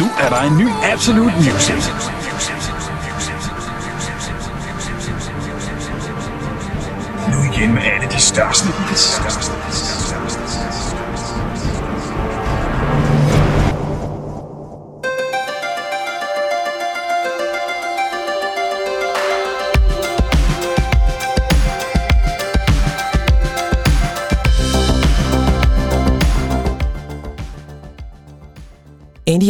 Nu 0.00 0.06
er 0.20 0.28
der 0.28 0.40
en 0.40 0.58
ny 0.58 0.68
Absolute 0.92 1.36
Music. 1.36 1.84
Nu 7.32 7.52
igen 7.52 7.74
med 7.74 7.82
alle 7.82 8.06
de 8.10 8.20
største. 8.20 8.68
De 8.68 8.94
største. 8.94 9.99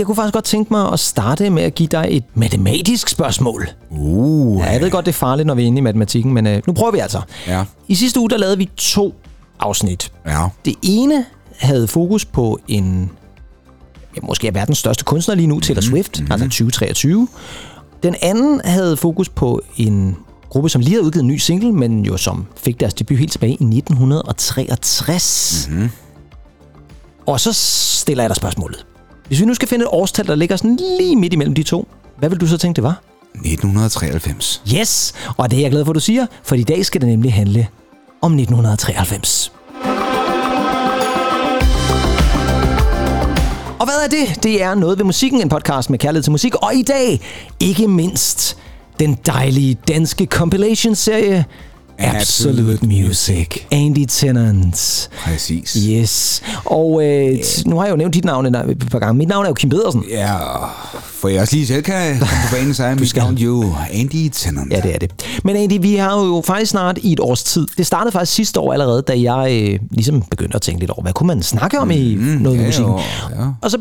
Jeg 0.01 0.07
kunne 0.07 0.17
faktisk 0.17 0.35
godt 0.35 0.45
tænke 0.45 0.73
mig 0.73 0.93
at 0.93 1.01
starte 1.01 1.51
med 1.51 1.63
at 1.63 1.75
give 1.75 1.87
dig 1.87 2.07
et 2.11 2.25
matematisk 2.35 3.09
spørgsmål. 3.09 3.69
Uh, 3.91 4.61
Ja, 4.61 4.71
jeg 4.71 4.81
ved 4.81 4.91
godt, 4.91 5.07
det 5.07 5.13
er 5.13 5.19
farligt, 5.19 5.47
når 5.47 5.55
vi 5.55 5.63
er 5.63 5.67
inde 5.67 5.79
i 5.79 5.81
matematikken, 5.81 6.33
men 6.33 6.47
øh, 6.47 6.63
nu 6.67 6.73
prøver 6.73 6.93
vi 6.93 6.99
altså. 6.99 7.21
Ja. 7.47 7.65
I 7.89 7.95
sidste 7.95 8.21
uge, 8.21 8.31
der 8.31 8.39
lavede 8.39 8.59
vi 8.59 8.71
to 8.77 9.15
afsnit. 9.61 10.13
Ja. 10.27 10.47
Det 10.65 10.75
ene 10.83 11.25
havde 11.59 11.89
fokus 11.89 12.25
på 12.25 12.59
en, 12.69 13.11
ja, 14.17 14.21
måske 14.23 14.49
er 14.49 14.53
verdens 14.53 14.79
største 14.79 15.05
kunstner 15.05 15.35
lige 15.35 15.47
nu, 15.47 15.61
Taylor 15.61 15.83
Swift, 15.83 16.21
mm-hmm. 16.21 16.33
altså 16.33 16.47
2023. 16.47 17.29
Den 18.03 18.15
anden 18.23 18.61
havde 18.65 18.97
fokus 18.97 19.29
på 19.29 19.61
en 19.77 20.17
gruppe, 20.49 20.69
som 20.69 20.81
lige 20.81 20.93
havde 20.95 21.05
udgivet 21.05 21.23
en 21.23 21.29
ny 21.29 21.37
single, 21.37 21.73
men 21.73 22.05
jo 22.05 22.17
som 22.17 22.47
fik 22.57 22.81
deres 22.81 22.95
debut 22.95 23.19
helt 23.19 23.33
tilbage 23.33 23.53
i 23.53 23.65
1963. 23.65 25.67
Mm-hmm. 25.71 25.91
Og 27.27 27.41
så 27.41 27.53
stiller 27.53 28.25
jeg 28.25 28.31
dig 28.31 28.37
spørgsmålet. 28.37 28.87
Hvis 29.31 29.41
vi 29.41 29.45
nu 29.45 29.55
skal 29.55 29.69
finde 29.69 29.83
et 29.83 29.89
årstal, 29.93 30.27
der 30.27 30.35
ligger 30.35 30.57
sådan 30.57 30.79
lige 30.99 31.17
midt 31.17 31.33
imellem 31.33 31.55
de 31.55 31.63
to, 31.63 31.89
hvad 32.19 32.29
vil 32.29 32.41
du 32.41 32.47
så 32.47 32.59
tænke, 32.59 32.77
det 32.77 32.85
var? 32.85 33.03
1993. 33.35 34.63
Yes, 34.75 35.13
og 35.37 35.51
det 35.51 35.57
er 35.57 35.61
jeg 35.61 35.71
glad 35.71 35.85
for, 35.85 35.93
at 35.93 35.95
du 35.95 36.01
siger, 36.01 36.27
for 36.43 36.55
i 36.55 36.63
dag 36.63 36.87
skal 36.87 37.01
det 37.01 37.09
nemlig 37.09 37.33
handle 37.33 37.67
om 38.23 38.33
1993. 38.33 39.53
Og 43.79 43.85
hvad 43.87 43.95
er 44.05 44.09
det? 44.11 44.43
Det 44.43 44.63
er 44.63 44.75
Noget 44.75 44.99
ved 44.99 45.05
musikken, 45.05 45.41
en 45.41 45.49
podcast 45.49 45.91
med 45.91 45.99
kærlighed 45.99 46.23
til 46.23 46.33
musik, 46.33 46.55
og 46.55 46.75
i 46.75 46.83
dag 46.83 47.21
ikke 47.61 47.89
mindst 47.89 48.57
den 49.01 49.19
dejlige 49.27 49.75
danske 49.89 50.27
compilation-serie 50.27 51.45
Absolute 52.01 52.63
Absolute 52.63 52.87
Music. 52.87 53.47
Andy 53.71 54.05
Tennant. 54.09 55.11
Præcis. 55.25 55.77
Yes. 55.89 56.43
Og 56.65 57.05
øh, 57.05 57.39
t- 57.39 57.63
nu 57.67 57.77
har 57.77 57.85
jeg 57.85 57.91
jo 57.91 57.97
nævnt 57.97 58.15
dit 58.15 58.25
navn 58.25 58.47
et 58.47 58.89
par 58.91 58.99
gange. 58.99 59.19
Mit 59.19 59.29
navn 59.29 59.45
er 59.45 59.49
jo 59.49 59.55
Kim 59.55 59.71
Pedersen. 59.71 60.05
Ja, 60.11 60.37
for 61.03 61.29
jeg 61.29 61.41
også 61.41 61.55
lige 61.55 61.67
selv 61.67 61.83
kan 61.83 62.19
komme 62.19 62.35
på 62.49 62.55
banen, 62.57 62.75
så 62.75 62.85
er 62.85 62.95
mit 62.95 63.17
navn 63.17 63.35
jo 63.39 63.75
Andy 63.93 64.29
Tennant. 64.33 64.73
Ja, 64.73 64.81
det 64.81 64.95
er 64.95 64.99
det. 64.99 65.11
Men 65.45 65.57
Andy, 65.57 65.79
vi 65.81 65.95
har 65.95 66.19
jo 66.27 66.43
faktisk 66.47 66.71
snart 66.71 66.99
i 67.03 67.13
et 67.13 67.21
års 67.21 67.43
tid. 67.45 67.67
Det 67.79 67.87
startede 67.87 68.13
faktisk 68.13 68.33
sidste 68.33 68.61
år 68.61 68.73
allerede, 68.73 69.03
da 69.03 69.21
jeg 69.21 69.63
øh, 69.73 69.79
ligesom 69.91 70.23
begyndte 70.23 70.57
at 70.57 70.63
tænke 70.63 70.81
lidt 70.81 70.91
over, 70.91 71.03
hvad 71.03 71.13
kunne 71.13 71.27
man 71.27 71.43
snakke 71.43 71.79
om 71.79 71.91
i 71.91 72.15
mm, 72.15 72.23
noget 72.23 72.59
ja, 72.59 72.81
jo, 72.81 72.99
ja. 73.39 73.47
Og 73.63 73.71
så 73.71 73.79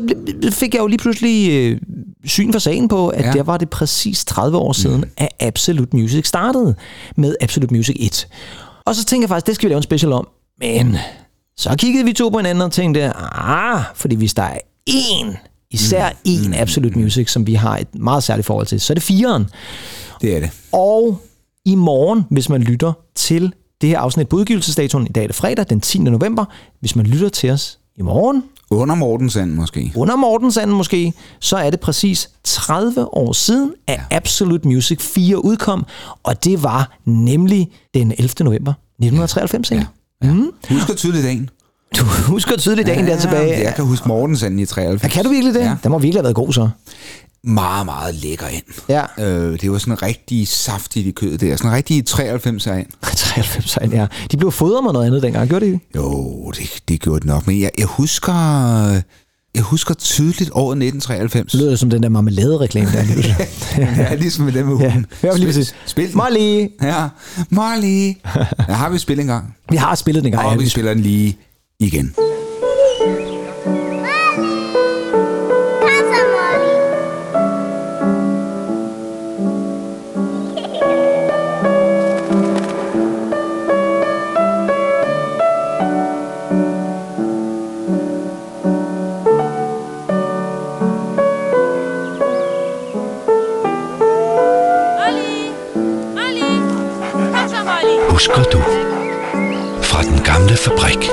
fik 0.50 0.74
jeg 0.74 0.80
jo 0.80 0.86
lige 0.86 0.98
pludselig 0.98 1.50
øh, 1.52 1.78
syn 2.24 2.52
for 2.52 2.58
sagen 2.58 2.88
på, 2.88 3.08
at 3.08 3.24
ja. 3.24 3.32
Der 3.32 3.42
var 3.42 3.56
det 3.56 3.70
præcis 3.70 4.24
30 4.24 4.56
år 4.58 4.72
siden, 4.72 5.04
at 5.16 5.28
Absolute 5.40 5.96
Music 5.96 6.26
startede 6.26 6.74
med 7.16 7.34
Absolute 7.40 7.74
Music 7.74 7.96
1. 8.10 8.28
Og 8.84 8.94
så 8.94 9.04
tænkte 9.04 9.24
jeg 9.24 9.28
faktisk, 9.28 9.46
det 9.46 9.54
skal 9.54 9.68
vi 9.68 9.72
lave 9.72 9.76
en 9.76 9.82
special 9.82 10.12
om. 10.12 10.28
Men 10.60 10.96
så 11.56 11.74
kiggede 11.78 12.04
vi 12.04 12.12
to 12.12 12.28
på 12.28 12.38
hinanden 12.38 12.62
og 12.62 12.72
tænkte, 12.72 13.12
ah, 13.16 13.82
fordi 13.94 14.14
hvis 14.14 14.34
der 14.34 14.42
er 14.42 14.58
én, 14.90 15.36
især 15.70 16.10
én 16.28 16.56
Absolute 16.56 16.98
Music, 16.98 17.30
som 17.30 17.46
vi 17.46 17.54
har 17.54 17.78
et 17.78 17.94
meget 17.94 18.22
særligt 18.22 18.46
forhold 18.46 18.66
til, 18.66 18.80
så 18.80 18.92
er 18.92 18.94
det 18.94 19.02
fireren. 19.02 19.46
Det 20.20 20.36
er 20.36 20.40
det. 20.40 20.50
Og 20.72 21.20
i 21.64 21.74
morgen, 21.74 22.24
hvis 22.30 22.48
man 22.48 22.62
lytter 22.62 22.92
til 23.14 23.52
det 23.80 23.88
her 23.88 23.98
afsnit 23.98 24.28
på 24.28 24.36
udgivelsesdatoen, 24.36 25.06
i 25.06 25.12
dag 25.12 25.22
er 25.22 25.26
det 25.26 25.36
fredag, 25.36 25.66
den 25.70 25.80
10. 25.80 25.98
november, 25.98 26.44
hvis 26.80 26.96
man 26.96 27.06
lytter 27.06 27.28
til 27.28 27.50
os 27.50 27.79
i 27.96 28.02
morgen, 28.02 28.42
Under 28.70 28.94
Mortensand 28.94 29.50
måske. 29.52 29.92
under 29.96 30.16
Mortensanden 30.16 30.76
måske, 30.76 31.12
så 31.40 31.56
er 31.56 31.70
det 31.70 31.80
præcis 31.80 32.30
30 32.44 33.14
år 33.14 33.32
siden, 33.32 33.72
at 33.86 34.00
Absolute 34.10 34.68
Music 34.68 35.00
4 35.00 35.44
udkom, 35.44 35.86
og 36.22 36.44
det 36.44 36.62
var 36.62 36.98
nemlig 37.04 37.70
den 37.94 38.12
11. 38.18 38.28
november 38.40 38.72
1993. 38.98 39.70
Ja. 39.70 39.84
Ja. 40.24 40.34
Husker 40.74 40.94
tydeligt 40.94 41.24
dagen. 41.24 41.50
Du 41.98 42.04
husker 42.04 42.56
tydeligt 42.56 42.86
dagen 42.88 43.06
der 43.06 43.18
tilbage. 43.18 43.64
Jeg 43.64 43.74
kan 43.74 43.84
huske 43.84 44.08
Mortensand 44.08 44.60
i 44.60 44.66
93. 44.66 45.02
Ja, 45.02 45.08
kan 45.08 45.24
du 45.24 45.30
virkelig 45.30 45.54
det? 45.54 45.60
Ja. 45.60 45.66
Ja. 45.66 45.76
Den 45.82 45.90
må 45.90 45.98
virkelig 45.98 46.18
have 46.18 46.24
været 46.24 46.34
god 46.36 46.52
så. 46.52 46.68
Meget, 47.44 47.86
meget 47.86 48.14
lækker 48.14 48.46
ind. 48.46 48.62
Ja. 48.88 49.04
Øh, 49.18 49.60
det 49.60 49.72
var 49.72 49.78
sådan 49.78 50.02
rigtig 50.02 50.48
saftigt 50.48 51.06
i 51.06 51.10
kødet 51.10 51.40
der. 51.40 51.56
Sådan 51.56 51.72
rigtig 51.72 52.06
93 52.06 52.66
ind. 52.66 52.86
93 53.16 53.78
ja. 53.92 54.06
De 54.32 54.36
blev 54.36 54.52
fodret 54.52 54.84
med 54.84 54.92
noget 54.92 55.06
andet 55.06 55.22
dengang, 55.22 55.48
gjorde 55.48 55.66
de? 55.66 55.80
Jo, 55.96 56.50
det, 56.50 56.82
det 56.88 57.00
gjorde 57.00 57.20
det 57.20 57.26
nok. 57.26 57.46
Men 57.46 57.60
jeg, 57.60 57.70
jeg 57.78 57.86
husker... 57.86 58.32
Jeg 59.54 59.62
husker 59.62 59.94
tydeligt 59.94 60.50
året 60.54 60.76
1993. 60.76 61.52
Det 61.52 61.60
lyder 61.60 61.76
som 61.76 61.90
den 61.90 62.02
der 62.02 62.08
marmelade-reklame, 62.08 62.90
der 62.92 63.02
lyder. 63.04 63.34
ja, 64.02 64.14
ligesom 64.14 64.44
med 64.44 64.52
dem 64.52 64.66
med 64.66 64.76
hunden. 64.76 65.06
ja 65.22 65.36
lige 65.36 65.46
præcis. 65.46 65.74
Spil 65.86 66.08
den. 66.08 66.16
Molly! 66.16 66.68
Ja, 66.82 67.08
Molly. 67.50 68.12
Ja, 68.68 68.74
har 68.74 68.90
vi 68.90 68.98
spillet 68.98 69.22
en 69.22 69.28
gang? 69.28 69.56
Vi 69.70 69.76
har 69.76 69.94
spillet 69.94 70.24
den 70.24 70.32
gang. 70.32 70.46
Og 70.46 70.52
ja. 70.52 70.58
vi 70.58 70.68
spiller 70.68 70.94
den 70.94 71.02
lige 71.02 71.38
igen. 71.80 72.14
Fabrik. 100.64 101.10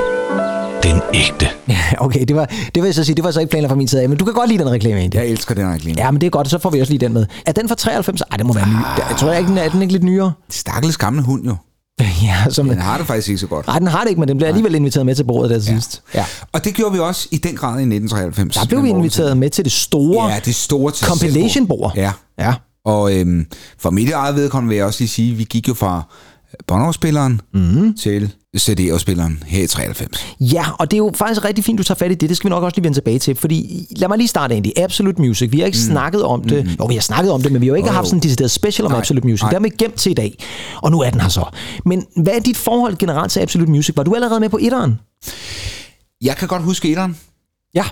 Den 0.82 1.00
ægte. 1.14 1.48
Ja, 1.68 1.78
okay, 2.04 2.24
det 2.28 2.36
var, 2.36 2.44
det 2.46 2.82
vil 2.82 2.84
jeg 2.84 2.94
så 2.94 3.04
sige, 3.04 3.16
det 3.16 3.24
var 3.24 3.30
så 3.30 3.40
ikke 3.40 3.50
planer 3.50 3.68
fra 3.68 3.74
min 3.74 3.88
side 3.88 4.02
af, 4.02 4.08
men 4.08 4.18
du 4.18 4.24
kan 4.24 4.34
godt 4.34 4.50
lide 4.50 4.64
den 4.64 4.70
reklame 4.70 5.00
egentlig. 5.00 5.18
Jeg 5.18 5.26
elsker 5.28 5.54
den 5.54 5.72
reklame. 5.72 5.94
Ja, 5.98 6.10
men 6.10 6.20
det 6.20 6.26
er 6.26 6.30
godt, 6.30 6.50
så 6.50 6.58
får 6.58 6.70
vi 6.70 6.80
også 6.80 6.92
lige 6.92 7.00
den 7.00 7.12
med. 7.12 7.26
Er 7.46 7.52
den 7.52 7.68
fra 7.68 7.74
93? 7.74 8.20
Ej, 8.20 8.36
det 8.36 8.46
må 8.46 8.52
være 8.52 8.68
ny. 8.68 8.72
Jeg 9.08 9.16
tror 9.18 9.28
jeg 9.30 9.38
ikke, 9.38 9.48
den 9.50 9.58
er, 9.58 9.62
er 9.62 9.68
den 9.68 9.82
ikke 9.82 9.92
lidt 9.92 10.04
nyere? 10.04 10.32
Stakkels 10.50 10.96
gamle 10.96 11.22
hund 11.22 11.44
jo. 11.44 11.56
ja, 12.22 12.50
som, 12.50 12.68
Den 12.68 12.78
har 12.78 12.98
det 12.98 13.06
faktisk 13.06 13.28
ikke 13.28 13.38
så 13.38 13.46
godt. 13.46 13.66
Nej, 13.66 13.78
den 13.78 13.88
har 13.88 14.00
det 14.02 14.08
ikke, 14.08 14.20
men 14.20 14.28
den 14.28 14.36
bliver 14.36 14.48
alligevel 14.48 14.74
inviteret 14.74 15.06
med 15.06 15.14
til 15.14 15.24
bordet 15.24 15.50
der 15.50 15.56
til 15.58 15.66
sidst. 15.66 16.02
Ja. 16.14 16.24
Og 16.52 16.64
det 16.64 16.74
gjorde 16.74 16.92
vi 16.92 16.98
også 16.98 17.28
i 17.30 17.36
den 17.36 17.54
grad 17.56 17.70
i 17.70 17.82
1993. 17.82 18.56
Der 18.56 18.66
blev 18.66 18.82
vi 18.82 18.88
inviteret 18.88 19.36
med 19.36 19.50
til 19.50 19.64
det 19.64 19.72
store 19.72 20.32
Ja, 20.32 20.40
det 20.44 20.54
store 20.54 20.92
compilation-bord. 21.04 21.92
Ja. 21.96 22.12
Ja. 22.38 22.54
Og 22.84 23.14
øhm, 23.14 23.46
for 23.78 23.90
mit 23.90 24.10
eget 24.10 24.34
vedkommende 24.34 24.68
vil 24.68 24.76
jeg 24.76 24.86
også 24.86 25.00
lige 25.00 25.08
sige, 25.08 25.32
at 25.32 25.38
vi 25.38 25.44
gik 25.44 25.68
jo 25.68 25.74
fra 25.74 26.02
båndafspilleren 26.66 27.40
mm. 27.54 27.94
til 27.94 28.32
CD-afspilleren 28.58 29.42
her 29.46 29.64
i 29.64 29.66
93. 29.66 30.36
Ja, 30.40 30.64
og 30.78 30.90
det 30.90 30.96
er 30.96 30.98
jo 30.98 31.12
faktisk 31.14 31.44
rigtig 31.44 31.64
fint, 31.64 31.78
du 31.78 31.82
tager 31.82 31.98
fat 31.98 32.10
i 32.10 32.14
det. 32.14 32.28
Det 32.28 32.36
skal 32.36 32.48
vi 32.48 32.50
nok 32.50 32.62
også 32.62 32.76
lige 32.76 32.84
vende 32.84 32.96
tilbage 32.96 33.18
til. 33.18 33.34
Fordi 33.36 33.86
lad 33.96 34.08
mig 34.08 34.18
lige 34.18 34.28
starte 34.28 34.54
egentlig. 34.54 34.78
Absolute 34.78 35.22
Music. 35.22 35.52
Vi 35.52 35.58
har 35.58 35.66
ikke 35.66 35.78
mm. 35.78 35.90
snakket 35.92 36.22
om 36.22 36.44
det. 36.44 36.64
Mm. 36.64 36.70
Jo, 36.80 36.86
vi 36.86 36.94
har 36.94 37.00
snakket 37.00 37.32
om 37.32 37.42
det, 37.42 37.52
men 37.52 37.60
vi 37.60 37.66
har 37.66 37.70
jo 37.70 37.74
ikke 37.74 37.88
Jo, 37.88 37.92
haft 37.92 38.08
sådan 38.08 38.18
en 38.18 38.22
decideret 38.22 38.50
special 38.50 38.86
om 38.86 38.92
Nej, 38.92 38.98
Absolute 38.98 39.26
Music. 39.26 39.42
nej. 39.42 39.50
Det 39.50 39.56
har 39.56 39.62
vi 39.62 39.70
gemt 39.78 39.94
til 39.94 40.10
i 40.10 40.14
dag. 40.14 40.44
Og 40.82 40.90
nu 40.90 41.00
er 41.00 41.10
den 41.10 41.20
her 41.20 41.28
så. 41.28 41.44
Men 41.84 42.06
hvad 42.16 42.32
er 42.32 42.40
dit 42.40 42.56
forhold 42.56 42.96
generelt 42.96 43.32
til 43.32 43.40
Absolute 43.40 43.70
Music? 43.70 43.96
Var 43.96 44.02
du 44.02 44.14
allerede 44.14 44.40
med 44.40 44.48
på 44.48 44.58
etteren? 44.60 45.00
Jeg 46.22 46.36
kan 46.36 46.48
godt 46.48 46.62
huske 46.62 46.88
etteren. 46.90 47.16
Ja. 47.74 47.84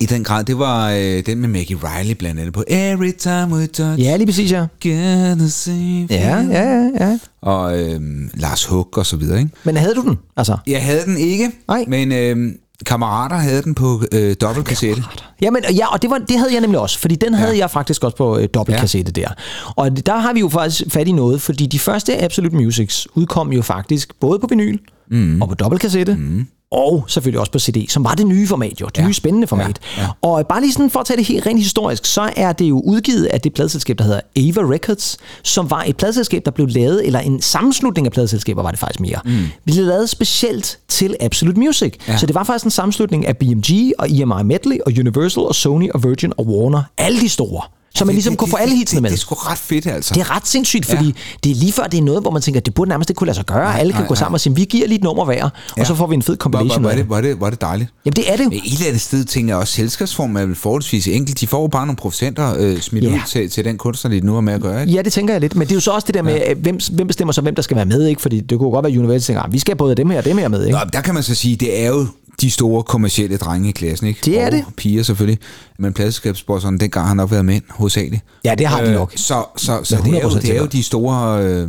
I 0.00 0.06
den 0.06 0.24
grad, 0.24 0.44
det 0.44 0.58
var 0.58 0.90
øh, 0.90 1.26
den 1.26 1.38
med 1.40 1.48
Maggie 1.48 1.78
Riley 1.82 2.14
blandt 2.14 2.40
andet 2.40 2.54
på 2.54 2.64
Every 2.68 3.10
Time 3.18 3.46
We 3.50 3.66
Touch. 3.66 4.00
Ja, 4.02 4.16
lige 4.16 4.26
præcis, 4.26 4.52
ja. 4.52 4.66
Get 4.80 5.38
the 5.38 5.50
same 5.50 6.06
Ja, 6.10 6.40
ja, 6.40 6.62
ja, 6.62 6.90
ja. 7.00 7.18
Og 7.42 7.78
øhm, 7.82 8.30
Lars 8.34 8.64
Hug 8.64 8.98
og 8.98 9.06
så 9.06 9.16
videre, 9.16 9.38
ikke? 9.38 9.50
Men 9.64 9.76
havde 9.76 9.94
du 9.94 10.02
den? 10.02 10.18
Altså, 10.36 10.56
Jeg 10.66 10.84
havde 10.84 11.04
den 11.04 11.16
ikke, 11.16 11.50
Nej. 11.68 11.84
men 11.88 12.12
øhm, 12.12 12.56
kammerater 12.86 13.36
havde 13.36 13.62
den 13.62 13.74
på 13.74 14.02
øh, 14.12 14.36
dobbeltkassette. 14.40 15.02
Jamen, 15.42 15.62
ja, 15.76 15.86
og 15.92 16.02
det, 16.02 16.10
var, 16.10 16.18
det 16.18 16.38
havde 16.38 16.52
jeg 16.52 16.60
nemlig 16.60 16.80
også, 16.80 16.98
fordi 16.98 17.14
den 17.14 17.34
havde 17.34 17.52
Ja. 17.52 17.58
jeg 17.58 17.70
faktisk 17.70 18.04
også 18.04 18.16
på 18.16 18.38
øh, 18.38 18.48
dobbeltkassette 18.54 19.12
ja. 19.16 19.22
der. 19.22 19.28
Og 19.76 20.06
der 20.06 20.16
har 20.18 20.32
vi 20.32 20.40
jo 20.40 20.48
faktisk 20.48 20.82
fat 20.92 21.08
i 21.08 21.12
noget, 21.12 21.40
fordi 21.42 21.66
de 21.66 21.78
første 21.78 22.22
Absolute 22.22 22.56
Musics 22.56 23.08
udkom 23.14 23.52
jo 23.52 23.62
faktisk 23.62 24.20
både 24.20 24.38
på 24.38 24.46
vinyl 24.50 24.78
mm. 25.10 25.42
og 25.42 25.48
på 25.48 25.54
dobbeltkassette 25.54 26.14
mm. 26.14 26.46
Og 26.74 27.04
selvfølgelig 27.08 27.40
også 27.40 27.52
på 27.52 27.58
CD, 27.58 27.88
som 27.88 28.04
var 28.04 28.14
det 28.14 28.26
nye 28.26 28.46
format 28.46 28.80
jo, 28.80 28.86
det 28.86 28.98
Ja. 28.98 29.06
nye 29.06 29.14
spændende 29.14 29.46
format. 29.46 29.78
Ja, 29.96 30.02
ja. 30.02 30.08
Og 30.22 30.46
bare 30.46 30.60
lige 30.60 30.72
sådan 30.72 30.90
for 30.90 31.00
at 31.00 31.06
tage 31.06 31.16
det 31.16 31.26
helt 31.26 31.46
rent 31.46 31.58
historisk, 31.58 32.04
så 32.04 32.30
er 32.36 32.52
det 32.52 32.64
jo 32.64 32.80
udgivet 32.80 33.24
af 33.24 33.40
det 33.40 33.54
pladselskab, 33.54 33.98
der 33.98 34.04
hedder 34.04 34.20
Ava 34.36 34.60
Records, 34.72 35.18
som 35.42 35.70
var 35.70 35.84
et 35.86 35.96
pladselskab, 35.96 36.44
der 36.44 36.50
blev 36.50 36.66
lavet, 36.68 37.06
eller 37.06 37.18
en 37.20 37.42
sammenslutning 37.42 38.06
af 38.06 38.12
pladselskaber 38.12 38.62
var 38.62 38.70
det 38.70 38.80
faktisk 38.80 39.00
mere. 39.00 39.18
Mm. 39.24 39.38
Blev 39.64 39.84
lavet 39.86 40.10
specielt 40.10 40.78
til 40.88 41.16
Absolute 41.20 41.60
Music. 41.60 41.94
Ja. 42.08 42.16
Så 42.16 42.26
det 42.26 42.34
var 42.34 42.44
faktisk 42.44 42.64
en 42.64 42.70
sammenslutning 42.70 43.26
af 43.26 43.36
BMG 43.36 43.92
og 43.98 44.10
EMI 44.10 44.42
Medley 44.44 44.78
og 44.86 44.92
Universal 44.98 45.42
og 45.42 45.54
Sony 45.54 45.90
og 45.90 46.04
Virgin 46.04 46.32
og 46.36 46.46
Warner. 46.46 46.82
Alle 46.98 47.20
de 47.20 47.28
store. 47.28 47.62
Så 47.98 48.04
man 48.04 48.08
Det- 48.08 48.14
ligesom 48.14 48.32
det- 48.32 48.38
kunne 48.38 48.48
få 48.50 48.56
alle 48.56 48.76
hitsene 48.76 48.96
det, 48.96 49.02
med. 49.02 49.10
Det 49.10 49.16
er 49.16 49.20
sgu 49.20 49.34
ret 49.34 49.58
fedt, 49.58 49.86
altså. 49.86 50.14
Det 50.14 50.20
er 50.20 50.36
ret 50.36 50.46
sindssygt, 50.48 50.86
fordi 50.86 51.04
ja. 51.06 51.12
det 51.44 51.50
er 51.50 51.54
lige 51.56 51.72
før, 51.72 51.82
det 51.84 51.98
er 51.98 52.02
noget, 52.02 52.22
hvor 52.22 52.30
man 52.30 52.42
tænker, 52.42 52.60
det 52.60 52.74
burde 52.74 52.88
nærmest 52.88 53.10
ikke 53.10 53.18
kunne 53.18 53.26
lade 53.26 53.36
sig 53.36 53.46
gøre. 53.46 53.64
Nej, 53.64 53.78
Alle 53.80 53.92
kan 53.92 54.00
nej, 54.02 54.08
gå 54.08 54.14
sammen 54.14 54.34
og 54.34 54.40
sige, 54.40 54.54
vi 54.56 54.64
giver 54.64 54.86
lige 54.86 54.98
et 54.98 55.04
nummer 55.04 55.24
hver, 55.24 55.34
ja. 55.76 55.80
og 55.80 55.86
så 55.86 55.94
får 55.94 56.06
vi 56.06 56.14
en 56.14 56.22
fed 56.22 56.36
compilation. 56.36 56.80
hvor, 56.82 56.90
hvor, 56.90 56.96
det, 56.96 57.04
hvor, 57.06 57.16
er 57.16 57.20
det, 57.20 57.36
hvor 57.36 57.46
er 57.46 57.50
det 57.50 57.60
dejligt. 57.60 57.90
Jamen 58.04 58.16
det 58.16 58.32
er 58.32 58.36
det. 58.36 58.48
Men 58.48 58.58
et 58.58 58.72
eller 58.72 58.86
andet 58.86 59.00
sted 59.00 59.24
tænker 59.24 59.54
jeg 59.54 59.58
også, 59.60 59.72
selskabsformen 59.72 60.36
er 60.36 60.46
vel 60.46 60.54
forholdsvis 60.54 61.08
enkelt. 61.08 61.40
De 61.40 61.46
får 61.46 61.68
bare 61.68 61.86
nogle 61.86 61.96
procenter 61.96 62.54
øh, 62.58 62.80
smidt 62.80 63.04
Ja. 63.04 63.08
ud 63.14 63.18
til, 63.28 63.50
til 63.50 63.64
den 63.64 63.78
kunstner, 63.78 64.10
de 64.10 64.20
nu 64.20 64.34
har 64.34 64.40
med 64.40 64.52
at 64.52 64.60
gøre. 64.60 64.80
Ikke? 64.80 64.92
Ja, 64.92 65.02
det 65.02 65.12
tænker 65.12 65.34
jeg 65.34 65.40
lidt. 65.40 65.54
Men 65.56 65.66
det 65.68 65.72
er 65.72 65.76
jo 65.76 65.80
så 65.80 65.90
også 65.90 66.06
det 66.06 66.14
der 66.14 66.22
med, 66.22 66.34
ja. 66.34 66.54
hvem, 66.54 66.78
hvem 66.92 67.06
bestemmer 67.06 67.32
så, 67.32 67.40
hvem 67.40 67.54
der 67.54 67.62
skal 67.62 67.76
være 67.76 67.86
med, 67.86 68.06
ikke? 68.06 68.22
Fordi 68.22 68.40
det 68.40 68.58
kunne 68.58 68.70
godt 68.70 68.84
være, 68.84 68.92
at 68.92 68.98
Universal 68.98 69.20
tænker, 69.20 69.42
"Ah, 69.42 69.52
vi 69.52 69.58
skal 69.58 69.76
både 69.76 69.94
dem 69.94 70.10
her 70.10 70.18
og 70.18 70.24
dem 70.24 70.38
her 70.38 70.48
med, 70.48 70.64
ikke? 70.66 70.78
Nå, 70.78 70.84
der 70.92 71.00
kan 71.00 71.14
man 71.14 71.22
så 71.22 71.34
sige, 71.34 71.56
det 71.56 71.80
er 71.82 71.88
jo 71.88 72.06
de 72.40 72.50
store 72.50 72.82
kommercielle 72.82 73.36
drenge 73.36 73.68
i 73.68 73.72
klassen, 73.72 74.06
ikke? 74.06 74.20
Det 74.24 74.40
er 74.40 74.46
og 74.46 74.52
det. 74.52 74.64
piger 74.76 75.02
selvfølgelig. 75.02 75.38
Men 75.78 75.92
pladselskabsbosserne, 75.92 76.78
dengang 76.78 77.04
har 77.04 77.08
han 77.08 77.16
nok 77.16 77.30
været 77.30 77.44
mænd 77.44 77.62
hovedsageligt. 77.70 78.22
Ja, 78.44 78.54
det 78.54 78.66
har 78.66 78.84
de 78.84 78.92
nok. 78.92 79.12
Så, 79.16 79.44
så, 79.56 79.80
så 79.84 79.96
Ja, 79.96 80.02
det, 80.02 80.18
er 80.18 80.22
jo, 80.22 80.28
100% 80.28 80.40
det 80.40 80.56
er 80.56 80.60
jo 80.60 80.66
de 80.66 80.82
store... 80.82 81.44
Øh, 81.44 81.68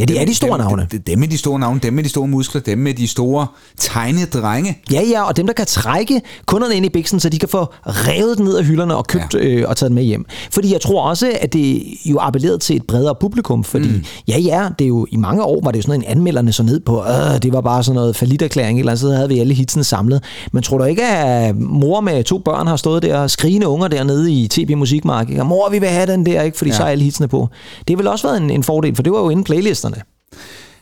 Ja, 0.00 0.04
det 0.04 0.20
er 0.20 0.24
de 0.24 0.34
store 0.34 0.58
dem, 0.58 0.66
navne. 0.66 0.86
Dem, 0.90 1.02
dem 1.02 1.18
med 1.18 1.28
de 1.28 1.38
store 1.38 1.58
navne, 1.58 1.80
dem 1.80 1.92
med 1.92 2.04
de 2.04 2.08
store 2.08 2.28
muskler, 2.28 2.60
dem 2.60 2.78
med 2.78 2.94
de 2.94 3.08
store 3.08 3.46
tegnedrenge. 3.78 4.78
Ja, 4.92 5.02
ja, 5.02 5.22
og 5.22 5.36
dem, 5.36 5.46
der 5.46 5.52
kan 5.52 5.66
trække 5.66 6.20
kunderne 6.46 6.74
ind 6.74 6.86
i 6.86 6.88
biksen, 6.88 7.20
så 7.20 7.28
de 7.28 7.38
kan 7.38 7.48
få 7.48 7.66
revet 7.84 8.38
den 8.38 8.44
ned 8.44 8.56
af 8.56 8.64
hylderne 8.64 8.96
og 8.96 9.06
købt 9.06 9.34
ja. 9.34 9.38
øh, 9.38 9.68
og 9.68 9.76
taget 9.76 9.90
den 9.90 9.94
med 9.94 10.02
hjem. 10.02 10.24
Fordi 10.52 10.72
jeg 10.72 10.80
tror 10.80 11.02
også, 11.02 11.32
at 11.40 11.52
det 11.52 11.82
jo 12.04 12.18
appellerede 12.20 12.58
til 12.58 12.76
et 12.76 12.82
bredere 12.88 13.14
publikum, 13.20 13.64
fordi 13.64 13.88
mm. 13.88 14.04
ja, 14.28 14.38
ja, 14.38 14.68
det 14.78 14.84
er 14.84 14.88
jo 14.88 15.06
i 15.10 15.16
mange 15.16 15.42
år 15.42 15.60
var 15.64 15.70
det 15.70 15.78
jo 15.78 15.82
sådan 15.82 16.00
en 16.00 16.06
anmelderne 16.06 16.52
så 16.52 16.62
ned 16.62 16.80
på, 16.80 17.04
øh, 17.04 17.42
det 17.42 17.52
var 17.52 17.60
bare 17.60 17.84
sådan 17.84 17.94
noget 17.94 18.16
faliterklæring, 18.16 18.78
eller 18.78 18.92
andet 18.92 19.00
sted 19.00 19.14
havde 19.14 19.28
vi 19.28 19.38
alle 19.38 19.54
hitsene 19.54 19.84
samlet. 19.84 20.22
Men 20.52 20.62
tror 20.62 20.78
du 20.78 20.84
ikke, 20.84 21.06
at 21.06 21.56
mor 21.56 22.00
med 22.00 22.24
to 22.24 22.38
børn 22.38 22.66
har 22.66 22.76
stået 22.76 23.02
der, 23.02 23.26
skrigende 23.26 23.68
unger 23.68 23.88
dernede 23.88 24.32
i 24.32 24.48
TB 24.48 24.70
Musikmarked, 24.76 25.38
og 25.38 25.46
mor, 25.46 25.70
vi 25.70 25.78
vil 25.78 25.88
have 25.88 26.06
den 26.06 26.26
der, 26.26 26.42
ikke? 26.42 26.58
fordi 26.58 26.70
ja. 26.70 26.76
så 26.76 26.82
er 26.82 26.88
alle 26.88 27.04
hitsene 27.04 27.28
på. 27.28 27.48
Det 27.78 27.90
har 27.90 27.96
vel 27.96 28.06
også 28.06 28.28
været 28.28 28.42
en, 28.42 28.50
en 28.50 28.62
fordel, 28.62 28.94
for 28.94 29.02
det 29.02 29.12
var 29.12 29.18
jo 29.18 29.30
inde 29.30 29.42
i 29.42 29.44
playlisterne. 29.90 30.02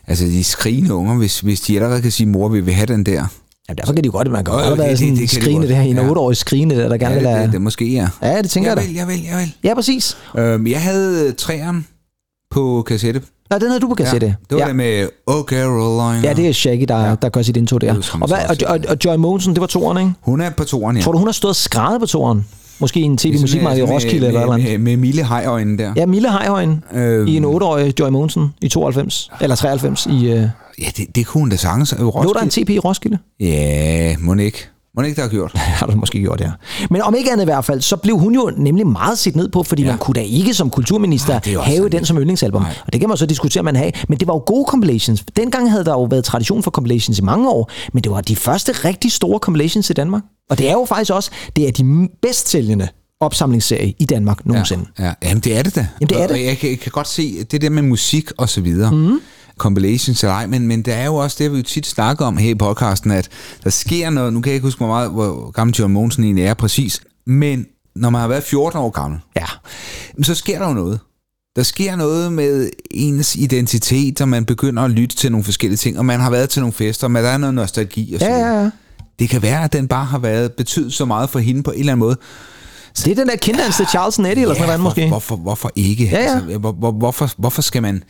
Altså 0.06 0.24
de 0.24 0.44
skrigende 0.44 0.94
unger, 0.94 1.14
hvis, 1.18 1.40
hvis 1.40 1.60
de 1.60 1.76
allerede 1.76 2.02
kan 2.02 2.10
sige, 2.10 2.26
mor, 2.26 2.48
vi 2.48 2.60
vil 2.60 2.74
have 2.74 2.86
den 2.86 3.06
der. 3.06 3.24
Ja, 3.68 3.74
derfor 3.74 3.92
kan 3.92 4.04
de 4.04 4.08
godt, 4.08 4.30
man 4.30 4.44
kan 4.44 4.54
godt 4.54 4.78
være 4.78 4.90
det- 4.90 4.98
sådan 4.98 5.12
det- 5.12 5.20
det 5.20 5.30
skrigende 5.30 5.66
godt. 5.66 5.68
der, 5.76 5.80
en 5.80 5.96
Ja. 5.96 6.10
8-årig 6.10 6.36
skrigende 6.36 6.74
der, 6.76 6.88
der 6.88 6.96
gerne 6.98 7.14
Ja, 7.14 7.18
vil 7.20 7.24
det, 7.24 7.32
have... 7.34 7.44
det, 7.44 7.52
det 7.52 7.62
måske 7.62 7.96
er. 7.98 8.08
Ja, 8.22 8.42
det 8.42 8.50
tænker 8.50 8.70
jeg, 8.70 8.76
jeg 8.76 8.82
da. 8.84 8.88
vil, 8.88 8.96
jeg 8.96 9.06
vil, 9.08 9.22
jeg 9.30 9.38
vil. 9.38 9.54
Ja, 9.64 9.74
præcis. 9.74 10.16
Øhm, 10.38 10.66
jeg 10.66 10.82
havde 10.82 11.26
øh, 11.28 11.34
træeren 11.34 11.86
på 12.50 12.82
kassette. 12.86 13.22
Nej, 13.50 13.58
den 13.58 13.68
havde 13.68 13.80
du 13.80 13.88
på 13.88 13.94
kassette. 13.94 14.26
Ja, 14.26 14.34
det 14.50 14.54
var 14.56 14.62
ja. 14.62 14.66
det 14.68 14.76
med 14.76 15.08
Oh 15.26 15.44
Caroline. 15.44 16.28
Ja, 16.28 16.32
det 16.34 16.48
er 16.48 16.52
Shaggy, 16.52 16.84
der, 16.88 17.04
ja. 17.08 17.14
der 17.22 17.28
gør 17.28 17.42
sit 17.42 17.56
intro 17.56 17.78
der. 17.78 17.92
Det 17.94 18.08
er 18.14 18.18
Og, 18.20 18.28
hvad, 18.28 18.38
og, 18.48 18.56
og, 18.74 18.80
og 18.88 18.96
Joy 19.04 19.16
Monsen, 19.16 19.54
det 19.54 19.60
var 19.60 19.66
toeren, 19.66 19.98
ikke? 19.98 20.12
Hun 20.20 20.40
er 20.40 20.50
på 20.50 20.64
toeren, 20.64 20.96
ja. 20.96 21.02
Tror 21.02 21.12
du, 21.12 21.18
hun 21.18 21.26
har 21.28 21.32
stået 21.32 21.50
og 21.50 21.56
skrevet 21.56 22.00
på 22.00 22.06
toeren? 22.06 22.46
Måske 22.80 23.00
i 23.00 23.02
en 23.02 23.10
Ligesom 23.22 23.32
tv-musikmarked 23.38 23.78
i 23.78 23.86
med- 23.86 23.90
Roskilde 23.94 24.20
med, 24.20 24.26
eller 24.28 24.40
med, 24.40 24.46
noget. 24.48 24.64
med, 24.64 24.78
med 24.78 24.96
Mille 24.96 25.24
Hejøjne 25.26 25.78
der. 25.78 25.92
Ja, 25.96 26.06
Mille 26.06 26.30
Hejhøjen 26.30 26.84
Øhm. 26.94 27.26
i 27.26 27.36
en 27.36 27.44
8-årig 27.44 28.00
Joy 28.00 28.08
Monsen 28.08 28.54
i 28.62 28.68
92, 28.68 29.30
eller 29.40 29.56
93 29.56 30.06
i... 30.06 30.10
Uh, 30.32 30.42
Ja, 30.80 30.86
det, 30.96 31.16
det 31.16 31.26
kunne 31.26 31.40
hun 31.42 31.48
da 31.50 31.56
sagtens. 31.56 31.92
Øh, 31.92 31.98
lå 32.00 32.04
der 32.06 32.20
en 32.20 32.26
Roskilde. 32.46 32.64
TP 32.66 32.70
i 32.70 32.78
Roskilde? 32.78 33.18
Ja, 33.40 34.16
må 34.18 34.34
ikke. 34.34 34.58
Må 34.96 35.02
ikke, 35.02 35.16
der 35.16 35.22
har 35.22 35.28
gjort. 35.28 35.52
har 35.80 35.86
du 35.86 35.96
måske 35.96 36.20
gjort, 36.20 36.40
ja. 36.40 36.50
Men 36.90 37.02
om 37.02 37.14
ikke 37.14 37.32
andet 37.32 37.44
i 37.44 37.44
hvert 37.44 37.64
fald, 37.64 37.80
så 37.80 37.96
blev 37.96 38.18
hun 38.18 38.34
jo 38.34 38.52
nemlig 38.56 38.86
meget 38.86 39.18
set 39.18 39.36
ned 39.36 39.48
på, 39.48 39.62
fordi 39.62 39.82
ja. 39.82 39.88
man 39.88 39.98
kunne 39.98 40.14
da 40.14 40.20
ikke 40.20 40.54
som 40.54 40.70
kulturminister 40.70 41.34
er 41.34 41.36
også 41.36 41.60
have 41.60 41.88
den 41.88 42.04
som 42.04 42.18
yndlingsalbum. 42.18 42.62
Nej. 42.62 42.74
Og 42.86 42.92
det 42.92 43.00
kan 43.00 43.08
man 43.08 43.18
så 43.18 43.26
diskutere, 43.26 43.62
man 43.62 43.76
have. 43.76 43.92
Men 44.08 44.18
det 44.18 44.28
var 44.28 44.34
jo 44.34 44.42
gode 44.46 44.64
compilations. 44.68 45.24
Dengang 45.36 45.70
havde 45.70 45.84
der 45.84 45.92
jo 45.92 46.02
været 46.02 46.24
tradition 46.24 46.62
for 46.62 46.70
compilations 46.70 47.18
i 47.18 47.22
mange 47.22 47.50
år, 47.50 47.70
men 47.92 48.04
det 48.04 48.12
var 48.12 48.20
de 48.20 48.36
første 48.36 48.72
rigtig 48.72 49.12
store 49.12 49.38
compilations 49.38 49.90
i 49.90 49.92
Danmark. 49.92 50.22
Og 50.50 50.58
det 50.58 50.68
er 50.68 50.72
jo 50.72 50.84
faktisk 50.84 51.12
også, 51.12 51.30
det 51.56 51.68
er 51.68 51.72
de 51.72 52.08
bedst 52.22 52.48
sælgende 52.48 52.88
opsamlingsserie 53.20 53.94
i 53.98 54.04
Danmark 54.04 54.46
nogensinde. 54.46 54.84
Ja, 54.98 55.04
ja. 55.04 55.12
Jamen, 55.22 55.40
det 55.42 55.58
er 55.58 55.62
det 55.62 55.74
da. 55.74 55.86
Jamen, 56.00 56.08
det 56.08 56.22
er 56.22 56.26
det. 56.26 56.30
Og 56.30 56.44
jeg 56.44 56.58
kan, 56.58 56.70
jeg 56.70 56.80
kan 56.80 56.92
godt 56.92 57.08
se 57.08 57.44
det 57.44 57.62
der 57.62 57.70
med 57.70 57.82
musik 57.82 58.30
og 58.38 58.48
så 58.48 58.60
videre. 58.60 58.92
Mm. 58.92 59.20
Compilations 59.60 60.22
eller 60.24 60.34
ej, 60.34 60.46
men, 60.46 60.66
men 60.66 60.82
der 60.82 60.94
er 60.94 61.04
jo 61.06 61.14
også 61.16 61.36
det, 61.38 61.52
vi 61.52 61.56
jo 61.56 61.62
tit 61.62 61.86
snakker 61.86 62.24
om 62.26 62.36
her 62.36 62.50
i 62.50 62.54
podcasten, 62.54 63.10
at 63.10 63.28
der 63.64 63.70
sker 63.70 64.10
noget, 64.10 64.32
nu 64.32 64.40
kan 64.40 64.50
jeg 64.50 64.54
ikke 64.54 64.66
huske, 64.66 64.78
hvor 64.78 64.86
meget, 64.86 65.10
hvor 65.10 65.50
gammel 65.50 65.76
John 65.76 65.92
Mogensen 65.92 66.24
egentlig 66.24 66.44
er 66.44 66.54
præcis, 66.54 67.00
men 67.26 67.66
når 67.96 68.10
man 68.10 68.20
har 68.20 68.28
været 68.28 68.42
14 68.44 68.80
år 68.80 68.90
gammel, 68.90 69.20
Ja. 69.36 69.46
så 70.22 70.34
sker 70.34 70.58
der 70.58 70.68
jo 70.68 70.74
noget. 70.74 70.98
Der 71.56 71.62
sker 71.62 71.96
noget 71.96 72.32
med 72.32 72.70
ens 72.90 73.36
identitet, 73.36 74.20
og 74.20 74.28
man 74.28 74.44
begynder 74.44 74.82
at 74.82 74.90
lytte 74.90 75.16
til 75.16 75.30
nogle 75.32 75.44
forskellige 75.44 75.76
ting, 75.76 75.98
og 75.98 76.04
man 76.04 76.20
har 76.20 76.30
været 76.30 76.48
til 76.50 76.60
nogle 76.60 76.72
fester, 76.72 77.08
men 77.08 77.24
der 77.24 77.30
er 77.30 77.38
noget 77.38 77.54
nostalgi 77.54 78.14
og 78.14 78.20
så 78.20 78.26
Ja, 78.26 78.38
ja, 78.38 78.62
ja. 78.62 78.70
Det 79.18 79.28
kan 79.28 79.42
være, 79.42 79.64
at 79.64 79.72
den 79.72 79.88
bare 79.88 80.04
har 80.04 80.18
været 80.18 80.52
betydet 80.52 80.92
så 80.92 81.04
meget 81.04 81.30
for 81.30 81.38
hende 81.38 81.62
på 81.62 81.70
en 81.70 81.78
eller 81.80 81.92
anden 81.92 82.06
måde. 82.06 82.16
Det 82.96 83.10
er 83.10 83.14
den 83.14 83.28
der 83.28 83.36
kinddans 83.36 83.76
til 83.76 83.86
Charles 83.86 84.18
Nettie, 84.18 84.42
eller 84.42 84.54
sådan 84.54 84.66
noget 84.68 84.80
måske. 84.80 85.08
Hvorfor, 85.08 85.36
hvorfor 85.36 85.70
ikke? 85.76 86.04
Ja, 86.04 86.22
ja. 86.22 86.34
Altså, 86.34 86.58
hvor, 86.58 86.72
hvor, 86.72 86.90
hvorfor, 86.92 87.30
hvorfor 87.36 87.62
skal 87.62 87.82
man... 87.82 88.02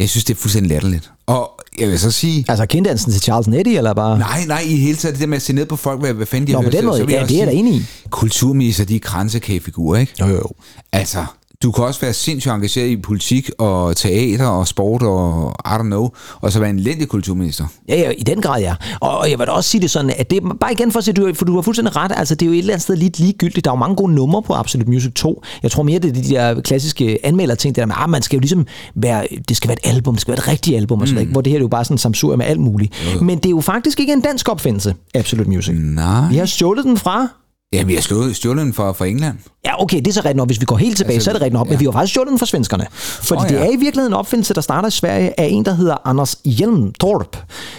Jeg 0.00 0.08
synes, 0.08 0.24
det 0.24 0.34
er 0.34 0.38
fuldstændig 0.38 0.70
latterligt. 0.70 1.10
Og 1.26 1.60
jeg 1.78 1.88
vil 1.88 1.98
så 1.98 2.10
sige... 2.10 2.44
Altså 2.48 2.66
kinddansen 2.66 3.12
til 3.12 3.20
Charles 3.20 3.48
Nettie, 3.48 3.76
eller 3.76 3.94
bare... 3.94 4.18
Nej, 4.18 4.44
nej, 4.46 4.60
i 4.66 4.76
hele 4.76 4.96
taget 4.96 5.14
det 5.14 5.20
der 5.20 5.26
med 5.26 5.36
at 5.36 5.42
se 5.42 5.52
ned 5.52 5.66
på 5.66 5.76
folk, 5.76 6.00
hvad, 6.00 6.12
hvad 6.12 6.26
fanden 6.26 6.46
de 6.46 6.52
Nå, 6.52 6.58
har 6.58 6.64
på 6.64 6.70
den 6.70 6.84
måde, 6.84 6.98
så 6.98 7.04
vil 7.04 7.12
ja, 7.12 7.26
det 7.26 7.34
er 7.34 7.38
jeg 7.38 7.46
da 7.46 7.52
enig 7.52 7.74
i. 7.74 7.82
Kulturminister, 8.10 8.84
de 8.84 8.96
er 8.96 9.00
kransekagefigurer, 9.00 10.00
ikke? 10.00 10.12
Jo, 10.20 10.26
jo, 10.26 10.34
jo. 10.34 10.50
Altså, 10.92 11.24
du 11.62 11.72
kan 11.72 11.84
også 11.84 12.00
være 12.00 12.12
sindssygt 12.12 12.52
engageret 12.52 12.88
i 12.88 12.96
politik 12.96 13.50
og 13.58 13.96
teater 13.96 14.46
og 14.46 14.68
sport 14.68 15.02
og 15.02 15.54
I 15.64 15.68
don't 15.68 15.82
know, 15.82 16.08
og 16.40 16.52
så 16.52 16.60
være 16.60 16.70
en 16.70 16.78
elendig 16.78 17.08
kulturminister. 17.08 17.64
Ja, 17.88 17.96
ja, 18.00 18.10
i 18.10 18.22
den 18.22 18.40
grad, 18.40 18.60
ja. 18.60 18.74
Og, 19.00 19.18
og 19.18 19.30
jeg 19.30 19.38
vil 19.38 19.46
da 19.46 19.52
også 19.52 19.70
sige 19.70 19.80
det 19.80 19.90
sådan, 19.90 20.12
at 20.18 20.30
det 20.30 20.42
er 20.42 20.54
bare 20.60 20.72
igen 20.72 20.92
for 20.92 20.98
at 20.98 21.04
sige, 21.04 21.14
du, 21.14 21.34
for 21.34 21.44
du 21.44 21.54
har 21.54 21.62
fuldstændig 21.62 21.96
ret, 21.96 22.12
altså 22.16 22.34
det 22.34 22.46
er 22.46 22.46
jo 22.46 22.52
et 22.52 22.58
eller 22.58 22.72
andet 22.72 22.82
sted 22.82 22.96
lidt 22.96 23.18
ligegyldigt. 23.18 23.64
Der 23.64 23.70
er 23.70 23.74
jo 23.74 23.78
mange 23.78 23.96
gode 23.96 24.12
numre 24.12 24.42
på 24.42 24.54
Absolute 24.54 24.90
Music 24.90 25.12
2. 25.14 25.42
Jeg 25.62 25.70
tror 25.70 25.82
mere, 25.82 25.98
det 25.98 26.08
er 26.18 26.22
de 26.22 26.28
der 26.28 26.60
klassiske 26.60 27.18
anmelder 27.26 27.54
ting, 27.54 27.76
der 27.76 27.86
med, 27.86 27.94
ah, 27.98 28.10
man 28.10 28.22
skal 28.22 28.36
jo 28.36 28.40
ligesom 28.40 28.66
være, 28.94 29.26
det 29.48 29.56
skal 29.56 29.68
være 29.68 29.78
et 29.84 29.94
album, 29.94 30.14
det 30.14 30.20
skal 30.20 30.32
være 30.32 30.38
et 30.38 30.48
rigtigt 30.48 30.76
album, 30.76 31.00
og 31.00 31.08
sådan, 31.08 31.24
mm. 31.24 31.32
hvor 31.32 31.40
det 31.40 31.50
her 31.50 31.58
er 31.58 31.62
jo 31.62 31.68
bare 31.68 31.84
sådan 31.84 31.94
en 31.94 31.98
samsur 31.98 32.36
med 32.36 32.46
alt 32.46 32.60
muligt. 32.60 33.20
Men 33.22 33.38
det 33.38 33.46
er 33.46 33.50
jo 33.50 33.60
faktisk 33.60 34.00
ikke 34.00 34.12
en 34.12 34.20
dansk 34.20 34.48
opfindelse, 34.48 34.94
Absolute 35.14 35.50
Music. 35.50 35.74
Nej. 35.78 36.28
Vi 36.28 36.36
har 36.36 36.46
stjålet 36.46 36.84
den 36.84 36.96
fra 36.96 37.28
Ja, 37.72 37.82
vi 37.82 37.94
har 37.94 38.00
slået, 38.00 38.36
stjålet 38.36 38.64
den 38.64 38.72
fra, 38.72 38.92
fra 38.92 39.06
England. 39.06 39.38
Ja, 39.64 39.82
okay, 39.82 39.98
det 39.98 40.08
er 40.08 40.12
så 40.12 40.20
rigtigt 40.20 40.36
nok. 40.36 40.48
Hvis 40.48 40.60
vi 40.60 40.64
går 40.64 40.76
helt 40.76 40.96
tilbage, 40.96 41.14
altså, 41.14 41.24
så 41.24 41.30
er 41.30 41.34
det 41.34 41.42
rigtigt 41.42 41.54
nok. 41.54 41.66
Ja. 41.66 41.70
Men 41.70 41.80
vi 41.80 41.84
har 41.84 41.92
faktisk 41.92 42.12
stjålet 42.12 42.30
den 42.30 42.38
fra 42.38 42.46
svenskerne. 42.46 42.86
Fordi 42.92 43.40
oh, 43.40 43.52
ja. 43.52 43.58
det 43.58 43.66
er 43.66 43.70
i 43.70 43.76
virkeligheden 43.76 44.12
en 44.12 44.16
opfindelse, 44.16 44.54
der 44.54 44.60
starter 44.60 44.88
i 44.88 44.90
Sverige 44.90 45.40
af 45.40 45.48
en, 45.50 45.64
der 45.64 45.74
hedder 45.74 45.96
Anders 46.04 46.36
Hjelmtorp, 46.44 47.36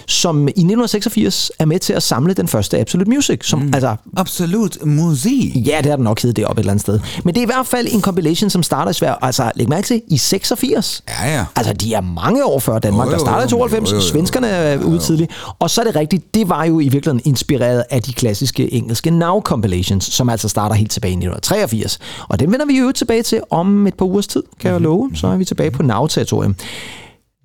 som 0.07 0.47
i 0.47 0.51
1986 0.51 1.51
er 1.59 1.65
med 1.65 1.79
til 1.79 1.93
at 1.93 2.03
samle 2.03 2.33
den 2.33 2.47
første 2.47 2.79
Absolute 2.79 3.09
Music. 3.09 3.39
Som, 3.43 3.59
mm. 3.59 3.71
altså, 3.73 3.95
Absolut 4.17 4.77
musik. 4.85 5.67
ja, 5.67 5.77
det 5.77 5.85
har 5.85 5.95
den 5.95 6.03
nok 6.03 6.21
heddet 6.21 6.35
det 6.35 6.45
op 6.45 6.57
et 6.57 6.59
eller 6.59 6.71
andet 6.71 6.81
sted. 6.81 6.99
Men 7.23 7.35
det 7.35 7.41
er 7.41 7.45
i 7.45 7.45
hvert 7.45 7.67
fald 7.67 7.87
en 7.91 8.01
compilation, 8.01 8.49
som 8.49 8.63
starter 8.63 8.91
i 8.91 8.93
Sverige. 8.93 9.15
Altså, 9.21 9.51
læg 9.55 9.69
mærke 9.69 9.87
til, 9.87 10.01
i 10.07 10.17
86. 10.17 11.03
Ja, 11.09 11.37
ja. 11.37 11.45
Altså, 11.55 11.73
de 11.73 11.93
er 11.93 12.01
mange 12.01 12.45
år 12.45 12.59
før 12.59 12.79
Danmark. 12.79 13.07
Jo, 13.07 13.11
Der 13.11 13.17
jo, 13.17 13.25
starter 13.25 13.41
i 13.41 13.43
jo, 13.43 13.49
92, 13.49 13.91
jo, 13.91 13.95
jo, 13.95 14.01
jo. 14.01 14.07
svenskerne 14.07 14.47
er 14.47 14.83
ude 14.83 14.99
tidligt. 14.99 15.31
Og 15.59 15.69
så 15.69 15.81
er 15.81 15.85
det 15.85 15.95
rigtigt, 15.95 16.35
det 16.35 16.49
var 16.49 16.65
jo 16.65 16.79
i 16.79 16.89
virkeligheden 16.89 17.21
inspireret 17.25 17.83
af 17.89 18.01
de 18.01 18.13
klassiske 18.13 18.73
engelske 18.73 19.11
Now 19.11 19.41
compilations, 19.41 20.05
som 20.05 20.29
altså 20.29 20.49
starter 20.49 20.75
helt 20.75 20.91
tilbage 20.91 21.11
i 21.11 21.15
1983. 21.15 21.70
Og 22.29 22.39
dem 22.39 22.51
vender 22.51 22.65
vi 22.65 22.79
jo 22.79 22.91
tilbage 22.91 23.23
til 23.23 23.41
om 23.49 23.87
et 23.87 23.93
par 23.93 24.05
ugers 24.05 24.27
tid, 24.27 24.43
kan 24.59 24.71
Mhm. 24.71 24.73
jeg 24.73 24.81
love. 24.81 25.11
Så 25.13 25.27
er 25.27 25.37
vi 25.37 25.45
tilbage 25.45 25.71
på 25.71 25.83
Now-territorium. 25.83 26.55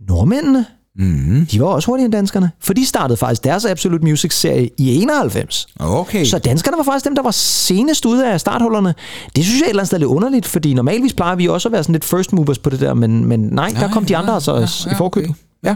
Nordmændene, 0.09 0.65
Mm. 0.99 1.47
de 1.51 1.61
var 1.61 1.67
også 1.67 1.87
hurtigere 1.91 2.05
end 2.05 2.13
danskerne, 2.13 2.51
for 2.61 2.73
de 2.73 2.87
startede 2.87 3.17
faktisk 3.17 3.45
deres 3.45 3.65
Absolute 3.65 4.05
Music-serie 4.05 4.71
i 4.79 4.97
91. 5.03 5.67
Okay. 5.81 6.25
Så 6.25 6.39
danskerne 6.39 6.77
var 6.77 6.85
faktisk 6.85 7.05
dem, 7.05 7.15
der 7.15 7.23
var 7.23 7.31
senest 7.31 8.05
ude 8.07 8.33
af 8.33 8.41
starthullerne. 8.41 8.95
Det 9.37 9.45
synes 9.45 9.61
jeg 9.61 9.67
et 9.67 9.69
eller 9.69 9.81
andet 9.81 9.87
sted 9.87 9.97
er 9.97 9.99
lidt 9.99 10.09
underligt, 10.09 10.47
fordi 10.47 10.75
normalvis 10.75 11.13
plejer 11.13 11.37
vi 11.37 11.49
også 11.49 11.69
at 11.69 11.73
være 11.73 11.83
sådan 11.83 11.93
lidt 11.93 12.05
first 12.05 12.33
movers 12.33 12.59
på 12.59 12.71
det 12.71 12.81
der, 12.81 12.95
men, 12.95 13.25
men 13.25 13.41
nej, 13.41 13.69
der 13.69 13.81
Nej, 13.81 13.91
kom 13.93 14.05
de 14.05 14.17
andre 14.17 14.35
altså 14.35 14.55
ja, 14.57 14.61
i 14.61 14.67
ja, 14.87 14.99
forkøb. 14.99 15.25
okay. 15.25 15.35
Ja. 15.65 15.75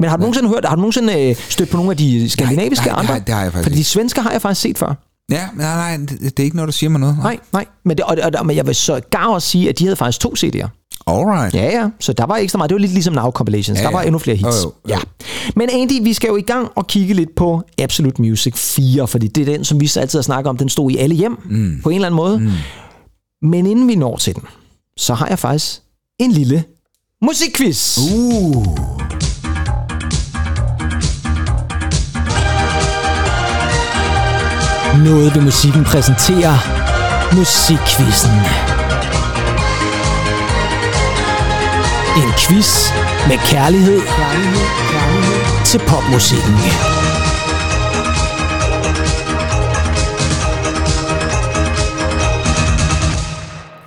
Men 0.00 0.10
har 0.10 0.16
du 0.16 0.20
nogensinde 0.20 0.48
hørt, 0.48 0.64
har 0.64 0.74
du 0.74 0.80
nogensinde 0.80 1.28
øh, 1.30 1.36
stødt 1.48 1.70
på 1.70 1.76
nogle 1.76 1.90
af 1.90 1.96
de 1.96 2.30
skandinaviske 2.30 2.86
Nej, 2.86 2.92
nej, 2.94 3.00
andre? 3.00 3.12
nej, 3.14 3.22
det 3.26 3.34
har 3.34 3.42
jeg 3.42 3.52
faktisk 3.52 3.64
Fordi 3.70 3.78
de 3.78 3.84
svenske 3.84 4.20
har 4.20 4.30
jeg 4.30 4.42
faktisk 4.42 4.60
set 4.60 4.78
før. 4.78 4.94
Ja, 5.30 5.48
nej, 5.56 5.96
nej, 5.96 6.06
det, 6.06 6.20
det 6.20 6.40
er 6.40 6.44
ikke 6.44 6.56
noget, 6.56 6.66
der 6.66 6.72
siger 6.72 6.90
mig 6.90 7.00
noget. 7.00 7.18
Nej, 7.18 7.38
nej. 7.52 7.66
Men, 7.84 7.96
det, 7.96 8.04
og, 8.04 8.16
og, 8.38 8.46
men 8.46 8.56
jeg 8.56 8.66
vil 8.66 8.74
så 8.74 9.00
gar 9.10 9.26
også 9.26 9.48
sige, 9.48 9.68
at 9.68 9.78
de 9.78 9.84
havde 9.84 9.96
faktisk 9.96 10.20
to 10.20 10.34
CD'er. 10.38 10.68
Alright. 11.06 11.54
Ja, 11.54 11.64
ja. 11.64 11.88
Så 12.00 12.12
der 12.12 12.26
var 12.26 12.36
ekstra 12.36 12.56
meget. 12.56 12.70
Det 12.70 12.74
var 12.74 12.80
lidt 12.80 12.92
ligesom 12.92 13.14
Now 13.14 13.30
Compilations. 13.30 13.78
Ja, 13.78 13.84
der 13.84 13.92
var 13.92 14.00
ja. 14.00 14.06
endnu 14.06 14.18
flere 14.18 14.36
hits. 14.36 14.46
Jo, 14.46 14.50
jo. 14.62 14.72
Ja. 14.88 14.98
Men 15.56 15.68
Andy, 15.72 16.02
vi 16.02 16.12
skal 16.12 16.28
jo 16.28 16.36
i 16.36 16.42
gang 16.42 16.68
og 16.74 16.86
kigge 16.86 17.14
lidt 17.14 17.34
på 17.36 17.62
Absolute 17.78 18.22
Music 18.22 18.54
4, 18.56 19.08
fordi 19.08 19.26
det 19.28 19.48
er 19.48 19.52
den, 19.52 19.64
som 19.64 19.80
vi 19.80 19.86
så 19.86 20.00
altid 20.00 20.18
har 20.18 20.22
snakket 20.22 20.48
om. 20.50 20.56
Den 20.56 20.68
stod 20.68 20.90
i 20.90 20.96
alle 20.96 21.14
hjem 21.14 21.38
mm. 21.44 21.80
på 21.82 21.88
en 21.88 21.94
eller 21.94 22.06
anden 22.06 22.16
måde. 22.16 22.38
Mm. 22.38 22.50
Men 23.42 23.66
inden 23.66 23.88
vi 23.88 23.94
når 23.94 24.16
til 24.16 24.34
den, 24.34 24.42
så 24.96 25.14
har 25.14 25.28
jeg 25.28 25.38
faktisk 25.38 25.80
en 26.18 26.32
lille 26.32 26.64
musikquiz. 27.22 27.98
Uh. 27.98 29.07
Noget 35.04 35.34
ved 35.34 35.42
musikken 35.42 35.84
præsenterer 35.84 36.56
Musikquizzen. 37.36 38.30
En 42.20 42.32
quiz 42.38 42.92
med 43.28 43.38
kærlighed, 43.38 44.00
kærlighed, 44.00 44.66
kærlighed. 44.92 45.64
til 45.64 45.78
popmusikken. 45.78 46.54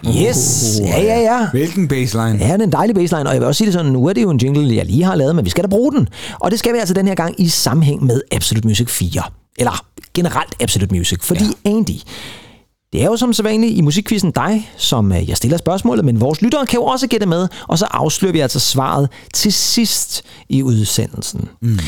Yes, 0.06 0.80
ja, 0.80 1.02
ja, 1.02 1.20
ja. 1.20 1.48
Hvilken 1.52 1.88
baseline? 1.88 2.38
Ja, 2.40 2.54
det 2.54 2.62
er 2.62 2.66
en 2.66 2.72
dejlig 2.72 2.96
baseline, 2.96 3.30
og 3.30 3.34
jeg 3.34 3.42
vil 3.42 3.48
også 3.48 3.58
sige 3.58 3.66
det 3.66 3.74
sådan, 3.74 3.92
nu 3.92 4.08
er 4.08 4.14
det 4.14 4.22
jo 4.22 4.30
en 4.30 4.38
jingle, 4.38 4.76
jeg 4.76 4.86
lige 4.86 5.04
har 5.04 5.16
lavet, 5.16 5.36
men 5.36 5.46
vi 5.46 5.50
skal 5.50 5.64
da 5.64 5.70
bruge 5.70 5.92
den. 5.92 6.10
Og 6.40 6.52
det 6.52 6.60
skal 6.60 6.74
vi 6.74 6.78
altså 6.78 6.94
den 6.94 7.08
her 7.08 7.16
gang 7.16 7.42
i 7.42 7.50
sammenhæng 7.50 8.06
med 8.06 8.22
Absolute 8.32 8.68
Music 8.68 8.90
4. 8.90 9.22
Eller 9.58 9.86
generelt 10.14 10.56
Absolute 10.60 10.96
Music, 10.96 11.24
fordi 11.24 11.44
ja. 11.44 11.70
Andy, 11.70 12.00
det 12.94 13.02
er 13.02 13.06
jo 13.06 13.18
som 13.18 13.34
sædvanligt 13.34 13.78
i 13.78 13.82
musikquizzen 13.82 14.32
dig, 14.32 14.72
som 14.78 15.12
øh, 15.12 15.30
jeg 15.30 15.38
stiller 15.38 15.58
spørgsmålet, 15.58 16.06
men 16.06 16.22
vores 16.22 16.42
lyttere 16.42 16.66
kan 16.66 16.80
jo 16.80 16.86
også 16.86 17.08
gætte 17.08 17.26
med, 17.26 17.48
og 17.68 17.80
så 17.80 17.86
afslører 17.86 18.34
vi 18.34 18.40
altså 18.40 18.60
svaret 18.60 19.10
til 19.34 19.54
sidst 19.54 20.24
i 20.50 20.64
udsendelsen. 20.64 21.50
Mm. 21.62 21.80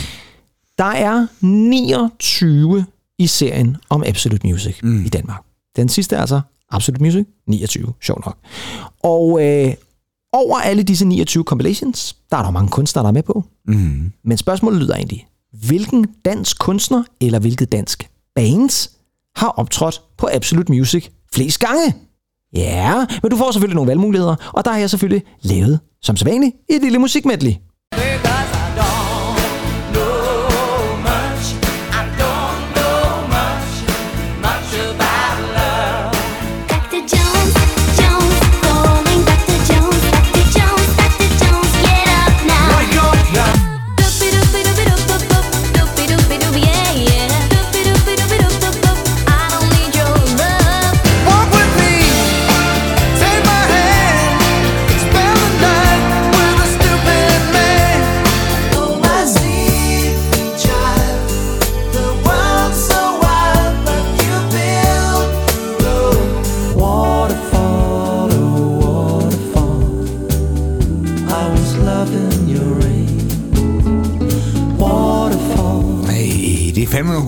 Der 0.78 0.84
er 0.84 1.28
29 1.42 2.86
i 3.20 3.28
serien 3.28 3.78
om 3.90 4.04
Absolute 4.04 4.48
Music 4.48 4.80
mm. 4.84 5.06
i 5.06 5.10
Danmark. 5.10 5.42
Den 5.76 5.90
sidste 5.90 6.16
er 6.16 6.20
altså 6.20 6.42
Absolute 6.72 7.04
Music 7.04 7.26
29, 7.48 7.94
sjov 8.02 8.22
nok. 8.26 8.38
Og 9.04 9.46
øh, 9.46 9.74
over 10.34 10.58
alle 10.58 10.84
disse 10.84 11.06
29 11.06 11.44
compilations, 11.44 12.16
der 12.32 12.38
er 12.38 12.44
der 12.44 12.52
mange 12.52 12.70
kunstnere, 12.70 13.04
der 13.04 13.10
er 13.10 13.14
med 13.14 13.24
på. 13.24 13.44
Mm. 13.68 14.12
Men 14.24 14.38
spørgsmålet 14.38 14.82
lyder 14.82 14.96
egentlig, 14.96 15.28
hvilken 15.54 16.08
dansk 16.26 16.60
kunstner 16.60 17.04
eller 17.22 17.40
hvilket 17.40 17.72
dansk 17.72 18.10
bands 18.36 18.92
har 19.36 19.48
optrådt 19.48 20.02
på 20.18 20.30
Absolute 20.34 20.72
Music 20.72 21.10
flest 21.34 21.60
gange? 21.60 21.96
Ja, 22.54 23.06
men 23.22 23.32
du 23.32 23.38
får 23.38 23.52
selvfølgelig 23.52 23.76
nogle 23.76 23.90
valgmuligheder, 23.90 24.36
og 24.54 24.66
der 24.66 24.72
har 24.72 24.80
jeg 24.80 24.90
selvfølgelig 24.90 25.24
lavet, 25.42 25.80
som 26.02 26.18
sædvanligt, 26.18 26.56
et 26.70 26.82
lille 26.82 27.00
musikmedley. 27.00 27.52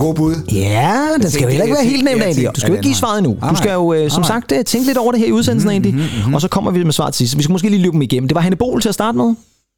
Gode 0.06 0.16
bud. 0.16 0.36
Ja, 0.52 1.00
den 1.22 1.32
skal 1.32 1.42
jo 1.44 1.48
heller 1.50 1.64
ikke 1.64 1.76
være 1.76 1.86
helt 1.86 2.04
nemt, 2.04 2.22
Andy. 2.22 2.48
Du 2.56 2.60
skal 2.60 2.70
jo 2.70 2.74
ikke 2.74 2.84
give 2.84 2.96
svaret 2.96 3.26
vej. 3.42 3.50
Du 3.50 3.56
skal 3.56 3.72
jo, 3.72 3.94
øh, 3.94 4.12
som 4.12 4.24
sagt, 4.24 4.52
øh, 4.52 4.66
tænke 4.66 4.88
lidt 4.88 4.98
over 4.98 5.12
det 5.12 5.20
her 5.22 5.28
i 5.28 5.32
udsendelsen, 5.32 5.72
Andy. 5.72 5.94
Og 6.34 6.42
så 6.42 6.48
kommer 6.48 6.72
vi 6.72 6.84
med 6.84 6.94
svaret 6.94 7.14
til 7.14 7.28
sidst. 7.28 7.38
Vi 7.38 7.44
skal 7.44 7.52
måske 7.52 7.70
lige 7.70 7.82
løbe 7.82 7.94
dem 7.94 8.02
igennem. 8.02 8.28
Det 8.28 8.36
var 8.36 8.42
Hanne 8.42 8.56
Bol 8.56 8.82
til 8.82 8.90
at 8.90 8.96
starte 8.96 9.18
med. 9.18 9.36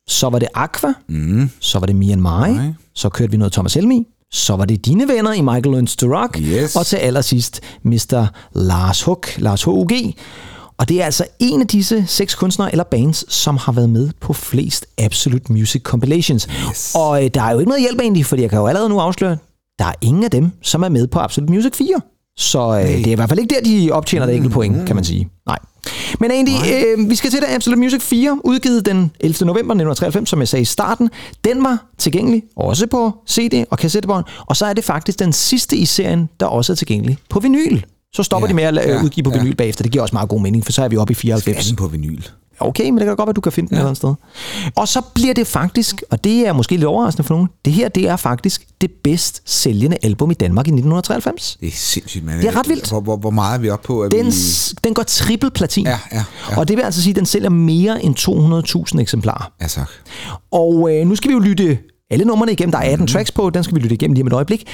Så 0.08 0.30
var 0.30 0.40
det 0.40 0.48
Aqua. 0.54 0.94
Mm. 1.10 1.50
Så 1.60 1.80
var 1.80 1.86
det 1.86 1.96
Me 1.96 2.12
and 2.12 2.22
My. 2.22 2.28
Nej. 2.28 2.74
Så 2.96 3.10
kørte 3.10 3.32
vi 3.32 3.38
noget 3.38 3.54
Thomas 3.54 3.74
Helmi. 3.74 4.08
Så 4.32 4.56
var 4.56 4.66
det 4.66 4.86
dine 4.86 5.08
venner 5.08 5.34
i 5.34 5.42
Michael 5.42 5.72
Learns 5.72 5.96
to 5.96 6.08
Rock. 6.08 6.40
Yes. 6.42 6.76
Og 6.76 6.86
til 6.86 6.98
allersidst 6.98 7.62
Mr. 7.84 8.26
Lars 8.56 9.04
Hug, 9.04 9.24
Lars 9.38 9.64
H.U.G. 9.64 10.14
Og 10.78 10.90
det 10.90 11.02
er 11.02 11.06
altså 11.06 11.26
en 11.40 11.62
af 11.62 11.68
disse 11.68 12.04
seks 12.08 12.36
kunstnere 12.36 12.72
eller 12.72 12.84
bands, 12.84 13.34
som 13.34 13.58
har 13.58 13.72
været 13.72 13.90
med 13.90 14.10
på 14.22 14.34
flest 14.34 14.86
Absolute 14.98 15.54
Music 15.54 15.82
Compilations. 15.82 16.48
Yes. 16.70 16.92
Og 16.96 17.24
øh, 17.24 17.30
der 17.34 17.42
er 17.42 17.52
jo 17.52 17.60
ikke 17.60 17.70
noget 17.70 17.82
hjælp 17.82 18.00
egentlig, 18.00 18.26
fordi 18.26 18.42
jeg 18.42 18.50
kan 18.50 18.60
jo 18.60 18.68
allerede 18.68 18.90
nu 18.90 19.00
afsløre, 19.00 19.38
der 19.80 19.86
er 19.86 19.94
ingen 20.02 20.24
af 20.24 20.32
dem, 20.32 20.52
som 20.62 20.84
er 20.84 20.90
med 20.90 21.08
på 21.08 21.20
Absolute 21.20 21.54
Music 21.54 21.76
4. 21.76 22.02
Så 22.38 22.60
øh, 22.60 22.88
det 22.88 23.08
er 23.08 23.12
i 23.12 23.16
hvert 23.16 23.30
fald 23.30 23.40
ikke 23.40 23.56
der, 23.56 23.62
de 23.62 23.92
optjener 23.92 24.26
det 24.26 24.36
enkelte 24.36 24.54
point, 24.54 24.88
kan 24.88 24.96
man 24.96 25.06
sige. 25.06 25.30
Nej. 25.48 25.60
Men 26.20 26.32
egentlig, 26.32 26.56
øh, 26.74 27.10
vi 27.10 27.16
skal 27.16 27.32
til 27.32 27.40
det 27.42 27.48
Absolute 27.48 27.80
Music 27.80 28.02
4, 28.02 28.40
udgivet 28.44 28.86
den 28.86 29.12
11. 29.20 29.46
november 29.46 29.74
1993, 29.74 30.30
som 30.30 30.40
jeg 30.40 30.48
sagde 30.48 30.62
i 30.62 30.66
starten. 30.66 31.10
Den 31.44 31.64
var 31.64 31.86
tilgængelig 31.98 32.44
også 32.56 32.88
på 32.88 33.12
CD 33.30 33.66
og 33.72 33.78
kassettebånd, 33.78 34.26
og 34.48 34.56
så 34.58 34.66
er 34.66 34.74
det 34.74 34.84
faktisk 34.84 35.20
den 35.20 35.34
sidste 35.34 35.76
i 35.76 35.86
serien, 35.86 36.30
der 36.40 36.46
også 36.46 36.74
er 36.74 36.76
tilgængelig 36.76 37.18
på 37.30 37.40
vinyl. 37.40 37.80
Så 38.14 38.24
stopper 38.24 38.48
Ja, 38.48 38.50
de 38.50 38.56
med 38.56 38.64
at 38.64 38.76
ja, 38.90 39.04
udgive 39.04 39.24
på 39.24 39.32
ja. 39.32 39.38
vinyl 39.38 39.56
bagefter. 39.56 39.84
Det 39.84 39.92
giver 39.92 40.02
også 40.02 40.16
meget 40.16 40.30
god 40.30 40.42
mening, 40.42 40.66
for 40.66 40.72
så 40.72 40.84
er 40.84 40.88
vi 40.88 40.98
oppe 40.98 41.12
i 41.12 41.16
Er 41.16 41.18
94. 41.18 41.68
den 41.68 41.76
på 41.76 41.88
vinyl? 41.88 42.22
Okay, 42.60 42.86
men 42.86 42.94
det 42.94 43.02
kan 43.02 43.08
da 43.08 43.14
godt 43.14 43.28
være, 43.28 43.34
du 43.34 43.42
kan 43.42 43.52
finde 43.52 43.70
den 43.70 43.76
ja. 43.76 43.80
et 43.80 43.82
eller 43.82 43.90
andet 43.90 43.98
sted. 43.98 44.72
Og 44.76 44.88
så 44.88 45.02
bliver 45.02 45.34
det 45.34 45.48
faktisk, 45.48 46.04
og 46.12 46.24
det 46.24 46.48
er 46.48 46.54
måske 46.54 46.72
lidt 46.72 46.84
overraskende 46.84 47.28
for 47.28 47.34
nogen, 47.34 47.50
det 47.66 47.74
her 47.74 47.90
det 47.90 48.08
er 48.08 48.16
faktisk 48.16 48.68
det 48.82 48.92
bedst 49.04 49.42
sælgende 49.46 49.98
album 50.04 50.32
i 50.32 50.34
Danmark 50.34 50.68
i 50.68 50.72
1993. 50.72 51.58
Det 51.60 51.68
er 51.68 51.72
sindssygt, 51.72 52.26
man. 52.26 52.38
Det 52.38 52.48
er 52.48 52.60
ret 52.60 52.70
vildt. 52.70 52.90
Hvor, 52.90 53.02
hvor, 53.02 53.18
hvor 53.18 53.30
meget 53.30 53.56
er 53.56 53.62
vi 53.62 53.70
oppe 53.70 53.88
på? 53.88 54.02
At 54.02 54.12
Den, 54.12 54.26
vi... 54.26 54.32
den 54.84 54.94
går 54.94 55.04
triple 55.04 55.52
platin. 55.52 55.86
Ja, 55.86 56.00
ja, 56.12 56.24
ja. 56.52 56.58
Og 56.58 56.68
det 56.68 56.78
vil 56.78 56.84
altså 56.84 57.02
sige, 57.02 57.12
at 57.12 57.16
den 57.16 57.26
sælger 57.26 57.50
mere 57.50 58.04
end 58.04 58.16
200.000 58.96 59.00
eksemplarer. 59.02 59.52
Ja, 59.62 59.68
tak. 59.68 59.90
Og 60.52 60.96
øh, 60.96 61.08
nu 61.08 61.16
skal 61.16 61.30
vi 61.30 61.34
jo 61.34 61.40
lytte 61.40 61.78
alle 62.12 62.26
numrene 62.26 62.52
igennem. 62.52 62.72
Der 62.72 62.80
er 62.80 62.92
18 62.92 63.04
mm. 63.04 63.08
tracks 63.08 63.32
på, 63.32 63.50
den 63.50 63.64
skal 63.64 63.76
vi 63.76 63.80
lytte 63.80 63.94
igennem 63.96 64.14
lige 64.14 64.24
om 64.24 64.28
et 64.28 64.34
øjeblik. 64.34 64.68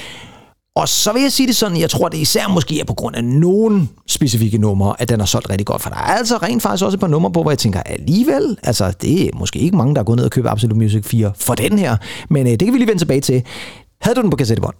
Og 0.76 0.88
så 0.88 1.12
vil 1.12 1.22
jeg 1.22 1.32
sige 1.32 1.46
det 1.46 1.56
sådan, 1.56 1.76
jeg 1.80 1.90
tror, 1.90 2.08
det 2.08 2.18
især 2.18 2.48
måske 2.48 2.80
er 2.80 2.84
på 2.84 2.94
grund 2.94 3.16
af 3.16 3.24
nogle 3.24 3.88
specifikke 4.08 4.58
numre, 4.58 4.94
at 4.98 5.08
den 5.08 5.20
har 5.20 5.26
solgt 5.26 5.50
rigtig 5.50 5.66
godt. 5.66 5.82
For 5.82 5.90
der 5.90 5.96
er 5.96 6.00
altså 6.00 6.36
rent 6.36 6.62
faktisk 6.62 6.84
også 6.84 6.96
et 6.96 7.00
par 7.00 7.06
numre 7.06 7.32
på, 7.32 7.42
hvor 7.42 7.50
jeg 7.50 7.58
tænker, 7.58 7.80
alligevel, 7.80 8.58
altså 8.62 8.90
det 8.90 9.22
er 9.22 9.30
måske 9.34 9.58
ikke 9.58 9.76
mange, 9.76 9.94
der 9.94 10.00
er 10.00 10.04
gået 10.04 10.16
ned 10.16 10.24
og 10.24 10.30
købt 10.30 10.48
Absolute 10.48 10.78
Music 10.78 11.04
4 11.04 11.32
for 11.36 11.54
den 11.54 11.78
her. 11.78 11.96
Men 12.30 12.46
øh, 12.46 12.50
det 12.52 12.60
kan 12.60 12.72
vi 12.72 12.78
lige 12.78 12.88
vende 12.88 13.00
tilbage 13.00 13.20
til. 13.20 13.42
Havde 14.00 14.16
du 14.16 14.22
den 14.22 14.30
på 14.30 14.36
kassettebånd? 14.36 14.74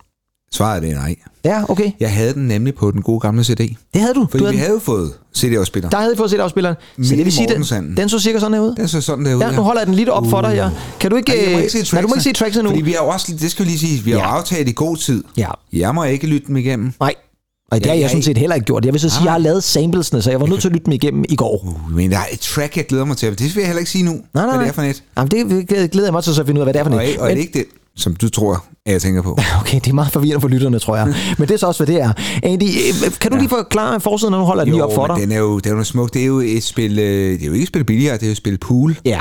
Svaret 0.55 0.91
er 0.91 0.95
nej. 0.95 1.15
Ja, 1.45 1.63
okay. 1.71 1.91
Jeg 2.01 2.13
havde 2.13 2.35
den 2.35 2.49
nemlig 2.49 2.75
på 2.75 2.91
den 2.91 3.03
gode 3.03 3.21
gamle 3.21 3.45
CD. 3.45 3.59
Det 3.59 3.77
havde 3.95 4.15
du. 4.15 4.27
Fordi 4.31 4.39
du 4.39 4.45
havde 4.45 4.53
vi 4.53 4.57
den. 4.57 4.61
havde 4.61 4.73
jo 4.75 4.79
fået 4.79 5.13
CD-afspiller. 5.37 5.91
Der 5.91 5.99
havde 5.99 6.13
I 6.15 6.17
fået 6.17 6.31
set 6.31 6.41
afspilleren. 6.41 6.77
Så 7.03 7.17
det 7.17 7.25
vil 7.25 7.33
sige, 7.33 7.49
den, 7.49 7.97
den 7.97 8.09
så 8.09 8.19
cirka 8.19 8.39
sådan 8.39 8.55
her 8.55 8.61
ud. 8.61 8.75
Den 8.75 8.89
så 8.89 9.01
sådan 9.01 9.25
der 9.25 9.35
ud. 9.35 9.41
Ja, 9.41 9.51
nu 9.51 9.63
holder 9.63 9.81
jeg 9.81 9.87
den 9.87 9.95
lidt 9.95 10.09
op 10.09 10.27
for 10.31 10.41
dig 10.41 10.51
her. 10.51 10.71
Kan 11.01 11.11
du 11.11 11.17
ikke... 11.17 11.33
Ej, 11.33 11.39
jeg 11.45 11.51
må 11.53 11.57
øh, 11.59 11.63
ikke 11.65 11.71
se 11.85 11.95
nej, 11.95 12.03
du 12.03 12.09
må 12.09 12.15
ikke 12.15 12.23
se 12.25 12.33
tracks 12.33 12.57
endnu. 12.57 12.71
Fordi 12.71 12.83
vi 12.83 12.93
har 12.93 12.99
også, 13.01 13.33
det 13.41 13.51
skal 13.51 13.65
vi 13.65 13.71
lige 13.71 13.79
sige, 13.79 14.05
vi 14.05 14.11
har 14.11 14.19
Ja. 14.19 14.37
aftalt 14.37 14.69
i 14.69 14.73
god 14.77 14.97
tid. 14.97 15.25
Ja. 15.37 15.49
Jeg 15.73 15.95
må 15.95 16.05
ikke 16.05 16.27
lytte 16.27 16.47
dem 16.47 16.57
igennem. 16.57 16.93
Nej. 17.01 17.15
Og 17.71 17.79
det 17.79 17.87
Ja, 17.87 17.91
har 17.91 17.95
jeg 17.95 18.01
jeg- 18.03 18.11
sådan 18.11 18.23
set 18.23 18.39
heller 18.39 18.55
ikke 18.55 18.65
gjort. 18.65 18.85
Jeg 18.85 18.93
vil 18.93 19.01
så 19.01 19.09
sige, 19.09 19.19
at 19.21 19.25
jeg 19.25 19.33
har 19.33 19.39
lavet 19.39 19.65
samplesene, 19.65 20.23
så 20.23 20.31
jeg 20.31 20.41
var 20.41 20.47
nødt 20.47 20.61
til 20.61 20.69
at 20.69 20.73
lytte 20.73 20.85
dem 20.85 20.93
igennem 20.93 21.25
i 21.29 21.37
går. 21.37 21.65
Uh, 21.65 21.93
Men 21.97 22.11
der 22.11 22.19
er 22.19 22.23
et 22.33 22.41
track, 22.41 22.77
jeg 22.77 22.87
glæder 22.87 23.05
mig 23.05 23.17
til. 23.17 23.31
Det 23.31 23.41
vil 23.41 23.53
jeg 23.61 23.67
heller 23.67 23.79
ikke 23.79 23.91
sige 23.91 24.05
nu, 24.05 24.11
Nej, 24.13 24.21
nej, 24.35 24.47
hvad 24.57 24.59
det 24.65 24.69
er 24.69 24.73
for 24.75 24.83
net. 24.83 25.03
Jamen, 25.17 25.31
det 25.31 25.91
glæder 25.91 26.07
jeg 26.07 26.13
mig 26.13 26.25
til 26.25 26.35
så 26.35 26.41
at 26.41 26.47
finde 26.47 26.59
ud 26.59 26.63
af, 26.63 26.67
hvad 26.67 26.75
det 26.75 26.81
er 26.81 26.85
for 26.85 26.91
Og, 26.91 26.97
net. 27.01 27.09
ikke- 27.09 27.23
og 27.23 27.31
er 27.31 27.35
det 27.35 27.41
ikke 27.41 27.59
det, 27.59 27.65
som 27.97 28.15
du 28.17 28.29
tror, 28.29 28.65
at 28.87 28.93
jeg 28.93 29.03
tænker 29.03 29.23
på? 29.23 29.39
Okay, 29.61 29.81
det 29.85 29.91
er 29.91 29.95
meget 29.95 30.13
forvirrende 30.13 30.41
for 30.41 30.49
lytterne, 30.49 30.79
tror 30.79 30.97
jeg. 30.97 31.15
Men 31.39 31.49
det 31.49 31.55
er 31.55 31.59
så 31.59 31.67
også, 31.67 31.85
hvad 31.85 31.95
det 31.95 32.03
er. 32.03 32.13
Andy, 32.43 32.63
øh, 32.63 33.11
kan 33.21 33.31
du 33.31 33.37
lige 33.37 33.49
forklare 33.49 34.01
forsiden, 34.01 34.31
når 34.33 34.39
du 34.39 34.45
holder 34.45 34.65
den 34.65 34.73
lige 34.73 34.85
op 34.85 34.95
for 34.95 35.07
dig? 35.07 35.17
den 35.17 35.33
er 35.33 35.39
jo, 35.39 35.59
den 35.59 35.73
er 35.73 35.77
jo 35.77 35.85
smukt. 35.85 36.15
Det 36.15 36.23
er 36.23 36.27
jo 36.27 36.41
et 36.41 36.63
spil, 36.65 36.99
øh, 36.99 37.33
det 37.33 37.43
er 37.43 37.47
jo 37.47 37.53
ikke 37.53 37.63
et 37.63 37.69
spil 37.69 37.85
billigere, 37.85 38.15
det 38.15 38.23
er 38.23 38.27
jo 38.27 38.31
et 38.31 38.37
spil 38.37 38.59
pool. 38.59 38.97
Ja. 39.05 39.21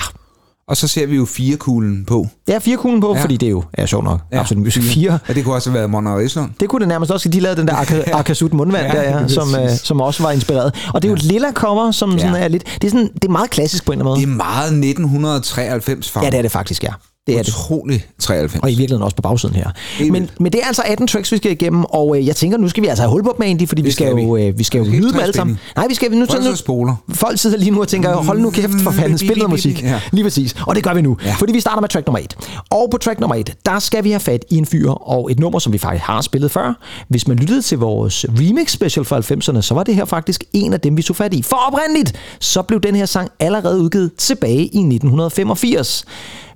Og 0.67 0.77
så 0.77 0.87
ser 0.87 1.05
vi 1.05 1.15
jo 1.15 1.25
fire 1.25 1.57
kuglen 1.57 2.05
på. 2.05 2.27
Har 2.49 2.59
fire 2.59 2.77
kuglen 2.77 3.01
på, 3.01 3.15
Ja. 3.15 3.21
fordi 3.23 3.37
det 3.37 3.45
er 3.47 3.49
jo 3.51 3.63
er 3.73 3.85
sjovt 3.85 4.03
nok. 4.03 4.19
Ja, 4.31 4.39
Absolut 4.39 4.63
Music 4.63 4.83
4. 4.83 5.19
Ja, 5.27 5.33
det 5.33 5.43
kunne 5.43 5.55
også 5.55 5.69
have 5.69 5.77
været 5.77 5.89
Mona 5.89 6.17
Rislund. 6.17 6.51
Det 6.59 6.69
kunne 6.69 6.79
det 6.79 6.87
nærmest 6.87 7.11
også. 7.11 7.29
De 7.29 7.39
lavede 7.39 7.59
den 7.61 7.67
der 7.67 7.73
Arca- 7.73 8.11
Arcasut 8.11 8.53
mundvand 8.53 8.85
Ja, 8.93 9.01
der, 9.01 9.19
ja, 9.21 9.27
som, 9.27 9.55
øh, 9.55 9.69
som 9.83 10.01
også 10.01 10.23
var 10.23 10.31
inspireret. 10.31 10.75
Og 10.93 11.01
det 11.01 11.07
er 11.07 11.09
jo 11.11 11.15
et 11.15 11.23
lilla 11.23 11.51
cover, 11.51 11.91
som 11.91 12.19
sådan 12.19 12.35
er 12.35 12.47
lidt... 12.47 12.63
Det 12.81 12.83
er, 12.87 12.91
sådan, 12.91 13.09
det 13.13 13.25
er 13.25 13.29
meget 13.31 13.49
klassisk 13.49 13.85
på 13.85 13.91
en 13.91 13.99
eller 13.99 14.11
anden 14.11 14.21
Det 14.21 14.29
måde. 14.29 14.43
er 14.43 14.53
meget 14.55 14.73
1993 14.73 16.09
farve. 16.09 16.25
Ja, 16.25 16.31
det 16.31 16.37
er 16.37 16.41
det 16.41 16.51
faktisk, 16.51 16.83
ja. 16.83 16.89
Det 17.27 17.35
er 17.39 17.43
det. 17.43 17.49
Utrolig 17.49 18.05
93. 18.19 18.63
Og 18.63 18.69
i 18.71 18.75
virkeligheden 18.75 19.03
også 19.03 19.15
på 19.15 19.21
bagsiden 19.21 19.55
her. 19.55 19.69
Helt 19.97 20.11
Men, 20.11 20.21
vildt. 20.21 20.39
men 20.39 20.51
det 20.51 20.61
er 20.61 20.67
altså 20.67 20.81
18 20.85 21.07
tracks, 21.07 21.31
vi 21.31 21.37
skal 21.37 21.51
igennem, 21.51 21.83
og 21.85 22.17
øh, 22.17 22.27
jeg 22.27 22.35
tænker, 22.35 22.57
nu 22.57 22.69
skal 22.69 22.83
vi 22.83 22.87
altså 22.87 23.03
have 23.03 23.11
hul 23.11 23.23
på 23.23 23.33
dem, 23.39 23.47
Andy, 23.49 23.67
fordi 23.67 23.81
vi 23.81 23.85
Det 23.85 23.93
skal, 23.93 24.07
skal 24.13 24.23
jo, 24.23 24.31
vi. 24.33 24.43
øh, 24.43 24.59
vi 24.59 24.63
skal 24.63 24.77
jo 24.77 24.83
Vi 24.83 24.89
skal 24.89 24.99
nyde 25.01 25.11
dem 25.13 25.19
alle 25.19 25.33
sammen. 25.33 25.59
Nej, 25.75 25.87
vi 25.87 25.93
skal 25.93 26.11
nu... 26.11 26.25
Prøv 26.25 26.41
så 26.43 26.51
at 26.51 26.57
spoler. 26.57 26.95
Folk 27.09 27.39
sidder 27.39 27.57
lige 27.57 27.71
nu 27.71 27.81
og 27.81 27.87
tænker, 27.87 28.15
hold 28.15 28.39
nu 28.39 28.49
kæft 28.49 28.73
for 28.83 28.91
fanden, 28.91 29.17
spil 29.17 29.37
noget 29.37 29.49
musik. 29.49 29.83
Ja. 29.83 30.01
Lige 30.11 30.23
præcis. 30.23 30.55
Og 30.67 30.75
det 30.75 30.83
gør 30.83 30.93
vi 30.93 31.01
nu, 31.01 31.17
Ja. 31.25 31.33
fordi 31.39 31.53
vi 31.53 31.59
starter 31.59 31.81
med 31.81 31.89
track 31.89 32.07
nummer 32.07 32.19
1. 32.19 32.35
Og 32.69 32.87
på 32.91 32.97
track 32.97 33.19
nummer 33.19 33.35
1, 33.35 33.53
der 33.65 33.79
skal 33.79 34.03
vi 34.03 34.09
have 34.11 34.19
fat 34.19 34.45
i 34.49 34.57
en 34.57 34.65
fyr 34.65 34.89
og 34.89 35.31
et 35.31 35.39
nummer, 35.39 35.59
som 35.59 35.73
vi 35.73 35.77
faktisk 35.77 36.05
har 36.05 36.21
spillet 36.21 36.51
før. 36.51 36.73
Hvis 37.09 37.27
man 37.27 37.37
lyttede 37.37 37.61
til 37.61 37.77
vores 37.77 38.25
remix 38.29 38.71
special 38.71 39.05
fra 39.05 39.19
90'erne, 39.19 39.61
så 39.61 39.73
var 39.73 39.83
det 39.83 39.95
her 39.95 40.05
faktisk 40.05 40.43
en 40.53 40.73
af 40.73 40.79
dem, 40.79 40.97
vi 40.97 41.01
tog 41.01 41.15
fat 41.15 41.33
i. 41.33 41.41
For 41.41 41.55
oprindeligt, 41.67 42.13
så 42.39 42.61
blev 42.61 42.79
den 42.81 42.95
her 42.95 43.05
sang 43.05 43.29
allerede 43.39 43.79
udgivet 43.81 44.11
tilbage 44.17 44.65
i 44.65 44.79
1985. 44.79 46.05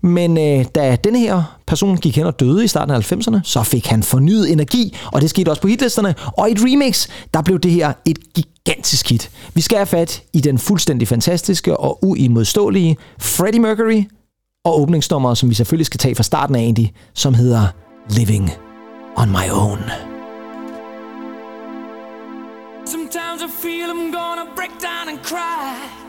Men 0.02 0.38
øh, 0.38 0.66
da 0.76 0.96
denne 0.96 1.20
her 1.20 1.58
person 1.68 1.98
gik 1.98 2.16
hen 2.16 2.26
og 2.26 2.40
døde 2.40 2.64
i 2.64 2.68
starten 2.68 2.96
af 2.96 3.12
90'erne, 3.12 3.40
så 3.44 3.64
fik 3.64 3.88
han 3.88 4.04
fornyet 4.04 4.52
energi, 4.52 4.98
og 5.12 5.22
det 5.22 5.30
skete 5.30 5.50
også 5.50 5.62
på 5.62 5.68
hitlisterne. 5.68 6.16
Og 6.38 6.50
i 6.50 6.52
et 6.52 6.60
remix, 6.62 7.08
der 7.34 7.42
blev 7.42 7.60
det 7.60 7.72
her 7.72 7.94
et 8.06 8.20
gigantisk 8.34 9.10
hit. 9.10 9.32
Vi 9.54 9.62
skal 9.62 9.78
have 9.78 9.86
fat 9.86 10.24
i 10.34 10.40
den 10.40 10.58
fuldstændig 10.58 11.08
fantastiske 11.08 11.78
og 11.78 12.06
uimodståelige 12.06 12.98
Freddie 13.20 13.62
Mercury, 13.62 14.04
og 14.66 14.82
åbningsnummeret, 14.82 15.38
som 15.38 15.50
vi 15.50 15.56
selvfølgelig 15.56 15.86
skal 15.86 15.98
tage 15.98 16.16
fra 16.16 16.24
starten 16.24 16.56
af 16.56 16.62
Andy, 16.62 16.88
som 17.14 17.34
hedder 17.34 17.68
Living 18.10 18.52
on 19.16 19.30
My 19.30 19.50
Own. 19.52 19.80
Sometimes 22.86 23.42
I 23.42 23.50
feel 23.62 23.90
I'm 23.90 24.12
gonna 24.12 24.46
break 24.56 24.72
down 24.82 25.10
and 25.10 25.20
cry. 25.24 26.07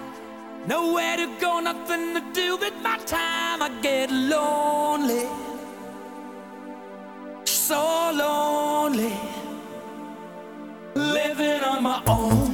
Nowhere 0.69 1.17
to 1.17 1.27
go, 1.41 1.61
nothing 1.61 2.13
to 2.13 2.23
do 2.35 2.59
with 2.59 2.75
my 2.83 2.99
time. 3.07 3.63
I 3.63 3.71
get 3.81 4.11
lonely, 4.11 5.27
so 7.47 7.81
lonely, 8.13 9.17
living 10.95 11.63
on 11.65 11.83
my 11.83 12.03
own. 12.07 12.48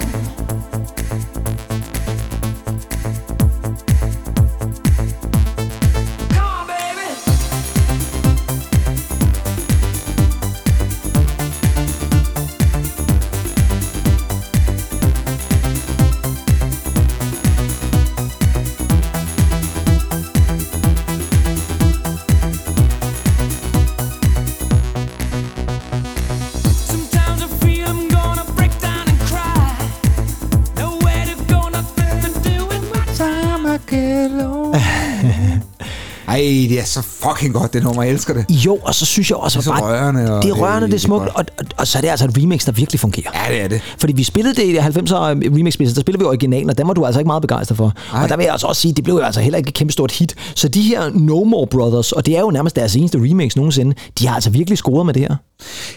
Det 36.45 36.81
er 36.81 36.85
så 36.85 37.03
fucking 37.03 37.55
godt, 37.55 37.73
det 37.73 37.83
nummer. 37.83 38.03
Jeg 38.03 38.13
elsker 38.13 38.35
det. 38.35 38.45
Jo, 38.51 38.77
og 38.83 38.95
så 38.95 39.07
synes 39.07 39.31
jeg 39.31 39.37
også, 39.37 39.59
Det 39.61 39.67
er 39.67 39.71
så 39.77 39.81
bare- 39.83 39.93
rørende, 40.03 40.37
og 40.37 40.43
det 40.43 40.51
er 40.51 40.55
rørende, 40.55 40.81
det 40.81 40.85
er 40.85 40.87
det 40.87 40.95
er 40.95 40.99
smukt, 40.99 41.29
og, 41.29 41.45
og, 41.59 41.65
og, 41.77 41.87
så 41.87 41.99
er 41.99 42.01
det 42.03 42.09
altså 42.09 42.25
et 42.25 42.39
remix, 42.39 42.65
der 42.65 42.73
virkelig 42.73 43.01
fungerer. 43.01 43.31
Ja, 43.49 43.55
det 43.55 43.63
er 43.63 43.69
det. 43.69 43.81
Fordi 43.99 44.13
vi 44.13 44.25
spillede 44.25 44.55
det 44.55 44.63
i 44.63 44.77
90'er 44.77 45.15
remix 45.15 45.77
der 45.79 46.01
spillede 46.01 46.19
vi 46.19 46.25
originalen, 46.25 46.71
og 46.71 46.79
den 46.79 46.89
var 46.89 46.95
du 46.95 47.05
altså 47.07 47.21
ikke 47.21 47.27
meget 47.27 47.41
begejstret 47.43 47.77
for. 47.77 47.93
Ej. 48.15 48.23
Og 48.23 48.29
der 48.29 48.37
vil 48.37 48.45
jeg 48.45 48.53
altså 48.53 48.67
også 48.67 48.83
sige, 48.83 48.93
det 48.95 49.05
blev 49.05 49.15
jo 49.15 49.21
altså 49.21 49.41
heller 49.41 49.57
ikke 49.59 49.69
et 49.69 49.75
kæmpe 49.75 49.93
stort 49.93 50.13
hit. 50.13 50.35
Så 50.55 50.69
de 50.69 50.83
her 50.83 51.11
No 51.15 51.45
More 51.45 51.67
Brothers, 51.67 52.13
og 52.13 52.27
det 52.27 52.37
er 52.37 52.41
jo 52.41 52.51
nærmest 52.51 52.77
deres 52.77 52.97
eneste 52.97 53.19
remix 53.19 53.57
nogensinde, 53.57 53.95
de 54.19 54.27
har 54.27 54.35
altså 54.35 54.51
virkelig 54.51 54.79
scoret 54.79 55.07
med 55.07 55.15
det 55.15 55.23
her. 55.23 55.37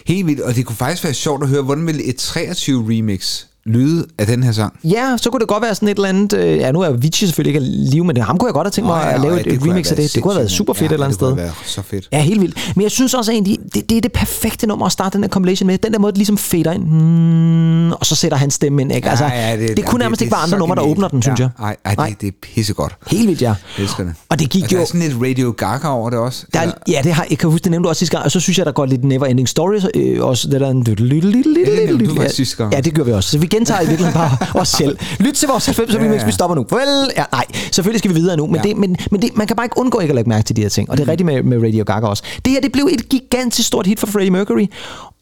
Helt 0.06 0.26
vildt, 0.26 0.40
og 0.40 0.54
det 0.54 0.66
kunne 0.66 0.76
faktisk 0.76 1.04
være 1.04 1.14
sjovt 1.14 1.42
at 1.42 1.48
høre, 1.48 1.62
hvordan 1.62 1.86
vil 1.86 2.00
et 2.04 2.16
23 2.16 2.84
remix 2.88 3.44
lyde 3.68 4.06
af 4.18 4.26
den 4.26 4.42
her 4.42 4.52
sang? 4.52 4.72
Ja, 4.84 5.16
så 5.16 5.30
kunne 5.30 5.40
det 5.40 5.48
godt 5.48 5.62
være 5.62 5.74
sådan 5.74 5.88
et 5.88 5.94
eller 5.96 6.08
andet... 6.08 6.32
Øh, 6.32 6.56
ja, 6.56 6.72
nu 6.72 6.80
er 6.80 6.86
Avicii 6.86 7.26
selvfølgelig 7.26 7.54
ikke 7.54 7.66
live, 7.90 8.04
men 8.04 8.16
det, 8.16 8.24
ham 8.24 8.38
kunne 8.38 8.48
jeg 8.48 8.54
godt 8.54 8.66
have 8.66 8.70
tænkt 8.70 8.86
mig 8.86 9.02
ja, 9.04 9.14
at 9.14 9.20
lave 9.20 9.34
ja, 9.34 9.40
et, 9.40 9.44
det 9.44 9.52
et 9.52 9.62
remix 9.62 9.90
af 9.90 9.96
det. 9.96 10.14
Det 10.14 10.22
kunne 10.22 10.32
have 10.32 10.38
været 10.38 10.50
super 10.50 10.72
fedt 10.72 10.82
Ja, 10.82 10.86
et 10.86 10.92
eller 10.92 11.06
andet 11.06 11.20
det 11.20 11.26
kunne 11.26 11.36
sted. 11.36 11.44
have 11.44 11.54
været 11.56 11.68
så 11.68 11.82
fedt. 11.82 12.08
Ja, 12.12 12.20
helt 12.20 12.40
vildt. 12.40 12.72
Men 12.76 12.82
jeg 12.82 12.90
synes 12.90 13.14
også 13.14 13.32
egentlig, 13.32 13.58
det, 13.74 13.90
det 13.90 13.96
er 13.96 14.00
det 14.00 14.12
perfekte 14.12 14.66
nummer 14.66 14.86
at 14.86 14.92
starte 14.92 15.14
den 15.14 15.24
her 15.24 15.28
compilation 15.28 15.66
med. 15.66 15.78
Den 15.78 15.92
der 15.92 15.98
måde, 15.98 16.12
det 16.12 16.18
ligesom 16.18 16.38
fader 16.38 16.72
ind, 16.72 16.82
hmm, 16.82 17.92
og 17.92 18.06
så 18.06 18.14
sætter 18.14 18.38
han 18.38 18.50
stemme 18.50 18.82
ind. 18.82 18.92
Ikke? 18.92 19.10
Altså, 19.10 19.30
det, 19.58 19.76
det 19.76 19.84
kunne 19.84 19.98
nærmest 19.98 20.22
ikke 20.22 20.32
være 20.32 20.40
andre 20.40 20.58
numre, 20.58 20.76
der 20.76 20.82
åbner 20.82 21.08
den, 21.08 21.22
synes 21.22 21.40
jeg. 21.40 21.48
Nej, 21.58 21.76
ej, 21.84 22.06
det, 22.08 22.20
det 22.20 22.26
er 22.26 22.32
pissegodt. 22.42 22.96
Helt 23.06 23.28
vildt, 23.28 23.42
ja. 23.42 23.54
Jeg 23.78 23.82
elsker 23.82 24.04
det. 24.04 24.14
Og 24.28 24.38
det 24.38 24.50
gik 24.50 24.62
og 24.64 24.70
der 24.70 24.76
jo... 24.76 24.82
er 24.82 24.86
sådan 24.86 25.00
lidt 25.00 25.14
Radio 25.22 25.54
Gaga 25.56 25.88
over 25.88 26.10
det 26.10 26.18
også. 26.18 26.46
Der 26.52 26.60
er, 26.60 26.70
ja, 26.88 27.00
det 27.04 27.12
har, 27.12 27.26
jeg 27.30 27.38
kan 27.38 27.50
huske, 27.50 27.64
det 27.64 27.70
nævnte 27.70 27.84
du 27.84 27.88
også 27.88 27.98
sidste 27.98 28.16
gang, 28.16 28.24
og 28.24 28.30
så 28.30 28.40
synes 28.40 28.58
jeg, 28.58 28.66
der 28.66 28.72
går 28.72 28.86
lidt 28.86 29.04
Never 29.04 29.26
Ending 29.26 29.48
Story, 29.48 29.80
øh, 29.94 30.24
også 30.24 30.48
det 30.48 30.60
der 30.60 30.68
Ja, 30.68 30.72
det 30.72 31.86
nævnte 31.86 32.06
du 32.06 32.14
faktisk 32.14 32.36
sidste 32.36 32.56
gang. 32.56 32.74
Ja, 32.74 32.80
det 32.80 32.94
gør 32.94 33.02
vi 33.02 33.12
også. 33.12 33.30
Så 33.30 33.38
vi 33.38 33.46
gentager 33.58 33.80
i 33.80 33.86
virkeligheden 33.86 34.20
bare 34.20 34.36
os 34.62 34.68
selv. 34.68 34.98
Lyt 35.20 35.32
til 35.34 35.48
vores 35.48 35.66
90 35.66 35.94
Ja, 35.94 36.02
ja, 36.12 36.24
vi 36.26 36.32
stopper 36.32 36.54
nu. 36.56 36.66
Farvel! 36.70 37.10
Ja, 37.16 37.24
nej, 37.32 37.44
selvfølgelig 37.72 37.98
skal 37.98 38.10
vi 38.10 38.14
videre 38.14 38.36
nu, 38.36 38.46
men, 38.46 38.56
Ja. 38.56 38.62
det, 38.62 38.76
men, 38.76 38.96
men 39.10 39.22
det, 39.22 39.36
man 39.36 39.46
kan 39.46 39.56
bare 39.56 39.66
ikke 39.66 39.78
undgå 39.78 40.00
ikke 40.00 40.10
at 40.12 40.14
lægge 40.14 40.28
mærke 40.28 40.44
til 40.44 40.56
de 40.56 40.62
her 40.62 40.68
ting, 40.68 40.90
og 40.90 40.96
det 40.96 41.04
er 41.04 41.08
rigtigt 41.08 41.26
med, 41.26 41.42
med 41.42 41.58
Radio 41.66 41.84
Gaga 41.84 42.06
også. 42.06 42.22
Det 42.44 42.52
her, 42.52 42.60
det 42.60 42.72
blev 42.72 42.88
et 42.92 43.08
gigantisk 43.08 43.66
stort 43.68 43.86
hit 43.86 44.00
for 44.00 44.06
Freddie 44.06 44.30
Mercury, 44.30 44.66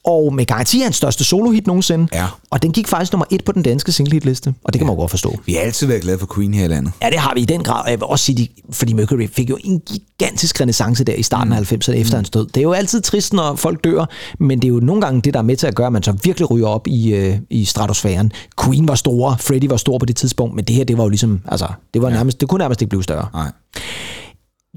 og 0.07 0.35
med 0.35 0.47
garanti 0.47 0.81
hans 0.81 0.97
største 0.97 1.25
solo-hit 1.25 1.67
nogensinde. 1.67 2.09
Ja. 2.13 2.27
Og 2.51 2.63
den 2.63 2.73
gik 2.73 2.89
faktisk 2.89 3.13
nummer 3.13 3.27
et 3.31 3.45
på 3.45 3.53
den 3.53 3.63
danske 3.63 3.93
single-hit-liste, 3.93 4.55
og 4.65 4.73
det 4.73 4.81
kan 4.81 4.87
man 4.87 4.97
godt 4.97 5.11
forstå. 5.11 5.41
Vi 5.47 5.53
har 5.53 5.61
altid 5.61 5.87
været 5.87 6.03
glade 6.03 6.19
for 6.19 6.29
Queen 6.35 6.55
her 6.55 6.65
i 6.65 6.69
landet. 6.69 6.93
Ja, 7.03 7.11
det 7.11 7.19
har 7.19 7.35
vi 7.35 7.41
i 7.41 7.45
den 7.45 7.63
grad. 7.63 7.85
Og 7.85 7.91
jeg 7.91 8.01
vil 8.01 8.07
også 8.07 8.25
sige, 8.25 8.49
fordi 8.71 8.93
Mercury 8.93 9.29
fik 9.33 9.51
jo 9.51 9.59
en 9.65 9.81
gigantisk 9.81 10.61
renaissance 10.61 11.05
der 11.05 11.15
i 11.15 11.23
starten 11.23 11.53
af 11.53 11.73
90'erne 11.73 11.93
efter 11.93 12.17
hans 12.17 12.31
død. 12.31 12.47
Det 12.47 12.57
er 12.57 12.63
jo 12.63 12.73
altid 12.73 13.01
trist, 13.01 13.33
når 13.33 13.55
folk 13.55 13.85
dør, 13.85 14.05
men 14.39 14.59
det 14.59 14.69
er 14.69 14.73
jo 14.73 14.81
nogle 14.81 15.03
gange 15.03 15.21
det, 15.21 15.35
der 15.35 15.41
er 15.41 15.45
med 15.45 15.57
til 15.57 15.67
at 15.67 15.75
gøre, 15.75 15.87
at 15.87 15.93
man 15.93 16.03
så 16.03 16.13
virkelig 16.25 16.51
ryger 16.51 16.69
op 16.69 16.87
i, 16.87 17.15
øh, 17.15 17.39
i 17.51 17.65
stratosfæren. 17.65 18.33
Queen 18.65 18.89
var 18.89 18.95
store, 18.95 19.37
Freddie 19.41 19.71
var 19.71 19.77
stor 19.77 19.99
på 19.99 20.07
det 20.07 20.17
tidspunkt, 20.17 20.55
men 20.55 20.65
det 20.65 20.77
her, 20.77 20.85
det 20.85 20.99
var 20.99 21.05
jo 21.05 21.09
ligesom, 21.09 21.41
altså, 21.49 21.67
det 21.95 22.03
var 22.03 22.11
nærmest, 22.11 22.41
det 22.41 22.49
kunne 22.49 22.59
nærmest 22.59 22.83
ikke 22.83 22.89
blive 22.89 23.03
større. 23.03 23.29
Nej. 23.35 23.51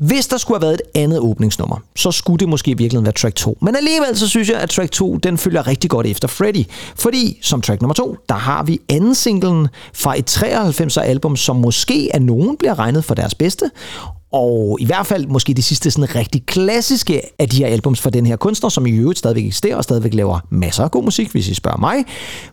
Hvis 0.01 0.27
der 0.27 0.37
skulle 0.37 0.57
have 0.59 0.61
været 0.67 0.73
et 0.73 0.99
andet 1.01 1.19
åbningsnummer, 1.19 1.77
så 1.95 2.11
skulle 2.11 2.39
det 2.39 2.49
måske 2.49 2.77
virkelig 2.77 3.03
være 3.03 3.11
track 3.11 3.35
2. 3.35 3.57
Men 3.61 3.75
alligevel 3.75 4.17
så 4.17 4.27
synes 4.27 4.49
jeg, 4.49 4.57
at 4.57 4.69
track 4.69 4.91
2, 4.91 5.17
den 5.17 5.37
følger 5.37 5.67
rigtig 5.67 5.89
godt 5.89 6.07
efter 6.07 6.27
Freddy. 6.27 6.63
Fordi 6.95 7.39
som 7.41 7.61
track 7.61 7.81
nummer 7.81 7.93
2, 7.93 8.17
der 8.29 8.35
har 8.35 8.63
vi 8.63 8.79
anden 8.89 9.15
singlen 9.15 9.67
fra 9.93 10.19
et 10.19 10.37
93'er 10.37 11.01
album, 11.01 11.35
som 11.35 11.55
måske 11.55 12.09
af 12.13 12.21
nogen 12.21 12.57
bliver 12.57 12.79
regnet 12.79 13.03
for 13.05 13.15
deres 13.15 13.35
bedste. 13.35 13.71
Og 14.31 14.77
i 14.81 14.85
hvert 14.85 15.07
fald 15.07 15.27
måske 15.27 15.53
de 15.53 15.61
sidste 15.63 15.91
sådan 15.91 16.15
rigtig 16.15 16.45
klassiske 16.45 17.21
af 17.39 17.49
de 17.49 17.57
her 17.57 17.67
albums 17.67 18.01
fra 18.01 18.09
den 18.09 18.25
her 18.25 18.35
kunstner, 18.35 18.69
som 18.69 18.85
i 18.85 18.91
øvrigt 18.91 19.19
stadigvæk 19.19 19.45
eksisterer 19.45 19.75
og 19.75 19.83
stadigvæk 19.83 20.13
laver 20.13 20.39
masser 20.49 20.83
af 20.83 20.91
god 20.91 21.03
musik, 21.03 21.31
hvis 21.31 21.47
I 21.47 21.53
spørger 21.53 21.77
mig. 21.77 21.95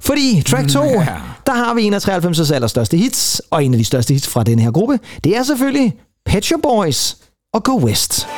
Fordi 0.01 0.43
track 0.47 0.69
2, 0.69 0.85
Ja. 0.85 1.07
der 1.47 1.55
har 1.55 1.75
vi 1.75 1.83
en 1.83 1.95
af 1.95 2.09
93'ers 2.09 2.55
allerstørste 2.55 2.97
hits, 2.97 3.43
og 3.51 3.65
en 3.65 3.75
af 3.75 3.79
de 3.79 3.85
største 3.85 4.15
hits 4.15 4.29
fra 4.29 4.43
den 4.43 4.59
her 4.59 4.71
gruppe, 4.71 4.99
det 5.25 5.37
er 5.37 5.43
selvfølgelig 5.43 5.95
Pet 6.27 6.45
Shop 6.45 6.61
Boys 6.63 7.17
og 7.57 7.63
Go 7.63 7.85
West. 7.85 8.29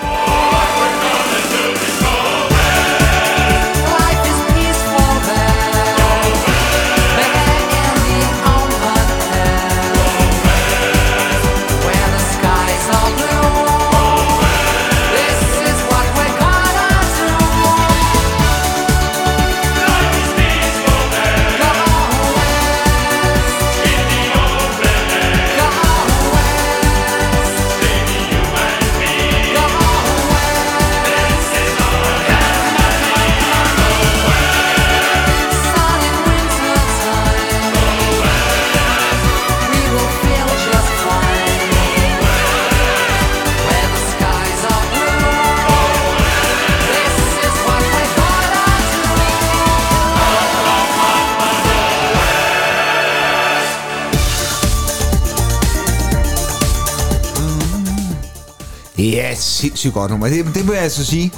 Det 59.09 59.25
er 59.25 59.31
et 59.31 59.39
sindssygt 59.39 59.95
godt 59.95 60.11
nummer. 60.11 60.29
Det, 60.29 60.45
det 60.45 60.67
vil 60.67 60.75
jeg 60.75 60.83
altså 60.83 61.05
sige. 61.05 61.33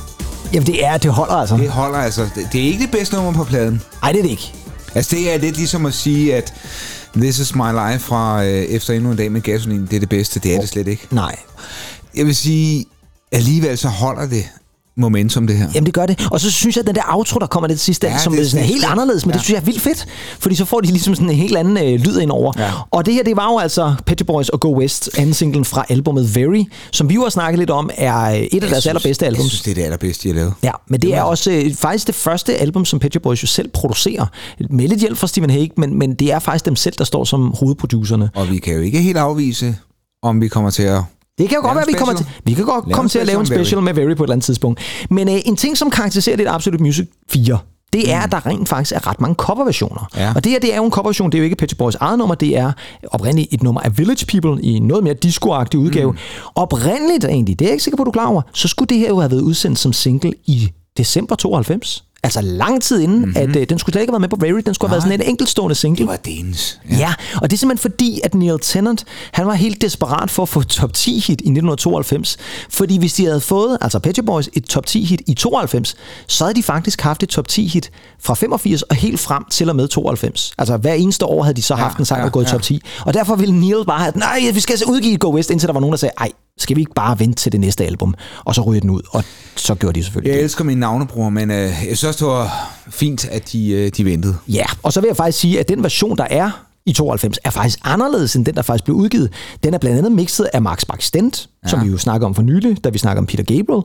Jamen 0.53 0.67
det 0.67 0.85
er, 0.85 0.97
det 0.97 1.11
holder 1.11 1.35
altså. 1.35 1.57
Det 1.57 1.71
holder 1.71 1.99
altså. 1.99 2.23
Det, 2.35 2.49
det 2.53 2.61
er 2.61 2.65
ikke 2.65 2.83
det 2.83 2.91
bedste 2.91 3.17
nummer 3.17 3.33
på 3.33 3.45
pladen. 3.45 3.83
Nej, 4.03 4.13
det 4.13 4.19
er 4.19 4.23
det 4.23 4.31
ikke. 4.31 4.53
Altså 4.95 5.17
det 5.17 5.35
er 5.35 5.39
lidt 5.39 5.57
ligesom 5.57 5.87
at 5.87 5.95
sige, 5.95 6.37
at 6.37 6.55
This 7.17 7.39
is 7.39 7.55
my 7.55 7.71
life 7.71 7.99
fra 7.99 8.45
øh, 8.45 8.51
Efter 8.51 8.95
endnu 8.95 9.11
en 9.11 9.17
dag 9.17 9.33
med 9.33 9.41
gasolin, 9.41 9.87
det 9.87 9.97
er 9.97 10.01
det 10.01 10.09
bedste. 10.09 10.41
Det 10.41 10.55
er 10.55 10.61
det 10.61 10.69
slet 10.69 10.89
ikke. 10.89 11.07
Nej. 11.11 11.37
Jeg 12.15 12.27
vil 12.27 12.37
sige, 12.37 12.87
alligevel 13.33 13.79
så 13.79 13.89
holder 13.89 14.27
det 14.27 14.45
momentum, 14.97 15.47
det 15.47 15.57
her. 15.57 15.69
Jamen 15.75 15.87
det 15.87 15.95
gør 15.95 16.07
det. 16.07 16.29
Og 16.31 16.41
så 16.41 16.51
synes 16.51 16.77
jeg, 16.77 16.83
at 16.83 16.87
den 16.87 16.95
der 16.95 17.03
outro, 17.09 17.39
der 17.39 17.47
kommer 17.47 17.69
lidt 17.69 17.81
sidste, 17.81 18.07
Ja, 18.07 18.19
som 18.19 18.33
det 18.33 18.43
er 18.43 18.47
sådan 18.49 18.67
helt 18.67 18.85
anderledes, 18.85 19.27
men 19.27 19.31
ja. 19.33 19.37
det 19.37 19.45
synes 19.45 19.55
jeg 19.55 19.61
er 19.61 19.65
vildt 19.65 19.81
fedt. 19.83 20.07
Fordi 20.39 20.55
så 20.55 20.65
får 20.65 20.81
de 20.81 20.87
ligesom 20.87 21.15
sådan 21.15 21.31
en 21.31 21.37
helt 21.37 21.57
anden 21.57 21.77
øh, 21.77 22.01
lyd 22.01 22.19
ind 22.21 22.31
over. 22.31 22.53
Ja. 22.59 22.71
Og 22.91 23.07
det 23.07 23.15
her, 23.15 23.23
det 23.23 23.37
var 23.37 23.53
jo 23.53 23.59
altså 23.59 23.95
Pet 24.07 24.19
Shop 24.19 24.27
Boys 24.27 24.49
og 24.49 24.61
Go 24.61 24.79
West, 24.79 25.11
anden 25.19 25.35
singlen 25.35 25.65
fra 25.65 25.85
albumet 25.89 26.35
Very, 26.37 26.65
som 26.93 27.09
vi 27.09 27.15
jo 27.15 27.23
har 27.23 27.29
snakket 27.31 27.59
lidt 27.59 27.71
om, 27.71 27.91
er 27.97 28.13
et 28.13 28.35
af 28.35 28.49
Jeg 28.53 28.61
deres 28.61 28.71
synes- 28.71 28.87
allerbedste 28.87 29.25
Jeg 29.25 29.31
albums. 29.33 29.49
synes, 29.51 29.63
det 29.63 29.71
er 29.71 29.75
det 29.75 29.83
allerbedste, 29.83 30.23
de 30.29 30.35
har 30.35 30.41
lavet. 30.41 30.55
Ja, 30.63 30.73
men 30.89 31.03
det 31.03 31.15
er 31.15 31.23
også 31.23 31.51
øh, 31.51 31.75
faktisk 31.75 32.07
det 32.07 32.15
første 32.15 32.57
album, 32.57 32.85
som 32.85 32.99
Pet 32.99 33.13
Shop 33.13 33.23
Boys 33.23 33.43
jo 33.43 33.47
selv 33.47 33.69
producerer. 33.69 34.27
Med 34.71 34.89
lidt 34.89 35.01
hjælp 35.01 35.19
fra 35.19 35.27
Stephen 35.27 35.51
Hague, 35.51 35.69
men, 35.77 35.99
men 35.99 36.15
det 36.15 36.33
er 36.33 36.39
faktisk 36.39 36.65
dem 36.67 36.77
selv, 36.77 36.95
der 36.99 37.05
står 37.05 37.25
som 37.25 37.55
hovedproducerne. 37.59 38.31
Og 38.35 38.51
vi 38.51 38.59
kan 38.59 38.75
jo 38.75 38.81
ikke 38.81 39.01
helt 39.03 39.17
afvise, 39.17 39.77
om 40.23 40.41
vi 40.41 40.49
kommer 40.49 40.71
til 40.71 40.83
at 40.83 41.03
Det 41.41 41.49
kan 41.49 41.57
jo 41.57 41.63
godt 41.63 41.77
være, 41.77 41.87
vi 41.87 41.93
kommer 41.93 42.15
til, 42.15 42.27
vi 42.45 42.55
kan 42.55 42.65
godt 42.65 42.87
Lave 42.87 42.95
komme 42.95 43.09
til 43.09 43.19
at 43.19 43.27
lave 43.27 43.41
en 43.41 43.47
special 43.47 43.83
med 43.83 43.95
Very 43.95 44.15
på 44.15 44.23
et 44.23 44.27
eller 44.27 44.33
andet 44.33 44.45
tidspunkt. 44.45 44.81
Men 45.11 45.29
øh, 45.29 45.35
en 45.45 45.57
ting, 45.57 45.79
som 45.79 45.91
karakteriserer 45.91 46.37
lidt 46.37 46.49
Absolute 46.49 46.83
Music 46.83 47.07
4, 47.31 47.59
det 47.93 48.13
er, 48.13 48.21
at 48.21 48.33
der 48.33 48.47
rent 48.47 48.69
faktisk 48.69 48.93
er 48.95 49.07
ret 49.07 49.21
mange 49.21 49.35
coverversioner. 49.35 50.09
Mm. 50.13 50.21
Ja. 50.21 50.33
Og 50.35 50.45
det 50.45 50.53
her, 50.53 50.59
det 50.59 50.73
er 50.73 50.77
jo 50.77 50.85
en 50.85 50.91
coverversion, 50.91 51.33
det 51.33 51.39
er 51.39 51.41
jo 51.41 51.45
ikke 51.45 51.57
Pet 51.57 51.75
Boys 51.79 51.95
eget 51.95 52.19
nummer, 52.19 52.35
det 52.35 52.57
er 52.57 52.73
oprindeligt 53.11 53.55
et 53.55 53.63
nummer 53.63 53.81
af 53.81 53.99
Village 53.99 54.27
People 54.27 54.63
i 54.63 54.73
en 54.73 54.83
noget 54.83 55.05
mere 55.05 55.15
disco-agtig 55.25 55.79
udgave. 55.79 56.13
Mm. 56.13 56.19
Oprindeligt 56.55 57.25
egentlig, 57.25 57.59
det 57.59 57.65
er 57.65 57.69
jeg 57.69 57.73
ikke 57.73 57.85
sikker 57.85 57.97
på, 57.97 58.05
du 58.05 58.11
er 58.11 58.13
klar 58.13 58.27
over, 58.27 58.43
så 58.55 58.69
skulle 58.69 58.89
det 58.89 58.99
her 58.99 59.09
jo 59.09 59.21
have 59.21 59.31
været 59.31 59.41
udsendt 59.41 59.79
som 59.79 59.93
single 59.93 60.33
i 60.47 60.71
december 60.97 61.37
92. 61.37 62.05
Altså 62.23 62.41
lang 62.41 62.83
tid 62.83 63.01
inden, 63.01 63.19
mm-hmm. 63.19 63.37
at 63.37 63.57
øh, 63.57 63.67
den 63.69 63.79
skulle 63.79 63.93
slet 63.93 64.03
ikke 64.03 64.11
have 64.11 64.21
været 64.21 64.31
med 64.31 64.39
på 64.39 64.45
Very, 64.47 64.63
den 64.67 64.75
skulle 64.75 64.89
have 64.89 64.95
været 64.95 65.03
sådan 65.03 65.21
en 65.21 65.29
enkeltstående 65.29 65.75
single. 65.75 65.99
Det 65.99 66.07
var 66.07 66.17
Danes. 66.17 66.81
Ja. 66.91 66.97
ja, 66.97 67.15
og 67.43 67.51
det 67.51 67.57
er 67.57 67.59
simpelthen 67.59 67.91
fordi, 67.91 68.21
at 68.25 68.35
Neil 68.35 68.59
Tennant, 68.63 69.05
han 69.33 69.47
var 69.47 69.55
helt 69.55 69.83
desperat 69.83 70.31
for 70.31 70.43
at 70.43 70.49
få 70.49 70.63
top 70.63 70.93
10 70.93 71.13
hit 71.13 71.29
i 71.29 71.33
1992. 71.33 72.37
Fordi 72.71 72.99
hvis 72.99 73.13
de 73.13 73.25
havde 73.25 73.41
fået, 73.41 73.79
altså 73.81 73.99
Pet 73.99 74.17
Shop 74.17 74.27
Boys, 74.27 74.49
et 74.53 74.65
top 74.65 74.87
10 74.87 75.05
hit 75.05 75.23
i 75.27 75.35
92, 75.35 75.97
så 76.27 76.45
havde 76.45 76.55
de 76.55 76.63
faktisk 76.63 77.01
haft 77.01 77.23
et 77.23 77.29
top 77.29 77.49
10 77.49 77.67
hit 77.67 77.91
fra 78.23 78.35
85 78.35 78.83
og 78.83 78.97
helt 78.97 79.21
frem 79.21 79.45
til 79.51 79.69
og 79.69 79.77
med 79.77 79.89
92. 79.89 80.53
Altså 80.59 80.77
hver 80.77 80.95
eneste 80.95 81.27
år 81.27 81.43
havde 81.43 81.57
de 81.57 81.63
så 81.63 81.75
haft 81.75 81.95
Ja, 81.95 81.99
en 81.99 82.05
sang, 82.05 82.19
der 82.19 82.25
ja, 82.25 82.31
gået 82.31 82.45
i 82.45 82.47
ja. 82.47 82.53
top 82.53 82.63
10. 82.63 82.81
Og 83.07 83.15
derfor 83.15 83.37
ville 83.37 83.61
Neil 83.61 83.85
bare 83.87 84.01
have, 84.01 84.13
nej, 84.17 84.41
vi 84.55 84.61
skal 84.61 84.73
altså 84.73 84.87
udgive 84.89 85.17
Go 85.17 85.35
West, 85.35 85.51
indtil 85.51 85.67
der 85.67 85.73
var 85.73 85.81
nogen, 85.81 85.93
der 85.93 85.99
sagde, 85.99 86.13
ej, 86.19 86.31
skal 86.63 86.77
vi 86.77 86.81
ikke 86.81 86.95
bare 86.95 87.19
vente 87.19 87.43
til 87.43 87.53
det 87.53 87.61
næste 87.61 87.85
album, 87.87 88.15
og 88.45 88.55
så 88.55 88.63
ryge 88.63 88.81
den 88.81 88.91
ud. 88.91 89.01
Og 89.11 89.25
så 89.57 89.75
gjorde 89.75 89.99
de 89.99 90.05
selvfølgelig 90.05 90.29
Jeg 90.31 90.37
det. 90.37 90.45
elsker 90.45 90.65
min 90.65 90.79
navnebror, 90.79 91.29
men 91.29 91.51
øh, 91.51 91.57
jeg 91.59 91.73
synes 91.83 92.05
også, 92.05 92.25
det 92.27 92.33
var 92.33 92.71
fint, 92.91 93.25
at 93.25 93.53
de, 93.53 93.71
øh, 93.71 93.91
de 93.97 94.05
ventede. 94.05 94.37
Ja, 94.49 94.65
og 94.83 94.93
så 94.93 95.01
vil 95.01 95.09
jeg 95.09 95.17
faktisk 95.17 95.39
sige, 95.39 95.61
at 95.61 95.69
den 95.69 95.83
version, 95.83 96.17
der 96.17 96.27
er 96.31 96.51
i 96.91 96.93
92, 96.93 97.39
er 97.45 97.51
faktisk 97.51 97.79
anderledes 97.85 98.37
end 98.37 98.45
den, 98.47 98.55
der 98.55 98.63
faktisk 98.63 98.85
blev 98.85 98.97
udgivet. 98.97 99.33
Den 99.65 99.75
er 99.75 99.79
blandt 99.79 99.99
andet 99.99 100.13
mixet 100.13 100.49
af 100.53 100.63
Max 100.63 100.85
Baxtent, 100.85 101.49
ja. 101.65 101.69
som 101.69 101.85
vi 101.85 101.91
jo 101.91 101.99
snakker 101.99 102.27
om 102.27 102.35
for 102.35 102.43
nylig, 102.43 102.85
da 102.85 102.89
vi 102.89 102.99
snakker 102.99 103.21
om 103.21 103.27
Peter 103.27 103.45
Gabriel. 103.45 103.83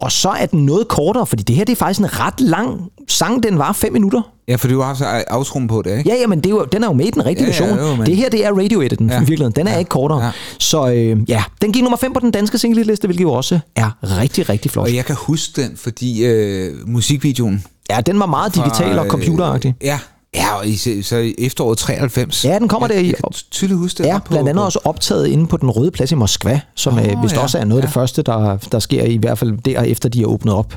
Og 0.00 0.12
så 0.12 0.28
er 0.28 0.46
den 0.46 0.66
noget 0.66 0.88
kortere, 0.88 1.26
fordi 1.26 1.42
det 1.42 1.56
her 1.56 1.64
det 1.64 1.72
er 1.72 1.76
faktisk 1.76 2.00
en 2.00 2.20
ret 2.20 2.40
lang 2.40 2.80
sang. 3.08 3.42
Den 3.42 3.58
var 3.58 3.72
5 3.72 3.92
minutter. 3.92 4.22
Ja, 4.48 4.56
for 4.56 4.68
du 4.68 4.80
har 4.80 4.90
også 4.90 5.04
outrum 5.30 5.68
på 5.68 5.82
det, 5.82 5.98
ikke? 5.98 6.10
Ja, 6.10 6.16
ja, 6.20 6.26
men 6.26 6.38
det 6.38 6.46
er 6.46 6.50
jo, 6.50 6.64
den 6.72 6.82
er 6.84 6.86
jo 6.86 6.92
med 6.92 7.06
i 7.06 7.10
den 7.10 7.26
rigtige 7.26 7.46
Ja, 7.48 7.54
ja, 7.64 7.64
version. 7.66 7.88
jo, 7.90 7.96
men- 7.96 8.06
Det 8.06 8.16
her, 8.16 8.28
det 8.30 8.44
er 8.46 8.50
radio-editen 8.52 9.08
ja. 9.08 9.14
Ja. 9.14 9.18
i 9.20 9.24
virkeligheden. 9.24 9.52
Den 9.56 9.66
er 9.66 9.72
Ja. 9.72 9.78
ikke 9.78 9.88
kortere. 9.88 10.24
Ja. 10.24 10.30
Så 10.58 10.88
øh, 10.92 11.18
ja, 11.30 11.42
den 11.62 11.72
gik 11.72 11.82
nummer 11.82 11.96
5 11.98 12.12
på 12.12 12.20
den 12.20 12.30
danske 12.30 12.58
singleliste, 12.58 13.06
hvilket 13.06 13.22
jo 13.22 13.32
også 13.32 13.58
er 13.76 13.90
rigtig, 14.18 14.48
rigtig 14.48 14.70
flot. 14.70 14.86
Og 14.88 14.94
jeg 14.94 15.04
kan 15.04 15.16
huske 15.18 15.62
den, 15.62 15.76
fordi 15.76 16.24
øh, 16.26 16.74
musikvideoen... 16.86 17.64
Ja, 17.90 18.00
den 18.00 18.18
var 18.20 18.26
meget 18.26 18.54
digital 18.54 18.98
og 18.98 19.04
øh, 19.04 19.10
computeragtig. 19.10 19.74
Ja, 19.82 19.98
ja 20.34 20.54
og 20.58 20.66
i, 20.66 21.02
så 21.02 21.16
i 21.16 21.34
efteråret 21.38 21.78
93. 21.78 22.44
Ja, 22.44 22.58
den 22.58 22.68
kommer 22.68 22.88
jeg, 22.88 22.94
der 22.96 23.00
i- 23.02 23.06
Jeg 23.06 23.14
kan 23.14 23.32
tydeligt 23.50 23.78
huske 23.78 24.02
det. 24.02 24.08
Ja, 24.08 24.18
på- 24.18 24.24
blandt 24.30 24.48
andet 24.48 24.60
på- 24.62 24.64
også 24.64 24.78
optaget 24.84 25.26
inde 25.26 25.46
på 25.46 25.56
den 25.56 25.70
røde 25.70 25.90
plads 25.90 26.12
i 26.12 26.14
Moskva, 26.14 26.60
som 26.74 26.98
oh, 26.98 27.04
Åh, 27.16 27.22
vist 27.22 27.34
ja, 27.34 27.40
også 27.40 27.58
er 27.58 27.64
noget 27.64 27.82
af 27.82 27.88
det 27.88 27.96
ja. 27.96 28.00
første, 28.00 28.22
der, 28.22 28.56
der 28.72 28.78
sker 28.78 29.02
i 29.04 29.16
hvert 29.16 29.38
fald 29.38 29.58
der, 29.64 29.82
efter 29.82 30.08
de 30.08 30.22
er 30.22 30.26
åbnet 30.26 30.54
op. 30.54 30.72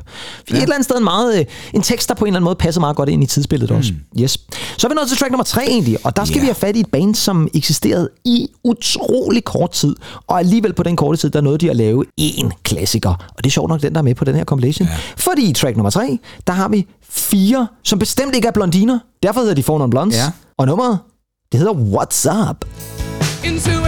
Ja. 0.52 0.56
Et 0.56 0.62
eller 0.62 0.76
andet 0.76 0.86
sted 0.86 0.98
en, 0.98 1.04
meget, 1.04 1.40
øh, 1.40 1.46
en 1.74 1.82
tekst, 1.82 2.10
der 2.10 2.16
på 2.16 2.26
en 2.26 2.30
eller 2.30 2.38
anden 2.38 2.46
måde 2.46 2.56
passer 2.56 2.82
meget 2.82 2.96
godt 2.96 3.10
ind 3.10 3.24
i 3.24 3.26
tidsbilledet 3.26 3.72
mm. 3.72 3.78
også. 3.78 3.94
Yes. 4.22 4.32
Så 4.78 4.88
er 4.88 4.90
vi 4.90 4.96
nået 4.96 5.08
til 5.08 5.18
track 5.18 5.32
nummer 5.32 5.44
tre 5.44 5.62
egentlig, 5.68 5.98
og 6.04 6.16
der 6.16 6.26
skal 6.26 6.36
Ja. 6.36 6.42
vi 6.42 6.46
have 6.46 6.56
fat 6.56 6.76
i 6.76 6.80
et 6.80 6.88
band, 6.92 7.16
som 7.16 7.48
eksisterede 7.54 8.10
i 8.26 8.48
utrolig 8.64 9.44
kort 9.44 9.72
tid, 9.72 9.96
og 10.28 10.40
alligevel 10.40 10.74
på 10.74 10.84
den 10.84 10.96
korte 10.96 11.18
tid, 11.20 11.30
der 11.30 11.42
nåede 11.42 11.58
de 11.58 11.70
at 11.70 11.76
lave 11.76 12.06
én 12.22 12.50
klassiker. 12.64 13.10
Og 13.10 13.38
det 13.38 13.46
er 13.46 13.52
sjovt 13.52 13.70
nok 13.70 13.82
den, 13.82 13.94
der 13.94 14.00
er 14.00 14.04
med 14.04 14.16
på 14.16 14.26
den 14.26 14.36
her 14.36 14.44
compilation. 14.46 14.88
Ja. 14.88 14.94
Fordi 15.18 15.50
i 15.50 15.54
track 15.54 15.78
nummer 15.78 15.90
tre, 15.90 16.20
der 16.48 16.54
har 16.54 16.68
vi 16.70 16.88
fire, 17.14 17.68
som 17.84 18.00
bestemt 18.00 18.36
ikke 18.36 18.48
er 18.48 18.52
blondiner. 18.52 19.00
Derfor 19.24 19.40
hedder 19.40 19.54
de 19.56 19.64
For 19.64 19.78
Non 19.78 19.90
Blondes. 19.90 20.18
Ja. 20.18 20.32
Og 20.58 20.66
nummeret, 20.68 21.00
det 21.52 21.60
hedder 21.60 21.74
What's 21.74 22.50
Up. 22.50 22.66
Into 23.44 23.83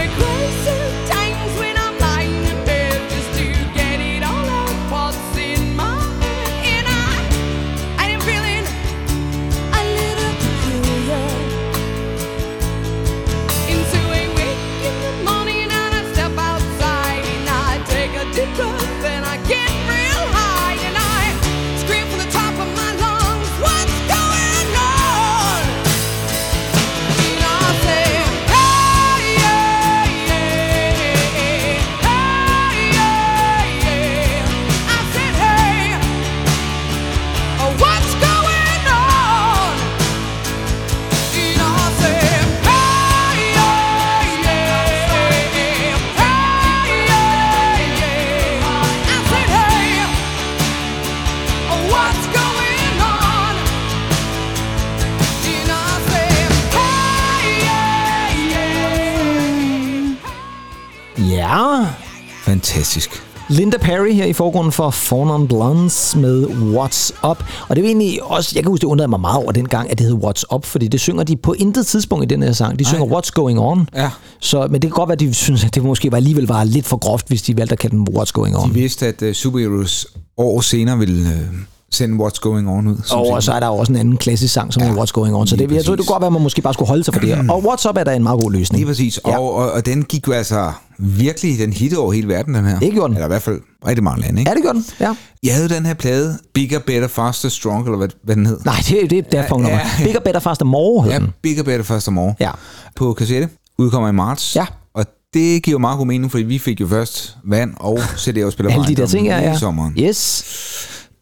Fantastisk. 62.44 63.24
Linda 63.50 63.78
Perry 63.78 64.14
her 64.14 64.26
i 64.26 64.34
forgrunden 64.34 64.72
for 64.72 64.90
Fawn 64.90 65.30
on 65.30 65.48
Blondes 65.48 66.16
med 66.16 66.46
What's 66.46 67.30
Up. 67.30 67.44
Og 67.70 67.76
det 67.76 67.82
er 67.84 67.88
egentlig 67.88 68.24
også, 68.24 68.52
jeg 68.56 68.64
kan 68.64 68.70
huske, 68.70 68.82
det 68.82 68.88
undrede 68.88 69.08
mig 69.08 69.20
meget 69.20 69.38
over 69.38 69.52
dengang, 69.52 69.92
at 69.92 69.98
det 69.98 70.08
hed 70.08 70.16
What's 70.16 70.56
Up, 70.56 70.66
fordi 70.66 70.88
det 70.88 71.00
synger 71.00 71.24
de 71.24 71.38
på 71.38 71.54
intet 71.54 71.88
tidspunkt 71.88 72.24
i 72.24 72.28
den 72.28 72.44
her 72.44 72.52
sang. 72.52 72.80
De 72.80 72.86
synger 72.86 73.06
What's 73.06 73.30
Going 73.34 73.60
On. 73.60 73.90
Ja. 73.96 74.10
Så, 74.40 74.68
men 74.68 74.74
det 74.74 74.82
kan 74.82 74.90
godt 74.90 75.08
være, 75.10 75.14
at 75.14 75.20
de 75.20 75.34
synes, 75.34 75.64
at 75.64 75.76
det 75.76 75.84
måske 75.84 76.12
var 76.12 76.18
alligevel 76.18 76.48
var 76.48 76.64
lidt 76.64 76.86
for 76.86 76.98
groft, 76.98 77.28
hvis 77.28 77.42
de 77.42 77.58
valgte 77.58 77.74
at 77.74 77.80
kalde 77.80 77.96
den 77.96 78.08
What's 78.12 78.32
Going 78.32 78.58
On. 78.58 78.70
De 78.70 78.74
vidste, 78.74 79.08
at 79.08 79.22
uh, 79.22 79.34
Superheroes 79.34 80.08
år 80.38 80.62
senere 80.62 80.98
ville 80.98 81.22
uh, 81.22 81.56
sende 81.96 82.26
What's 82.26 82.40
Going 82.42 82.70
On 82.70 82.88
ud. 82.88 82.98
Og 83.12 83.26
single. 83.26 83.42
så 83.42 83.52
er 83.52 83.60
der 83.60 83.68
også 83.68 83.92
en 83.92 83.98
anden 84.00 84.18
klassisk 84.18 84.54
sang, 84.54 84.74
som 84.74 84.84
ja, 84.84 84.90
er 84.90 84.94
What's 84.94 85.12
Going 85.12 85.36
On. 85.36 85.48
Så 85.48 85.56
det, 85.56 85.72
jeg 85.72 85.86
tror, 85.86 85.96
det 85.96 86.06
kunne 86.06 86.14
godt 86.14 86.22
være, 86.22 86.28
at 86.28 86.34
man 86.34 86.42
måske 86.42 86.62
bare 86.62 86.74
skulle 86.74 86.88
holde 86.90 87.04
sig 87.04 87.14
for 87.14 87.22
det. 87.22 87.50
Og 87.52 87.64
What's 87.64 87.90
Up 87.90 87.98
er 87.98 88.04
da 88.04 88.16
en 88.16 88.24
meget 88.24 88.42
god 88.42 88.52
løsning. 88.52 88.80
Lige 88.80 88.88
præcis. 88.88 89.20
Ja. 89.28 89.40
Og, 89.40 89.54
og, 89.56 89.72
og 89.72 89.86
den 89.86 90.04
gik 90.04 90.28
jo 90.28 90.34
altså 90.34 90.72
virkelig, 91.00 91.60
den 91.60 91.74
hittede 91.74 92.02
over 92.02 92.12
hele 92.12 92.28
verden, 92.28 92.54
den 92.54 92.66
her. 92.66 92.80
Det 92.80 92.92
gjorde 92.94 93.08
den. 93.08 93.18
Eller 93.18 93.28
i 93.28 93.30
hvert 93.30 93.42
fald 93.42 93.62
rigtig 93.88 94.04
mange 94.04 94.22
lande, 94.22 94.40
ikke? 94.42 94.52
Ja, 94.52 94.56
det 94.56 94.64
gør 94.64 94.72
den. 94.72 94.86
Ja. 95.00 95.16
Jeg 95.44 95.56
havde 95.56 95.70
den 95.70 95.86
her 95.86 95.94
plade, 95.94 96.38
Bigger, 96.54 96.80
Better, 96.80 97.08
Faster, 97.08 97.50
Stronger, 97.50 97.86
eller 97.86 97.98
hvad, 97.98 98.08
hvad 98.24 98.36
den 98.36 98.46
hed. 98.46 98.60
Nej, 98.66 98.76
det, 98.90 99.10
det 99.10 99.18
er 99.18 99.22
Daft 99.22 99.50
Punk 99.50 99.62
nummer. 99.64 99.80
Ja. 100.00 100.04
Bigger, 100.04 100.20
Better, 100.20 100.40
Faster, 100.40 100.66
More 100.66 101.04
hed 101.04 101.12
Ja, 101.12 101.20
den. 101.20 101.34
Bigger, 101.44 101.64
Better, 101.64 101.84
Faster, 101.84 102.12
More. 102.12 102.36
Ja. 102.40 102.52
På 102.96 103.14
kassette. 103.14 103.50
Udkommer 103.78 104.10
i 104.10 104.12
marts. 104.12 104.56
Ja. 104.56 104.66
Og 104.94 105.06
det 105.34 105.64
giver 105.64 105.80
meget 105.80 105.98
god 105.98 106.06
mening, 106.06 106.32
fordi 106.32 106.44
vi 106.44 106.60
fik 106.60 106.82
jo 106.82 106.88
først 106.88 107.38
vand 107.44 107.74
og 107.78 108.00
CD-afspiller 108.18 108.74
Alle 108.74 108.88
de 108.88 108.96
der 108.96 109.08
ting, 109.08 109.28
ja, 109.28 109.40
i 109.40 109.44
ja. 109.44 109.58
sommeren. 109.58 109.94
Yes. 110.00 110.44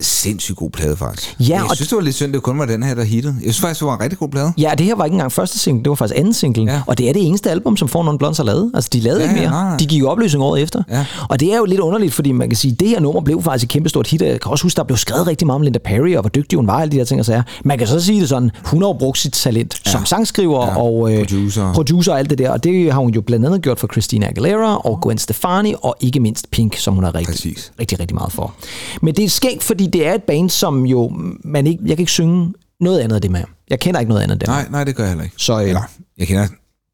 Sindssygt 0.01 0.57
god 0.57 0.69
plade, 0.69 0.97
faktisk. 0.97 1.35
Ja, 1.39 1.45
jeg 1.55 1.75
synes, 1.75 1.89
det 1.89 1.95
var 1.95 2.01
lidt 2.01 2.15
synd, 2.15 2.33
det 2.33 2.43
kun 2.43 2.59
var 2.59 2.65
den 2.65 2.83
her, 2.83 2.95
der 2.95 3.03
hittede. 3.03 3.33
Jeg 3.35 3.53
synes 3.53 3.59
faktisk, 3.59 3.79
det 3.79 3.85
var 3.87 3.93
en 3.95 4.01
rigtig 4.01 4.19
god 4.19 4.29
plade. 4.29 4.53
Ja, 4.57 4.71
det 4.77 4.85
her 4.85 4.95
var 4.95 5.05
ikke 5.05 5.13
engang 5.15 5.31
første 5.31 5.59
single, 5.59 5.83
det 5.83 5.89
var 5.89 5.95
faktisk 5.95 6.19
anden 6.19 6.33
single. 6.33 6.71
Ja. 6.71 6.81
Og 6.87 6.97
det 6.97 7.09
er 7.09 7.13
det 7.13 7.27
eneste 7.27 7.51
album, 7.51 7.77
som 7.77 7.87
Four 7.87 8.03
Non 8.03 8.17
Blondes 8.17 8.37
har 8.37 8.45
lavet. 8.45 8.71
Altså, 8.73 8.89
de 8.93 8.99
lavede 8.99 9.21
Ja, 9.23 9.29
ikke 9.29 9.41
mere. 9.41 9.51
nej, 9.51 9.63
nej. 9.69 9.77
De 9.77 9.85
gik 9.85 9.99
i 10.01 10.03
opløsning 10.03 10.43
året 10.43 10.61
efter. 10.61 10.83
Ja. 10.89 11.05
Og 11.29 11.39
det 11.39 11.53
er 11.53 11.57
jo 11.57 11.65
lidt 11.65 11.79
underligt, 11.79 12.13
fordi 12.13 12.31
man 12.31 12.49
kan 12.49 12.57
sige, 12.57 12.71
at 12.71 12.79
det 12.79 12.87
her 12.89 12.99
nummer 12.99 13.21
blev 13.21 13.41
faktisk 13.43 13.63
et 13.63 13.69
kæmpestort 13.69 14.07
hit. 14.07 14.21
Jeg 14.21 14.41
kan 14.41 14.51
også 14.51 14.63
huske, 14.63 14.77
der 14.77 14.83
blev 14.83 14.97
skrevet 14.97 15.27
rigtig 15.27 15.45
meget 15.47 15.55
om 15.55 15.61
Linda 15.61 15.79
Perry, 15.79 16.15
og 16.15 16.21
hvor 16.21 16.29
dygtig 16.29 16.57
hun 16.57 16.67
var, 16.67 16.73
alle 16.81 16.91
de 16.91 16.97
her 16.97 17.05
ting 17.05 17.19
og 17.19 17.25
sager. 17.25 17.43
Man 17.65 17.77
kan 17.77 17.87
så 17.87 17.99
sige 17.99 18.21
det 18.21 18.29
sådan, 18.29 18.51
hun 18.65 18.81
har 18.83 18.95
brugt 18.99 19.17
sit 19.17 19.33
talent 19.33 19.81
ja. 19.85 19.91
som 19.91 20.05
sangskriver 20.05 20.65
Ja, 20.65 20.77
og 20.81 21.11
øh, 21.13 21.17
producer. 21.17 21.73
producer 21.73 22.11
og 22.11 22.19
alt 22.19 22.29
det 22.29 22.37
der. 22.37 22.49
Og 22.49 22.63
det 22.63 22.91
har 22.93 22.99
hun 22.99 23.11
jo 23.11 23.21
blandt 23.21 23.45
andet 23.45 23.61
gjort 23.61 23.79
for 23.79 23.87
Christina 23.87 24.27
Aguilera 24.29 24.75
og 24.77 24.99
Gwen 25.01 25.17
Stefani, 25.17 25.73
og 25.81 25.95
ikke 26.01 26.19
mindst 26.19 26.51
Pink, 26.51 26.75
som 26.77 26.93
hun 26.93 27.03
har 27.03 27.15
rigtig, 27.15 27.33
Præcis. 27.33 27.71
rigtig, 27.79 27.99
rigtig 27.99 28.15
meget 28.15 28.31
for. 28.31 28.53
Men 29.01 29.15
det 29.15 29.25
er 29.25 29.29
skægt, 29.29 29.63
fordi 29.63 29.82
det 29.87 30.07
er 30.07 30.13
et 30.13 30.23
band, 30.23 30.49
som 30.49 30.85
jo, 30.85 31.11
man 31.43 31.67
ikke, 31.67 31.83
jeg 31.85 31.97
kan 31.97 31.99
ikke 32.01 32.11
synge 32.11 32.53
noget 32.79 32.99
andet 32.99 33.15
af 33.15 33.21
det 33.21 33.31
med. 33.31 33.43
Jeg 33.69 33.79
kender 33.79 33.99
ikke 33.99 34.09
noget 34.09 34.23
andet 34.23 34.33
af 34.33 34.39
det. 34.39 34.47
Nej, 34.47 34.65
nej, 34.69 34.83
det 34.83 34.95
gør 34.95 35.03
jeg 35.03 35.11
heller 35.11 35.23
ikke. 35.23 35.35
Så, 35.37 35.61
øh, 35.61 35.67
Eller, 35.67 35.81
jeg 36.17 36.27
kender 36.27 36.47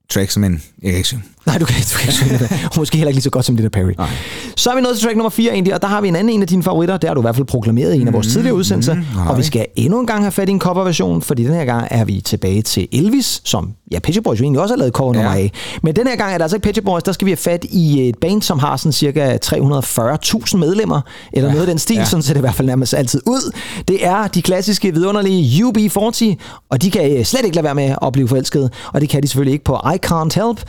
tracks, 0.09 0.37
men 0.37 0.63
jeg 0.81 0.91
kan 0.91 0.97
ikke 0.97 1.07
synge. 1.07 1.23
Nej, 1.45 1.57
du 1.57 1.65
kan, 1.65 1.75
du 1.93 1.97
kan 1.97 2.01
ikke 2.07 2.13
synge 2.13 2.37
det. 2.39 2.69
Måske 2.77 2.97
heller 2.97 3.09
ikke 3.09 3.15
lige 3.15 3.23
så 3.23 3.29
godt 3.29 3.45
som 3.45 3.55
det 3.55 3.63
der 3.63 3.69
Perry. 3.69 3.91
Nej. 3.97 4.07
Så 4.55 4.69
er 4.69 4.75
vi 4.75 4.81
nået 4.81 4.95
til 4.95 5.03
track 5.03 5.17
nummer 5.17 5.29
4 5.29 5.51
egentlig, 5.53 5.73
og 5.73 5.81
der 5.81 5.87
har 5.87 6.01
vi 6.01 6.07
en 6.07 6.15
anden 6.15 6.33
en 6.35 6.41
af 6.41 6.47
dine 6.47 6.63
favoritter. 6.63 6.97
Det 6.97 7.07
har 7.09 7.13
du 7.13 7.21
i 7.21 7.23
hvert 7.23 7.35
fald 7.35 7.45
proklameret 7.45 7.93
i 7.95 8.01
en 8.01 8.07
af 8.07 8.13
vores 8.13 8.27
tidligere 8.27 8.55
udsendelser. 8.55 8.93
har 8.93 9.29
og 9.29 9.37
vi 9.37 9.43
skal 9.43 9.65
endnu 9.75 9.99
en 9.99 10.07
gang 10.07 10.21
have 10.23 10.31
fat 10.31 10.49
i 10.49 10.51
en 10.51 10.59
coverversion, 10.59 11.21
fordi 11.21 11.43
den 11.43 11.53
her 11.53 11.65
gang 11.65 11.87
er 11.91 12.05
vi 12.05 12.21
tilbage 12.21 12.61
til 12.61 12.87
Elvis, 12.91 13.41
som 13.45 13.71
ja, 13.91 13.99
Pet 13.99 14.23
Boys 14.23 14.39
jo 14.39 14.43
egentlig 14.43 14.61
også 14.61 14.73
har 14.73 14.77
lavet 14.79 14.93
cover 14.93 15.13
nummer 15.13 15.31
Ja. 15.31 15.37
af. 15.37 15.51
Men 15.83 15.95
den 15.95 16.07
her 16.07 16.15
gang 16.15 16.33
er 16.33 16.37
det 16.37 16.41
altså 16.43 16.57
ikke 16.57 16.73
Pet 16.73 16.83
Boys, 16.85 17.03
der 17.03 17.11
skal 17.11 17.25
vi 17.25 17.31
have 17.31 17.37
fat 17.37 17.65
i 17.69 18.09
et 18.09 18.15
band, 18.21 18.41
som 18.41 18.59
har 18.59 18.77
sådan 18.77 18.91
cirka 18.91 19.37
340.000 19.45 20.57
medlemmer, 20.57 21.01
eller 21.33 21.49
noget 21.49 21.61
af 21.61 21.67
den 21.67 21.77
stil, 21.79 21.95
ja. 21.95 22.05
sådan 22.05 22.23
ser 22.23 22.33
det 22.33 22.39
i 22.39 22.41
hvert 22.41 22.55
fald 22.55 22.67
nærmest 22.67 22.93
altid 22.93 23.21
ud. 23.25 23.51
Det 23.87 24.05
er 24.05 24.27
de 24.27 24.41
klassiske, 24.41 24.93
vidunderlige 24.93 25.65
UB40, 25.65 26.35
og 26.69 26.81
de 26.81 26.91
kan 26.91 27.17
øh, 27.17 27.25
slet 27.25 27.43
ikke 27.43 27.55
lade 27.55 27.63
være 27.63 27.75
med 27.75 27.95
at 28.05 28.13
blive 28.13 28.27
forelskede, 28.27 28.69
og 28.93 29.01
det 29.01 29.09
kan 29.09 29.23
de 29.23 29.27
selvfølgelig 29.27 29.53
ikke 29.53 29.65
på 29.65 29.75
I 29.75 29.97
Can't 30.05 30.29
Help 30.45 30.61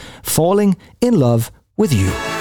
Falling 0.61 0.77
in 1.01 1.19
Love 1.19 1.51
with 1.79 1.93
You. 1.95 2.40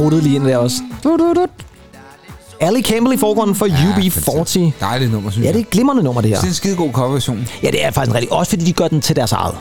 Truttet 0.00 0.22
lige 0.22 0.34
ind 0.36 0.44
der 0.44 0.56
også. 0.56 0.76
Dut, 1.04 1.20
dut, 1.20 1.36
dut. 1.36 1.50
Ali 2.60 2.82
Campbell 2.82 3.14
i 3.14 3.18
forgrunden 3.18 3.56
for 3.56 3.66
UB40. 3.66 4.70
Dejligt 4.80 5.12
nummer, 5.12 5.30
synes 5.30 5.42
Ja, 5.44 5.46
jeg. 5.48 5.54
det 5.54 5.60
er 5.60 5.64
et 5.64 5.70
glimrende 5.70 6.02
nummer, 6.02 6.20
det 6.20 6.30
her. 6.30 6.36
Det 6.36 6.44
er 6.44 6.48
en 6.48 6.54
skide 6.54 6.76
god 6.76 6.92
coverversion. 6.92 7.48
Ja, 7.62 7.70
det 7.70 7.84
er 7.84 7.90
faktisk 7.90 8.10
en 8.10 8.14
rigtig. 8.14 8.32
Også 8.32 8.50
fordi 8.50 8.64
de 8.64 8.72
gør 8.72 8.88
den 8.88 9.00
til 9.00 9.16
deres 9.16 9.32
eget. 9.32 9.54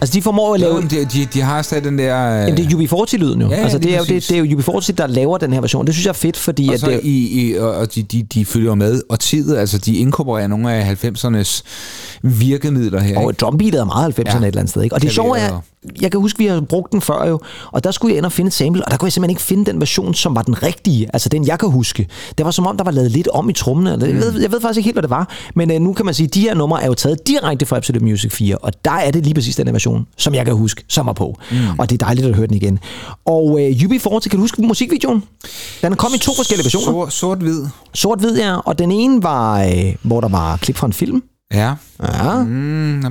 Altså, 0.00 0.14
de 0.14 0.22
formår 0.22 0.54
at 0.54 0.60
lave... 0.60 0.74
Jo, 0.74 0.80
de, 0.80 1.04
de, 1.04 1.26
de 1.34 1.40
har 1.40 1.62
stadig 1.62 1.84
den 1.84 1.98
der... 1.98 2.30
øh, 2.30 2.40
Jamen, 2.48 2.56
det 2.56 2.72
er 2.72 2.76
UB40-lyden 2.76 3.40
jo. 3.40 3.48
Ja, 3.48 3.56
ja, 3.56 3.62
altså, 3.62 3.78
det 3.78 3.94
er, 3.94 3.98
jo, 3.98 4.04
det, 4.04 4.28
det 4.28 4.38
er 4.38 4.44
jo 4.44 4.58
UB40, 4.58 4.92
der 4.92 5.06
laver 5.06 5.38
den 5.38 5.52
her 5.52 5.60
version. 5.60 5.86
Det 5.86 5.94
synes 5.94 6.04
jeg 6.06 6.10
er 6.10 6.14
fedt, 6.14 6.36
fordi... 6.36 6.68
Og 6.68 6.74
at 6.74 6.80
så 6.80 6.86
det, 6.86 7.00
i, 7.02 7.48
i, 7.50 7.54
og 7.58 7.94
de, 7.94 8.02
de, 8.02 8.22
de 8.22 8.44
følger 8.44 8.74
med, 8.74 9.02
og 9.08 9.20
tid, 9.20 9.56
altså 9.56 9.78
de 9.78 9.96
inkorporerer 9.96 10.46
nogle 10.46 10.72
af 10.72 11.04
90'ernes 11.04 11.62
virkemidler 12.22 13.00
her. 13.00 13.18
Og 13.20 13.38
drumbeatet 13.38 13.80
er 13.80 13.84
meget 13.84 14.18
90'erne 14.18 14.22
Ja. 14.32 14.36
et 14.38 14.46
eller 14.46 14.58
andet 14.60 14.70
sted. 14.70 14.82
Ikke? 14.82 14.94
Og 14.96 15.02
det 15.02 15.12
sjove 15.12 15.38
er, 15.38 15.60
jeg 16.00 16.10
kan 16.10 16.20
huske, 16.20 16.38
vi 16.38 16.46
har 16.46 16.60
brugt 16.60 16.92
den 16.92 17.00
før 17.00 17.28
jo, 17.28 17.40
og 17.72 17.84
der 17.84 17.90
skulle 17.90 18.12
jeg 18.12 18.18
ind 18.18 18.26
og 18.26 18.32
finde 18.32 18.46
et 18.48 18.54
sample, 18.54 18.84
og 18.84 18.90
der 18.90 18.96
kunne 18.96 19.06
jeg 19.06 19.12
simpelthen 19.12 19.30
ikke 19.30 19.42
finde 19.42 19.64
den 19.66 19.80
version, 19.80 20.14
som 20.14 20.36
var 20.36 20.42
den 20.42 20.62
rigtige, 20.62 21.08
altså 21.12 21.28
den, 21.28 21.46
jeg 21.46 21.58
kan 21.58 21.68
huske. 21.70 22.06
Det 22.38 22.44
var 22.46 22.50
som 22.50 22.66
om, 22.66 22.76
der 22.76 22.84
var 22.84 22.90
lavet 22.90 23.10
lidt 23.10 23.28
om 23.28 23.50
i 23.50 23.52
trommene. 23.52 23.92
eller 23.92 24.06
Jeg, 24.06 24.14
Mm. 24.14 24.20
ved, 24.20 24.40
jeg 24.40 24.52
ved 24.52 24.60
faktisk 24.60 24.78
ikke 24.78 24.86
helt, 24.86 24.94
hvad 24.94 25.02
det 25.02 25.10
var, 25.10 25.28
men 25.54 25.70
øh, 25.70 25.80
nu 25.80 25.92
kan 25.92 26.04
man 26.04 26.14
sige, 26.14 26.26
at 26.26 26.34
de 26.34 26.40
her 26.40 26.54
numre 26.54 26.82
er 26.82 26.86
jo 26.86 26.94
taget 26.94 27.26
direkte 27.26 27.66
fra 27.66 27.76
Absolute 27.76 28.04
Music 28.04 28.32
4, 28.32 28.56
og 28.58 28.72
der 28.84 28.90
er 28.90 29.10
det 29.10 29.24
lige 29.24 29.34
præcis 29.34 29.56
den 29.56 29.66
her 29.66 29.72
version, 29.90 30.06
som 30.16 30.34
jeg 30.34 30.44
kan 30.46 30.54
huske, 30.54 30.84
som 30.88 31.08
er 31.08 31.12
på. 31.12 31.38
Mm. 31.50 31.56
Og 31.78 31.90
det 31.90 32.02
er 32.02 32.06
dejligt 32.06 32.26
at 32.26 32.34
høre 32.36 32.46
den 32.46 32.56
igen. 32.56 32.78
Og 33.24 33.60
øh, 33.62 33.70
UB40, 33.70 34.20
kan 34.20 34.30
du 34.30 34.38
huske 34.40 34.62
musikvideoen? 34.62 35.22
Den 35.82 35.96
kom 35.96 36.12
i 36.14 36.18
to 36.18 36.32
forskellige 36.36 36.64
versioner. 36.64 36.86
Sort, 36.86 37.12
sort-hvid. 37.12 37.66
Sort-hvid, 37.94 38.36
ja, 38.38 38.56
og 38.56 38.78
den 38.78 38.90
ene 38.92 39.22
var, 39.22 39.62
øh, 39.62 39.94
hvor 40.02 40.20
der 40.20 40.28
var 40.28 40.56
klip 40.56 40.76
fra 40.76 40.86
en 40.86 40.92
film. 40.92 41.22
Ja. 41.54 41.74
Ja, 42.02 42.42
Mm, 42.44 43.02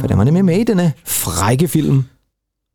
for 0.00 0.06
den 0.08 0.18
var 0.18 0.24
nemlig 0.24 0.44
med 0.44 0.56
i 0.58 0.64
denne 0.64 0.92
frække 1.06 1.68
film. 1.68 2.04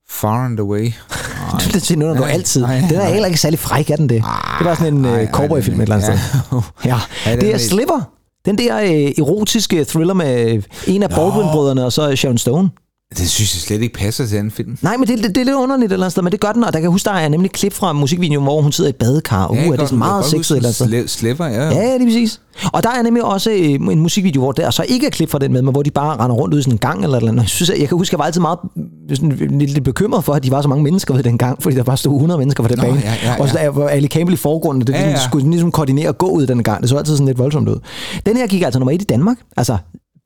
far 0.09 0.45
and 0.45 0.59
away. 0.59 0.91
Det 1.73 1.83
til 1.83 1.97
noget, 1.99 2.15
der 2.15 2.21
Nej, 2.21 2.31
altid. 2.31 2.61
nej, 2.61 2.75
Den 2.89 2.95
er 2.95 3.03
nej. 3.03 3.11
heller 3.11 3.27
ikke 3.27 3.39
særlig 3.39 3.59
fræk, 3.59 3.89
er 3.89 3.95
den 3.95 4.09
det? 4.09 4.23
Det 4.59 4.65
var 4.67 4.75
sådan 4.75 4.93
en 4.93 5.05
uh, 5.05 5.11
nej, 5.11 5.27
cowboyfilm 5.31 5.77
et 5.77 5.81
eller 5.81 5.95
andet 5.95 6.07
ja. 6.09 6.17
sted. 6.49 6.61
Ja. 6.85 6.99
Det 7.41 7.49
er 7.49 7.53
er- 7.53 7.57
Sliver. 7.57 8.01
Den 8.45 8.57
der 8.57 8.79
øh, 8.81 8.89
erotiske 8.91 9.85
thriller 9.85 10.13
med 10.13 10.61
en 10.87 11.03
af 11.03 11.09
Baldwin-brødrene 11.09 11.85
og 11.85 11.93
så 11.93 12.15
Sharon 12.15 12.37
Stone. 12.37 12.69
Det 13.17 13.29
synes 13.29 13.55
jeg 13.55 13.61
slet 13.61 13.81
ikke 13.81 13.93
passer 13.93 14.25
til 14.25 14.37
den 14.37 14.51
film. 14.51 14.77
Nej, 14.81 14.97
men 14.97 15.07
det, 15.07 15.17
det, 15.17 15.27
det 15.35 15.37
er 15.41 15.45
lidt 15.45 15.55
underligt 15.55 15.89
et 15.89 15.93
eller 15.93 16.05
andet 16.05 16.11
sted, 16.11 16.23
men 16.23 16.31
det 16.31 16.39
gør 16.39 16.51
den, 16.51 16.63
og 16.63 16.73
der 16.73 16.79
kan 16.79 16.83
jeg 16.83 16.89
huske, 16.91 17.05
der 17.09 17.15
er 17.15 17.29
nemlig 17.29 17.51
klip 17.51 17.73
fra 17.73 17.93
musikvideoen, 17.93 18.43
hvor 18.43 18.61
hun 18.61 18.71
sidder 18.71 18.87
i 18.87 18.89
et 18.89 18.95
badekar. 18.95 19.47
Uh, 19.47 19.57
jeg 19.57 19.67
er 19.67 19.71
det 19.71 19.79
sådan 19.79 19.97
meget 19.97 20.25
sexet 20.25 20.51
et 20.51 20.57
eller 20.57 21.03
Sle- 21.03 21.07
Sliver, 21.07 21.45
ja. 21.47 21.69
Ja, 21.69 21.89
ja, 21.91 21.97
lige 21.97 22.07
præcis. 22.07 22.39
Og 22.73 22.83
der 22.83 22.89
er 22.89 23.01
nemlig 23.01 23.23
også 23.23 23.51
øh, 23.51 23.59
en 23.69 23.99
musikvideo, 23.99 24.41
hvor 24.41 24.51
der 24.51 24.69
så 24.71 24.85
ikke 24.87 25.05
er 25.07 25.09
klip 25.09 25.29
fra 25.29 25.39
den 25.39 25.53
med, 25.53 25.61
men 25.61 25.71
hvor 25.71 25.81
de 25.83 25.91
bare 25.91 26.17
render 26.23 26.35
rundt 26.35 26.53
ud 26.53 26.59
i 26.59 26.61
sådan 26.63 26.73
en 26.73 26.77
gang 26.77 27.03
eller 27.03 27.17
et 27.17 27.21
eller 27.21 27.31
andet. 27.31 27.41
Jeg, 27.43 27.49
synes, 27.49 27.69
jeg, 27.69 27.79
jeg 27.79 27.87
kan 27.87 27.97
huske, 27.97 28.13
jeg 28.13 28.19
var 28.19 28.25
altid 28.25 28.41
meget 28.41 28.59
sådan, 29.13 29.29
lidt, 29.59 29.71
lidt 29.71 29.83
bekymret 29.83 30.23
for, 30.23 30.33
at 30.33 30.43
de 30.43 30.51
var 30.51 30.61
så 30.61 30.67
mange 30.67 30.83
mennesker 30.83 31.13
ved 31.13 31.23
den 31.23 31.37
gang, 31.37 31.63
fordi 31.63 31.75
der 31.75 31.83
bare 31.83 31.97
stod 31.97 32.13
100 32.13 32.37
mennesker 32.37 32.63
på 32.63 32.69
den 32.69 32.77
Nå, 32.77 32.83
bane. 32.83 33.01
ja, 33.05 33.13
ja, 33.23 33.41
Og 33.41 33.49
så 33.49 33.59
ja. 33.59 33.69
var 33.69 33.87
Ali 33.87 34.07
Campbell 34.07 34.33
i 34.33 34.37
forgrunden, 34.37 34.81
det 34.87 34.93
Ja, 34.93 34.99
ja, 34.99 35.05
ja. 35.05 35.09
ja. 35.11 35.19
skulle 35.29 35.49
ligesom 35.49 35.71
koordinere 35.71 36.09
at 36.09 36.17
gå 36.17 36.27
ud 36.27 36.47
den 36.47 36.63
gang. 36.63 36.81
Det 36.81 36.89
så 36.89 36.97
altid 36.97 37.13
sådan 37.15 37.27
lidt 37.27 37.37
voldsomt 37.37 37.69
ud. 37.69 37.79
Den 38.25 38.37
her 38.37 38.47
gik 38.47 38.61
altså 38.61 38.79
nummer 38.79 38.91
et 38.91 39.01
i 39.01 39.05
Danmark. 39.05 39.37
Altså, 39.57 39.77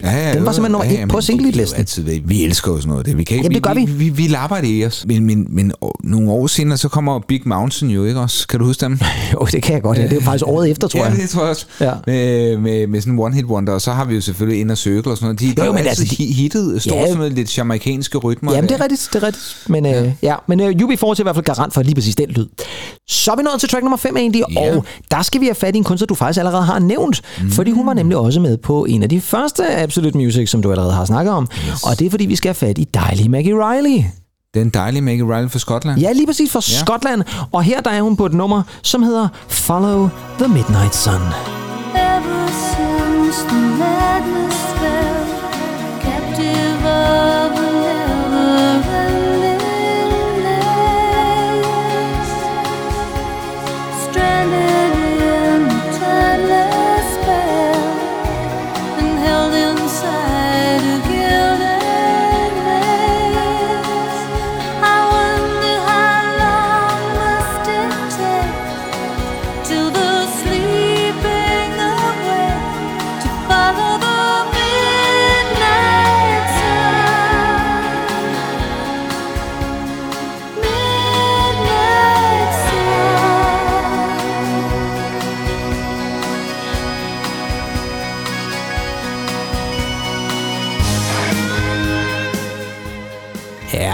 Ja, 0.04 0.12
ja, 0.28 0.34
Den 0.34 0.46
var 0.46 0.52
simpelthen 0.52 0.72
nummer 0.72 0.94
et 0.94 1.00
men 1.00 1.08
på 1.08 1.18
det 1.18 1.24
singlet-listen. 1.26 1.76
kan 1.76 1.86
jo 1.96 2.10
Altid, 2.10 2.22
vi 2.26 2.44
elsker 2.44 2.72
jo 2.72 2.78
sådan 2.78 2.90
noget. 2.90 3.06
Det. 3.06 3.18
Vi, 3.18 3.24
kan 3.24 3.36
ikke, 3.36 3.46
Jamen, 3.46 3.56
det 3.56 3.64
gør 3.64 3.74
vi. 3.74 3.86
Vi, 3.86 3.92
vi, 3.94 4.10
vi 4.10 4.28
lapper 4.28 4.56
det 4.56 4.68
i 4.68 4.86
os. 4.86 5.06
Men, 5.08 5.26
men, 5.26 5.46
men 5.50 5.72
nogle 6.04 6.32
år 6.32 6.48
senere, 6.48 6.78
så 6.78 6.90
kommer 6.90 7.20
Big 7.20 7.42
Mountain 7.46 7.92
jo 7.92 8.06
ikke 8.06 8.20
også. 8.20 8.48
Kan 8.48 8.60
du 8.60 8.66
huske 8.66 8.82
dem? 8.86 9.00
jo, 9.34 9.48
det 9.52 9.64
kan 9.64 9.74
jeg 9.74 9.82
godt. 9.82 9.98
Ja. 9.98 10.04
Det 10.04 10.12
er 10.12 10.16
jo 10.16 10.22
faktisk 10.22 10.44
året 10.48 10.72
efter, 10.72 10.88
tror 10.88 11.00
ja, 11.00 11.06
jeg. 11.10 11.18
det 11.18 11.30
tror 11.30 11.42
jeg 11.42 11.50
også. 11.50 11.66
Ja. 11.82 11.92
Med, 12.08 12.58
med, 12.58 12.88
med 12.88 13.02
sådan 13.02 13.14
en 13.14 13.20
one-hit 13.20 13.46
wonder. 13.46 13.74
Og 13.74 13.82
så 13.82 13.92
har 13.92 14.06
vi 14.06 14.16
jo 14.16 14.22
selvfølgelig 14.22 14.62
Inner 14.62 14.76
Circle 14.76 15.12
og 15.12 15.18
sådan 15.18 15.26
noget. 15.26 15.58
De, 15.58 15.62
Jo, 15.62 15.66
jo 15.66 15.72
men 15.74 15.88
altså, 15.88 16.04
de- 16.04 16.10
hi- 16.24 16.34
hittet. 16.34 16.82
Står 16.82 16.96
Ja. 16.96 17.00
ja. 17.02 17.06
sådan 17.08 17.18
noget 17.18 17.34
lidt 17.34 17.58
jamaikanske 17.58 18.18
rytmer. 18.18 18.54
Jamen, 18.54 18.70
det 18.70 18.76
er 18.80 18.82
rigtigt, 18.84 19.10
det 19.14 19.24
er 19.24 19.28
rigtigt. 19.28 19.56
Men, 19.70 19.86
ja. 19.86 20.04
Øh, 20.06 20.12
ja. 20.22 20.36
Men 20.48 20.60
uh, 20.60 20.66
UB40 20.68 21.06
er 21.06 21.20
i 21.20 21.24
hvert 21.24 21.36
fald 21.36 21.46
garant 21.46 21.74
for 21.74 21.82
lige 21.84 21.96
præcis 21.96 22.16
den 22.16 22.30
lyd. 22.30 22.46
Så 23.08 23.32
er 23.32 23.36
vi 23.36 23.44
nået 23.44 23.60
til 23.60 23.70
track 23.70 23.84
nummer 23.84 23.98
5 23.98 24.18
egentlig, 24.18 24.44
Ja. 24.52 24.76
og 24.76 24.86
der 25.12 25.22
skal 25.22 25.42
vi 25.42 25.46
have 25.46 25.56
fat 25.56 25.76
i 25.76 25.78
en 25.78 25.84
kunstner, 25.84 26.06
du 26.06 26.16
faktisk 26.16 26.40
allerede 26.40 26.64
har 26.64 26.80
nævnt. 26.80 27.22
Mm. 27.42 27.52
Fordi 27.52 27.72
hun 27.72 27.88
var 27.88 27.94
nemlig 27.94 28.18
også 28.18 28.40
med 28.40 28.58
på 28.58 28.86
en 28.86 29.04
af 29.04 29.10
de 29.10 29.22
første 29.22 29.64
Absolute 29.88 30.18
Music, 30.18 30.50
som 30.50 30.62
du 30.62 30.72
allerede 30.72 30.94
har 30.94 31.06
snakket 31.06 31.34
om. 31.34 31.48
Yes. 31.70 31.84
Og 31.84 32.00
det 32.00 32.06
er 32.06 32.10
fordi, 32.10 32.26
vi 32.26 32.36
skal 32.36 32.48
have 32.50 32.56
fat 32.56 32.78
i 32.78 32.84
dejlige 32.94 33.30
Maggie 33.30 33.54
Riley. 33.70 34.04
Den 34.54 34.70
dejlige 34.70 35.02
Maggie 35.02 35.36
Riley 35.36 35.50
fra 35.50 35.60
Skotland. 35.60 36.00
Ja, 36.00 36.12
lige 36.12 36.26
præcis 36.28 36.52
fra 36.52 36.60
Ja. 36.70 36.80
Skotland. 36.86 37.24
Og 37.52 37.64
her 37.64 37.82
der 37.82 37.90
er 37.92 38.02
hun 38.02 38.16
på 38.16 38.26
et 38.26 38.34
nummer, 38.34 38.62
som 38.82 39.04
hedder 39.04 39.28
Follow 39.48 40.10
the 40.40 40.48
Midnight 40.48 40.96
Sun. 40.96 41.14
Ever 41.14 42.48
since 42.48 43.40
the 43.50 43.62
madness 43.80 44.58
fell, 44.80 45.26
captive 46.02 46.90
of 46.90 47.67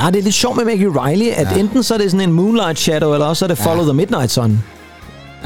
Ja, 0.04 0.08
det 0.12 0.20
er 0.20 0.24
lidt 0.24 0.36
sjovt 0.36 0.58
med 0.58 0.66
Maggie 0.66 1.06
Riley, 1.06 1.28
at 1.28 1.48
ja. 1.52 1.60
enten 1.60 1.84
så 1.84 1.94
er 1.94 1.98
det 1.98 2.12
sådan 2.12 2.30
en 2.30 2.36
Moonlight 2.36 2.80
Shadow, 2.80 3.14
eller 3.14 3.26
også 3.26 3.46
er 3.46 3.48
det 3.48 3.58
Follow 3.58 3.84
Ja. 3.86 3.90
the 3.92 3.94
Midnight 3.94 4.32
Sun. 4.32 4.50
Det, 4.52 4.60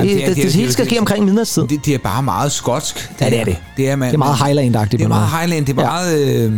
Jamen, 0.04 0.18
det, 0.18 0.28
det, 0.28 0.36
det, 0.36 0.44
det 0.44 0.54
hele 0.54 0.72
skal 0.74 0.86
ske 0.86 1.00
omkring 1.00 1.26
midnatstid. 1.26 1.64
Det, 1.68 1.86
det 1.86 1.94
er 1.94 1.98
bare 1.98 2.24
meget 2.24 2.52
skotsk. 2.52 3.12
Ja, 3.22 3.30
det 3.30 3.40
er 3.40 3.44
det. 3.46 3.58
Det 3.78 3.90
er, 3.90 3.96
man, 3.96 4.08
Det 4.08 4.14
er 4.14 4.18
meget 4.18 4.36
Highland-agtigt 4.36 4.98
Det 4.98 5.02
er 5.02 5.08
meget. 5.08 5.28
Highland. 5.40 5.66
Det 5.66 5.78
er 5.78 5.82
Ja. 5.82 5.88
meget... 5.88 6.20
Øh, 6.20 6.54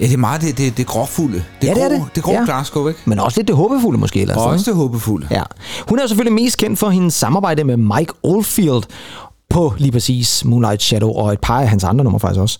ja, 0.00 0.04
det 0.06 0.12
er 0.12 0.16
meget 0.16 0.40
det, 0.40 0.58
det, 0.58 0.76
det 0.76 0.86
gråfulde. 0.86 1.42
Det 1.62 1.68
Ja, 1.68 1.74
det 1.74 1.82
er 1.82 1.88
det. 1.88 2.04
Det 2.14 2.22
grå 2.22 2.32
Ja. 2.32 2.44
Glasgow, 2.44 2.88
ikke? 2.88 3.00
Men 3.04 3.18
også 3.18 3.38
lidt 3.40 3.48
det 3.48 3.56
håbefulde 3.56 3.98
måske. 3.98 4.20
Eller 4.22 4.34
Og 4.34 4.40
sådan. 4.40 4.54
også 4.54 4.70
det 4.70 4.76
håbefulde. 4.76 5.26
Ja. 5.30 5.42
Hun 5.88 5.98
er 5.98 6.02
jo 6.02 6.08
selvfølgelig 6.08 6.42
mest 6.44 6.58
kendt 6.58 6.78
for 6.78 6.90
hendes 6.90 7.14
samarbejde 7.14 7.64
med 7.64 7.76
Mike 7.76 8.12
Oldfield 8.22 8.82
på 9.50 9.74
lige 9.78 9.92
præcis 9.92 10.44
Moonlight 10.44 10.82
Shadow 10.82 11.10
og 11.12 11.32
et 11.32 11.38
par 11.40 11.60
af 11.60 11.68
hans 11.68 11.84
andre 11.84 12.04
numre 12.04 12.20
faktisk 12.20 12.40
også. 12.40 12.58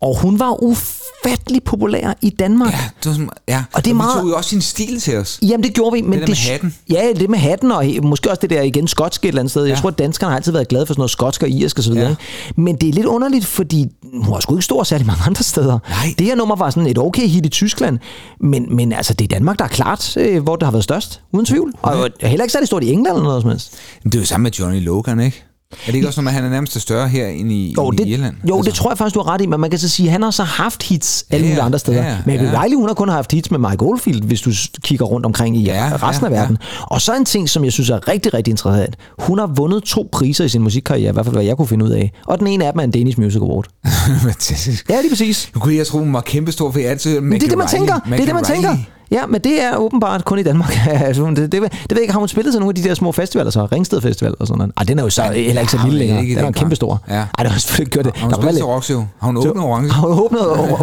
Og 0.00 0.18
hun 0.20 0.38
var 0.38 0.62
ufattelig 0.62 1.62
populær 1.64 2.14
i 2.22 2.30
Danmark. 2.30 2.72
Ja, 2.72 2.78
det 2.98 3.06
var 3.06 3.12
sådan, 3.12 3.28
ja. 3.48 3.64
Og 3.74 3.84
det 3.84 3.90
er 3.90 3.94
vi 3.94 3.96
meget- 3.96 4.20
tog 4.20 4.28
jo 4.28 4.36
også 4.36 4.50
sin 4.50 4.60
stil 4.60 5.00
til 5.00 5.16
os. 5.16 5.38
Jamen, 5.42 5.64
det 5.64 5.74
gjorde 5.74 5.92
vi. 5.96 6.02
Men 6.02 6.12
Det 6.12 6.20
der 6.20 6.26
med 6.28 6.36
hatten. 6.36 6.74
Ja, 6.90 7.12
det 7.20 7.30
med 7.30 7.38
hatten, 7.38 7.72
og 7.72 7.84
måske 8.02 8.30
også 8.30 8.40
det 8.40 8.50
der 8.50 8.62
igen 8.62 8.88
skotsk 8.88 9.24
et 9.24 9.28
eller 9.28 9.40
andet 9.40 9.50
sted. 9.50 9.64
Jeg 9.64 9.74
Ja. 9.76 9.80
tror, 9.80 9.88
at 9.90 9.98
danskerne 9.98 10.30
har 10.30 10.36
altid 10.36 10.52
været 10.52 10.68
glade 10.68 10.86
for 10.86 10.94
sådan 10.94 11.00
noget 11.00 11.10
skotsk 11.10 11.42
og 11.42 11.48
irsk 11.50 11.78
og 11.78 11.84
så 11.84 11.90
videre. 11.92 12.04
Ja. 12.08 12.10
Ja. 12.56 12.62
Men 12.62 12.76
det 12.76 12.88
er 12.88 12.92
lidt 12.92 13.06
underligt, 13.06 13.46
fordi 13.46 13.86
hun 14.22 14.32
var 14.32 14.40
sgu 14.40 14.54
ikke 14.54 14.64
stor 14.64 14.82
særlig 14.82 15.06
mange 15.06 15.22
andre 15.26 15.42
steder. 15.42 15.78
Nej. 15.88 16.14
Det 16.18 16.26
her 16.26 16.34
nummer 16.34 16.56
var 16.56 16.70
sådan 16.70 16.86
et 16.86 16.98
okay 16.98 17.26
hit 17.28 17.46
i 17.46 17.48
Tyskland, 17.48 17.98
men, 18.40 18.76
men 18.76 18.92
altså, 18.92 19.14
det 19.14 19.24
er 19.24 19.28
Danmark, 19.28 19.58
der 19.58 19.64
er 19.64 19.68
klart, 19.68 20.16
øh, 20.16 20.42
hvor 20.42 20.56
det 20.56 20.62
har 20.66 20.70
været 20.72 20.84
størst, 20.84 21.20
uden 21.32 21.46
tvivl. 21.46 21.72
Og 21.82 22.08
heller 22.22 22.44
ikke 22.44 22.52
særlig 22.52 22.66
stort 22.66 22.84
i 22.84 22.92
England 22.92 23.16
eller 23.16 23.24
noget 23.28 23.42
som 23.42 23.50
helst. 23.50 23.72
Men 24.04 24.12
det 24.12 24.18
er 24.18 24.22
jo 24.22 24.26
samme 24.26 24.42
med 24.42 24.50
Johnny 24.50 24.84
Logan, 24.84 25.20
ikke? 25.20 25.44
Er 25.72 25.76
det 25.86 25.94
ikke 25.94 26.08
også, 26.08 26.20
når 26.22 26.30
han 26.30 26.44
er 26.44 26.48
nærmest 26.50 26.80
større 26.80 27.08
her 27.08 27.26
end 27.26 27.52
i, 27.52 27.74
Jo, 27.76 27.88
end 27.88 27.98
det, 27.98 28.06
i 28.06 28.10
Irland? 28.12 28.34
jo 28.48 28.62
det 28.62 28.74
tror 28.74 28.90
jeg 28.90 28.98
faktisk, 28.98 29.14
du 29.14 29.20
har 29.22 29.32
ret 29.34 29.40
i, 29.40 29.46
men 29.46 29.60
man 29.60 29.70
kan 29.70 29.78
så 29.78 29.88
sige, 29.88 30.06
at 30.08 30.12
han 30.12 30.22
har 30.22 30.30
så 30.30 30.42
haft 30.42 30.82
hits 30.82 31.24
alle 31.30 31.44
Ja, 31.46 31.48
mulige 31.50 31.60
ja, 31.60 31.66
andre 31.66 31.78
steder. 31.78 32.02
ja, 32.02 32.08
ja, 32.10 32.16
men 32.26 32.40
ja. 32.40 32.62
Riley, 32.62 32.76
hun 32.76 32.88
har 32.88 32.94
kun 32.94 33.08
haft 33.08 33.32
hits 33.32 33.50
med 33.50 33.58
Mike 33.58 33.82
Oldfield, 33.84 34.22
hvis 34.22 34.40
du 34.40 34.50
kigger 34.82 35.04
rundt 35.06 35.26
omkring 35.26 35.56
i 35.56 35.62
Ja, 35.64 35.86
ja, 35.86 35.96
resten 36.08 36.26
ja, 36.26 36.34
af 36.34 36.40
verden. 36.40 36.58
Og 36.82 37.00
så 37.00 37.16
en 37.16 37.24
ting, 37.24 37.48
som 37.48 37.64
jeg 37.64 37.72
synes 37.72 37.90
er 37.90 38.08
rigtig, 38.08 38.34
rigtig 38.34 38.50
interessant. 38.50 38.96
Hun 39.18 39.38
har 39.38 39.46
vundet 39.46 39.82
to 39.82 40.08
priser 40.12 40.44
i 40.44 40.48
sin 40.48 40.62
musikkarriere, 40.62 41.10
i 41.10 41.12
hvert 41.12 41.24
fald 41.26 41.34
hvad 41.36 41.44
jeg 41.44 41.56
kunne 41.56 41.68
finde 41.68 41.84
ud 41.84 41.90
af. 41.90 42.12
Og 42.26 42.38
den 42.38 42.46
ene 42.46 42.66
af 42.66 42.72
dem 42.72 42.80
er 42.80 42.84
en 42.84 42.90
Danish 42.90 43.20
Music 43.20 43.40
Award. 43.40 43.66
Ja, 44.90 45.00
lige 45.00 45.10
præcis. 45.10 45.50
Nu 45.54 45.60
kunne 45.60 45.74
jeg 45.76 45.86
tro, 45.86 45.98
hun 45.98 46.12
var 46.12 46.20
kæmpestor, 46.20 46.70
for 46.70 46.78
jeg 46.78 46.90
altid 46.90 47.20
Men 47.20 47.32
det 47.32 47.42
er 47.42 47.48
det, 47.48 47.58
man 47.58 47.68
tænker. 47.68 47.94
Det 47.94 48.20
er 48.20 48.24
det, 48.24 48.34
man 48.34 48.44
tænker. 48.44 48.76
Ja, 49.10 49.26
men 49.26 49.40
det 49.40 49.62
er 49.62 49.76
åbenbart 49.76 50.24
kun 50.24 50.38
i 50.38 50.42
Danmark. 50.42 50.78
Altså, 51.06 51.22
det, 51.24 51.36
det, 51.36 51.52
det, 51.52 51.62
ved 51.62 51.68
jeg 51.90 52.00
ikke, 52.00 52.12
har 52.12 52.18
hun 52.20 52.28
spillet 52.28 52.52
til 52.52 52.60
nogle 52.60 52.70
af 52.70 52.74
de 52.82 52.88
der 52.88 52.94
små 52.94 53.12
festivaler, 53.12 53.50
så 53.50 53.66
Ringsted 53.72 54.00
Festival 54.00 54.34
og 54.40 54.46
sådan 54.46 54.58
noget? 54.58 54.72
Ej, 54.76 54.84
den 54.84 54.98
er 54.98 55.02
jo 55.02 55.10
så 55.10 55.22
heller 55.22 55.60
ikke 55.60 55.72
så 55.72 55.78
lille 55.84 55.98
længere. 55.98 56.22
Den 56.22 56.36
er 56.36 56.40
jo 56.40 56.46
den 56.46 56.52
kæmpe 56.54 56.76
stor. 56.76 56.88
grad. 56.88 57.16
Ja. 57.16 57.24
Ej, 57.38 57.42
det 57.42 57.52
har 57.52 57.58
selvfølgelig 57.58 57.92
gjort 57.92 58.04
det. 58.04 58.16
Har 58.16 58.22
hun 58.22 58.30
Der 58.30 58.36
spillet 58.36 58.54
til 58.54 58.62
lidt- 58.62 58.66
Rockshow? 58.66 59.04
Har 59.20 59.26
hun 59.26 59.36
åbnet 59.36 59.64
orange? 59.64 59.90
Har 59.92 60.06
hun 60.08 60.18
åbnet 60.24 60.40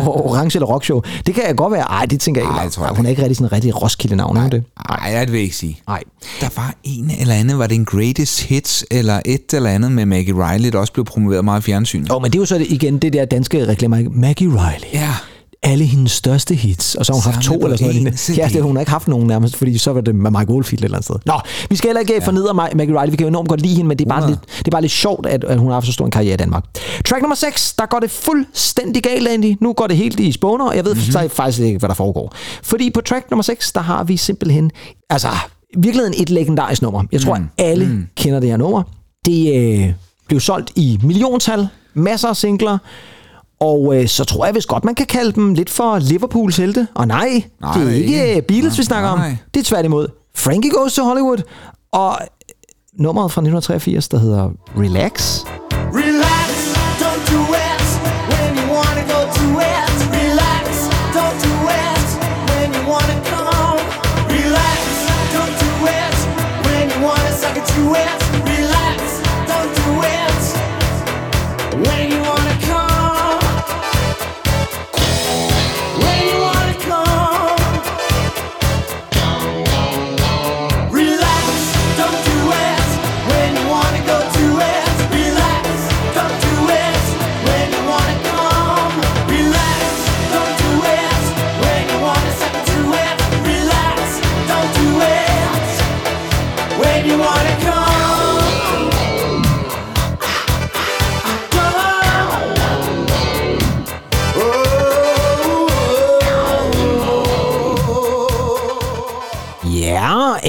orange 0.08 0.58
eller 0.58 0.68
rockshow? 0.68 1.02
Det 1.26 1.36
kan 1.36 1.44
jeg 1.48 1.56
godt 1.56 1.74
være. 1.74 1.82
Ej, 1.84 2.06
det 2.06 2.20
tænker 2.20 2.42
jeg 2.42 2.50
ikke. 2.50 2.60
Ej, 2.60 2.70
tror 2.70 2.86
jeg 2.86 2.96
hun 2.96 3.06
er 3.06 3.10
ikke 3.10 3.22
rigtig 3.22 3.36
sådan 3.38 3.48
en 3.48 3.52
rigtig 3.52 3.82
Roskilde-navn, 3.82 4.38
er 4.38 4.50
det? 4.50 4.64
Nej, 4.90 5.20
det 5.20 5.32
vil 5.32 5.38
jeg 5.38 5.44
ikke 5.44 5.56
sige. 5.56 5.82
Nej. 5.88 6.04
Der 6.42 6.50
var 6.56 6.74
en 6.84 7.12
eller 7.20 7.36
anden, 7.36 7.60
var 7.60 7.68
det 7.68 7.76
en 7.76 7.86
greatest 7.86 8.42
hits, 8.44 8.86
eller 8.92 9.20
et 9.26 9.54
eller 9.54 9.70
andet 9.70 9.92
med 9.92 10.06
Maggie 10.06 10.34
Riley, 10.52 10.70
der 10.72 10.78
også 10.80 10.94
blev 10.94 11.06
promoveret 11.06 11.46
meget 11.46 11.62
i 11.62 11.64
fjernsynet. 11.64 12.12
Åh, 12.12 12.22
men 12.22 12.32
det 12.32 12.38
er 12.38 12.42
jo 12.42 12.46
så 12.46 12.66
igen 12.70 12.98
det 12.98 13.14
der 13.14 13.26
danske 13.26 13.68
reklamer. 13.68 14.04
Maggie 14.12 14.50
Riley. 14.50 14.94
Ja. 14.94 15.10
Alle 15.64 15.86
hendes 15.86 16.12
største 16.12 16.56
hits, 16.56 16.96
og 16.96 17.06
så 17.06 17.14
har 17.14 17.22
hun 17.22 17.34
haft 17.34 17.46
Samlet 17.46 17.62
to 17.62 17.66
eller 17.66 17.78
sådan 17.78 18.04
noget. 18.04 18.20
CD. 18.20 18.38
Ja, 18.38 18.50
det, 18.54 18.64
hun 18.64 18.76
har 18.76 18.80
ikke 18.80 18.92
haft 18.92 19.08
nogen 19.08 19.28
nærmest, 19.28 19.56
fordi 19.56 19.78
så 19.78 19.94
var 19.94 20.02
det 20.02 20.16
med 20.16 20.32
Mike 20.32 20.54
Oldfield 20.54 20.80
et 20.80 20.86
eller 20.86 20.98
andet 20.98 21.06
sted. 21.06 21.16
Nå, 21.26 21.34
vi 21.70 21.76
skal 21.76 21.88
heller 21.88 22.00
ikke 22.00 22.14
ja. 22.14 22.20
fornedre 22.20 22.50
Ma- 22.50 22.76
Maggie 22.76 23.02
Riley, 23.02 23.12
vi 23.12 23.18
kan 23.18 23.24
jo 23.24 23.28
enormt 23.28 23.50
godt 23.50 23.62
lide 23.62 23.76
hende, 23.76 23.88
men 23.88 23.98
det 23.98 24.06
er 24.06 24.10
bare, 24.10 24.20
100. 24.20 24.42
lidt, 24.42 24.58
det 24.60 24.68
er 24.68 24.72
bare 24.72 24.82
lidt 24.82 24.92
sjovt, 24.92 25.26
at, 25.26 25.44
at 25.44 25.58
hun 25.58 25.68
har 25.68 25.74
haft 25.74 25.86
så 25.86 25.92
stor 25.92 26.06
en 26.06 26.12
karriere 26.12 26.34
i 26.34 26.38
Danmark. 26.38 26.64
Track 27.06 27.22
nummer 27.22 27.36
6, 27.36 27.74
der 27.74 27.86
går 27.86 28.00
det 28.00 28.12
fuldstændig 28.12 29.04
galt, 29.04 29.28
Andy. 29.28 29.56
Nu 29.62 29.74
går 29.74 29.88
det 29.88 29.98
helt 29.98 30.20
i 30.20 30.32
spåner, 30.32 30.66
og 30.66 30.76
jeg 30.76 30.86
ved 30.86 30.96
mm-hmm. 30.96 31.30
faktisk 31.30 31.60
ikke, 31.60 31.80
hvad 31.80 31.90
der 31.90 31.96
foregår. 31.96 32.34
Fordi 32.64 32.90
på 32.90 33.02
track 33.02 33.32
nummer 33.32 33.44
6, 33.44 33.72
der 33.72 33.82
har 33.82 34.04
vi 34.04 34.18
simpelthen, 34.18 34.72
altså, 35.10 35.28
virkeligheden 35.78 36.22
et 36.22 36.30
legendarisk 36.30 36.82
nummer. 36.82 37.04
Jeg 37.12 37.22
tror, 37.22 37.36
mm. 37.38 37.50
alle 37.58 37.86
mm. 37.86 38.08
kender 38.18 38.40
det 38.40 38.50
her 38.50 38.58
nummer. 38.58 38.84
Det 39.26 39.56
øh, 39.56 39.94
blev 40.28 40.40
solgt 40.40 40.72
i 40.76 41.00
milliontal, 41.04 41.68
masser 41.94 42.28
af 42.28 42.36
singler, 42.36 42.78
og 43.64 43.96
øh, 43.96 44.08
så 44.08 44.24
tror 44.24 44.46
jeg 44.46 44.56
vist 44.56 44.68
godt, 44.68 44.86
man 44.86 44.96
kan 44.96 45.06
kalde 45.06 45.32
dem 45.32 45.54
lidt 45.54 45.70
for 45.70 46.00
Liverpools 46.00 46.58
helte. 46.58 46.88
Og 46.96 47.08
nej, 47.08 47.44
nej 47.62 47.74
det 47.74 47.88
er 47.88 47.92
ikke 47.96 48.28
ikke. 48.28 48.42
Beatles, 48.48 48.78
vi 48.78 48.82
Nej, 48.82 48.86
snakker 48.86 49.10
om. 49.10 49.20
nej. 49.20 49.36
Det 49.54 49.60
er 49.60 49.64
tværtimod 49.64 50.08
Frankie 50.36 50.72
Goes 50.72 50.94
to 50.94 51.04
Hollywood. 51.04 51.38
Og 51.92 52.18
øh, 52.22 52.28
nummeret 53.04 53.32
fra 53.32 53.42
1983, 53.42 54.08
der 54.10 54.18
hedder. 54.18 54.50
Relax, 54.78 55.40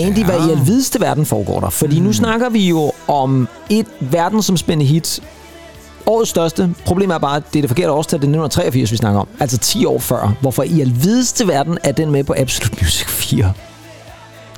Ja, 0.05 0.09
Andy, 0.09 0.25
hvad 0.25 0.49
i 0.49 0.51
alvideste 0.51 1.01
verden 1.01 1.27
foregår 1.27 1.61
der? 1.61 1.71
Fordi 1.71 1.99
Mm. 2.01 2.07
nu 2.07 2.13
snakker 2.13 2.49
vi 2.49 2.69
jo 2.69 2.93
om 3.09 3.49
et 3.71 3.87
verdensomspændende 4.01 4.91
hit. 4.93 5.21
Årets 6.07 6.31
største. 6.31 6.75
Problemet 6.87 7.15
er 7.15 7.19
bare, 7.19 7.37
at 7.37 7.43
det 7.53 7.59
er 7.59 7.63
det 7.63 7.71
forkerte 7.71 7.93
årstal. 7.93 8.19
Det 8.19 8.25
er 8.25 8.29
1983, 8.29 8.91
vi 8.93 8.97
snakker 8.97 9.21
om. 9.21 9.29
Altså 9.41 9.59
10 9.59 9.85
år 9.85 9.99
før. 9.99 10.33
Hvorfor 10.41 10.63
i 10.63 10.81
alvideste 10.81 11.49
verden 11.49 11.79
er 11.85 11.93
den 11.93 12.11
med 12.11 12.25
på 12.25 12.35
Absolute 12.39 12.77
Music 12.83 13.07
4? 13.07 13.53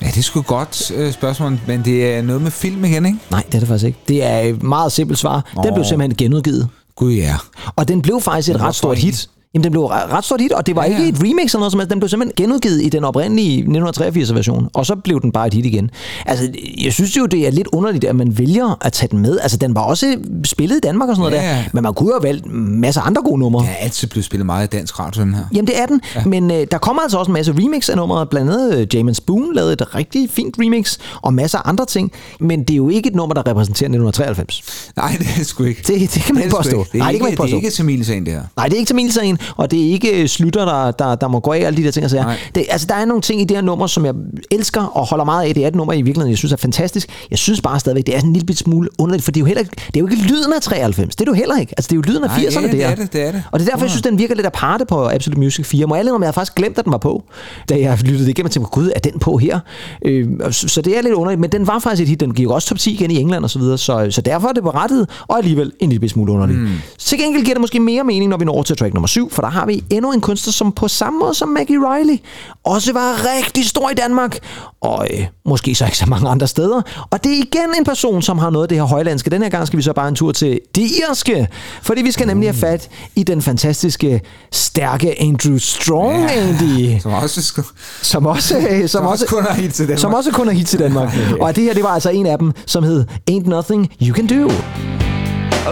Ja, 0.02 0.06
det 0.06 0.16
er 0.16 0.22
sgu 0.22 0.42
godt 0.42 0.90
øh, 0.94 1.12
spørgsmål, 1.12 1.60
men 1.66 1.84
det 1.84 2.14
er 2.14 2.22
noget 2.22 2.42
med 2.42 2.50
film 2.50 2.84
igen, 2.84 3.06
ikke? 3.06 3.18
Nej, 3.30 3.42
det 3.46 3.54
er 3.54 3.58
det 3.58 3.68
faktisk 3.68 3.86
ikke. 3.86 3.98
Det 4.08 4.24
er 4.24 4.38
et 4.38 4.62
meget 4.62 4.92
simpelt 4.92 5.18
svar. 5.18 5.44
Den 5.54 5.62
blev 5.62 5.78
Åh. 5.78 5.86
simpelthen 5.86 6.16
genudgivet. 6.16 6.68
Gud 6.96 7.12
ja. 7.12 7.36
Og 7.76 7.88
den 7.88 8.02
blev 8.02 8.20
faktisk 8.20 8.48
et 8.48 8.60
ret 8.60 8.74
stort 8.74 8.98
hit. 8.98 9.28
Jamen, 9.56 9.64
den 9.64 9.72
blev 9.72 9.82
et 9.84 9.90
ret 9.90 10.24
stort 10.24 10.40
hit, 10.40 10.52
og 10.52 10.66
det 10.66 10.76
var 10.76 10.84
Ja, 10.84 10.90
ja, 10.90 10.98
ja. 10.98 11.04
ikke 11.06 11.16
et 11.18 11.22
remix 11.24 11.44
eller 11.52 11.58
noget 11.58 11.72
som 11.72 11.78
helst. 11.80 11.90
Den 11.90 11.98
blev 12.00 12.08
simpelthen 12.08 12.44
genudgivet 12.44 12.82
i 12.82 12.88
den 12.88 13.04
oprindelige 13.04 13.62
1983-version, 13.68 14.68
og 14.74 14.86
så 14.86 14.96
blev 14.96 15.20
den 15.22 15.32
bare 15.32 15.46
et 15.46 15.54
hit 15.54 15.66
igen. 15.66 15.90
Altså, 16.26 16.48
jeg 16.84 16.92
synes 16.92 17.16
jo, 17.16 17.26
det 17.26 17.46
er 17.46 17.50
lidt 17.50 17.68
underligt, 17.72 18.04
at 18.04 18.16
man 18.16 18.38
vælger 18.38 18.78
at 18.80 18.92
tage 18.92 19.08
den 19.10 19.18
med. 19.18 19.38
Altså, 19.42 19.56
den 19.56 19.74
var 19.74 19.80
også 19.80 20.16
spillet 20.44 20.76
i 20.76 20.80
Danmark 20.80 21.08
og 21.08 21.16
sådan 21.16 21.30
noget 21.32 21.44
Ja, 21.44 21.50
der, 21.50 21.56
ja. 21.56 21.64
men 21.72 21.82
man 21.82 21.94
kunne 21.94 22.08
jo 22.08 22.14
have 22.14 22.22
valgt 22.28 22.46
masser 22.54 23.00
af 23.00 23.06
andre 23.06 23.22
gode 23.22 23.38
numre. 23.38 23.62
Der 23.64 23.70
er 23.70 23.74
altid 23.74 24.08
blevet 24.08 24.24
spillet 24.24 24.46
meget 24.46 24.74
i 24.74 24.76
dansk 24.76 24.98
radio, 24.98 25.22
den 25.22 25.34
her. 25.34 25.44
Jamen, 25.54 25.66
det 25.66 25.80
er 25.80 25.86
den. 25.86 26.00
Ja. 26.14 26.24
Men 26.24 26.50
øh, 26.50 26.66
der 26.70 26.78
kommer 26.78 27.02
altså 27.02 27.18
også 27.18 27.30
en 27.30 27.32
masse 27.32 27.52
remix 27.52 27.88
af 27.88 27.96
nummeret. 27.96 28.28
Blandt 28.28 28.50
andet 28.52 28.78
øh, 28.78 28.86
Jamin 28.94 29.14
Spoon 29.14 29.54
lavede 29.54 29.72
et 29.72 29.94
rigtig 29.94 30.30
fint 30.30 30.54
remix, 30.58 30.98
og 31.22 31.34
masser 31.34 31.58
af 31.58 31.68
andre 31.68 31.86
ting. 31.86 32.12
Men 32.40 32.60
det 32.60 32.70
er 32.70 32.76
jo 32.76 32.88
ikke 32.88 33.08
et 33.08 33.14
nummer, 33.14 33.34
der 33.34 33.40
repræsenterer 33.46 33.88
1993. 33.88 34.92
Nej, 34.96 35.16
det 35.18 35.26
er 35.40 35.44
sgu 35.44 35.64
ikke. 35.64 35.82
Det, 35.86 36.14
det 36.14 36.22
kan 36.22 36.34
man 36.34 36.44
ikke 36.44 36.50
det 36.56 36.56
påstå. 36.64 36.78
ikke. 36.78 36.90
Det 36.92 36.98
er 36.98 37.02
Nej, 37.02 37.12
det 37.12 37.18
kan 37.20 37.24
man 37.24 37.30
ikke 37.32 37.36
det 37.36 37.42
er 37.42 37.44
påstå. 37.44 37.56
ikke 37.56 37.70
Tamilsagen, 37.70 38.24
det 38.26 38.32
her. 38.32 38.42
Nej, 38.56 38.66
det 38.66 38.74
er 38.74 38.78
ikke 38.78 38.88
Tamilsagen, 38.88 39.38
og 39.56 39.70
det 39.70 39.86
er 39.86 39.90
ikke 39.90 40.22
øh, 40.22 40.28
Slutter, 40.28 40.64
der, 40.64 40.90
der, 40.90 41.14
der 41.14 41.28
må 41.28 41.40
gå 41.40 41.52
af, 41.52 41.58
alle 41.60 41.76
de 41.76 41.84
der 41.84 41.90
ting. 41.90 42.02
Altså, 42.04 42.24
det, 42.54 42.64
altså, 42.70 42.86
der 42.86 42.94
er 42.94 43.04
nogle 43.04 43.22
ting 43.22 43.40
i 43.40 43.44
det 43.44 43.56
her 43.56 43.62
nummer, 43.62 43.86
som 43.86 44.04
jeg 44.06 44.14
elsker 44.50 44.80
og 44.82 45.06
holder 45.06 45.24
meget 45.24 45.48
af. 45.48 45.54
Det 45.54 45.64
er 45.64 45.68
et 45.68 45.74
nummer, 45.74 45.92
i 45.92 45.96
virkeligheden, 45.96 46.30
jeg 46.30 46.38
synes 46.38 46.52
er 46.52 46.56
fantastisk. 46.56 47.08
Jeg 47.30 47.38
synes 47.38 47.60
bare 47.60 47.80
stadigvæk, 47.80 48.06
det 48.06 48.14
er 48.14 48.18
sådan 48.18 48.28
en 48.30 48.32
lille 48.32 48.46
bit 48.46 48.58
smule 48.58 48.88
underligt, 48.98 49.24
for 49.24 49.30
det 49.32 49.40
er 49.40 49.42
jo, 49.42 49.46
heller, 49.46 49.60
ikke- 49.60 49.76
det 49.86 49.96
er 49.96 50.00
jo 50.00 50.06
ikke 50.06 50.22
lyden 50.22 50.52
af 50.52 50.62
93. 50.62 51.16
Det 51.16 51.28
er 51.28 51.30
jo 51.32 51.34
heller 51.34 51.58
ikke. 51.58 51.74
Altså, 51.76 51.88
det 51.88 51.92
er 51.92 51.96
jo 51.96 52.02
lyden 52.12 52.24
af 52.24 52.28
Nej, 52.28 52.38
80'erne, 52.38 52.60
ja, 52.60 52.72
det 52.72 52.84
er 52.84 52.94
det, 52.94 53.12
det 53.12 53.22
er 53.28 53.32
det. 53.32 53.42
Og 53.52 53.60
det 53.60 53.66
er 53.66 53.70
derfor, 53.70 53.84
jeg 53.84 53.90
synes, 53.90 54.02
den 54.02 54.18
virker 54.18 54.34
lidt 54.34 54.46
aparte 54.46 54.84
på 54.84 55.08
Absolute 55.08 55.40
Music 55.40 55.66
4. 55.66 55.86
Må 55.86 55.96
jeg 55.96 56.12
om 56.12 56.22
jeg 56.22 56.26
havde 56.26 56.32
faktisk 56.34 56.54
glemt, 56.54 56.78
at 56.78 56.84
den 56.84 56.92
var 56.92 56.98
på, 56.98 57.22
da 57.68 57.74
jeg 57.78 57.98
lyttede 58.02 58.24
det 58.24 58.28
igennem 58.28 58.46
og 58.46 58.50
tænkte, 58.50 58.70
gud, 58.70 58.90
er 58.94 59.00
den 59.00 59.18
på 59.18 59.36
her? 59.36 59.60
Øh, 60.04 60.26
så, 60.50 60.68
så 60.68 60.82
det 60.82 60.98
er 60.98 61.02
lidt 61.02 61.14
underligt, 61.14 61.40
men 61.40 61.52
den 61.52 61.66
var 61.66 61.78
faktisk 61.78 62.02
et 62.02 62.08
hit. 62.08 62.20
Den 62.20 62.34
gik 62.34 62.46
også 62.48 62.68
top 62.68 62.78
10 62.78 62.92
igen 62.94 63.10
i 63.10 63.16
England 63.20 63.44
og 63.44 63.50
så 63.50 63.58
videre, 63.58 63.78
så, 63.78 64.06
så 64.10 64.20
derfor 64.20 64.48
er 64.48 64.52
det 64.52 64.62
berettiget, 64.62 65.08
og 65.26 65.38
alligevel 65.38 65.72
en 65.80 65.90
lille 65.90 66.08
smule 66.08 66.32
underligt. 66.32 66.58
Mm. 66.58 66.68
Til 66.98 67.18
gengæld 67.18 67.44
giver 67.44 67.54
det 67.54 67.60
måske 67.60 67.80
mere 67.80 68.04
mening, 68.04 68.30
når 68.30 68.36
vi 68.36 68.44
når 68.44 68.62
til 68.62 68.76
track 68.76 68.94
nummer 68.94 69.06
7, 69.08 69.30
for 69.36 69.42
der 69.42 69.48
har 69.50 69.66
vi 69.66 69.84
endnu 69.90 70.12
en 70.12 70.20
kunstner, 70.20 70.52
som 70.52 70.72
på 70.72 70.88
samme 70.88 71.18
måde 71.18 71.34
som 71.34 71.48
Maggie 71.48 71.78
Riley 71.78 72.18
også 72.64 72.92
var 72.92 73.14
rigtig 73.36 73.68
stor 73.68 73.90
i 73.90 73.94
Danmark, 73.94 74.38
og 74.80 75.06
øh, 75.14 75.26
måske 75.44 75.74
så 75.74 75.84
ikke 75.84 75.96
så 75.98 76.06
mange 76.06 76.28
andre 76.28 76.46
steder. 76.46 76.82
Og 77.10 77.24
det 77.24 77.32
er 77.32 77.36
igen 77.36 77.74
en 77.78 77.84
person, 77.84 78.22
som 78.22 78.38
har 78.38 78.50
noget 78.50 78.64
af 78.64 78.68
det 78.68 78.78
her 78.78 78.84
højlandske. 78.84 79.30
Den 79.30 79.42
her 79.42 79.48
gang 79.48 79.66
skal 79.66 79.76
vi 79.76 79.82
så 79.82 79.92
bare 79.92 80.08
en 80.08 80.14
tur 80.14 80.32
til 80.32 80.60
det 80.74 80.82
irske, 80.82 81.48
fordi 81.82 82.02
vi 82.02 82.12
skal 82.12 82.26
nemlig 82.26 82.48
have 82.48 82.56
fat 82.56 82.88
i 83.16 83.22
den 83.22 83.42
fantastiske, 83.42 84.20
stærke 84.52 85.22
Andrew 85.22 85.58
Strong, 85.58 86.30
ja, 86.30 86.48
Andy, 86.48 86.98
Som 87.00 87.12
også 87.12 87.42
skal... 87.42 87.64
som 88.02 88.26
også, 88.26 88.58
øh, 88.70 88.88
som, 88.88 89.06
også 89.12 89.26
kun 89.26 89.42
har 89.42 89.54
hit 89.54 89.74
til 89.74 89.84
Danmark. 89.86 90.00
Som 90.00 90.14
også 90.14 90.30
kun 90.30 90.46
har 90.46 90.54
hit 90.54 90.66
til 90.66 90.78
Danmark. 90.78 91.16
og 91.40 91.56
det 91.56 91.64
her, 91.64 91.74
det 91.74 91.82
var 91.82 91.90
altså 91.90 92.10
en 92.10 92.26
af 92.26 92.38
dem, 92.38 92.52
som 92.66 92.84
hed 92.84 93.04
Ain't 93.30 93.48
Nothing 93.48 93.88
You 94.02 94.14
Can 94.14 94.26
Do. 94.26 94.50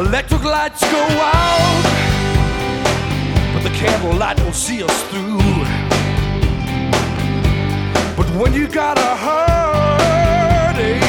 Electric 0.01 0.43
lights 0.43 0.81
go 0.91 1.03
out, 1.35 2.14
candlelight 3.85 4.37
don't 4.39 4.55
see 4.55 4.83
us 4.83 5.03
through. 5.11 5.39
But 8.17 8.29
when 8.41 8.55
you 8.55 8.67
got 8.67 8.97
a 8.97 9.13
heartache, 9.25 11.01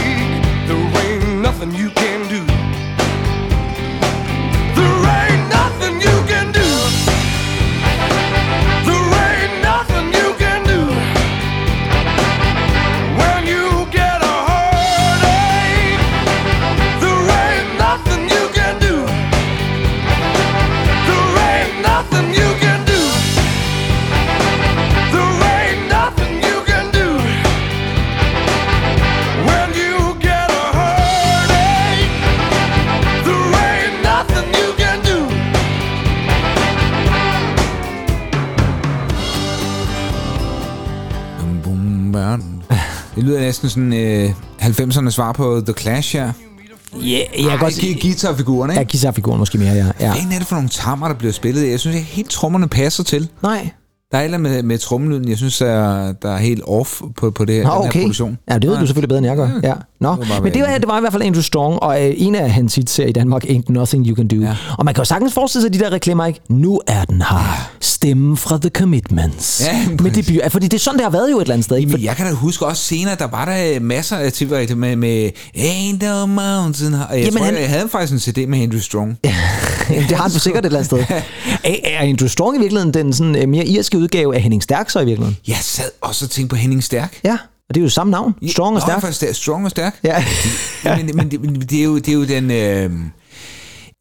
there 0.67 0.85
ain't 1.03 1.41
nothing 1.41 1.73
you 1.73 1.89
can 1.91 2.14
bam. 42.15 42.61
Det 43.15 43.23
lyder 43.23 43.39
næsten 43.39 43.69
sådan 43.69 43.93
øh, 43.93 44.29
90'erne 44.61 45.09
svar 45.09 45.31
på 45.31 45.61
The 45.65 45.73
Clash 45.79 46.15
her. 46.17 46.31
Ja, 46.93 46.99
yeah, 47.01 47.41
jeg 47.43 47.49
kan 47.49 47.59
godt 47.59 47.73
gi- 47.73 47.99
guitarfiguren, 48.01 48.71
Ja, 48.71 48.79
ikke? 48.79 48.91
guitarfiguren 48.91 49.39
måske 49.39 49.57
mere, 49.57 49.73
ja. 49.73 49.85
ja. 49.99 50.13
Hvad 50.13 50.33
er 50.35 50.37
det 50.39 50.47
for 50.47 50.55
nogle 50.55 50.69
tammer, 50.69 51.07
der 51.07 51.15
bliver 51.15 51.33
spillet? 51.33 51.69
Jeg 51.69 51.79
synes 51.79 51.95
ikke 51.95 52.07
helt 52.07 52.29
trommerne 52.29 52.67
passer 52.67 53.03
til. 53.03 53.29
Nej, 53.43 53.69
Der 54.11 54.17
er 54.17 54.25
et 54.35 54.39
med, 54.41 54.63
med 54.63 54.77
trumlyden, 54.77 55.29
jeg 55.29 55.37
synes, 55.37 55.61
er, 55.61 56.13
der 56.21 56.31
er 56.31 56.37
helt 56.37 56.61
off 56.67 57.01
på, 57.17 57.31
på 57.31 57.45
det, 57.45 57.63
Nå, 57.63 57.69
den 57.71 57.81
her 57.81 57.87
okay. 57.89 57.99
produktion. 58.01 58.37
Ja, 58.49 58.57
det 58.57 58.69
ved 58.69 58.77
du 58.77 58.85
selvfølgelig 58.85 59.09
bedre, 59.09 59.17
end 59.17 59.27
jeg 59.27 59.35
gør. 59.37 59.49
Ja. 59.63 59.73
Nå. 60.06 60.15
Det 60.35 60.43
Men 60.43 60.53
det 60.53 60.62
var, 60.62 60.77
det 60.77 60.87
var 60.87 60.97
i 60.97 60.99
hvert 60.99 61.12
fald 61.13 61.23
Andrew 61.23 61.41
Strong, 61.41 61.83
og 61.83 62.06
øh, 62.08 62.13
en 62.17 62.35
af 62.35 62.51
hans 62.51 62.75
hits 62.75 62.97
her 62.97 63.06
i 63.06 63.12
Danmark, 63.12 63.43
Ain't 63.45 63.63
Nothing 63.69 64.08
You 64.08 64.15
Can 64.15 64.27
Do. 64.27 64.35
Ja. 64.35 64.56
Og 64.77 64.85
man 64.85 64.93
kan 64.93 65.01
jo 65.01 65.06
sagtens 65.06 65.33
forestille 65.33 65.62
sig 65.62 65.73
de 65.73 65.79
der 65.79 65.91
reklamer, 65.91 66.25
ikke? 66.25 66.39
Nu 66.49 66.81
er 66.87 67.03
den 67.06 67.21
her. 67.21 67.69
Stemmen 67.79 68.37
fra 68.37 68.58
The 68.58 68.69
Commitments. 68.69 69.62
Ja, 69.65 69.87
med 69.89 70.12
debut. 70.12 70.35
Ja, 70.35 70.47
Fordi 70.47 70.67
det 70.67 70.77
er 70.77 70.79
sådan, 70.81 70.97
det 70.97 71.03
har 71.03 71.12
været 71.12 71.31
jo 71.31 71.37
et 71.37 71.41
eller 71.41 71.53
andet 71.53 71.65
sted. 71.65 71.77
Ikke? 71.77 71.91
Men 71.91 72.03
jeg 72.03 72.15
kan 72.15 72.25
da 72.25 72.31
huske 72.31 72.65
også 72.65 72.83
senere, 72.83 73.15
der 73.19 73.27
var 73.27 73.45
der 73.45 73.79
masser 73.79 74.15
af 74.15 74.31
tilfælde 74.33 74.75
med, 74.75 74.95
med 74.95 75.29
Ain't 75.58 76.06
no 76.06 76.25
mountain. 76.25 76.93
Jeg 76.93 77.08
Jamen, 77.13 77.33
tror, 77.37 77.45
han- 77.45 77.56
jeg 77.56 77.69
havde 77.69 77.89
faktisk 77.89 78.13
en 78.13 78.19
CD 78.33 78.47
med 78.47 78.60
Andrew 78.62 78.79
Strong. 78.79 79.17
Ja. 79.89 79.95
det 80.10 80.12
har 80.12 80.23
han 80.23 80.31
for 80.31 80.39
sikkert 80.39 80.65
et 80.65 80.65
eller 80.65 80.79
andet 80.79 81.03
sted. 81.06 81.15
Er, 81.63 81.75
er 81.83 81.99
Andrew 81.99 82.27
Strong 82.27 82.58
i 82.58 82.60
virkeligheden 82.60 82.93
den 82.93 83.13
sådan, 83.13 83.35
øh, 83.35 83.49
mere 83.49 83.65
irske 83.67 83.97
udgave 83.97 84.35
af 84.35 84.41
Henning 84.41 84.63
Stærk 84.63 84.89
så 84.89 84.99
i 84.99 85.06
virkeligheden? 85.06 85.37
Jeg 85.47 85.58
sad 85.62 85.85
også 86.01 86.25
og 86.25 86.29
tænkte 86.29 86.53
på 86.53 86.56
Henning 86.56 86.83
Stærk. 86.83 87.19
Ja, 87.23 87.37
og 87.69 87.75
det 87.75 87.81
er 87.81 87.83
jo 87.83 87.89
samme 87.89 88.11
navn. 88.11 88.35
Strong 88.47 88.75
og 88.75 88.81
Nå, 88.87 88.99
Stærk. 88.99 89.13
stærk. 89.13 89.35
Strong 89.35 89.65
og 89.65 89.71
stærk. 89.71 89.99
Ja. 90.03 90.25
men, 90.97 91.15
men, 91.15 91.31
det, 91.31 91.41
men 91.41 91.61
det, 91.61 91.79
er 91.79 91.83
jo, 91.83 91.95
det 91.95 92.09
er 92.09 92.13
jo 92.13 92.25
den... 92.25 92.51
Øh, 92.51 92.91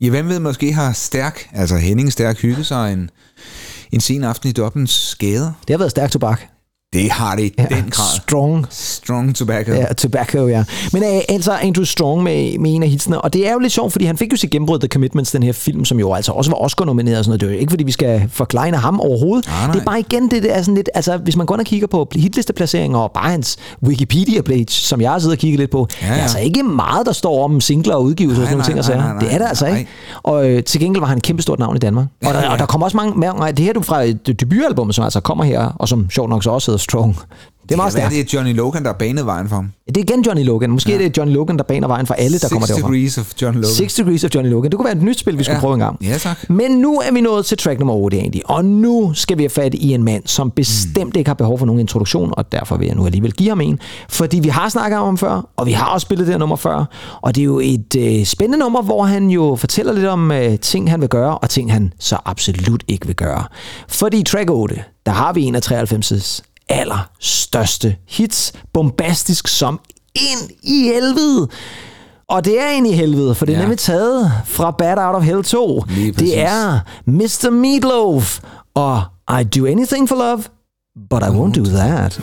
ja, 0.00 0.10
hvem 0.10 0.28
ved, 0.28 0.38
måske 0.38 0.72
har 0.72 0.92
Stærk, 0.92 1.48
altså 1.52 1.76
Henning 1.76 2.12
Stærk, 2.12 2.40
hygget 2.40 2.66
sig 2.66 2.92
en, 2.92 3.10
en 3.92 4.00
sen 4.00 4.24
aften 4.24 4.48
i 4.48 4.52
Dublins 4.52 5.16
gader. 5.18 5.52
Det 5.68 5.74
har 5.74 5.78
været 5.78 5.90
stærk 5.90 6.10
tobak. 6.10 6.53
Det 6.94 7.10
har 7.10 7.36
det 7.36 7.42
i 7.42 7.52
ja, 7.58 7.64
den 7.64 7.84
grad. 7.90 8.20
Strong. 8.20 8.66
Strong 8.70 9.36
tobacco. 9.36 9.72
Ja, 9.72 9.92
tobacco, 9.92 10.46
ja. 10.46 10.64
Men 10.92 11.02
øh, 11.02 11.20
altså 11.28 11.52
Andrew 11.52 11.84
Strong 11.84 12.22
med, 12.22 12.58
med 12.58 12.74
en 12.74 12.82
af 12.82 12.88
hitsene, 12.88 13.20
og 13.20 13.32
det 13.32 13.48
er 13.48 13.52
jo 13.52 13.58
lidt 13.58 13.72
sjovt, 13.72 13.92
fordi 13.92 14.04
han 14.04 14.16
fik 14.18 14.32
jo 14.32 14.36
sit 14.36 14.50
gennembrud 14.50 14.78
The 14.78 14.88
Commitments, 14.88 15.30
den 15.32 15.42
her 15.42 15.52
film, 15.52 15.84
som 15.84 15.98
jo 15.98 16.12
altså 16.12 16.32
også 16.32 16.50
var 16.50 16.58
Oscar-nomineret 16.58 17.18
og 17.18 17.24
sådan 17.24 17.30
noget. 17.30 17.40
Det 17.40 17.48
er 17.48 17.52
jo 17.52 17.58
ikke, 17.58 17.70
fordi 17.70 17.84
vi 17.84 17.92
skal 17.92 18.28
forklejne 18.32 18.76
ham 18.76 19.00
overhovedet. 19.00 19.46
Nej, 19.46 19.64
nej. 19.66 19.72
Det 19.72 19.80
er 19.80 19.84
bare 19.84 20.00
igen, 20.00 20.30
det, 20.30 20.42
det 20.42 20.56
er 20.56 20.62
sådan 20.62 20.74
lidt, 20.74 20.90
altså 20.94 21.16
hvis 21.16 21.36
man 21.36 21.46
går 21.46 21.56
og 21.56 21.64
kigger 21.64 21.86
på 21.86 22.08
hitlisteplaceringer 22.14 22.98
og 22.98 23.10
bare 23.12 23.30
hans 23.30 23.56
Wikipedia-page, 23.86 24.70
som 24.70 25.00
jeg 25.00 25.10
har 25.10 25.18
siddet 25.18 25.36
og 25.36 25.38
kigget 25.38 25.60
lidt 25.60 25.70
på, 25.70 25.88
ja, 26.02 26.06
ja. 26.06 26.14
Er 26.14 26.22
altså 26.22 26.38
ikke 26.38 26.62
meget, 26.62 27.06
der 27.06 27.12
står 27.12 27.44
om 27.44 27.60
singler 27.60 27.94
og 27.94 28.04
udgivelser 28.04 28.42
og 28.42 28.46
sådan 28.46 28.56
nogle 28.58 28.68
ting 28.68 28.78
og 28.78 28.84
sager. 28.84 29.18
Det 29.18 29.34
er 29.34 29.38
det 29.38 29.46
altså 29.48 29.66
nej. 29.66 29.78
ikke. 29.78 29.90
Og 30.22 30.50
øh, 30.50 30.62
til 30.64 30.80
gengæld 30.80 31.00
var 31.00 31.08
han 31.08 31.16
et 31.16 31.22
kæmpestort 31.22 31.58
navn 31.58 31.76
i 31.76 31.78
Danmark. 31.78 32.06
Og 32.26 32.34
der, 32.34 32.40
Ja, 32.40 32.46
ja. 32.46 32.52
og 32.52 32.58
der 32.58 32.66
kommer 32.66 32.84
også 32.84 32.96
mange, 32.96 33.18
mange 33.18 33.52
det 33.52 33.58
her 33.58 33.68
er 33.68 33.72
du 33.72 33.82
fra 33.82 34.02
et 34.02 34.40
debutalbum, 34.40 34.92
som 34.92 35.04
altså 35.04 35.20
kommer 35.20 35.44
her, 35.44 35.60
og 35.60 35.88
som 35.88 36.10
sjovt 36.10 36.30
nok 36.30 36.42
så 36.44 36.50
også 36.50 36.70
hedder 36.70 36.82
Strong. 36.84 37.16
Det 37.62 37.72
er 37.72 37.76
meget 37.76 37.86
er 37.94 37.98
stærkt. 37.98 38.14
det 38.14 38.34
Johnny 38.34 38.54
Logan, 38.56 38.84
der 38.84 38.92
banet 38.92 39.26
vejen 39.26 39.48
for 39.48 39.56
ham? 39.56 39.70
Det 39.88 39.96
er 39.96 40.00
igen 40.00 40.22
Johnny 40.26 40.44
Logan. 40.44 40.70
Måske 40.70 40.90
ja. 40.90 40.94
er 40.94 40.98
det 40.98 41.16
Johnny 41.16 41.34
Logan, 41.34 41.56
der 41.56 41.62
baner 41.64 41.88
vejen 41.88 42.06
for 42.06 42.14
alle, 42.14 42.32
der 42.38 42.38
Six 42.38 42.52
kommer 42.52 42.66
derfra. 42.66 42.88
Degrees 42.88 43.18
of 43.18 43.32
John 43.42 43.54
Logan. 43.54 43.70
Six 43.70 43.94
Degrees 43.96 44.24
of 44.24 44.30
Johnny 44.34 44.50
Logan. 44.50 44.70
Det 44.70 44.76
kunne 44.78 44.84
være 44.84 44.96
et 44.96 45.02
nyt 45.02 45.18
spil, 45.18 45.38
vi 45.38 45.44
skulle 45.44 45.54
Ja. 45.56 45.60
prøve 45.60 45.74
en 45.74 45.80
gang. 45.80 45.98
Ja, 46.04 46.18
tak. 46.18 46.50
Men 46.50 46.70
nu 46.70 46.94
er 47.00 47.12
vi 47.12 47.20
nået 47.20 47.46
til 47.46 47.58
track 47.58 47.78
nummer 47.78 47.94
8 47.94 48.16
egentlig. 48.16 48.42
Og 48.50 48.64
nu 48.64 49.12
skal 49.14 49.38
vi 49.38 49.42
have 49.42 49.50
fat 49.50 49.74
i 49.74 49.94
en 49.94 50.02
mand, 50.04 50.22
som 50.26 50.50
bestemt 50.50 51.16
ikke 51.16 51.28
har 51.28 51.34
behov 51.34 51.58
for 51.58 51.66
nogen 51.66 51.80
introduktion, 51.80 52.32
og 52.36 52.52
derfor 52.52 52.76
vil 52.76 52.86
jeg 52.86 52.96
nu 52.96 53.06
alligevel 53.06 53.32
give 53.32 53.48
ham 53.48 53.60
en. 53.60 53.78
Fordi 54.08 54.38
vi 54.40 54.48
har 54.48 54.68
snakket 54.68 54.98
om 54.98 55.04
ham 55.06 55.18
før, 55.18 55.48
og 55.56 55.66
vi 55.66 55.72
har 55.72 55.86
også 55.86 56.04
spillet 56.04 56.26
det 56.26 56.32
her 56.34 56.38
nummer 56.38 56.56
før. 56.56 56.84
Og 57.22 57.34
det 57.34 57.40
er 57.40 57.44
jo 57.44 57.60
et 57.62 57.96
øh, 57.98 58.24
spændende 58.24 58.58
nummer, 58.58 58.82
hvor 58.82 59.02
han 59.04 59.30
jo 59.30 59.56
fortæller 59.60 59.92
lidt 59.92 60.06
om 60.06 60.32
øh, 60.32 60.58
ting, 60.58 60.90
han 60.90 61.00
vil 61.00 61.08
gøre, 61.08 61.38
og 61.38 61.50
ting, 61.50 61.72
han 61.72 61.92
så 61.98 62.16
absolut 62.24 62.84
ikke 62.88 63.06
vil 63.06 63.16
gøre. 63.16 63.44
Fordi 63.88 64.18
i 64.20 64.22
track 64.24 64.50
8, 64.50 64.74
der 65.06 65.12
har 65.12 65.32
vi 65.32 65.42
en 65.42 65.54
af 65.54 65.72
93's 65.72 66.40
allerstørste 66.68 67.96
hits, 68.08 68.52
bombastisk 68.72 69.48
som 69.48 69.80
ind 70.14 70.50
i 70.62 70.82
helvede. 70.82 71.48
Og 72.28 72.44
det 72.44 72.60
er 72.60 72.70
ind 72.70 72.86
i 72.86 72.92
helvede, 72.92 73.34
for 73.34 73.46
det 73.46 73.52
er 73.52 73.56
Ja. 73.56 73.62
nemlig 73.62 73.78
taget 73.78 74.32
fra 74.44 74.70
Bad 74.70 74.98
Out 74.98 75.14
of 75.16 75.22
Hell 75.22 75.42
2. 75.42 75.84
Lige 75.88 76.12
præcis. 76.12 76.30
Det 76.30 76.40
er 76.40 76.80
Mr. 77.06 77.50
Meatloaf 77.50 78.40
og 78.74 79.02
I 79.40 79.44
Do 79.44 79.66
Anything 79.66 80.08
for 80.08 80.16
Love, 80.16 80.42
but 81.10 81.22
I 81.22 81.26
won't 81.26 81.52
do 81.60 81.64
that. 81.64 82.20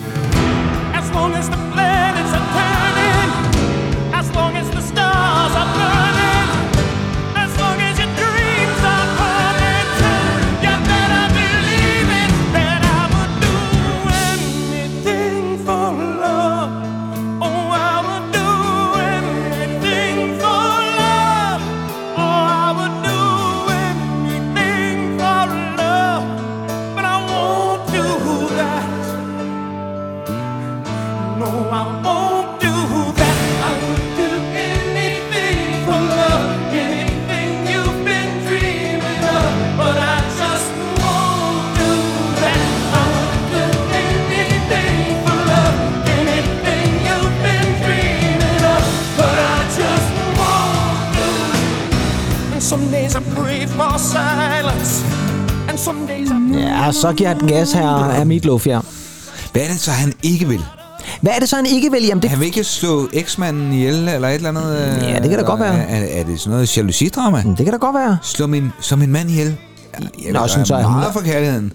Ja, 56.54 56.92
så 56.92 57.14
giver 57.14 57.34
den 57.34 57.48
gas 57.48 57.74
her 57.74 57.90
af 57.90 58.26
Meatloaf, 58.26 58.68
ja. 58.68 58.80
Hvad 59.52 59.62
er 59.62 59.68
det 59.68 59.80
så, 59.80 59.92
han 59.92 60.14
ikke 60.24 60.48
vil? 60.48 60.81
Hvad 61.22 61.32
er 61.36 61.40
det 61.40 61.50
så, 61.50 61.56
han 61.56 61.66
ikke 61.66 61.92
vil? 61.92 62.04
Jamen, 62.04 62.22
det 62.22 62.30
Han 62.30 62.40
vil 62.40 62.46
ikke 62.46 62.64
slå 62.64 63.10
eksmanden 63.14 63.74
ihjel, 63.74 64.08
eller 64.08 64.28
et 64.28 64.36
eller 64.36 64.50
andet? 64.50 64.64
øh, 65.04 65.10
Ja, 65.10 65.20
det 65.20 65.30
kan 65.30 65.40
da 65.40 65.46
godt 65.46 65.60
være. 65.60 65.74
Er, 65.90 66.20
er 66.20 66.24
det 66.24 66.40
sådan 66.40 66.52
noget 66.52 66.78
jalousidrama? 66.78 67.44
det 67.58 67.58
kan 67.66 67.72
da 67.72 67.78
godt 67.78 67.96
være. 67.96 68.18
Slå 68.22 68.48
min, 68.48 68.70
slå 68.82 68.98
min 68.98 69.12
mand 69.12 69.30
ihjel? 69.30 69.58
Jeg 70.24 70.32
Nå, 70.34 70.48
sådan 70.48 70.66
så 70.66 70.76
er 70.76 70.84
hun- 70.84 70.94
meget 70.96 71.14
for 71.14 71.22
kærligheden. 71.22 71.74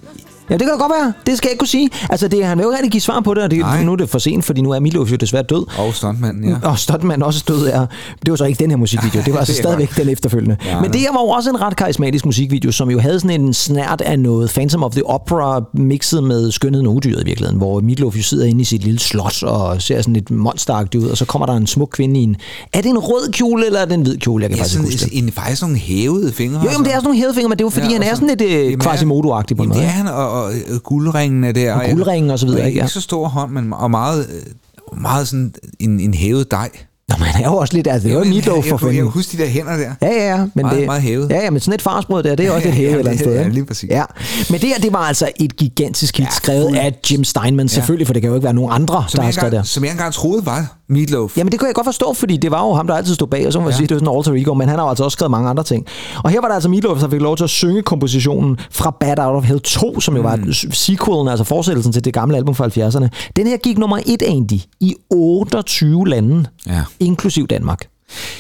Ja, 0.51 0.55
det 0.55 0.61
kan 0.63 0.69
da 0.71 0.77
godt 0.77 0.93
være. 1.03 1.13
Det 1.27 1.37
skal 1.39 1.49
jeg 1.49 1.53
ikke 1.53 1.59
kunne 1.61 1.69
sige. 1.69 1.91
Altså, 2.11 2.29
det, 2.29 2.47
han 2.47 2.59
vil 2.59 2.63
jo 2.65 2.71
ikke 2.71 2.77
rigtig 2.77 2.93
give 2.93 3.01
svar 3.01 3.21
på 3.21 3.35
det, 3.35 3.43
og 3.43 3.51
det, 3.51 3.59
Nej. 3.59 3.83
nu 3.85 3.93
er 3.93 3.97
det 3.97 4.09
for 4.11 4.19
sent, 4.19 4.45
fordi 4.45 4.61
nu 4.61 4.71
er 4.71 4.81
Meatloaf 4.81 5.11
jo 5.11 5.17
desværre 5.17 5.43
død. 5.43 5.65
Og 5.79 5.95
stuntmanden, 5.95 6.49
ja. 6.49 6.69
Og 6.69 6.79
Stuntman 6.79 7.23
også 7.23 7.45
død 7.49 7.67
er. 7.67 7.87
Det 8.25 8.31
var 8.31 8.37
så 8.37 8.45
ikke 8.45 8.59
den 8.59 8.71
her 8.71 8.77
musikvideo, 8.77 9.23
det 9.25 9.33
var 9.33 9.39
altså 9.41 9.53
Det 9.53 9.59
stadigvæk 9.63 9.89
godt. 9.89 9.97
den 9.99 10.09
efterfølgende. 10.09 10.57
Ja, 10.67 10.81
Men 10.81 10.93
det 10.93 11.01
her 11.01 11.13
var 11.13 11.21
jo 11.21 11.29
også 11.29 11.51
en 11.51 11.61
ret 11.61 11.77
karismatisk 11.77 12.27
musikvideo, 12.27 12.73
som 12.73 12.91
jo 12.91 12.99
havde 12.99 13.21
sådan 13.21 13.41
en 13.41 13.55
snært 13.55 14.01
af 14.01 14.19
noget 14.21 14.51
Phantom 14.51 14.83
of 14.83 14.93
the 14.93 15.07
Opera 15.07 15.61
mixet 15.75 16.25
med 16.25 16.51
skønheden 16.53 16.87
og 16.87 16.95
udyret 16.95 17.23
i 17.23 17.25
virkeligheden, 17.25 17.59
hvor 17.59 17.81
Meatloaf 17.81 18.17
jo 18.17 18.23
sidder 18.23 18.47
inde 18.47 18.61
i 18.61 18.65
sit 18.65 18.85
lille 18.85 18.99
slot 19.01 19.43
og 19.43 19.83
ser 19.83 20.01
sådan 20.03 20.15
lidt 20.15 20.31
monsteragtigt 20.31 21.05
ud, 21.05 21.09
og 21.09 21.17
så 21.17 21.25
kommer 21.25 21.47
der 21.47 21.53
en 21.55 21.67
smuk 21.67 21.89
kvinde 21.93 22.21
i 22.21 22.23
en... 22.23 22.37
Er 22.73 22.81
det 22.81 22.89
en 22.89 22.99
rød 22.99 23.33
kjole, 23.33 23.67
eller 23.67 23.81
er 23.81 23.85
det 23.85 23.95
en 23.95 24.03
hvid 24.03 24.17
kjole? 24.17 24.43
Jeg 24.43 24.51
kan 24.51 24.57
Ja, 24.57 24.63
faktisk 24.63 24.79
ikke 24.81 24.91
sådan, 24.93 25.09
huske 25.11 25.17
det. 25.17 25.25
en, 25.27 25.33
faktisk 25.33 25.63
nogle 25.63 25.77
hævede 25.77 26.33
fingre. 26.33 26.61
Jo, 26.65 26.71
jamen, 26.71 26.85
det 26.85 26.93
er 26.93 26.97
sådan 26.97 27.05
nogle 27.05 27.19
hævefingre, 27.21 27.49
men 27.49 27.59
det 27.59 27.65
er 27.65 27.67
jo 27.67 27.71
fordi, 27.71 27.87
Ja, 27.87 27.93
han 27.93 28.03
er 28.03 28.09
så- 28.09 28.15
sådan 28.15 28.29
lidt 28.29 28.43
øh, 28.43 28.79
Quasimodo-agtig 28.87 29.55
på 29.57 29.63
måde. 29.65 29.79
det 29.79 29.85
er 29.85 29.91
han, 29.91 30.09
og, 30.09 30.36
og, 30.37 30.53
og 30.75 30.83
guldringen 30.83 31.45
er 31.45 31.53
der. 31.53 31.75
Og 31.75 31.85
guldringen 31.91 32.31
og 32.31 32.39
så 32.39 32.47
videre, 32.47 32.63
og 32.63 32.69
ikke? 32.69 32.81
Ja. 32.81 32.87
Så 32.87 33.01
stor 33.01 33.29
hånd, 33.29 33.53
men 33.53 33.73
og 33.73 33.91
meget, 33.91 34.27
øh, 34.29 35.01
meget 35.01 35.29
sådan 35.29 35.55
en, 35.79 36.01
en 36.01 36.15
hævet 36.15 36.51
dej. 36.51 36.71
Nå, 37.09 37.15
men 37.19 37.27
han 37.29 37.45
er 37.45 37.49
jo 37.49 37.57
også 37.57 37.75
lidt... 37.75 37.87
Altså, 37.87 38.09
det 38.09 38.15
er 38.15 38.19
jo 38.19 38.25
Meatloaf 38.25 38.57
jeg, 38.57 38.63
for 38.65 38.67
jeg, 38.67 38.73
jeg, 38.73 38.81
fanden. 38.81 38.97
kan 38.97 39.05
huske 39.07 39.37
de 39.39 39.43
der 39.43 39.49
hænder 39.49 39.77
der. 39.77 39.91
Ja, 40.03 40.09
ja, 40.09 40.29
ja. 40.31 40.37
Men 40.39 40.51
Meget- 40.55 40.79
det, 40.79 40.87
meget 40.87 41.03
hævet. 41.03 41.31
Ja, 41.31 41.45
ja, 41.45 41.51
men 41.51 41.61
sådan 41.61 41.75
et 41.75 41.83
farsbrød 41.83 42.23
der, 42.23 42.35
det 42.35 42.47
er 42.47 42.51
også 42.57 42.69
Ja, 42.69 42.75
hævet 42.75 42.89
ja, 42.91 42.95
et 42.95 42.99
eller 42.99 43.11
andet 43.11 43.25
det- 43.27 43.33
sted. 43.35 43.43
ja, 43.43 43.49
lige 43.49 43.65
præcis. 43.67 43.91
Ja. 43.91 44.05
Men 44.51 44.61
det 44.61 44.69
her, 44.69 44.79
det 44.79 44.93
var 44.93 44.99
altså 44.99 45.29
et 45.41 45.57
gigantisk 45.57 46.17
hit, 46.17 46.25
Ja, 46.27 46.31
skrevet 46.31 46.77
af 46.77 46.95
Jim 47.11 47.25
Steinman, 47.25 47.69
selvfølgelig, 47.69 48.07
for 48.07 48.13
det 48.15 48.23
kan 48.23 48.29
jo 48.29 48.35
ikke 48.35 48.45
være 48.45 48.55
nogen 48.55 48.73
andre, 48.73 49.05
Som 49.09 49.19
der 49.19 49.25
har 49.25 49.31
skrevet 49.31 49.53
det. 49.53 49.67
som 49.67 49.85
jeg 49.85 49.91
engang 49.93 50.13
troede 50.13 50.47
var 50.47 50.77
Meatloaf. 50.89 51.37
Jamen 51.39 51.51
det 51.53 51.61
kan 51.61 51.67
jeg 51.67 51.75
godt 51.75 51.87
forstå, 51.87 52.15
fordi 52.15 52.37
det 52.37 52.51
var 52.51 52.67
jo 52.67 52.73
ham, 52.75 52.87
der 52.87 52.95
altid 52.95 53.15
stod 53.15 53.27
bag, 53.29 53.47
og 53.47 53.53
så 53.53 53.59
må 53.59 53.65
man 53.65 53.71
Ja. 53.73 53.77
sige, 53.77 53.87
det 53.87 53.95
var 53.95 53.99
sådan 53.99 54.13
en 54.13 54.17
alter 54.19 54.33
ego, 54.43 54.55
men 54.55 54.69
han 54.69 54.79
har 54.79 54.85
jo 54.87 54.89
altså 54.91 55.05
også 55.05 55.15
skrevet 55.15 55.31
mange 55.31 55.49
andre 55.51 55.65
ting. 55.65 55.87
Og 56.25 56.31
her 56.31 56.41
var 56.41 56.49
der 56.49 56.55
altså 56.55 56.69
Meatloaf, 56.69 56.99
der 56.99 57.09
fik 57.11 57.21
lov 57.21 57.37
til 57.37 57.45
at 57.45 57.51
synge 57.51 57.83
kompositionen 57.83 58.59
fra 58.71 58.97
Bad 59.01 59.19
Out 59.19 59.37
of 59.37 59.45
Hell 59.45 59.61
2, 59.61 60.01
som 60.01 60.17
jo 60.17 60.23
var 60.23 60.37
Mm. 60.37 60.53
sequelen, 60.73 61.29
altså 61.29 61.45
fortsættelsen 61.45 61.93
til 61.93 62.05
det 62.05 62.15
gamle 62.15 62.37
album 62.37 62.55
fra 62.55 62.65
70'erne. 62.65 63.09
Den 63.37 63.47
her 63.47 63.57
gik 63.57 63.79
nummer 63.79 63.99
et 64.07 64.23
egentlig 64.23 64.65
i 64.81 64.95
28 65.11 66.09
lande, 66.09 66.45
Ja. 66.67 66.83
Inklusiv 67.01 67.47
Danmark. 67.47 67.87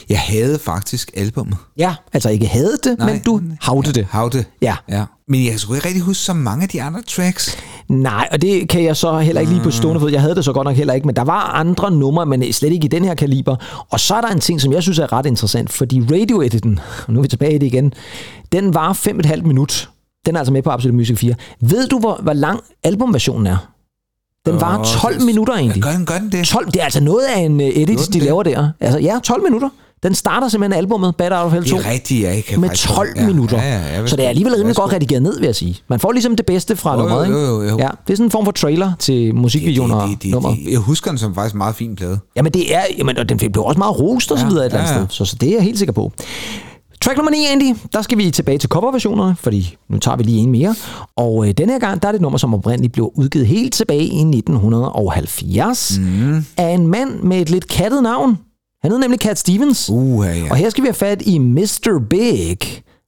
Jeg 0.09 0.19
havde 0.19 0.59
faktisk 0.59 1.11
albummet. 1.17 1.57
Ja, 1.79 1.95
altså 2.13 2.31
ikke 2.31 2.47
havde 2.47 2.79
det, 2.85 2.99
Nej. 2.99 3.13
men 3.13 3.23
du 3.23 3.41
havte 3.61 3.93
det. 3.93 4.07
Havte. 4.11 4.45
Ja. 4.63 4.77
ja. 4.89 5.05
Men 5.29 5.45
jeg 5.45 5.61
skulle 5.61 5.79
ikke 5.79 5.89
rigtig 5.89 6.03
huske 6.03 6.23
så 6.23 6.33
mange 6.33 6.63
af 6.63 6.69
de 6.69 6.83
andre 6.83 7.03
tracks. 7.03 7.57
Nej, 7.89 8.29
og 8.33 8.43
det 8.43 8.69
kan 8.69 8.85
jeg 8.85 8.97
så 8.97 9.19
heller 9.19 9.41
ikke 9.41 9.53
lige 9.53 9.63
på 9.63 9.71
stående 9.71 10.01
fod. 10.01 10.11
Jeg 10.11 10.21
havde 10.21 10.35
det 10.35 10.45
så 10.45 10.53
godt 10.53 10.65
nok 10.65 10.77
heller 10.77 10.95
ikke, 10.95 11.07
men 11.07 11.17
der 11.17 11.25
var 11.25 11.41
andre 11.41 11.91
numre, 11.91 12.27
men 12.27 12.53
slet 12.53 12.73
ikke 12.73 12.85
i 12.85 12.89
den 12.89 13.05
her 13.05 13.15
kaliber. 13.15 13.57
Og 13.91 14.01
så 14.01 14.15
er 14.15 14.21
der 14.21 14.29
en 14.29 14.41
ting, 14.41 14.61
som 14.61 14.73
jeg 14.73 14.83
synes 14.83 14.99
er 14.99 15.13
ret 15.13 15.27
interessant, 15.27 15.73
fordi 15.73 16.01
radio-editen, 16.01 16.81
og 17.07 17.13
nu 17.13 17.19
er 17.19 17.23
vi 17.23 17.29
tilbage 17.29 17.55
i 17.55 17.59
det 17.59 17.67
igen, 17.67 17.93
den 18.53 18.75
var 18.75 18.93
5,5 18.93 19.43
minut. 19.43 19.91
Den 20.27 20.35
er 20.37 20.39
altså 20.41 20.53
med 20.53 20.63
på 20.63 20.71
Absolute 20.71 20.97
Music 20.97 21.19
4. 21.19 21.35
Ved 21.61 21.89
du, 21.89 21.99
hvor, 21.99 22.21
hvor 22.23 22.33
lang 22.33 22.61
albumversionen 22.85 23.47
er? 23.47 23.76
Den 24.47 24.61
var 24.61 24.79
Åh, 24.79 24.85
12 24.85 25.15
det- 25.15 25.23
minutter 25.27 25.55
egentlig. 25.55 25.83
Gør 25.83 25.91
den, 25.93 26.07
gør 26.07 26.19
den 26.19 26.33
det? 26.33 26.47
12, 26.47 26.67
det 26.67 26.77
er 26.81 26.85
altså 26.85 27.01
noget 27.01 27.25
af 27.37 27.41
en 27.41 27.61
uh, 27.61 27.67
edit, 27.67 27.99
de 27.99 28.05
det? 28.13 28.23
laver 28.23 28.43
der. 28.43 28.71
Altså, 28.81 28.99
ja, 28.99 29.19
12 29.25 29.43
minutter. 29.43 29.69
Den 30.03 30.15
starter 30.15 30.49
simpelthen 30.49 30.79
albumet 30.79 31.17
Bad 31.17 31.33
Out 31.33 31.47
of 31.47 31.53
Hell 31.53 31.65
2 31.71 31.77
Det 31.77 31.87
er 31.87 31.91
rigtigt, 31.91 32.23
jeg 32.25 32.45
kan 32.45 32.61
med 32.61 32.69
faktisk- 32.69 32.89
12 32.89 33.09
ja, 33.17 33.27
minutter. 33.27 33.63
ja, 33.63 33.69
ja, 33.69 34.01
jeg 34.01 34.09
så 34.09 34.17
det 34.17 34.25
er 34.25 34.29
alligevel 34.29 34.55
rimelig 34.55 34.77
godt 34.77 34.93
redigeret 34.93 35.23
ned, 35.23 35.39
vil 35.39 35.47
jeg 35.47 35.55
sige. 35.55 35.77
Man 35.89 36.01
får 36.01 36.13
ligesom 36.13 36.37
det 36.37 36.47
bedste 36.47 36.77
fra 36.77 36.93
Jo, 36.95 36.99
nummeret, 36.99 37.29
jo, 37.29 37.35
ikke? 37.37 37.47
jo, 37.47 37.63
jo. 37.63 37.79
Ja, 37.79 37.89
det 38.07 38.13
er 38.13 38.17
sådan 38.17 38.25
en 38.27 38.31
form 38.31 38.45
for 38.45 38.53
trailer 38.53 38.93
til 38.99 39.35
musikvideoen 39.35 39.91
og 39.91 40.09
nummeret. 40.25 40.59
jeg 40.71 40.79
husker 40.79 41.11
den 41.11 41.19
som 41.19 41.35
faktisk 41.35 41.55
meget 41.55 41.75
fin 41.75 41.97
plade. 41.97 42.19
Jamen 42.37 42.53
det 42.53 42.75
er, 42.75 42.81
jamen, 42.99 43.19
og 43.19 43.29
den 43.29 43.39
blev 43.39 43.65
også 43.65 43.79
meget 43.79 44.01
rost 44.01 44.33
og 44.33 44.39
så 44.39 44.45
Ja, 44.45 44.49
videre 44.51 44.67
et 44.67 44.71
eller 44.71 44.79
andet 44.81 44.95
ja, 44.95 44.99
ja. 45.01 45.07
sted, 45.07 45.27
så, 45.27 45.31
så 45.31 45.37
det 45.41 45.49
er 45.49 45.53
jeg 45.55 45.63
helt 45.63 45.79
sikker 45.79 45.93
på. 45.93 46.13
Track 47.01 47.17
nummer 47.17 47.31
9, 47.31 47.37
Andy, 47.51 47.77
der 47.93 48.03
skal 48.03 48.19
vi 48.19 48.31
tilbage 48.31 48.59
til 48.59 48.69
coverversionerne, 48.69 49.37
fordi 49.41 49.77
nu 49.89 49.99
tager 49.99 50.17
vi 50.17 50.23
lige 50.23 50.39
en 50.39 50.51
mere. 50.51 50.75
Og 51.17 51.49
øh, 51.49 51.55
denne 51.59 51.73
her 51.73 51.81
gang, 51.81 52.03
der 52.03 52.09
er 52.09 52.13
det 52.13 52.19
et 52.19 52.23
nummer, 52.23 52.39
som 52.39 52.55
oprindeligt 52.55 52.93
blev 52.93 53.11
udgivet 53.15 53.47
helt 53.47 53.75
tilbage 53.75 54.05
i 54.05 54.21
1970 54.21 55.99
mm. 55.99 56.45
af 56.57 56.69
en 56.69 56.87
mand 56.87 57.21
med 57.23 57.41
et 57.41 57.51
lidt 57.51 57.69
kattet 57.69 58.03
navn. 58.03 58.39
Han 58.83 58.91
hed 58.91 58.99
nemlig 58.99 59.21
Cat 59.21 59.39
Stevens. 59.39 59.91
Uh, 59.91 60.27
ja. 60.27 60.51
Og 60.51 60.57
her 60.57 60.71
skal 60.71 60.83
vi 60.83 60.87
have 60.87 60.95
fat 60.95 61.23
i 61.27 61.39
Mr. 61.39 62.01
Big 62.11 62.59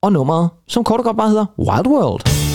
og 0.03 0.13
nummeret, 0.13 0.49
som 0.69 0.85
kort 0.85 1.01
og 1.01 1.05
godt 1.05 1.17
bare 1.17 1.29
hedder 1.29 1.47
Wild 1.59 1.87
World. 1.87 2.48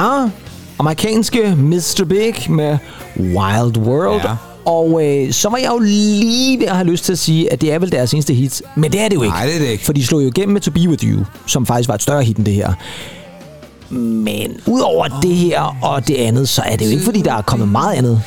Ja, 0.00 0.28
amerikanske 0.78 1.56
Mr. 1.56 2.04
Big 2.08 2.50
med 2.50 2.78
Wild 3.16 3.76
World. 3.76 4.20
Ja. 4.24 4.36
Og 4.64 5.06
øh, 5.06 5.32
så 5.32 5.48
var 5.48 5.56
jeg 5.56 5.70
jo 5.72 5.78
lige 5.78 6.58
ved 6.58 6.66
at 6.66 6.76
have 6.76 6.86
lyst 6.86 7.04
til 7.04 7.12
at 7.12 7.18
sige, 7.18 7.52
at 7.52 7.60
det 7.60 7.72
er 7.72 7.78
vel 7.78 7.92
deres 7.92 8.14
eneste 8.14 8.34
hit. 8.34 8.62
Men 8.74 8.92
det 8.92 9.00
er 9.00 9.08
det 9.08 9.16
jo 9.16 9.22
ikke. 9.22 9.34
Nej, 9.34 9.46
det 9.46 9.54
er 9.54 9.58
det 9.58 9.66
ikke. 9.66 9.84
For 9.84 9.92
de 9.92 10.06
slog 10.06 10.22
jo 10.22 10.28
igennem 10.28 10.52
med 10.52 10.60
To 10.60 10.70
Be 10.70 10.88
With 10.88 11.04
You, 11.04 11.24
som 11.46 11.66
faktisk 11.66 11.88
var 11.88 11.94
et 11.94 12.02
større 12.02 12.22
hit 12.22 12.36
end 12.36 12.46
det 12.46 12.54
her. 12.54 12.72
Men 13.94 14.60
udover 14.66 15.08
oh. 15.12 15.22
det 15.22 15.36
her 15.36 15.76
og 15.82 16.08
det 16.08 16.14
andet, 16.14 16.48
så 16.48 16.62
er 16.66 16.76
det 16.76 16.86
jo 16.86 16.90
ikke, 16.90 17.04
fordi 17.04 17.20
der 17.20 17.34
er 17.34 17.42
kommet 17.42 17.68
meget 17.68 17.94
andet. 17.94 18.22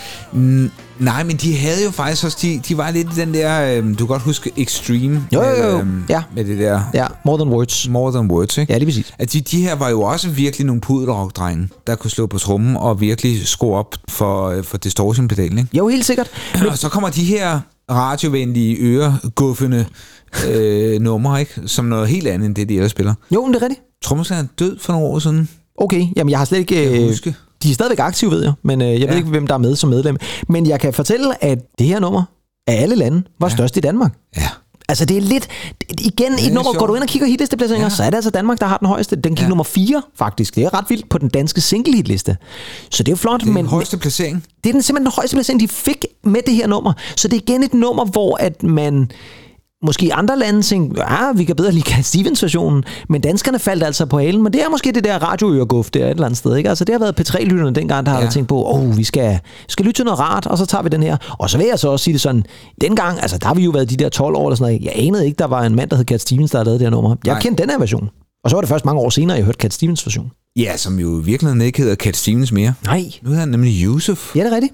Nej, 0.99 1.23
men 1.23 1.35
de 1.37 1.57
havde 1.57 1.83
jo 1.83 1.91
faktisk 1.91 2.23
også, 2.23 2.37
de, 2.41 2.61
de 2.67 2.77
var 2.77 2.91
lidt 2.91 3.07
i 3.17 3.19
den 3.19 3.33
der, 3.33 3.77
øhm, 3.77 3.95
du 3.95 4.05
kan 4.05 4.07
godt 4.07 4.21
huske 4.21 4.51
Extreme. 4.57 5.27
Jo, 5.33 5.41
jo, 5.43 5.49
jo. 5.69 5.79
Øhm, 5.79 6.03
Ja. 6.09 6.23
Med 6.35 6.45
det 6.45 6.59
der 6.59 6.81
Ja, 6.93 7.07
More 7.25 7.37
Than 7.37 7.47
Words. 7.53 7.89
More 7.89 8.11
Than 8.11 8.31
Words, 8.31 8.57
ikke? 8.57 8.73
Ja, 8.73 8.77
lige 8.77 8.87
præcis. 8.87 9.13
At 9.19 9.33
de, 9.33 9.41
de 9.41 9.61
her 9.61 9.75
var 9.75 9.89
jo 9.89 10.01
også 10.01 10.29
virkelig 10.29 10.65
nogle 10.67 10.81
pudelrock-drenge, 10.81 11.69
der 11.87 11.95
kunne 11.95 12.11
slå 12.11 12.27
på 12.27 12.37
trummen 12.37 12.75
og 12.77 13.01
virkelig 13.01 13.47
skrue 13.47 13.75
op 13.77 13.95
for, 14.09 14.47
øh, 14.49 14.63
for 14.63 14.77
distortion-pedalen, 14.77 15.57
ikke? 15.57 15.77
Jo, 15.77 15.87
helt 15.87 16.05
sikkert. 16.05 16.29
Men... 16.59 16.67
Og 16.69 16.77
så 16.77 16.89
kommer 16.89 17.09
de 17.09 17.23
her 17.23 17.59
radiovenlige, 17.91 18.77
øreguffende 18.79 19.85
øh, 20.49 21.01
numre, 21.01 21.39
ikke? 21.39 21.61
Som 21.65 21.85
noget 21.85 22.07
helt 22.07 22.27
andet 22.27 22.45
end 22.45 22.55
det, 22.55 22.69
de 22.69 22.73
ellers 22.75 22.91
spiller. 22.91 23.13
Jo, 23.31 23.45
men 23.45 23.53
det 23.53 23.59
er 23.59 23.63
rigtigt. 23.65 23.81
Trommeslageren 24.03 24.45
er 24.45 24.65
død 24.65 24.79
for 24.79 24.93
nogle 24.93 25.07
år 25.07 25.19
siden. 25.19 25.49
Okay, 25.77 26.07
jamen 26.15 26.29
jeg 26.31 26.37
har 26.37 26.45
slet 26.45 26.59
ikke... 26.59 26.83
jeg 26.91 27.01
øh, 27.01 27.07
huske. 27.07 27.35
De 27.64 27.70
er 27.70 27.74
stadigvæk 27.74 27.99
aktive, 27.99 28.32
ved 28.32 28.43
jeg, 28.43 28.53
men 28.64 28.82
øh, 28.82 28.91
jeg 28.91 28.99
ja. 28.99 29.07
ved 29.07 29.16
ikke, 29.18 29.30
hvem 29.30 29.47
der 29.47 29.53
er 29.53 29.57
med 29.59 29.76
som 29.76 29.89
medlem. 29.89 30.18
Men 30.49 30.68
jeg 30.68 30.80
kan 30.80 30.93
fortælle, 30.93 31.43
at 31.43 31.59
det 31.80 31.88
her 31.88 31.99
nummer 31.99 32.24
af 32.68 32.82
alle 32.82 32.95
lande 32.95 33.24
var 33.39 33.47
ja. 33.49 33.55
størst 33.55 33.78
i 33.78 33.80
Danmark. 33.80 34.14
Ja. 34.38 34.47
Altså 34.89 35.05
det 35.05 35.18
er 35.18 35.22
lidt, 35.22 35.47
igen 36.01 36.32
det 36.32 36.47
et 36.47 36.53
nummer, 36.53 36.64
sjovt. 36.64 36.78
går 36.78 36.88
du 36.88 36.95
ind 36.95 37.03
og 37.03 37.09
kigger 37.09 37.28
hitlisteplaceringer, 37.28 37.86
ja. 37.86 37.89
Så 37.89 38.03
er 38.03 38.09
det 38.09 38.16
altså 38.16 38.30
Danmark, 38.30 38.59
der 38.59 38.66
har 38.68 38.78
den 38.78 38.88
højeste. 38.88 39.16
Den 39.16 39.36
gik. 39.36 39.43
Ja. 39.43 39.47
nummer 39.47 39.64
4 39.64 40.01
faktisk. 40.16 40.55
Det 40.55 40.64
er 40.64 40.74
ret 40.74 40.86
vildt 40.89 41.09
på 41.09 41.18
den 41.18 41.30
danske 41.30 41.61
single 41.61 41.95
hitliste. 41.95 42.38
Så 42.89 43.03
det 43.03 43.07
er 43.07 43.11
jo 43.11 43.16
flot, 43.18 43.41
Det 43.41 43.47
er 43.47 43.51
men 43.51 43.57
den 43.57 43.70
højeste 43.70 43.97
placering. 43.97 44.43
det 44.64 44.70
er 44.70 44.74
den, 44.74 44.82
simpelthen 44.82 45.05
den 45.05 45.14
højeste 45.16 45.36
placering, 45.36 45.59
de 45.59 45.68
fik 45.68 46.05
med 46.24 46.41
det 46.45 46.55
her 46.55 46.68
nummer. 46.68 46.93
Så 47.16 47.28
det 47.28 47.38
er 47.38 47.41
igen 47.47 47.64
et 47.64 47.74
nummer, 47.74 48.05
hvor 48.05 48.38
at 48.39 48.64
man 48.64 49.11
måske 49.84 50.13
andre 50.13 50.39
lande 50.39 50.61
tænkte, 50.61 51.01
ja, 51.01 51.31
vi 51.36 51.43
kan 51.43 51.55
bedre 51.55 51.71
lide 51.71 51.84
Cat 51.84 52.05
Stevens-versionen, 52.05 52.84
men 53.09 53.21
danskerne 53.21 53.59
faldt 53.59 53.84
altså 53.84 54.05
på 54.05 54.19
halen. 54.19 54.43
Men 54.43 54.53
det 54.53 54.61
er 54.63 54.69
måske 54.69 54.91
det 54.91 55.03
der 55.03 55.19
radioøreguff 55.19 55.89
der 55.89 56.05
et 56.05 56.09
eller 56.09 56.25
andet 56.25 56.38
sted. 56.38 56.55
Ikke? 56.55 56.69
Altså, 56.69 56.86
det 56.86 56.93
har 56.93 56.99
været 56.99 57.19
P3-lytterne 57.19 57.71
dengang, 57.75 58.05
der 58.05 58.11
har 58.11 58.21
Ja. 58.21 58.29
tænkt 58.29 58.49
på, 58.49 58.63
åh, 58.63 58.79
oh, 58.84 58.97
vi 58.97 59.03
skal, 59.03 59.39
skal 59.67 59.86
lytte 59.86 59.97
til 59.99 60.05
noget 60.05 60.19
rart, 60.19 60.47
og 60.47 60.57
så 60.57 60.65
tager 60.65 60.81
vi 60.81 60.89
den 60.89 61.03
her. 61.03 61.17
Og 61.39 61.49
så 61.49 61.57
vil 61.57 61.67
jeg 61.69 61.79
så 61.79 61.89
også 61.89 62.03
sige 62.03 62.13
det 62.13 62.21
sådan, 62.21 62.43
dengang, 62.81 63.21
altså 63.21 63.38
der 63.38 63.47
har 63.47 63.53
vi 63.55 63.63
jo 63.63 63.71
været 63.71 63.89
de 63.89 63.95
der 63.97 64.09
12 64.09 64.36
år 64.36 64.47
eller 64.47 64.55
sådan 64.55 64.73
noget. 64.73 64.86
Jeg 64.86 65.05
anede 65.07 65.25
ikke, 65.25 65.36
der 65.39 65.45
var 65.47 65.63
en 65.63 65.75
mand, 65.75 65.89
der 65.89 65.95
hed 65.95 66.05
Cat 66.05 66.21
Stevens, 66.21 66.51
der 66.51 66.57
havde 66.57 66.65
lavet 66.65 66.79
det 66.79 66.86
her 66.86 66.91
nummer. 66.91 67.15
Jeg 67.25 67.34
Nej. 67.34 67.41
kendte 67.41 67.63
den 67.63 67.69
her 67.69 67.79
version. 67.79 68.09
Og 68.43 68.49
så 68.49 68.55
var 68.55 68.61
det 68.61 68.69
først 68.69 68.86
mange 68.86 69.01
år 69.01 69.09
senere, 69.09 69.38
jeg 69.38 69.45
hørte 69.45 69.57
Cat 69.61 69.73
Stevens 69.73 70.05
version. 70.05 70.31
Ja, 70.55 70.77
som 70.77 70.99
jo 70.99 71.19
i 71.21 71.23
virkeligheden 71.23 71.61
ikke 71.61 71.81
hedder 71.81 71.95
Cat 71.95 72.15
Stevens 72.17 72.51
mere. 72.51 72.73
Nej. 72.86 73.03
Nu 73.21 73.27
hedder 73.29 73.39
han 73.39 73.49
nemlig 73.49 73.84
Yusuf 73.86 74.36
Ja, 74.36 74.43
det 74.43 74.51
er 74.51 74.55
rigtigt. 74.55 74.73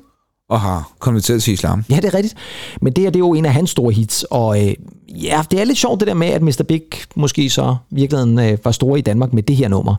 Og 0.49 0.61
har 0.61 0.91
konverteret 0.99 1.43
til 1.43 1.53
islam. 1.53 1.85
Ja, 1.89 1.95
det 1.95 2.05
er 2.05 2.13
rigtigt. 2.13 2.35
Men 2.81 2.93
det 2.93 3.03
her, 3.03 3.09
det 3.09 3.15
er 3.15 3.19
jo 3.19 3.33
en 3.33 3.45
af 3.45 3.53
hans 3.53 3.69
store 3.69 3.93
hits, 3.93 4.25
og 4.29 4.67
øh, 4.67 4.73
ja, 5.09 5.43
det 5.51 5.61
er 5.61 5.63
lidt 5.63 5.77
sjovt 5.77 5.99
det 5.99 6.07
der 6.07 6.13
med, 6.13 6.27
at 6.27 6.41
Mr. 6.41 6.63
Big 6.67 6.83
måske 7.15 7.49
så 7.49 7.75
virkeligheden 7.89 8.39
øh, 8.39 8.57
var 8.63 8.71
store 8.71 8.99
i 8.99 9.01
Danmark 9.01 9.33
med 9.33 9.43
det 9.43 9.55
her 9.55 9.67
nummer, 9.67 9.95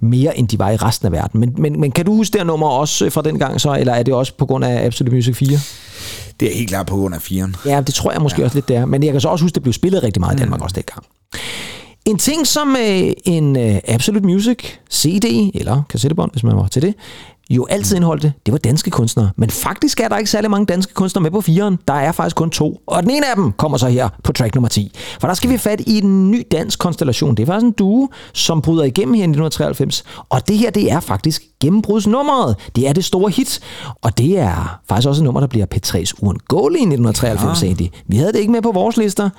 mere 0.00 0.38
end 0.38 0.48
de 0.48 0.58
var 0.58 0.70
i 0.70 0.76
resten 0.76 1.06
af 1.06 1.12
verden. 1.12 1.40
Men, 1.40 1.54
men, 1.58 1.80
men 1.80 1.90
kan 1.90 2.06
du 2.06 2.14
huske 2.14 2.32
det 2.32 2.40
her 2.40 2.46
nummer 2.46 2.68
også 2.68 3.04
øh, 3.04 3.12
fra 3.12 3.22
den 3.22 3.38
gang 3.38 3.60
så, 3.60 3.76
eller 3.80 3.92
er 3.92 4.02
det 4.02 4.14
også 4.14 4.34
på 4.36 4.46
grund 4.46 4.64
af 4.64 4.84
Absolute 4.86 5.14
Music 5.14 5.36
4? 5.36 5.58
Det 6.40 6.52
er 6.52 6.56
helt 6.56 6.68
klart 6.68 6.86
på 6.86 6.96
grund 6.96 7.14
af 7.14 7.22
firen. 7.22 7.56
Ja, 7.66 7.80
det 7.80 7.94
tror 7.94 8.12
jeg 8.12 8.22
måske 8.22 8.40
ja. 8.40 8.44
også 8.44 8.56
lidt, 8.56 8.68
det 8.68 8.76
er. 8.76 8.84
Men 8.84 9.02
jeg 9.02 9.12
kan 9.12 9.20
så 9.20 9.28
også 9.28 9.44
huske, 9.44 9.54
det 9.54 9.62
blev 9.62 9.72
spillet 9.72 10.02
rigtig 10.02 10.20
meget 10.20 10.34
i 10.34 10.38
Danmark 10.38 10.60
mm. 10.60 10.64
også 10.64 10.74
dengang. 10.74 11.06
En 12.04 12.18
ting 12.18 12.46
som 12.46 12.76
øh, 12.76 13.12
en 13.24 13.56
øh, 13.56 13.78
Absolute 13.88 14.26
Music 14.26 14.58
CD, 14.92 15.50
eller 15.54 15.82
kassettebånd, 15.88 16.30
hvis 16.32 16.42
man 16.42 16.56
var 16.56 16.66
til 16.66 16.82
det, 16.82 16.94
jo 17.56 17.66
altid 17.70 17.96
indholdte, 17.96 18.32
det 18.46 18.52
var 18.52 18.58
danske 18.58 18.90
kunstnere. 18.90 19.30
Men 19.36 19.50
faktisk 19.50 20.00
er 20.00 20.08
der 20.08 20.18
ikke 20.18 20.30
særlig 20.30 20.50
mange 20.50 20.66
danske 20.66 20.94
kunstnere 20.94 21.22
med 21.22 21.30
på 21.30 21.40
firen. 21.40 21.78
Der 21.88 21.94
er 21.94 22.12
faktisk 22.12 22.36
kun 22.36 22.50
to. 22.50 22.80
Og 22.86 23.02
den 23.02 23.10
ene 23.10 23.30
af 23.30 23.36
dem 23.36 23.52
kommer 23.52 23.78
så 23.78 23.88
her 23.88 24.08
på 24.24 24.32
track 24.32 24.54
nummer 24.54 24.68
10. 24.68 24.92
For 25.20 25.26
der 25.26 25.34
skal 25.34 25.50
vi 25.50 25.58
fat 25.58 25.80
i 25.80 25.98
en 25.98 26.30
ny 26.30 26.46
dansk 26.52 26.78
konstellation. 26.78 27.34
Det 27.34 27.42
er 27.42 27.46
faktisk 27.46 27.64
en 27.64 27.72
duo, 27.72 28.08
som 28.32 28.62
bryder 28.62 28.84
igennem 28.84 29.14
her 29.14 29.20
i 29.20 29.24
1993. 29.24 30.04
Og 30.28 30.48
det 30.48 30.58
her, 30.58 30.70
det 30.70 30.92
er 30.92 31.00
faktisk 31.00 31.42
gennembrudsnummeret. 31.60 32.56
Det 32.76 32.88
er 32.88 32.92
det 32.92 33.04
store 33.04 33.30
hit. 33.30 33.60
Og 34.02 34.18
det 34.18 34.38
er 34.38 34.80
faktisk 34.88 35.08
også 35.08 35.22
et 35.22 35.24
nummer, 35.24 35.40
der 35.40 35.46
bliver 35.46 35.66
P3's 35.74 36.12
uundgåelige 36.20 36.80
i 36.80 36.94
1993, 36.94 37.62
ja. 37.80 37.86
Vi 38.06 38.16
havde 38.16 38.32
det 38.32 38.38
ikke 38.38 38.52
med 38.52 38.62
på 38.62 38.72
vores 38.72 38.96
lister. 38.96 39.30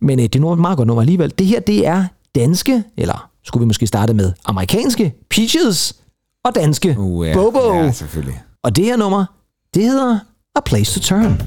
Men 0.00 0.18
øh, 0.18 0.22
det 0.22 0.36
er 0.36 0.40
nu 0.40 0.52
et 0.52 0.58
meget 0.58 0.76
godt 0.76 0.86
nummer 0.86 1.02
alligevel. 1.02 1.32
Det 1.38 1.46
her, 1.46 1.60
det 1.60 1.86
er 1.86 2.04
danske, 2.34 2.82
eller 2.96 3.28
skulle 3.44 3.60
vi 3.60 3.66
måske 3.66 3.86
starte 3.86 4.14
med 4.14 4.32
amerikanske 4.44 5.14
Peaches 5.30 6.01
og 6.44 6.54
danske 6.54 6.96
Uh, 6.98 7.28
ja. 7.28 7.34
Bobo. 7.34 7.74
Ja, 7.74 7.92
selvfølgelig. 7.92 8.42
Og 8.62 8.76
det 8.76 8.84
her 8.84 8.96
nummer, 8.96 9.24
det 9.74 9.82
hedder 9.82 10.18
A 10.56 10.60
Place 10.60 11.00
to 11.00 11.04
Turn. 11.16 11.40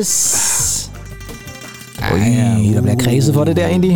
Yes. 0.00 0.90
Ej, 1.98 2.12
uh. 2.12 2.74
der 2.74 2.80
bliver 2.80 2.94
uh. 2.94 3.00
kredset 3.00 3.34
for 3.34 3.44
det 3.44 3.56
der, 3.56 3.66
Indy. 3.66 3.92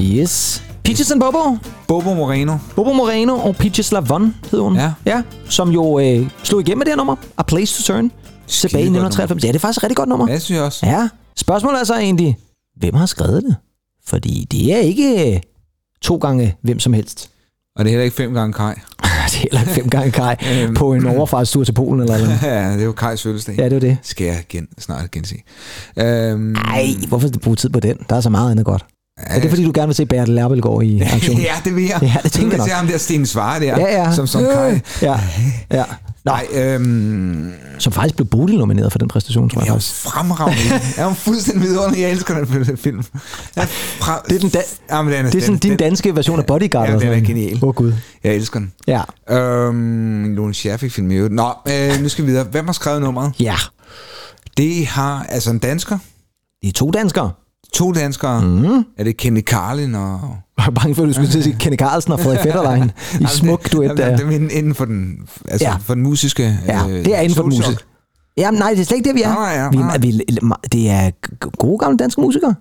Yes. 0.00 0.62
Peaches 0.84 1.10
and 1.10 1.20
Bobo. 1.20 1.56
Bobo 1.88 2.14
Moreno. 2.14 2.58
Bobo 2.76 2.92
Moreno 2.92 3.34
og 3.34 3.56
Peaches 3.56 3.92
Lavon 3.92 4.34
hed 4.50 4.60
hun. 4.60 4.76
Ja. 4.76 4.92
ja 5.06 5.22
som 5.48 5.70
jo 5.70 5.98
øh, 5.98 6.30
slog 6.42 6.60
igennem 6.60 6.78
med 6.78 6.84
det 6.84 6.92
her 6.92 6.96
nummer. 6.96 7.16
A 7.38 7.42
Place 7.42 7.82
to 7.82 7.92
Turn. 7.92 8.12
Skide 8.46 8.70
tilbage 8.70 8.82
i 8.82 8.86
1993. 8.86 9.44
Ja, 9.44 9.48
det 9.48 9.54
er 9.54 9.58
faktisk 9.58 9.78
et 9.78 9.82
rigtig 9.82 9.96
godt 9.96 10.08
nummer. 10.08 10.28
Ja, 10.28 10.34
det 10.34 10.42
synes 10.42 10.56
jeg 10.56 10.64
også. 10.64 10.86
Ja. 10.86 11.08
Spørgsmålet 11.36 11.80
er 11.80 11.84
så 11.84 11.94
egentlig, 11.94 12.36
hvem 12.76 12.94
har 12.94 13.06
skrevet 13.06 13.42
det? 13.42 13.56
Fordi 14.06 14.46
det 14.50 14.74
er 14.74 14.78
ikke 14.78 15.34
øh, 15.34 15.40
to 16.02 16.16
gange 16.16 16.56
hvem 16.62 16.78
som 16.78 16.92
helst. 16.92 17.30
Og 17.76 17.84
det 17.84 17.90
er 17.90 17.92
heller 17.92 18.04
ikke 18.04 18.16
fem 18.16 18.34
gange 18.34 18.52
Kai 18.52 18.74
det 19.26 19.34
er 19.36 19.38
heller 19.40 19.60
ikke 19.60 19.72
fem 19.72 19.88
gange 19.90 20.10
Kai 20.10 20.34
på 20.76 20.92
en 20.92 21.06
overfartstur 21.06 21.64
til 21.64 21.72
Polen 21.72 22.00
eller 22.02 22.18
noget. 22.24 22.38
ja, 22.42 22.72
det 22.72 22.80
er 22.80 22.84
jo 22.84 22.92
Kajs 22.92 23.22
fødselsdag. 23.22 23.54
Ja, 23.58 23.64
det 23.64 23.72
er 23.72 23.80
det. 23.80 23.96
Skal 24.02 24.26
jeg 24.26 24.36
igen, 24.48 24.68
snart 24.78 25.10
gense. 25.10 25.34
Øhm, 25.96 26.40
Nej, 26.40 26.86
hvorfor 27.08 27.28
bruge 27.42 27.56
tid 27.56 27.68
på 27.70 27.80
den? 27.80 27.96
Der 28.10 28.16
er 28.16 28.20
så 28.20 28.30
meget 28.30 28.50
andet 28.50 28.64
godt. 28.66 28.84
Er 29.22 29.40
det 29.40 29.50
fordi, 29.50 29.64
du 29.64 29.72
gerne 29.74 29.86
vil 29.86 29.94
se 29.94 30.06
Bertel 30.06 30.34
Lerbelgaard 30.34 30.82
i 30.82 31.00
aktion? 31.14 31.36
ja, 31.40 31.52
det 31.64 31.76
vil 31.76 31.84
jeg. 31.84 31.98
Ja, 32.02 32.16
det 32.22 32.32
tænker 32.32 32.50
jeg. 32.50 32.58
nok. 32.58 32.68
se 32.68 32.74
ham 32.74 32.86
der 32.86 32.98
Sten 32.98 33.26
Svare 33.26 33.60
der, 33.60 33.78
Ja, 33.80 34.02
ja. 34.02 34.12
som 34.12 34.26
som 34.26 34.42
Kai. 34.44 34.80
Ja, 35.02 35.20
ja. 35.72 35.84
Nej, 36.24 36.46
øhm, 36.54 37.52
som 37.78 37.92
faktisk 37.92 38.16
blev 38.16 38.26
Bodil 38.28 38.58
nomineret 38.58 38.92
for 38.92 38.98
den 38.98 39.08
præstation, 39.08 39.48
tror 39.50 39.60
jeg 39.60 39.66
jeg 39.68 39.74
er 39.74 39.78
fremragende. 39.80 40.60
jeg 40.96 41.10
er 41.10 41.14
fuldstændig 41.14 41.62
vidunderlig. 41.68 42.00
Jeg 42.00 42.10
elsker 42.10 42.34
den 42.44 42.76
film. 42.76 43.02
Jeg 43.56 43.62
er 43.62 43.66
fra... 44.00 44.22
Det 44.28 44.36
er, 44.36 44.40
den 44.40 44.50
da- 44.50 44.62
Jamen, 44.96 45.12
den 45.12 45.26
er, 45.26 45.30
det 45.30 45.38
er 45.38 45.42
sådan 45.42 45.52
den, 45.58 45.68
din 45.70 45.76
danske 45.76 46.16
version 46.16 46.38
af 46.38 46.46
Bodyguard. 46.46 46.88
Ja, 46.88 46.98
den 46.98 47.08
er 47.08 47.20
genial. 47.20 47.54
Åh, 47.62 47.68
oh, 47.68 47.74
Gud. 47.74 47.92
Jeg 48.24 48.34
elsker 48.34 48.58
den. 48.60 48.72
Ja. 48.86 49.02
Øhm, 49.38 50.34
Lone 50.34 50.54
Scherfik 50.54 50.92
film 50.92 51.10
i 51.10 51.14
øvrigt. 51.14 51.34
Nå, 51.34 51.52
øh, 51.68 52.02
nu 52.02 52.08
skal 52.08 52.24
vi 52.24 52.30
videre. 52.30 52.44
Hvem 52.44 52.66
har 52.66 52.72
skrevet 52.72 53.02
nummeret? 53.02 53.32
Ja. 53.40 53.56
Det 54.56 54.86
har 54.86 55.26
altså 55.28 55.50
en 55.50 55.58
dansker. 55.58 55.98
Det 56.62 56.68
er 56.68 56.72
to 56.72 56.90
danskere. 56.90 57.30
To 57.72 57.92
danskere. 57.92 58.42
Mm. 58.42 58.84
Er 58.98 59.04
det 59.04 59.16
Kenny 59.16 59.40
Carlin 59.42 59.94
og... 59.94 60.20
Jeg 60.58 60.66
var 60.66 60.70
bange 60.70 60.94
for, 60.94 61.02
at 61.02 61.08
du 61.08 61.12
skulle 61.12 61.30
til 61.30 61.38
at 61.38 61.44
sige 61.44 61.56
Kenny 61.60 61.76
Carlsen 61.76 62.12
og 62.12 62.20
Frederik 62.20 62.40
Fetterlein 62.46 62.90
i 63.20 63.24
smuk 63.26 63.72
duet. 63.72 63.98
Jamen, 63.98 64.18
det 64.18 64.50
er 64.52 64.56
inden, 64.58 64.74
for 64.74 64.84
den, 64.84 65.16
altså 65.48 65.66
Ja. 65.66 65.70
ja. 65.72 65.76
for 65.76 65.94
den 65.94 66.02
musiske... 66.02 66.58
Ja, 66.66 66.88
øh, 66.88 67.04
det 67.04 67.16
er 67.16 67.20
inden 67.20 67.36
for 67.36 67.42
den 67.42 67.56
musik. 67.58 67.76
Jamen 68.36 68.58
nej, 68.58 68.70
det 68.70 68.80
er 68.80 68.84
slet 68.84 68.96
ikke 68.96 69.08
det, 69.08 69.14
vi 69.16 69.22
er. 69.22 69.28
Nej, 69.34 69.52
ja, 69.52 69.68
vi, 69.70 69.76
nej. 69.76 69.98
vi, 69.98 70.20
det 70.72 70.90
er 70.90 71.10
gode 71.58 71.78
gamle 71.78 71.96
danske 71.98 72.20
musikere. 72.20 72.54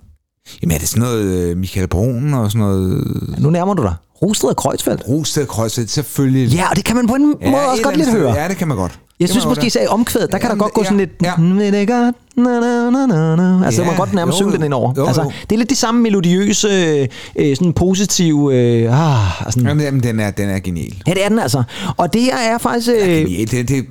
Jamen 0.61 0.75
er 0.75 0.79
det 0.79 0.87
sådan 0.87 1.01
noget 1.01 1.23
øh, 1.25 1.57
Michael 1.57 1.87
Brun 1.87 2.33
og 2.33 2.51
sådan 2.51 2.67
noget... 2.67 3.05
Nu 3.39 3.49
nærmer 3.49 3.73
du 3.73 3.83
dig. 3.83 3.93
Rosted 4.21 4.49
og 4.49 4.57
Kreuzfeldt. 4.57 5.03
Rosted 5.07 5.45
Kreuzfeldt, 5.45 5.89
selvfølgelig. 5.89 6.53
Ja, 6.53 6.69
og 6.69 6.75
det 6.75 6.85
kan 6.85 6.95
man 6.95 7.07
på 7.07 7.15
en 7.15 7.35
Ja, 7.41 7.51
måde 7.51 7.61
også 7.71 7.83
godt 7.83 7.97
lidt 7.97 8.11
høre. 8.11 8.33
Ja, 8.33 8.47
det 8.47 8.57
kan 8.57 8.67
man 8.67 8.77
godt. 8.77 8.99
Jeg 9.19 9.27
Det 9.27 9.29
synes 9.33 9.45
måske 9.45 9.65
især 9.67 9.83
i 9.83 9.87
omkvædet, 9.87 10.31
der 10.31 10.37
kan 10.37 10.41
der 10.45 10.51
Jamen, 10.51 10.59
godt 10.59 10.73
gå 10.73 10.81
ja, 10.81 10.85
sådan 10.85 10.97
lidt... 10.97 11.09
ja. 11.23 11.33
Ved 11.39 11.71
det 11.71 11.87
godt, 11.87 12.15
na, 12.37 12.59
na, 12.59 12.89
na, 12.89 13.05
na, 13.05 13.35
na. 13.35 13.65
Altså, 13.65 13.81
Ja, 13.81 13.87
man 13.87 13.97
godt 13.97 14.13
nærmest 14.13 14.35
jo, 14.35 14.43
synge 14.43 14.55
den 14.55 14.63
ind 14.63 14.73
over. 14.73 14.93
jo, 14.97 15.05
Altså, 15.05 15.21
jo. 15.21 15.31
det 15.49 15.55
er 15.55 15.57
lidt 15.57 15.69
de 15.69 15.75
samme 15.75 16.01
melodiøse, 16.01 16.67
øh, 17.35 17.55
sådan 17.55 17.73
positive... 17.73 18.55
Øh, 18.55 19.15
ah, 19.15 19.27
sådan. 19.49 19.67
Jamen, 19.67 19.83
jamen 19.85 20.03
den, 20.03 20.19
er, 20.19 20.31
den 20.31 20.49
er 20.49 20.59
genial. 20.59 20.93
Ja, 21.07 21.13
det 21.13 21.25
er 21.25 21.29
den 21.29 21.39
altså. 21.39 21.63
Og 21.97 22.13
det 22.13 22.33
er 22.33 22.57
faktisk... 22.57 22.89
Øh, 22.89 23.07
Genial. 23.07 23.51
Det, 23.51 23.69
det, 23.69 23.85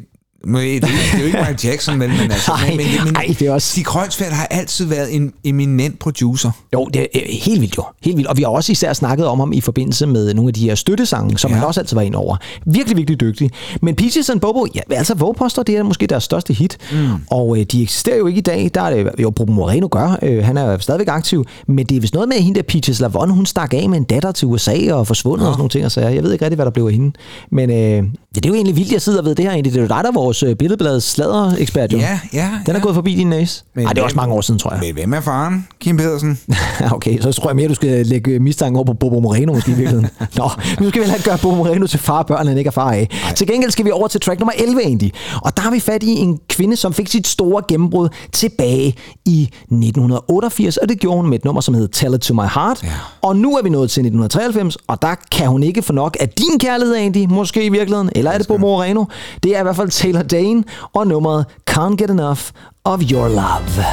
det, 0.45 0.83
det 0.83 0.89
er 1.15 1.19
jo 1.19 1.25
ikke 1.25 1.39
Michael 1.39 1.59
Jackson, 1.65 1.99
men, 1.99 2.11
men, 2.11 2.21
altså, 2.21 2.53
Nej, 2.53 2.69
men, 2.69 2.77
men, 2.77 3.05
men 3.05 3.17
ej, 3.17 3.27
det 3.39 3.43
er 3.43 3.53
også- 3.53 3.69
Stig 3.71 3.85
Kreuzfeldt 3.85 4.33
har 4.33 4.47
altid 4.47 4.85
været 4.85 5.15
en 5.17 5.33
eminent 5.45 5.99
producer. 5.99 6.51
Jo, 6.75 6.85
det 6.95 7.03
er 7.03 7.07
øh, 7.15 7.23
helt 7.43 7.61
vildt 7.61 7.77
jo. 7.77 7.85
Helt 8.03 8.17
vildt. 8.17 8.29
Og 8.29 8.37
vi 8.37 8.43
har 8.43 8.49
også 8.49 8.73
især 8.73 8.93
snakket 8.93 9.27
om 9.27 9.39
ham 9.39 9.53
i 9.53 9.61
forbindelse 9.61 10.07
med 10.07 10.35
nogle 10.35 10.49
af 10.49 10.55
de 10.55 10.61
her 10.61 10.75
støttesange, 10.75 11.39
som 11.39 11.51
ja. 11.51 11.57
Han 11.57 11.67
også 11.67 11.81
altid 11.81 11.95
var 11.97 12.03
ind 12.03 12.15
over. 12.15 12.37
Virkelig, 12.67 12.97
virkelig 12.97 13.21
dygtig. 13.21 13.51
Men 13.83 13.95
Peaches 13.95 14.31
and 14.31 14.41
Bobo, 14.41 14.67
ja, 14.75 14.81
altså 14.91 15.15
Vågposter, 15.15 15.63
det 15.63 15.77
er 15.77 15.83
måske 15.83 16.07
deres 16.07 16.25
største 16.25 16.53
hit. 16.55 16.79
Mm. 16.93 16.99
Og 17.31 17.59
øh, 17.59 17.65
de 17.65 17.83
eksisterer 17.83 18.17
jo 18.17 18.27
ikke 18.27 18.39
i 18.39 18.43
dag. 18.43 18.71
Der 18.75 18.83
er 18.83 18.91
det 19.03 19.11
jo, 19.23 19.31
Bobo 19.31 19.53
Moreno 19.53 19.89
gør. 19.91 20.19
Øh, 20.23 20.45
han 20.45 20.57
er 20.57 20.79
stadigvæk 20.79 21.09
aktiv. 21.09 21.45
Men 21.67 21.87
det 21.87 21.97
er 21.97 22.01
vist 22.01 22.15
noget 22.15 22.29
med, 22.29 22.37
at 22.37 22.43
hende 22.43 22.57
der 22.57 22.63
Peaches 22.69 23.01
Lavon, 23.01 23.31
hun 23.31 23.47
stak 23.47 23.75
af 23.75 23.89
med 23.89 23.99
en 23.99 24.05
datter 24.05 24.33
til 24.33 24.49
USA 24.49 24.77
og 24.93 25.07
forsvundet 25.07 25.45
ja. 25.45 25.49
og 25.49 25.55
sådan 25.55 25.61
nogle 25.61 25.71
ting. 25.71 25.85
Og 25.85 25.91
så 25.93 26.01
jeg 26.01 26.23
ved 26.23 26.33
ikke 26.33 26.45
rigtig, 26.45 26.57
hvad 26.57 26.67
der 26.67 26.73
blev 26.73 26.85
af 26.87 26.93
hende. 26.93 27.13
Men 27.53 27.71
øh, 27.71 27.77
ja, 27.77 28.01
det 28.35 28.45
er 28.45 28.49
jo 28.49 28.55
egentlig 28.55 28.77
vildt, 28.77 28.93
jeg 28.93 29.03
sidder 29.03 29.23
ved 29.23 29.35
det 29.35 29.45
her 29.45 29.53
egentlig. 29.53 29.73
Det 29.73 29.79
er 29.79 29.83
jo 29.83 29.89
dig, 29.89 30.01
der 30.03 30.09
er 30.09 30.13
vores 30.29 30.43
øh, 30.43 30.57
billedbladets 30.57 31.07
sladder-ekspert, 31.07 31.93
jo. 31.93 31.99
Ja, 31.99 32.21
ja. 32.33 32.51
Den 32.67 32.75
er 32.75 32.79
ja. 32.79 32.83
gået 32.83 32.95
forbi 32.95 33.15
din 33.15 33.27
næse. 33.27 33.63
Men 33.75 33.85
Nej, 33.85 33.93
det 33.93 34.01
er 34.01 34.05
også 34.05 34.17
mange 34.17 34.35
år 34.35 34.41
siden, 34.41 34.61
tror 34.61 34.71
jeg. 34.71 34.81
Men 34.81 34.95
hvem 34.95 35.13
er 35.13 35.21
faren? 35.21 35.69
Kim 35.81 35.97
Pedersen? 35.97 36.39
Okay, 36.93 37.21
så 37.21 37.33
tror 37.33 37.51
jeg 37.51 37.57
mere, 37.57 37.69
du 37.69 37.75
skal 37.75 38.07
lægge 38.07 38.39
mistanke 38.39 38.77
over 38.79 38.87
på 38.87 38.93
Bobo 38.93 39.21
Moreno 39.21 39.53
måske 39.53 39.71
i 39.71 39.75
virkeligheden. 39.75 40.09
Nå, 40.39 40.51
nu 40.81 40.89
skal 40.89 41.01
vi 41.01 41.05
heller 41.05 41.15
ikke 41.15 41.29
gøre 41.29 41.39
Bobo 41.39 41.55
Moreno 41.55 41.87
til 41.87 41.99
far 41.99 42.19
og 42.19 42.27
børn, 42.27 42.47
han 42.47 42.59
ikke 42.59 42.69
er 42.69 42.73
far 42.73 42.93
af. 42.93 43.09
Ej. 43.25 43.35
Til 43.35 43.47
gengæld 43.47 43.71
skal 43.71 43.85
vi 43.85 43.91
over 43.91 44.09
til 44.09 44.21
track 44.21 44.41
nummer 44.41 44.53
11 44.59 44.81
egentlig. 44.83 45.13
Og 45.43 45.57
der 45.57 45.63
har 45.63 45.71
vi 45.71 45.81
fat 45.81 46.03
i 46.03 46.11
en 46.11 46.39
kvinde, 46.49 46.77
som 46.77 46.93
fik 46.93 47.09
sit 47.09 47.27
store 47.27 47.63
gennembrud 47.69 48.09
tilbage 48.33 48.95
i 49.25 49.43
1988, 49.43 50.77
og 50.77 50.89
det 50.89 51.01
gjorde 51.01 51.17
hun 51.17 51.31
med 51.31 51.39
et 51.39 51.45
nummer, 51.45 51.61
som 51.61 51.75
hed 51.75 51.89
Tell 51.89 52.15
It 52.15 52.21
To 52.21 52.35
My 52.35 52.49
Heart. 52.55 52.83
Ja. 52.83 52.89
Og 53.23 53.37
nu 53.37 53.57
er 53.57 53.63
vi 53.63 53.71
nået 53.71 53.91
til 53.91 54.01
1993, 54.01 54.77
og 54.87 55.03
der 55.03 55.15
kan 55.31 55.47
hun 55.49 55.63
ikke 55.63 55.83
få 55.83 55.93
nok 55.93 56.17
af 56.21 56.29
din 56.29 56.59
kærlighed 56.59 56.95
egentlig, 56.95 57.31
måske 57.31 57.65
i 57.65 57.69
virkeligheden. 57.69 58.11
Eller 58.15 58.31
er 58.31 58.39
det 58.39 58.49
Bobo 58.49 58.59
Moreno? 58.61 59.05
Det 59.43 59.57
er 59.57 59.61
i 59.61 59.63
hvert 59.63 59.77
fald 59.77 59.89
Taylor 59.91 60.18
Dane 60.23 60.65
og 60.95 61.07
nummeret 61.07 61.47
Can't 61.71 61.97
Get 61.97 62.11
Enough 62.11 62.51
of 62.85 63.03
Your 63.03 63.29
Love. 63.29 63.85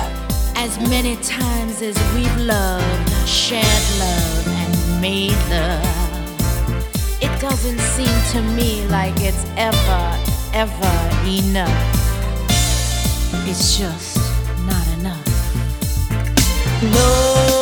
As 0.55 0.79
many 0.89 1.15
times 1.15 1.81
as 1.81 1.97
we've 2.15 2.37
loved, 2.37 3.09
shared 3.27 3.85
love, 3.99 4.47
and 4.61 5.01
made 5.01 5.37
love, 5.49 5.85
it 7.21 7.41
doesn't 7.41 7.79
seem 7.95 8.17
to 8.33 8.41
me 8.57 8.87
like 8.89 9.15
it's 9.29 9.45
ever, 9.57 10.03
ever 10.53 10.95
enough. 11.27 12.05
It's 13.47 13.77
just 13.77 14.17
not 14.65 14.87
enough. 14.99 15.25
My 16.81 17.54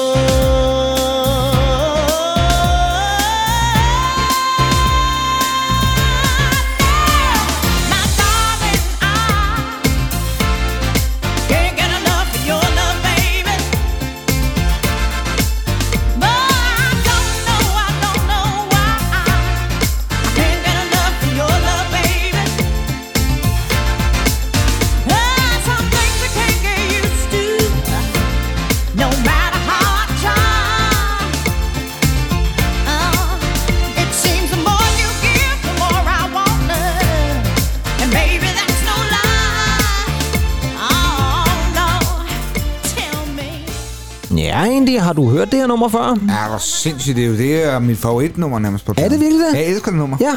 Ja, 44.44 44.64
egentlig. 44.64 45.02
Har 45.02 45.14
du 45.14 45.30
hørt 45.30 45.52
det 45.52 45.60
her 45.60 45.68
nummer 45.68 45.90
før? 45.90 46.18
Ja, 46.28 46.50
hvor 46.50 46.58
sindssygt. 46.58 47.16
Det 47.16 47.24
er 47.24 47.28
jo 47.28 47.38
det 47.38 47.64
er 47.74 47.80
mit 47.80 47.98
favoritnummer 47.98 48.60
nærmest 48.60 48.86
på 48.86 48.92
Er 48.92 48.94
det 48.96 49.04
pladen. 49.10 49.20
virkelig 49.22 49.42
det? 49.52 49.58
Jeg 49.60 49.66
elsker 49.68 49.92
det 49.92 50.00
nummer. 50.00 50.18
Ja. 50.22 50.32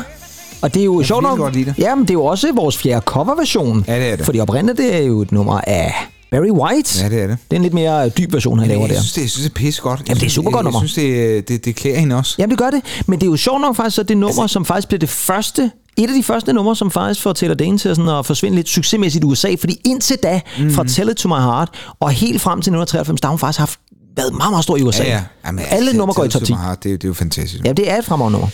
Og 0.63 0.75
det 0.75 0.81
er 0.81 0.85
jo 0.85 1.01
Jeg 1.01 1.07
sjovt 1.07 1.23
nok. 1.23 1.39
godt 1.39 1.55
lide 1.55 1.65
det. 1.65 1.75
Ja, 1.79 1.95
men 1.95 2.03
det 2.05 2.11
er 2.11 2.15
jo 2.15 2.25
også 2.25 2.53
vores 2.55 2.79
fjerde 2.79 3.01
coverversion. 3.05 3.85
Ja, 3.89 3.99
det 4.01 4.13
er 4.13 4.17
det. 4.17 4.25
Fordi 4.25 4.41
oprindeligt 4.41 4.79
det 4.79 4.95
er 4.95 4.99
jo 5.01 5.23
et 5.23 5.33
nummer 5.33 5.61
af 5.67 5.95
Barry 6.31 6.51
White. 6.51 7.03
Ja, 7.03 7.09
det 7.09 7.23
er 7.23 7.27
det. 7.27 7.39
Det 7.51 7.53
er 7.53 7.57
en 7.57 7.63
lidt 7.63 7.75
mere 7.75 8.09
dyb 8.09 8.33
version, 8.33 8.59
han 8.59 8.69
laver 8.69 8.81
jeg 8.81 8.89
der. 8.91 8.95
synes, 9.01 9.13
det, 9.13 9.21
jeg 9.23 9.31
synes, 9.31 9.45
det 9.45 9.51
er 9.51 9.55
pisse 9.55 9.83
godt. 9.83 10.03
Jamen, 10.09 10.21
det 10.21 10.27
er 10.27 10.31
super 10.31 10.51
godt 10.51 10.65
nummer. 10.65 10.81
Jeg 10.83 10.89
synes, 10.89 11.07
det, 11.09 11.49
det, 11.49 11.65
det 11.65 11.77
klæder 11.77 11.99
hende 11.99 12.17
også. 12.17 12.35
Jamen, 12.39 12.51
det 12.51 12.59
gør 12.59 12.71
det. 12.71 12.83
Men 13.07 13.21
det 13.21 13.27
er 13.27 13.31
jo 13.31 13.37
sjovt 13.37 13.61
nok 13.61 13.77
faktisk, 13.77 13.99
at 13.99 14.09
det 14.09 14.17
nummer, 14.17 14.43
altså, 14.43 14.53
som 14.53 14.65
faktisk 14.65 14.89
blev 14.89 15.01
det 15.01 15.09
første 15.09 15.71
et 15.99 16.09
af 16.09 16.15
de 16.15 16.23
første 16.23 16.53
numre, 16.53 16.77
som 16.77 16.91
faktisk 16.91 17.23
får 17.23 17.33
Taylor 17.33 17.55
Dane 17.55 17.79
til 17.79 17.97
sådan 17.97 18.09
at 18.11 18.27
forsvinde 18.27 18.57
lidt 18.57 18.69
succesmæssigt 18.69 19.25
i 19.25 19.27
USA, 19.27 19.55
fordi 19.61 19.81
indtil 19.85 20.17
da, 20.23 20.41
mm. 20.59 20.71
fra 20.71 20.85
Tell 20.89 21.11
It 21.11 21.17
To 21.17 21.29
My 21.29 21.35
Heart, 21.43 21.69
og 22.01 22.11
helt 22.11 22.41
frem 22.41 22.57
til 22.59 22.71
1993, 22.71 23.21
der 23.21 23.27
har 23.27 23.31
hun 23.33 23.39
faktisk 23.39 23.59
haft 23.59 23.81
været 24.17 24.35
meget, 24.35 24.51
meget 24.53 24.62
stor 24.64 24.77
i 24.77 24.83
USA. 24.83 25.03
Ja, 25.03 25.09
ja. 25.09 25.23
Jamen, 25.47 25.64
Alle 25.71 25.87
altså, 25.89 25.97
numre 25.97 26.14
går 26.14 26.25
i 26.25 26.29
top 26.29 26.41
10. 26.43 26.47
Super 26.47 26.61
Hard, 26.61 26.81
Det, 26.83 26.93
er- 26.93 26.97
det 26.97 27.05
er 27.05 27.09
jo 27.09 27.14
fantastisk. 27.14 27.64
Ja, 27.64 27.73
det 27.73 27.91
er 27.91 27.99
et 27.99 28.05
fremragende 28.05 28.33
nummer. 28.39 28.49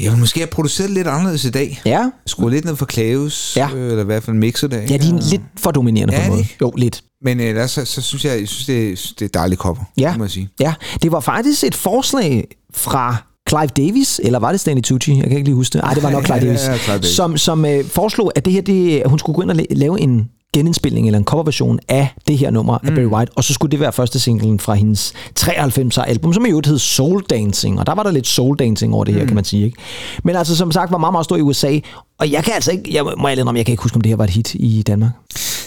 Jeg 0.00 0.10
vil 0.12 0.18
måske 0.20 0.40
have 0.40 0.46
produceret 0.46 0.90
lidt 0.90 1.06
anderledes 1.06 1.44
i 1.44 1.50
dag. 1.50 1.80
Ja. 1.86 2.10
Skruet 2.26 2.52
lidt 2.52 2.64
ned 2.64 2.76
for 2.76 2.86
Klaves, 2.86 3.52
Ja. 3.56 3.68
øh, 3.74 3.90
eller 3.90 4.02
i 4.02 4.06
hvert 4.06 4.22
fald 4.22 4.36
mixet 4.36 4.70
det. 4.70 4.90
Ja, 4.90 4.96
de 4.96 5.08
er 5.08 5.30
lidt 5.30 5.42
for 5.58 5.70
dominerende 5.70 6.14
Ja, 6.14 6.20
på 6.20 6.24
en 6.26 6.30
de 6.32 6.36
måde. 6.36 6.46
Jo, 6.62 6.72
lidt. 6.76 7.02
Men 7.24 7.40
øh, 7.40 7.54
der, 7.54 7.66
så, 7.66 7.84
så 7.84 8.00
synes 8.02 8.24
jeg, 8.24 8.40
jeg 8.40 8.48
synes, 8.48 8.66
det, 8.66 9.18
det 9.18 9.24
er 9.24 9.38
dejligt 9.38 9.60
cover, 9.60 9.84
Ja. 9.96 10.16
må 10.16 10.24
jeg 10.24 10.30
sige. 10.30 10.48
Ja, 10.60 10.74
det 11.02 11.12
var 11.12 11.20
faktisk 11.20 11.64
et 11.64 11.74
forslag 11.74 12.44
fra 12.74 13.16
Clive 13.48 13.66
Davis, 13.66 14.20
eller 14.24 14.38
var 14.38 14.50
det 14.50 14.60
Stanley 14.60 14.82
Tucci? 14.82 15.16
Jeg 15.16 15.22
kan 15.28 15.32
ikke 15.32 15.44
lige 15.44 15.54
huske 15.54 15.72
det. 15.72 15.82
Nej, 15.82 15.94
det 15.94 16.02
var 16.02 16.10
nok 16.10 16.24
Clive 16.26 16.38
Ja, 16.38 16.46
Davis, 16.46 16.60
ja, 16.66 16.76
Clive 16.78 16.96
Davis. 16.96 17.10
som, 17.10 17.36
som 17.36 17.64
øh, 17.64 17.84
foreslog, 17.88 18.32
at 18.34 18.44
det 18.44 18.52
her, 18.52 18.60
det, 18.62 19.02
hun 19.06 19.18
skulle 19.18 19.34
gå 19.36 19.42
ind 19.42 19.50
og 19.50 19.56
la- 19.56 19.64
lave 19.74 20.00
en 20.00 20.28
genindspilning 20.52 21.06
eller 21.06 21.18
en 21.18 21.24
coverversion 21.24 21.78
af 21.88 22.08
det 22.28 22.38
her 22.38 22.50
nummer 22.50 22.78
af 22.82 22.94
Barry 22.94 23.06
White, 23.06 23.32
og 23.36 23.44
så 23.44 23.54
skulle 23.54 23.70
det 23.70 23.80
være 23.80 23.92
første 23.92 24.20
singlen 24.20 24.60
fra 24.60 24.74
hendes 24.74 25.12
93'er 25.40 26.02
album, 26.02 26.32
som 26.32 26.46
i 26.46 26.48
øvrigt 26.48 26.66
hed 26.66 26.78
Soul 26.78 27.22
Dancing, 27.30 27.78
og 27.78 27.86
der 27.86 27.94
var 27.94 28.02
der 28.02 28.10
lidt 28.10 28.26
soul 28.26 28.56
dancing 28.56 28.94
over 28.94 29.04
det 29.04 29.14
her, 29.14 29.26
kan 29.26 29.34
man 29.34 29.44
sige. 29.44 29.64
Ikke? 29.64 29.78
Men 30.24 30.36
altså, 30.36 30.56
som 30.56 30.72
sagt, 30.72 30.92
var 30.92 30.98
meget, 30.98 31.12
meget 31.12 31.24
stor 31.24 31.36
i 31.36 31.40
USA, 31.40 31.78
og 32.18 32.30
jeg 32.30 32.44
kan 32.44 32.54
altså 32.54 32.70
ikke, 32.70 32.94
jeg 32.94 33.04
må 33.18 33.28
ærligt 33.28 33.48
om, 33.48 33.56
jeg 33.56 33.66
kan 33.66 33.72
ikke 33.72 33.82
huske, 33.82 33.96
om 33.96 34.00
det 34.00 34.08
her 34.08 34.16
var 34.16 34.24
et 34.24 34.30
hit 34.30 34.54
i 34.54 34.82
Danmark. 34.82 35.10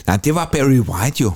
Nej, 0.07 0.17
det 0.17 0.35
var 0.35 0.49
Barry 0.51 0.79
White 0.79 1.23
jo. 1.23 1.31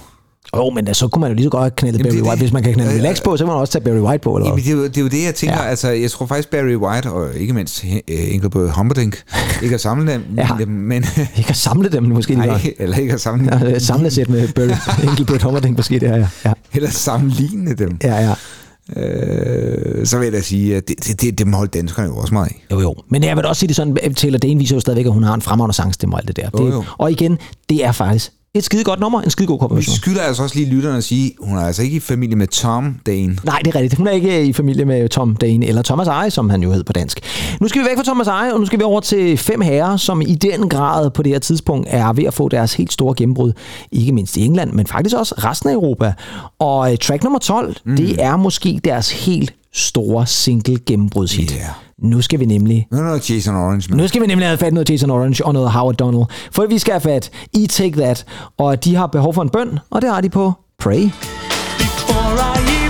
Jo, 0.55 0.69
men 0.69 0.85
da, 0.85 0.93
så 0.93 1.07
kunne 1.07 1.19
man 1.21 1.29
jo 1.29 1.35
lige 1.35 1.43
så 1.43 1.49
godt 1.49 1.61
have 1.63 1.71
knældet 1.71 1.99
Jamen, 1.99 2.11
Barry 2.11 2.19
er 2.19 2.23
White. 2.23 2.31
det. 2.31 2.39
Hvis 2.39 2.53
man 2.53 2.63
kan 2.63 2.79
ja. 2.79 2.85
relax 2.85 3.23
på, 3.23 3.37
så 3.37 3.43
kan 3.43 3.51
man 3.53 3.57
også 3.61 3.71
tage 3.73 3.83
Barry 3.83 3.99
White 3.99 4.21
på. 4.23 4.35
Eller 4.35 4.49
Jamen, 4.49 4.63
det, 4.63 4.71
er 4.71 4.75
jo, 4.75 4.83
det 4.83 4.97
er 4.97 5.01
jo 5.01 5.07
det, 5.07 5.23
jeg 5.25 5.35
tænker. 5.35 5.55
Ja. 5.63 5.69
Altså, 5.69 5.89
jeg 5.89 6.11
tror 6.11 6.25
faktisk, 6.25 6.49
Barry 6.49 6.75
White, 6.75 7.07
og 7.11 7.35
ikke 7.35 7.53
mindst 7.53 7.83
uh, 7.83 7.89
Engelbert 8.07 8.71
Humperdinck, 8.71 9.23
ikke 9.63 9.75
at 9.75 9.81
samle 9.81 10.13
dem, 10.13 10.23
Ja. 10.37 10.47
dem 10.59 10.67
men... 10.67 11.05
Ikke 11.37 11.49
at 11.49 11.55
samle 11.55 11.89
dem 11.89 12.03
måske 12.03 12.35
Nej, 12.35 12.47
godt. 12.47 12.67
eller 12.79 12.97
ikke 12.97 13.13
at 13.13 13.21
samle 13.21 13.57
Ja, 13.65 13.75
et 13.75 13.81
samlesæt 13.81 14.29
med 14.29 14.47
Barry, 14.47 15.03
Engelbert 15.09 15.43
Humperdinck 15.43 15.77
måske, 15.77 15.99
det 15.99 16.09
her, 16.09 16.17
ja. 16.17 16.27
ja. 16.45 16.53
Eller 16.73 16.89
sammenligne 16.89 17.73
dem. 17.73 17.97
Ja, 18.03 18.15
ja. 18.27 18.33
Øh, 19.01 20.05
så 20.05 20.17
vil 20.17 20.25
jeg 20.25 20.33
da 20.33 20.41
sige, 20.41 20.75
at 20.75 20.87
det, 20.87 20.95
det, 21.07 21.21
det, 21.21 21.39
dem 21.39 21.53
holdt 21.53 21.73
danskerne 21.73 22.07
jo 22.07 22.17
også 22.17 22.33
meget 22.33 22.47
af. 22.47 22.65
Jo, 22.71 22.79
jo. 22.81 22.95
Men 23.09 23.23
jeg 23.23 23.35
vil 23.37 23.45
også 23.45 23.59
sige 23.59 23.67
det 23.67 23.75
sådan, 23.75 23.97
at 24.03 24.15
Taylor 24.15 24.37
Dane 24.37 24.59
viser 24.59 24.75
jo 24.75 24.79
stadigvæk, 24.79 25.05
at 25.05 25.11
hun 25.13 25.23
har 25.23 25.33
en 25.33 25.41
fremragende 25.41 25.75
sangstemme 25.75 26.15
og 26.15 26.19
alt 26.19 26.27
det 26.27 26.35
der. 26.37 26.49
Jo, 26.59 26.65
Det, 26.65 26.73
jo. 26.73 26.83
Og 26.97 27.11
igen, 27.11 27.37
det 27.69 27.85
er 27.85 27.91
faktisk 27.91 28.31
et 28.53 28.63
skide 28.63 28.83
godt 28.83 28.99
nummer, 28.99 29.21
en 29.21 29.29
skide 29.29 29.47
god 29.47 29.55
Vi 29.55 29.59
kombination. 29.59 29.95
skylder 29.95 30.21
altså 30.21 30.43
også 30.43 30.55
lige 30.55 30.69
lytterne 30.69 30.97
at 30.97 31.03
sige, 31.03 31.35
hun 31.39 31.57
er 31.57 31.61
altså 31.61 31.83
ikke 31.83 31.97
i 31.97 31.99
familie 31.99 32.35
med 32.35 32.47
Tom 32.47 32.95
Dane. 33.05 33.37
Nej, 33.43 33.59
det 33.65 33.75
er 33.75 33.79
rigtigt. 33.79 33.97
Hun 33.97 34.07
er 34.07 34.11
ikke 34.11 34.45
i 34.45 34.53
familie 34.53 34.85
med 34.85 35.09
Tom 35.09 35.35
Dane, 35.35 35.65
eller 35.65 35.81
Thomas 35.81 36.07
Eje, 36.07 36.31
som 36.31 36.49
han 36.49 36.63
jo 36.63 36.71
hed 36.71 36.83
på 36.83 36.93
dansk. 36.93 37.19
Nu 37.61 37.67
skal 37.67 37.81
vi 37.81 37.87
væk 37.87 37.95
fra 37.97 38.03
Thomas 38.03 38.27
Eje, 38.27 38.53
og 38.53 38.59
nu 38.59 38.65
skal 38.65 38.79
vi 38.79 38.83
over 38.83 38.99
til 38.99 39.37
fem 39.37 39.61
herrer, 39.61 39.97
som 39.97 40.21
i 40.21 40.35
den 40.35 40.69
grad 40.69 41.09
på 41.09 41.23
det 41.23 41.31
her 41.31 41.39
tidspunkt 41.39 41.87
er 41.91 42.13
ved 42.13 42.23
at 42.23 42.33
få 42.33 42.49
deres 42.49 42.73
helt 42.73 42.93
store 42.93 43.13
gennembrud. 43.17 43.53
Ikke 43.91 44.11
mindst 44.11 44.37
i 44.37 44.45
England, 44.45 44.71
men 44.71 44.87
faktisk 44.87 45.15
også 45.15 45.35
resten 45.37 45.69
af 45.69 45.73
Europa. 45.73 46.13
Og 46.59 46.91
øh, 46.91 46.97
track 46.97 47.23
nummer 47.23 47.39
12, 47.39 47.75
mm. 47.85 47.95
det 47.97 48.23
er 48.23 48.37
måske 48.37 48.79
deres 48.83 49.11
helt 49.25 49.53
store 49.77 50.27
single 50.27 50.79
gennembrudshit. 50.85 51.51
Yeah. 51.51 51.69
Nu 52.03 52.21
skal 52.21 52.39
vi 52.39 52.45
nemlig 52.45 52.87
Nu 52.91 52.97
noget 52.97 53.29
Jason 53.29 53.55
Orange 53.55 53.89
med. 53.89 53.97
nu 53.97 54.07
skal 54.07 54.21
vi 54.21 54.27
nemlig 54.27 54.47
have 54.47 54.57
fat 54.57 54.71
i 54.71 54.73
noget 54.73 54.89
Jason 54.89 55.09
Orange 55.11 55.45
og 55.45 55.53
noget 55.53 55.71
Howard 55.71 55.95
Donald. 55.95 56.25
For 56.51 56.65
vi 56.65 56.77
skal 56.79 56.91
have 56.91 57.01
fat 57.01 57.29
i 57.53 57.67
Take 57.67 57.97
That, 57.97 58.25
og 58.57 58.83
de 58.85 58.95
har 58.95 59.07
behov 59.07 59.33
for 59.33 59.41
en 59.41 59.49
bøn, 59.49 59.79
og 59.89 60.01
det 60.01 60.09
har 60.09 60.21
de 60.21 60.29
på 60.29 60.53
Pray. 60.79 61.09
Before 61.77 62.61
I 62.61 62.86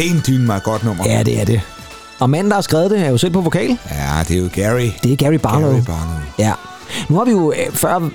Ja, 0.00 0.04
det 0.04 0.10
er 0.10 0.14
en 0.14 0.22
dyn 0.26 0.46
mig 0.46 0.62
godt 0.62 0.84
nummer. 0.84 1.04
ja, 1.08 1.22
det 1.22 1.40
er 1.40 1.44
det. 1.44 1.60
Og 2.18 2.30
manden, 2.30 2.50
der 2.50 2.54
har 2.54 2.62
skrevet 2.62 2.90
det, 2.90 3.00
er 3.00 3.08
jo 3.10 3.18
selv 3.18 3.32
på 3.32 3.40
vokal. 3.40 3.78
Ja, 3.90 4.22
det 4.28 4.36
er 4.36 4.40
jo 4.40 4.48
Gary. 4.54 4.88
Det 5.02 5.12
er 5.12 5.16
Gary 5.16 5.34
Barlow. 5.34 5.70
Gary 5.72 5.80
Barlow. 5.86 6.20
Ja. 6.38 6.52
Nu 7.08 7.16
har 7.16 7.24
vi 7.24 7.30
jo 7.30 7.52
øh, 7.52 7.72
før 7.72 8.08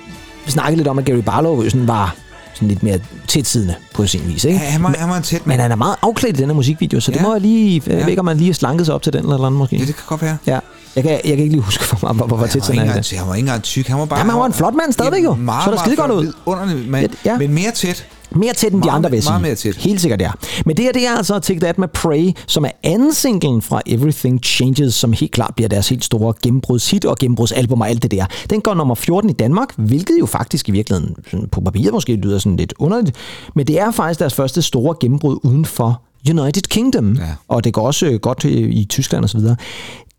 snakket 0.46 0.76
lidt 0.78 0.88
om, 0.88 0.98
at 0.98 1.04
Gary 1.04 1.16
Barlow 1.18 1.62
jo 1.62 1.70
sådan 1.70 1.88
var 1.88 2.14
sådan 2.54 2.68
lidt 2.68 2.82
mere 2.82 2.98
tætsiddende 3.28 3.74
på 3.94 4.06
sin 4.06 4.20
vis, 4.26 4.44
ikke? 4.44 4.58
Ja, 4.58 4.64
han 4.70 4.82
var, 4.82 4.94
han 4.98 5.08
var 5.10 5.16
en 5.16 5.22
tæt 5.22 5.46
Men 5.46 5.60
han 5.60 5.70
er 5.72 5.76
meget 5.76 5.96
afklædt 6.02 6.36
i 6.36 6.40
den 6.40 6.48
her 6.50 6.54
musikvideo, 6.54 7.00
så 7.00 7.10
det 7.10 7.16
Ja. 7.18 7.22
må 7.22 7.32
jeg 7.32 7.40
lige... 7.42 7.82
Jeg 7.86 7.94
Ja. 7.94 8.00
ved 8.00 8.08
ikke, 8.08 8.20
om 8.20 8.24
man 8.24 8.36
lige 8.36 8.48
har 8.48 8.54
slanket 8.54 8.86
sig 8.86 8.94
op 8.94 9.02
til 9.02 9.12
den 9.12 9.20
eller 9.20 9.38
andet, 9.38 9.52
måske. 9.52 9.76
Ja, 9.76 9.84
det 9.84 9.94
kan 9.96 10.04
godt 10.06 10.22
være. 10.22 10.36
Ja. 10.46 10.58
Jeg 10.96 11.02
kan, 11.04 11.12
jeg 11.12 11.20
kan 11.22 11.30
ikke 11.38 11.48
lige 11.48 11.62
huske, 11.62 11.84
hvor, 11.88 11.98
hvor, 11.98 12.12
hvor, 12.12 12.26
hvor 12.26 12.36
Han 12.36 12.48
tæt 12.48 12.64
sådan 12.64 12.88
er 12.88 12.94
det. 12.94 13.12
han 13.18 13.28
var 13.28 13.34
ikke 13.34 13.46
engang 13.46 13.62
tyk. 13.62 13.86
Han 13.88 13.98
var 13.98 14.04
bare... 14.04 14.18
Jamen, 14.18 14.30
han 14.30 14.40
var 14.40 14.46
en 14.46 14.52
flot 14.52 14.74
mand 14.74 14.92
stadigvæk 14.92 15.24
jo. 15.24 15.34
Meget, 15.34 15.64
Så 15.64 15.70
er 15.70 15.74
der 15.74 15.82
skide 15.82 15.96
godt 15.96 16.10
ud. 16.10 16.32
Underligt, 16.46 16.88
men, 16.88 17.08
ja. 17.24 17.38
men 17.38 17.54
mere 17.54 17.70
tæt. 17.70 18.06
Mere 18.30 18.52
tæt 18.54 18.72
end 18.72 18.82
de 18.82 18.86
Meget- 18.86 18.96
andre, 18.96 19.10
vil 19.10 19.16
jeg 19.16 19.22
sige. 19.22 19.30
meget 19.32 19.42
mere 19.42 19.54
tæt. 19.54 19.76
Helt 19.76 20.00
sikkert, 20.00 20.20
ja. 20.20 20.30
Men 20.66 20.76
det 20.76 20.84
her, 20.84 20.92
det 20.92 21.06
er 21.06 21.16
altså 21.16 21.38
Take 21.38 21.60
That 21.60 21.78
med 21.78 21.88
Pray, 21.88 22.32
som 22.46 22.64
er 22.64 22.70
anden 22.82 23.14
singlen 23.14 23.62
fra 23.62 23.80
Everything 23.86 24.40
Changes, 24.44 24.94
som 24.94 25.12
helt 25.12 25.32
klart 25.32 25.52
bliver 25.56 25.68
deres 25.68 25.88
helt 25.88 26.04
store 26.04 26.34
gennembrudshit 26.42 27.04
og 27.04 27.16
gennembrudsalbum 27.18 27.80
og 27.80 27.88
alt 27.88 28.02
det 28.02 28.10
der. 28.10 28.26
Den 28.50 28.60
går 28.60 28.74
nummer 28.74 28.94
14 28.94 29.30
i 29.30 29.32
Danmark, 29.32 29.68
hvilket 29.76 30.14
jo 30.20 30.26
faktisk 30.26 30.68
i 30.68 30.72
virkeligheden 30.72 31.16
på 31.52 31.60
papiret 31.60 31.92
måske 31.92 32.14
lyder 32.14 32.38
sådan 32.38 32.56
lidt 32.56 32.74
underligt. 32.78 33.16
Men 33.54 33.66
det 33.66 33.80
er 33.80 33.90
faktisk 33.90 34.20
deres 34.20 34.34
første 34.34 34.62
store 34.62 34.94
gennembrud 35.00 35.38
uden 35.42 35.64
for 35.64 36.02
United 36.30 36.62
Kingdom. 36.62 37.12
Ja. 37.16 37.22
Og 37.48 37.64
det 37.64 37.72
går 37.74 37.86
også 37.86 38.06
øh, 38.06 38.14
godt 38.20 38.44
i, 38.44 38.48
i 38.58 38.84
Tyskland 38.84 39.24
og 39.24 39.30
så 39.30 39.38
videre. 39.38 39.56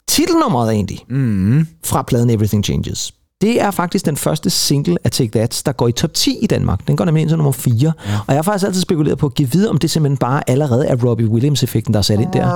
Titelnummeret 0.08 0.72
egentlig 0.72 1.00
mm. 1.10 1.68
fra 1.86 2.02
pladen 2.02 2.30
Everything 2.30 2.64
Changes. 2.66 3.14
Det 3.42 3.62
er 3.62 3.72
faktisk 3.72 4.06
den 4.06 4.18
første 4.18 4.50
single 4.50 4.98
af 5.04 5.12
Take 5.12 5.32
That, 5.32 5.62
der 5.66 5.72
går 5.72 5.88
i 5.88 5.92
top 5.92 6.14
10 6.14 6.38
i 6.42 6.48
Danmark. 6.48 6.88
Den 6.88 6.96
går 6.98 7.06
nemlig 7.06 7.22
ind 7.22 7.30
til 7.30 7.38
nummer 7.38 7.52
4. 7.52 7.74
Ja. 7.82 7.92
Og 8.20 8.24
jeg 8.28 8.36
har 8.36 8.42
faktisk 8.42 8.66
altid 8.68 8.82
spekuleret 8.82 9.18
på 9.18 9.26
at 9.26 9.34
give 9.34 9.52
videre, 9.52 9.70
om 9.70 9.78
det 9.78 9.90
simpelthen 9.92 10.18
bare 10.18 10.50
allerede 10.50 10.88
er 10.88 10.96
Robbie 11.06 11.28
Williams-effekten, 11.28 11.94
der 11.94 11.98
er 11.98 12.04
sat 12.04 12.20
ind 12.20 12.32
der. 12.34 12.48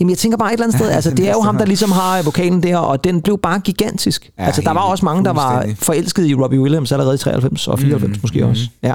Jamen 0.00 0.10
jeg 0.10 0.18
tænker 0.18 0.38
bare 0.38 0.48
et 0.48 0.52
eller 0.52 0.64
andet 0.64 0.78
sted, 0.78 0.90
altså 0.90 1.10
det 1.10 1.28
er 1.28 1.32
jo 1.32 1.40
ham, 1.40 1.58
der 1.58 1.64
ligesom 1.66 1.90
har 1.92 2.22
vokalen 2.22 2.62
der, 2.62 2.76
og 2.76 3.04
den 3.04 3.22
blev 3.22 3.38
bare 3.38 3.58
gigantisk. 3.60 4.30
Ja, 4.38 4.42
Ja, 4.42 4.46
altså 4.46 4.62
der 4.62 4.70
var 4.70 4.80
også 4.80 5.04
mange, 5.04 5.24
der 5.24 5.30
var 5.32 5.66
forelskede 5.78 6.28
i 6.28 6.34
Robbie 6.34 6.60
Williams 6.60 6.92
allerede 6.92 7.14
i 7.14 7.18
93 7.18 7.68
og 7.68 7.78
94 7.78 8.16
mm, 8.16 8.20
måske 8.22 8.46
også. 8.46 8.62
Ja. 8.82 8.92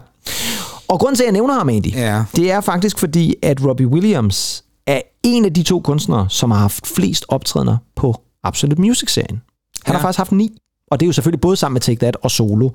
Og 0.87 0.99
grunden 0.99 1.15
til, 1.15 1.23
at 1.23 1.27
jeg 1.27 1.33
nævner 1.33 1.53
ham 1.53 1.69
egentlig, 1.69 1.93
Ja. 1.93 2.23
det 2.35 2.51
er 2.51 2.61
faktisk 2.61 2.99
fordi, 2.99 3.35
at 3.43 3.65
Robbie 3.65 3.87
Williams 3.87 4.63
er 4.87 5.01
en 5.23 5.45
af 5.45 5.53
de 5.53 5.63
to 5.63 5.79
kunstnere, 5.79 6.25
som 6.29 6.51
har 6.51 6.59
haft 6.59 6.87
flest 6.87 7.25
optrædener 7.27 7.77
på 7.95 8.15
Absolute 8.43 8.81
Music-serien. 8.81 9.41
Han 9.87 9.93
ja. 9.93 9.97
har 9.97 10.01
faktisk 10.01 10.17
haft 10.17 10.31
ni, 10.31 10.57
og 10.91 10.99
det 10.99 11.05
er 11.05 11.07
jo 11.07 11.13
selvfølgelig 11.13 11.41
både 11.41 11.55
sammen 11.55 11.73
med 11.73 11.81
Take 11.81 11.99
That 11.99 12.17
og 12.21 12.31
solo. 12.31 12.69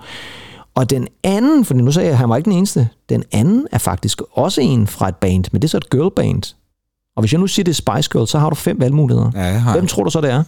Og 0.74 0.90
den 0.90 1.08
anden, 1.24 1.64
for 1.64 1.74
nu 1.74 1.92
sagde 1.92 2.06
jeg, 2.06 2.12
at 2.12 2.18
han 2.18 2.28
var 2.28 2.36
ikke 2.36 2.50
den 2.50 2.58
eneste, 2.58 2.88
den 3.08 3.24
anden 3.32 3.66
er 3.72 3.78
faktisk 3.78 4.22
også 4.32 4.60
en 4.60 4.86
fra 4.86 5.08
et 5.08 5.16
band, 5.16 5.44
men 5.52 5.62
det 5.62 5.68
er 5.68 5.70
så 5.70 5.76
et 5.76 5.90
girlband. 5.90 6.42
Og 7.16 7.22
hvis 7.22 7.32
jeg 7.32 7.40
nu 7.40 7.46
siger, 7.46 7.64
det 7.64 7.72
er 7.72 7.74
Spice 7.74 8.10
Girls, 8.12 8.30
så 8.30 8.38
har 8.38 8.50
du 8.50 8.54
fem 8.54 8.80
valgmuligheder. 8.80 9.30
Ja, 9.34 9.42
jeg 9.42 9.62
har. 9.62 9.72
Hvem 9.72 9.86
tror 9.86 10.04
du 10.04 10.10
så, 10.10 10.20
det 10.20 10.30
er? 10.30 10.42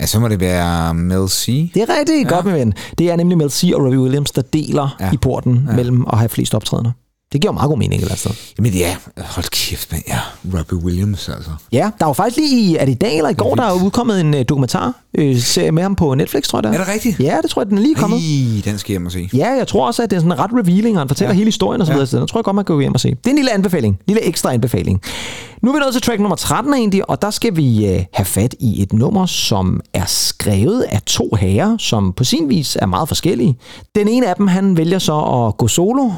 Ja, 0.00 0.06
så 0.06 0.20
må 0.20 0.28
det 0.28 0.40
være 0.40 0.94
Mel 0.94 1.28
C. 1.28 1.70
Det 1.74 1.82
er 1.82 1.98
rigtig 1.98 2.22
ja. 2.22 2.28
godt, 2.28 2.44
min 2.46 2.54
ven. 2.54 2.74
Det 2.98 3.10
er 3.10 3.16
nemlig 3.16 3.38
Mel 3.38 3.50
C 3.50 3.70
og 3.74 3.84
Robbie 3.84 4.00
Williams, 4.00 4.30
der 4.30 4.42
deler 4.42 4.96
ja. 5.00 5.12
I 5.12 5.16
porten 5.16 5.54
ja. 5.54 5.70
Ja. 5.70 5.76
mellem 5.76 6.06
at 6.12 6.18
have 6.18 6.28
flest 6.28 6.54
optrædener. 6.54 6.92
Det 7.32 7.40
giver 7.40 7.52
meget 7.52 7.68
god 7.68 7.78
mening 7.78 7.92
et 7.94 8.02
eller 8.02 8.08
andet 8.12 8.18
sted. 8.20 8.54
Jamen 8.58 8.72
ja, 8.72 8.96
hold 9.18 9.44
kæft, 9.50 9.92
men 9.92 10.02
ja, 10.08 10.18
Robbie 10.58 10.78
Williams 10.78 11.28
altså. 11.28 11.50
Ja, 11.72 11.90
der 11.98 12.06
var 12.06 12.12
faktisk 12.12 12.36
lige, 12.36 12.60
i- 12.60 12.76
er 12.76 12.84
det 12.84 12.92
i 12.92 12.94
dag 12.94 13.16
eller 13.16 13.30
i 13.30 13.34
går, 13.34 13.54
der 13.54 13.62
er 13.62 13.84
udkommet 13.84 14.20
en 14.20 14.34
uh, 14.34 14.40
dokumentar 14.48 14.92
uh, 15.18 15.36
serie 15.38 15.72
med 15.72 15.82
ham 15.82 15.94
på 15.96 16.14
Netflix, 16.14 16.44
tror 16.48 16.58
jeg 16.58 16.62
det 16.64 16.80
Er 16.80 16.84
det 16.84 16.94
rigtigt? 16.94 17.20
Ja, 17.20 17.38
det 17.42 17.50
tror 17.50 17.62
jeg, 17.62 17.68
den 17.70 17.78
er 17.78 17.82
lige 17.82 17.94
kommet. 17.94 18.18
Ej, 18.18 18.62
den 18.70 18.78
skal 18.78 18.92
jeg 18.92 18.98
hjem 18.98 19.06
og 19.06 19.12
se. 19.12 19.28
Ja, 19.34 19.48
jeg 19.48 19.68
tror 19.68 19.86
også, 19.86 20.02
at 20.02 20.10
det 20.10 20.16
er 20.16 20.20
sådan 20.20 20.38
ret 20.38 20.50
revealing, 20.52 20.96
og 20.96 21.00
han 21.00 21.08
fortæller 21.08 21.28
ja. 21.30 21.34
Ja. 21.34 21.36
hele 21.38 21.46
historien 21.48 21.80
og 21.80 21.86
så 21.86 21.92
Ja. 21.92 21.96
videre. 21.96 22.06
Så 22.06 22.18
den 22.18 22.26
tror 22.26 22.38
jeg 22.40 22.44
godt, 22.44 22.54
man 22.56 22.64
kan 22.64 22.74
gå 22.74 22.80
hjem 22.80 22.94
og 22.94 23.00
se. 23.00 23.08
Det 23.10 23.26
er 23.26 23.30
en 23.30 23.36
lille 23.36 23.52
anbefaling. 23.52 23.98
Lille 24.06 24.22
ekstra 24.24 24.52
anbefaling. 24.52 25.00
Nu 25.62 25.70
er 25.70 25.74
vi 25.74 25.80
nået 25.80 25.92
til 25.92 26.02
track 26.02 26.20
nummer 26.20 26.36
13 26.36 26.74
egentlig, 26.74 27.10
og 27.10 27.22
der 27.22 27.30
skal 27.30 27.56
vi 27.56 27.86
øh, 27.86 28.04
have 28.12 28.24
fat 28.26 28.54
i 28.60 28.82
et 28.82 28.92
nummer, 28.92 29.26
som 29.26 29.80
er 29.94 30.04
skrevet 30.06 30.82
af 30.82 31.02
to 31.02 31.34
herrer, 31.40 31.76
som 31.78 32.12
på 32.12 32.24
sin 32.24 32.48
vis 32.48 32.76
er 32.80 32.86
meget 32.86 33.08
forskellige. 33.08 33.56
Den 33.94 34.08
ene 34.08 34.26
af 34.28 34.36
dem, 34.36 34.46
han 34.48 34.76
vælger 34.76 34.98
så 34.98 35.18
at 35.48 35.56
gå 35.56 35.68
solo. 35.68 36.10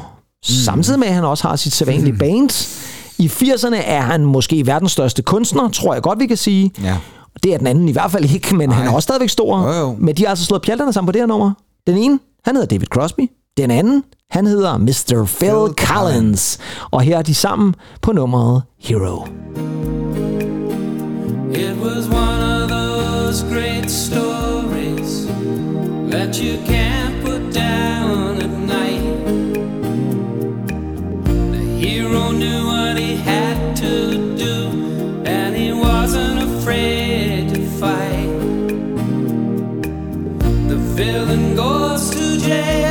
Samtidig 0.43 0.99
med, 0.99 1.07
at 1.07 1.13
han 1.13 1.23
også 1.23 1.47
har 1.47 1.55
sit 1.55 1.73
sædvanlige 1.73 2.11
mm. 2.11 2.17
band. 2.17 2.49
I 3.17 3.27
80'erne 3.27 3.75
er 3.75 4.01
han 4.01 4.25
måske 4.25 4.65
verdens 4.65 4.91
største 4.91 5.21
kunstner, 5.21 5.69
tror 5.69 5.93
jeg 5.93 6.03
godt, 6.03 6.19
vi 6.19 6.27
kan 6.27 6.37
sige. 6.37 6.71
Ja. 6.83 6.97
Det 7.43 7.53
er 7.53 7.57
den 7.57 7.67
anden 7.67 7.89
i 7.89 7.91
hvert 7.91 8.11
fald 8.11 8.33
ikke, 8.33 8.55
men 8.55 8.69
Nej. 8.69 8.77
han 8.77 8.87
er 8.87 8.91
også 8.91 9.05
stadigvæk 9.05 9.29
stor. 9.29 9.67
Jo, 9.67 9.79
jo. 9.79 9.95
Men 9.99 10.15
de 10.15 10.23
har 10.23 10.29
altså 10.29 10.45
slået 10.45 10.61
pjalterne 10.61 10.93
sammen 10.93 11.07
på 11.07 11.11
det 11.11 11.21
her 11.21 11.25
nummer. 11.27 11.51
Den 11.87 11.97
ene, 11.97 12.19
han 12.45 12.55
hedder 12.55 12.67
David 12.67 12.87
Crosby. 12.87 13.31
Den 13.57 13.71
anden, 13.71 14.03
han 14.31 14.47
hedder 14.47 14.77
Mr. 14.77 15.25
Phil, 15.39 15.49
Phil 15.49 15.87
Collins. 15.87 16.59
Og 16.91 17.01
her 17.01 17.17
er 17.17 17.21
de 17.21 17.35
sammen 17.35 17.75
på 18.01 18.11
nummeret 18.11 18.63
Hero. 18.79 19.25
It 21.53 21.75
was 21.83 22.05
one 22.07 22.63
of 22.63 22.69
those 22.69 23.43
great 23.53 23.91
stories 23.91 25.27
that 26.11 26.41
you 26.41 26.57
can't 26.67 26.98
The 40.99 41.05
villain 41.05 41.55
goes 41.55 42.09
to 42.09 42.37
jail 42.37 42.88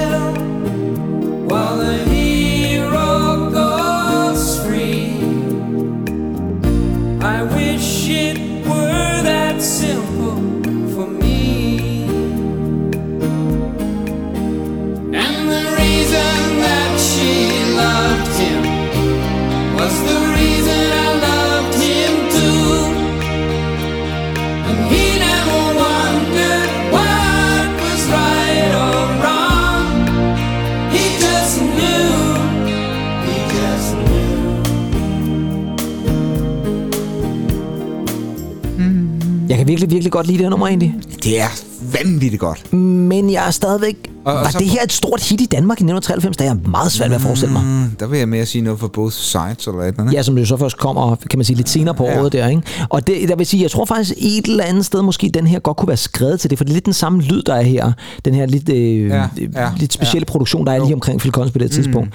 godt 40.18 40.26
lide 40.26 40.38
det 40.38 40.44
her 40.44 40.50
nummer 40.50 40.68
egentlig. 40.68 40.94
Det 41.22 41.40
er 41.40 41.48
vanvittigt 41.92 42.40
godt. 42.40 42.72
Men 42.72 43.30
jeg 43.30 43.46
er 43.46 43.50
stadigvæk... 43.50 44.10
Og- 44.24 44.34
og 44.34 44.40
var 44.44 44.50
så- 44.50 44.58
det 44.58 44.66
her 44.68 44.82
et 44.84 44.92
stort 44.92 45.22
hit 45.22 45.40
i 45.40 45.46
Danmark 45.46 45.80
i 45.80 45.84
1993? 45.84 46.36
Det 46.36 46.44
er 46.46 46.50
jeg 46.50 46.70
meget 46.70 46.92
svært 46.92 47.10
ved 47.10 47.16
at 47.16 47.22
forestille 47.22 47.52
mig. 47.52 47.62
Mm, 47.64 47.90
der 48.00 48.06
vil 48.06 48.18
jeg 48.18 48.28
mere 48.28 48.46
sige 48.46 48.62
noget 48.62 48.80
for 48.80 48.88
both 48.88 49.12
sides, 49.14 49.66
eller 49.66 49.80
et 49.80 49.86
eller 49.86 50.00
andet. 50.00 50.12
Ja, 50.14 50.22
som 50.22 50.38
jo 50.38 50.44
så 50.44 50.56
først 50.56 50.76
kommer, 50.76 51.16
kan 51.30 51.38
man 51.38 51.44
sige, 51.44 51.56
lidt 51.56 51.68
senere 51.68 51.94
på 51.94 52.04
Ja. 52.04 52.20
året 52.20 52.32
der, 52.32 52.48
ikke? 52.48 52.62
Og 52.88 53.06
det, 53.06 53.28
der 53.28 53.36
vil 53.36 53.46
sige, 53.46 53.62
jeg 53.62 53.70
tror 53.70 53.84
faktisk 53.84 54.12
et 54.18 54.44
eller 54.46 54.64
andet 54.64 54.84
sted, 54.84 55.02
måske 55.02 55.30
den 55.34 55.46
her 55.46 55.58
godt 55.58 55.76
kunne 55.76 55.88
være 55.88 55.96
skrevet 55.96 56.40
til 56.40 56.50
det, 56.50 56.58
for 56.58 56.64
det 56.64 56.70
er 56.70 56.74
lidt 56.74 56.84
den 56.84 56.92
samme 56.92 57.22
lyd, 57.22 57.42
der 57.42 57.54
er 57.54 57.62
her. 57.62 57.92
Den 58.24 58.34
her 58.34 58.46
lidt, 58.46 58.68
øh, 58.68 59.08
Ja, 59.08 59.24
ja, 59.54 59.70
lidt 59.76 59.92
specielle 59.92 60.24
ja. 60.28 60.32
produktion, 60.32 60.66
der 60.66 60.72
er 60.72 60.78
lige 60.84 60.94
omkring 60.94 61.20
Phil 61.20 61.32
Collins 61.32 61.52
på 61.52 61.58
det 61.58 61.70
tidspunkt. 61.70 62.10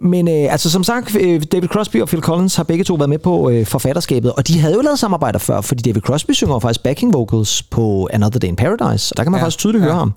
Mm. 0.00 0.08
Men 0.08 0.28
øh, 0.28 0.52
altså 0.52 0.70
som 0.70 0.84
sagt, 0.84 1.16
øh, 1.20 1.42
David 1.52 1.68
Crosby 1.68 2.02
og 2.02 2.08
Phil 2.08 2.20
Collins 2.22 2.56
har 2.56 2.62
begge 2.62 2.84
to 2.84 2.94
været 2.94 3.08
med 3.10 3.18
på 3.18 3.50
øh, 3.50 3.66
forfatterskabet, 3.66 4.32
og 4.32 4.48
de 4.48 4.60
havde 4.60 4.74
jo 4.74 4.80
lavet 4.80 4.98
samarbejder 4.98 5.38
før, 5.38 5.60
fordi 5.60 5.82
David 5.82 6.00
Crosby 6.02 6.30
synger 6.32 6.58
faktisk 6.58 6.82
backing 6.82 7.14
vocals 7.14 7.62
på 7.62 8.08
Another 8.12 8.38
Day 8.38 8.48
in 8.48 8.56
Paradise, 8.56 9.12
og 9.12 9.16
der 9.16 9.22
kan 9.22 9.32
man 9.32 9.38
ja, 9.38 9.44
faktisk 9.44 9.58
tydeligt 9.58 9.82
ja. 9.82 9.86
høre 9.88 9.98
ham. 9.98 10.12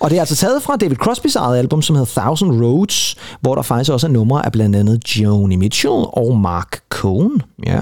Og 0.00 0.10
det 0.10 0.16
er 0.16 0.20
altså 0.20 0.36
taget 0.36 0.57
fra 0.60 0.76
David 0.76 0.96
Crosbys 0.96 1.36
eget 1.36 1.58
album, 1.58 1.82
som 1.82 1.96
hedder 1.96 2.20
Thousand 2.20 2.62
Roads, 2.64 3.16
hvor 3.40 3.54
der 3.54 3.62
faktisk 3.62 3.90
også 3.90 4.06
er 4.06 4.10
numre 4.10 4.46
af 4.46 4.52
blandt 4.52 4.76
andet 4.76 5.16
Joni 5.16 5.56
Mitchell 5.56 6.04
og 6.12 6.36
Mark 6.36 6.80
Cohn. 6.88 7.42
Ja. 7.66 7.80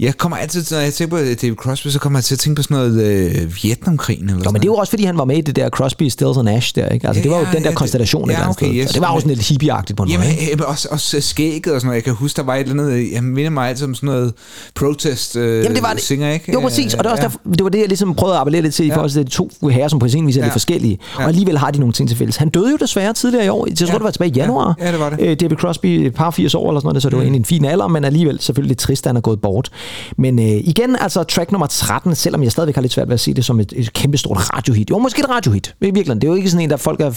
Jeg 0.00 0.16
kommer 0.18 0.36
altid, 0.36 0.64
når 0.70 0.78
jeg 0.78 0.94
tænker 0.94 1.16
på 1.16 1.22
David 1.42 1.56
Crosby, 1.56 1.88
så 1.88 1.98
kommer 1.98 2.18
jeg 2.18 2.24
til 2.24 2.34
at 2.34 2.38
tænke 2.38 2.56
på 2.56 2.62
sådan 2.62 2.76
noget 2.76 3.02
øh, 3.04 3.50
Vietnamkrigen. 3.62 4.22
Eller 4.24 4.36
Nå, 4.36 4.40
sådan 4.42 4.52
men 4.52 4.62
det 4.62 4.68
er 4.68 4.72
jo 4.72 4.76
også, 4.76 4.90
fordi 4.90 5.04
han 5.04 5.18
var 5.18 5.24
med 5.24 5.36
i 5.36 5.40
det 5.40 5.56
der 5.56 5.68
Crosby, 5.68 6.08
Stills 6.08 6.36
and 6.36 6.44
Nash 6.44 6.74
der, 6.74 6.88
ikke? 6.88 7.08
Altså, 7.08 7.18
Ja, 7.20 7.22
det 7.22 7.30
var 7.30 7.36
jo 7.38 7.44
ja, 7.44 7.48
den 7.50 7.58
ja, 7.58 7.62
der 7.64 7.68
det- 7.70 7.78
konstellation 7.78 8.30
et 8.30 8.34
ja, 8.34 8.38
andet 8.42 8.50
okay, 8.50 8.74
yes. 8.74 8.86
Og 8.88 8.94
det 8.94 9.02
var 9.02 9.14
jo 9.14 9.20
sådan 9.20 9.34
lidt 9.36 9.48
hippieagtigt 9.48 9.96
på 9.96 10.02
en 10.02 10.08
Jamen, 10.08 10.26
måde, 10.26 10.36
jamen 10.50 10.64
også, 10.64 10.88
også 10.90 11.20
skægget 11.20 11.74
og 11.74 11.80
sådan 11.80 11.86
noget. 11.86 11.96
Jeg 11.96 12.04
kan 12.04 12.14
huske, 12.14 12.36
der 12.36 12.42
var 12.42 12.54
et 12.54 12.60
eller 12.68 12.84
andet, 12.84 13.12
jeg 13.12 13.24
minder 13.24 13.50
mig 13.50 13.68
altid 13.68 13.84
om 13.86 13.94
sådan 13.94 14.06
noget 14.06 14.32
protest 14.74 15.36
øh, 15.36 15.64
Jamen, 15.64 15.74
det 15.74 15.82
var 15.82 15.92
det. 15.92 16.02
singer, 16.02 16.30
ikke? 16.32 16.52
Jo, 16.52 16.60
præcis. 16.60 16.94
Og 16.94 17.04
det, 17.04 17.06
er 17.06 17.10
også 17.10 17.22
ja. 17.22 17.28
derfor, 17.28 17.38
det 17.56 17.62
var 17.64 17.70
det, 17.70 17.78
jeg 17.78 17.88
ligesom 17.88 18.14
prøvede 18.14 18.34
at 18.36 18.40
appellere 18.40 18.62
lidt 18.62 18.74
til 18.74 18.84
i 18.84 18.88
Ja. 18.88 18.94
forhold 18.94 19.10
til 19.10 19.24
de 19.26 19.30
to 19.30 19.50
herrer, 19.70 19.88
som 19.88 19.98
på 19.98 20.08
sin 20.08 20.26
vis 20.26 20.36
er 20.36 20.40
Ja. 20.40 20.46
lidt 20.46 20.52
forskellige. 20.52 20.98
Ja. 21.18 21.22
Og 21.22 21.28
alligevel 21.28 21.58
har 21.58 21.70
de 21.70 21.78
nogle 21.78 21.92
ting 21.92 22.08
til 22.08 22.18
fælles. 22.18 22.36
Han 22.36 22.48
døde 22.48 22.70
jo 22.70 22.76
desværre 22.80 23.12
tidligere 23.12 23.44
i 23.46 23.48
år. 23.48 23.66
Jeg 23.68 23.76
tror, 23.76 23.86
Ja. 23.86 23.94
det 23.94 24.02
var 24.04 24.10
tilbage 24.10 24.30
i 24.30 24.34
januar. 24.34 24.74
Ja, 24.80 24.86
ja, 24.86 24.92
det 24.92 25.00
var 25.00 25.10
det. 25.10 25.20
Øh, 25.20 25.36
David 25.40 25.56
Crosby, 25.56 25.86
et 25.86 26.14
par 26.14 26.30
80 26.30 26.54
år 26.54 26.68
eller 26.70 26.80
sådan 26.80 26.86
noget, 26.88 27.02
så 27.02 27.08
det 27.08 27.16
var 27.16 27.22
egentlig 27.22 27.38
en 27.38 27.44
fin 27.44 27.64
alder, 27.64 27.88
men 27.88 28.04
alligevel 28.04 28.40
selvfølgelig 28.40 28.68
lidt 28.68 28.78
trist, 28.78 29.06
at 29.06 29.08
han 29.08 29.16
er 29.16 29.20
gået 29.20 29.40
bort. 29.40 29.70
Men 30.16 30.38
øh, 30.38 30.44
igen, 30.46 30.96
altså 31.00 31.22
track 31.22 31.52
nummer 31.52 31.66
13, 31.66 32.14
selvom 32.14 32.42
jeg 32.42 32.52
stadigvæk 32.52 32.74
har 32.74 32.82
lidt 32.82 32.92
svært 32.92 33.08
ved 33.08 33.14
at 33.14 33.20
se 33.20 33.34
det 33.34 33.44
som 33.44 33.60
et, 33.60 33.72
et 33.76 33.92
kæmpestort 33.92 34.54
radiohit. 34.56 34.90
Jo, 34.90 34.98
måske 34.98 35.20
et 35.20 35.28
radiohit. 35.30 35.66
I 35.80 35.84
virkeligheden. 35.84 36.20
Det 36.20 36.26
er 36.26 36.30
jo 36.30 36.36
ikke 36.36 36.50
sådan 36.50 36.64
en, 36.64 36.70
der 36.70 36.76
folk 36.76 37.00
er 37.00 37.10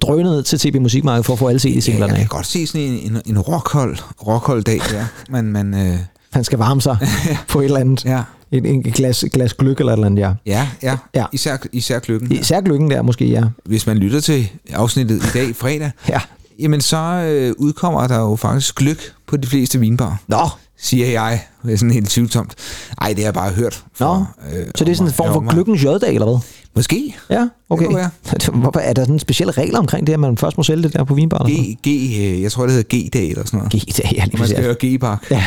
drønet 0.00 0.46
til 0.46 0.58
TB 0.58 0.74
Musikmarkedet 0.80 1.26
for 1.26 1.32
at 1.32 1.38
få 1.38 1.48
alle 1.48 1.60
Ja, 1.64 1.70
CD-singlerne 1.70 2.12
jeg 2.12 2.20
af. 2.20 2.28
kan 2.28 2.36
godt 2.36 2.46
se 2.46 2.66
sådan 2.66 2.80
en, 2.86 3.12
en, 3.12 3.22
en 3.26 3.38
rockhold, 3.38 3.96
rockhold 4.26 4.62
dag 4.62 4.80
der. 4.90 5.04
Men, 5.30 5.52
men 5.52 5.74
øh, 5.74 5.96
Han 6.30 6.44
skal 6.44 6.58
varme 6.58 6.80
sig 6.80 6.96
på 7.48 7.60
et 7.60 7.64
eller 7.64 7.80
andet. 7.80 8.04
ja, 8.04 8.22
En, 8.52 8.66
en 8.66 8.82
glas, 8.82 9.24
glas 9.32 9.54
gløk 9.54 9.78
eller 9.80 9.92
et 9.92 9.96
eller 9.96 10.06
andet, 10.06 10.20
ja. 10.22 10.32
ja, 10.46 10.68
ja, 10.82 10.96
Ja. 11.14 11.24
Især, 11.32 11.56
især 11.72 11.98
kløkken. 11.98 12.32
Især 12.32 12.60
gløkken 12.60 12.90
der 12.90 13.02
måske, 13.02 13.26
ja. 13.26 13.42
Hvis 13.64 13.86
man 13.86 13.96
lytter 13.96 14.20
til 14.20 14.48
afsnittet 14.72 15.16
i 15.16 15.26
dag, 15.34 15.56
fredag, 15.56 15.90
Ja. 16.08 16.20
jamen 16.58 16.80
så 16.80 16.96
øh, 16.96 17.54
udkommer 17.58 18.06
der 18.06 18.18
jo 18.20 18.36
faktisk 18.36 18.74
gløk 18.74 18.98
på 19.38 19.42
de 19.42 19.48
fleste 19.48 19.80
vinbarer. 19.80 20.16
Nå, 20.28 20.48
Siger 20.78 21.06
jeg, 21.06 21.40
det 21.62 21.72
er 21.72 21.76
sådan 21.76 21.90
helt 21.92 22.10
tvivlsomt. 22.10 22.54
Ej, 23.00 23.08
det 23.08 23.18
har 23.18 23.24
jeg 23.24 23.34
bare 23.34 23.50
hørt. 23.50 23.84
Nå. 24.00 24.14
øh, 24.16 24.66
så 24.74 24.84
det 24.84 24.90
er 24.90 24.94
sådan 24.94 25.08
en 25.08 25.14
form 25.14 25.32
for 25.32 25.50
gløkkens 25.50 25.84
jøddag, 25.84 26.14
eller 26.14 26.26
hvad? 26.26 26.38
Måske. 26.76 27.16
Ja, 27.30 27.48
okay. 27.70 27.86
være. 27.94 28.10
Hvorfor 28.62 28.80
er 28.80 28.92
der 28.92 29.02
sådan 29.02 29.14
en 29.14 29.18
speciel 29.18 29.50
regler 29.50 29.78
omkring 29.78 30.06
det, 30.06 30.12
at 30.12 30.20
man 30.20 30.38
først 30.38 30.56
må 30.56 30.62
sælge 30.62 30.82
det 30.82 30.92
der 30.92 31.04
på 31.04 31.14
vinbar? 31.14 31.38
eller 31.38 31.56
sådan 31.56 31.74
G, 31.74 31.88
G, 31.88 32.20
øh, 32.20 32.42
jeg 32.42 32.52
tror, 32.52 32.62
det 32.62 32.72
hedder 32.72 32.96
G-dag 32.96 33.30
eller 33.30 33.44
sådan 33.46 33.58
noget. 33.58 33.72
G-dag, 33.72 34.12
ja, 34.16 34.24
lige 34.24 34.38
Man 34.38 34.48
skal 34.48 34.62
høre 34.62 34.74
G-bak. 34.84 35.30
Ja. 35.30 35.44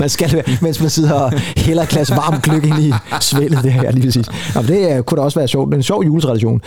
man 0.00 0.08
skal 0.08 0.30
det, 0.30 0.62
mens 0.62 0.80
man 0.80 0.90
sidder 0.90 1.12
og 1.12 1.32
hælder 1.56 1.82
et 1.82 1.88
glas 1.88 2.10
varm 2.10 2.40
gløk 2.40 2.64
ind 2.66 2.78
i 2.78 2.92
svældet 3.20 3.64
der, 3.64 3.82
ja, 3.82 3.90
lige 3.90 4.06
præcis. 4.06 4.26
Nå, 4.54 4.60
men 4.60 4.70
det 4.70 4.96
øh, 4.96 5.02
kunne 5.02 5.18
da 5.18 5.22
også 5.22 5.38
være 5.38 5.48
sjovt. 5.48 5.66
Det 5.66 5.74
er 5.74 5.76
en 5.76 5.82
sjov 5.82 6.04
juletradition. 6.04 6.60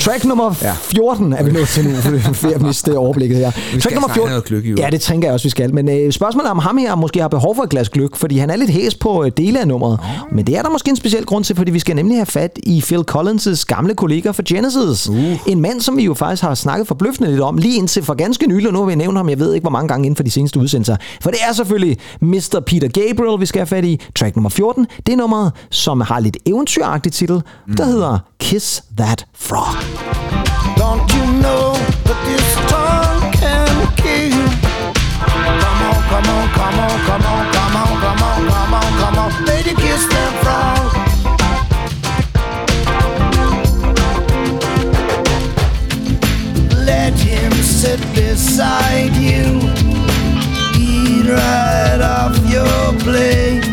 Track 0.00 0.24
nummer 0.24 0.54
Ja. 0.62 0.72
14 0.72 1.32
er 1.32 1.42
vi 1.42 1.52
nået 1.52 1.68
til 1.68 1.84
nu, 1.84 1.94
for 1.96 2.10
det 2.10 2.94
er 2.94 2.98
overblikket 2.98 3.38
her. 3.38 3.50
Track 3.50 3.94
nummer 3.94 4.08
snart 4.08 4.16
have 4.16 4.28
noget 4.28 4.44
gløgg 4.44 4.64
i, 4.64 4.70
jo. 4.70 4.76
Ja, 4.78 4.90
det 4.90 5.00
tænker 5.18 5.28
jeg 5.28 5.34
også, 5.34 5.44
vi 5.44 5.50
skal. 5.50 5.74
Men 5.74 5.88
øh, 5.88 6.12
spørgsmålet 6.12 6.50
om 6.50 6.58
ham 6.58 6.76
her 6.78 6.94
måske 6.94 7.20
har 7.20 7.28
behov 7.28 7.54
for 7.54 7.62
et 7.62 7.70
glas 7.70 7.88
gløk, 7.88 8.16
fordi 8.16 8.38
han 8.38 8.50
er 8.50 8.56
lidt 8.56 8.70
hæs 8.70 8.94
på 8.94 9.24
øh, 9.24 9.30
dele 9.36 9.60
af 9.60 9.68
nummeret. 9.68 9.98
Oh. 10.02 10.36
Men 10.36 10.46
det 10.46 10.56
er 10.56 10.62
der 10.62 10.70
måske 10.70 10.90
en 10.90 10.96
speciel 10.96 11.24
grund 11.24 11.44
til, 11.44 11.56
fordi 11.56 11.70
vi 11.70 11.78
skal 11.78 11.96
nemlig 11.96 12.16
have 12.16 12.26
fat 12.26 12.58
i 12.62 12.80
Phil 12.86 13.04
Collins' 13.10 13.64
gamle 13.66 13.94
kollega 13.94 14.30
fra 14.30 14.42
Genesis. 14.48 15.08
Uh. 15.08 15.48
En 15.48 15.60
mand, 15.60 15.80
som 15.80 15.96
vi 15.96 16.04
jo 16.04 16.14
faktisk 16.14 16.42
har 16.42 16.54
snakket 16.54 16.86
forbløffende 16.86 17.30
lidt 17.30 17.40
om, 17.40 17.58
lige 17.58 17.76
indtil 17.76 18.02
for 18.02 18.14
ganske 18.14 18.46
nylig, 18.46 18.66
og 18.66 18.72
nu 18.72 18.78
har 18.78 18.86
vi 18.86 18.94
nævnt 18.94 19.16
ham, 19.16 19.28
jeg 19.28 19.38
ved 19.38 19.54
ikke 19.54 19.64
hvor 19.64 19.70
mange 19.70 19.88
gange 19.88 20.06
inden 20.06 20.16
for 20.16 20.22
de 20.22 20.30
seneste 20.30 20.60
udsendelser. 20.60 20.96
For 21.20 21.30
det 21.30 21.40
er 21.48 21.52
selvfølgelig 21.52 21.98
Mr. 22.20 22.62
Peter 22.66 22.88
Gabriel, 22.88 23.40
vi 23.40 23.46
skal 23.46 23.58
have 23.58 23.66
fat 23.66 23.84
i. 23.84 24.00
Track 24.14 24.36
nummer 24.36 24.50
14, 24.50 24.86
det 25.06 25.12
er 25.12 25.16
nummeret, 25.16 25.52
som 25.70 26.00
har 26.00 26.20
lidt 26.20 26.36
eventyragtig 26.46 27.12
titel, 27.12 27.42
der 27.76 27.84
hedder 27.84 28.18
Kiss 28.40 28.82
That 28.98 29.26
Frog. 29.34 29.74
Don't 30.76 31.14
you 31.16 31.26
know 31.42 31.72
that 32.04 32.18
this 32.26 32.77
Come 36.08 36.24
on, 36.24 36.48
come 36.48 36.78
on, 36.80 37.00
come 37.04 37.26
on, 37.26 37.52
come 37.52 37.76
on, 37.76 38.00
come 38.00 38.22
on, 38.22 38.46
come 38.48 38.74
on, 38.74 38.92
come 38.98 39.18
on, 39.18 39.44
lady, 39.44 39.74
kiss 39.74 40.06
that 40.08 40.32
frog. 40.42 40.88
Let 46.86 47.12
him 47.12 47.52
sit 47.52 48.00
beside 48.14 49.14
you, 49.16 49.60
eat 50.78 51.28
right 51.28 52.00
off 52.00 52.38
your 52.50 52.94
plate. 53.00 53.67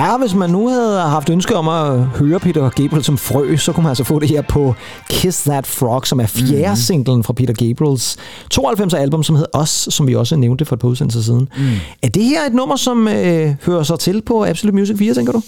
Ja, 0.00 0.16
hvis 0.16 0.34
man 0.34 0.50
nu 0.50 0.68
havde 0.68 1.00
haft 1.00 1.30
ønske 1.30 1.56
om 1.56 1.68
at 1.68 2.04
høre 2.04 2.40
Peter 2.40 2.68
Gabriel 2.68 3.04
som 3.04 3.18
frø, 3.18 3.56
så 3.56 3.72
kunne 3.72 3.82
man 3.82 3.90
altså 3.90 4.04
få 4.04 4.18
det 4.18 4.28
her 4.28 4.42
på 4.42 4.74
Kiss 5.10 5.42
That 5.42 5.66
Frog, 5.66 6.06
som 6.06 6.20
er 6.20 6.26
fjerde 6.26 6.70
mm. 6.70 6.76
singlen 6.76 7.24
fra 7.24 7.32
Peter 7.32 7.54
Gabriels 7.54 8.16
92 8.50 8.94
album, 8.94 9.22
som 9.22 9.36
hedder 9.36 9.50
Os, 9.52 9.88
som 9.90 10.06
vi 10.06 10.14
også 10.14 10.36
nævnte 10.36 10.64
for 10.64 10.76
et 10.76 10.80
par 10.80 10.88
udsendelser 10.88 11.22
siden. 11.22 11.48
Mm. 11.56 11.64
Er 12.02 12.08
det 12.08 12.24
her 12.24 12.46
et 12.46 12.54
nummer, 12.54 12.76
som 12.76 13.08
øh, 13.08 13.54
hører 13.66 13.82
sig 13.82 13.98
til 13.98 14.22
på 14.22 14.44
Absolute 14.44 14.76
Music 14.76 14.98
4, 14.98 15.14
tænker 15.14 15.32
du? 15.32 15.42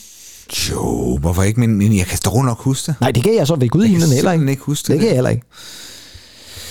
Jo, 0.71 1.19
hvorfor 1.21 1.43
ikke? 1.43 1.61
Men, 1.61 1.79
men 1.79 1.97
jeg 1.97 2.07
kan 2.07 2.19
dog 2.25 2.45
nok 2.45 2.59
huske 2.59 2.87
det. 2.87 3.01
Nej, 3.01 3.11
det 3.11 3.23
kan 3.23 3.35
jeg 3.35 3.47
så 3.47 3.55
ved 3.55 3.69
Gud 3.69 3.85
i 3.85 3.89
himlen 3.89 4.13
heller 4.13 4.33
ikke. 4.33 4.51
ikke 4.51 4.63
huske 4.63 4.87
det. 4.87 4.93
Det 4.93 5.01
kan 5.01 5.09
jeg 5.09 5.15
heller 5.15 5.31
ikke. 5.31 5.47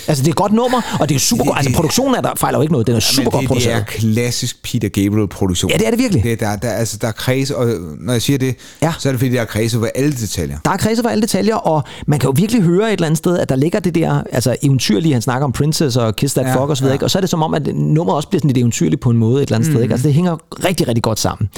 Altså, 0.08 0.22
det 0.22 0.28
er 0.28 0.32
et 0.32 0.36
godt 0.36 0.52
nummer, 0.52 0.96
og 1.00 1.08
det 1.08 1.14
er 1.14 1.18
super 1.18 1.44
godt. 1.44 1.58
Altså, 1.58 1.72
produktionen 1.74 2.14
er 2.14 2.20
der 2.20 2.30
fejler 2.36 2.58
jo 2.58 2.62
ikke 2.62 2.72
noget. 2.72 2.86
Den 2.86 2.96
er 2.96 3.00
super 3.00 3.30
godt 3.30 3.34
Men 3.34 3.40
det, 3.40 3.48
produceret. 3.48 3.76
er 3.80 3.84
klassisk 3.84 4.62
Peter 4.62 4.88
Gabriel-produktion. 4.88 5.70
Ja, 5.70 5.76
det 5.76 5.86
er 5.86 5.90
det 5.90 5.98
virkelig. 5.98 6.22
Det, 6.22 6.32
er- 6.32 6.36
der, 6.36 6.56
der, 6.56 6.70
altså, 6.70 6.98
der 7.00 7.08
er 7.08 7.12
kreds, 7.12 7.50
og 7.50 7.66
når 8.00 8.12
jeg 8.12 8.22
siger 8.22 8.38
det, 8.38 8.56
Ja. 8.82 8.92
så 8.98 9.08
er 9.08 9.12
det 9.12 9.20
fordi, 9.20 9.32
der 9.32 9.40
er 9.40 9.44
kreds 9.44 9.74
over 9.74 9.86
alle 9.94 10.12
detaljer. 10.12 10.58
Der 10.64 10.70
er 10.70 10.76
kredser 10.76 11.02
for 11.02 11.10
alle 11.10 11.22
detaljer, 11.22 11.54
og 11.56 11.82
man 12.06 12.18
kan 12.18 12.28
jo 12.28 12.34
virkelig 12.36 12.62
høre 12.62 12.86
et 12.88 12.92
eller 12.92 13.06
andet 13.06 13.18
sted, 13.18 13.38
at 13.38 13.48
der 13.48 13.56
ligger 13.56 13.80
det 13.80 13.94
der 13.94 14.22
altså 14.32 14.56
eventyrlige, 14.62 15.12
han 15.12 15.22
snakker 15.22 15.44
om 15.44 15.52
Princess 15.52 15.96
og 15.96 16.16
Kiss 16.16 16.34
That 16.34 16.46
Ja, 16.46 16.52
så 16.52 16.66
videre, 16.66 16.86
ja. 16.88 16.92
ikke? 16.92 17.04
og 17.04 17.10
så 17.10 17.18
er 17.18 17.20
det 17.20 17.30
som 17.30 17.42
om, 17.42 17.54
at 17.54 17.66
nummeret 17.74 18.16
også 18.16 18.28
bliver 18.28 18.40
sådan 18.40 18.48
lidt 18.48 18.58
eventyrligt 18.58 19.00
på 19.00 19.10
en 19.10 19.16
måde 19.16 19.42
et 19.42 19.46
eller 19.46 19.56
andet 19.56 19.68
mm. 19.68 19.74
sted. 19.74 19.82
Ikke? 19.82 19.92
Altså 19.92 20.06
det 20.06 20.14
hænger 20.14 20.36
rigtig, 20.64 20.88
rigtig 20.88 21.02
godt 21.02 21.18
sammen. 21.20 21.48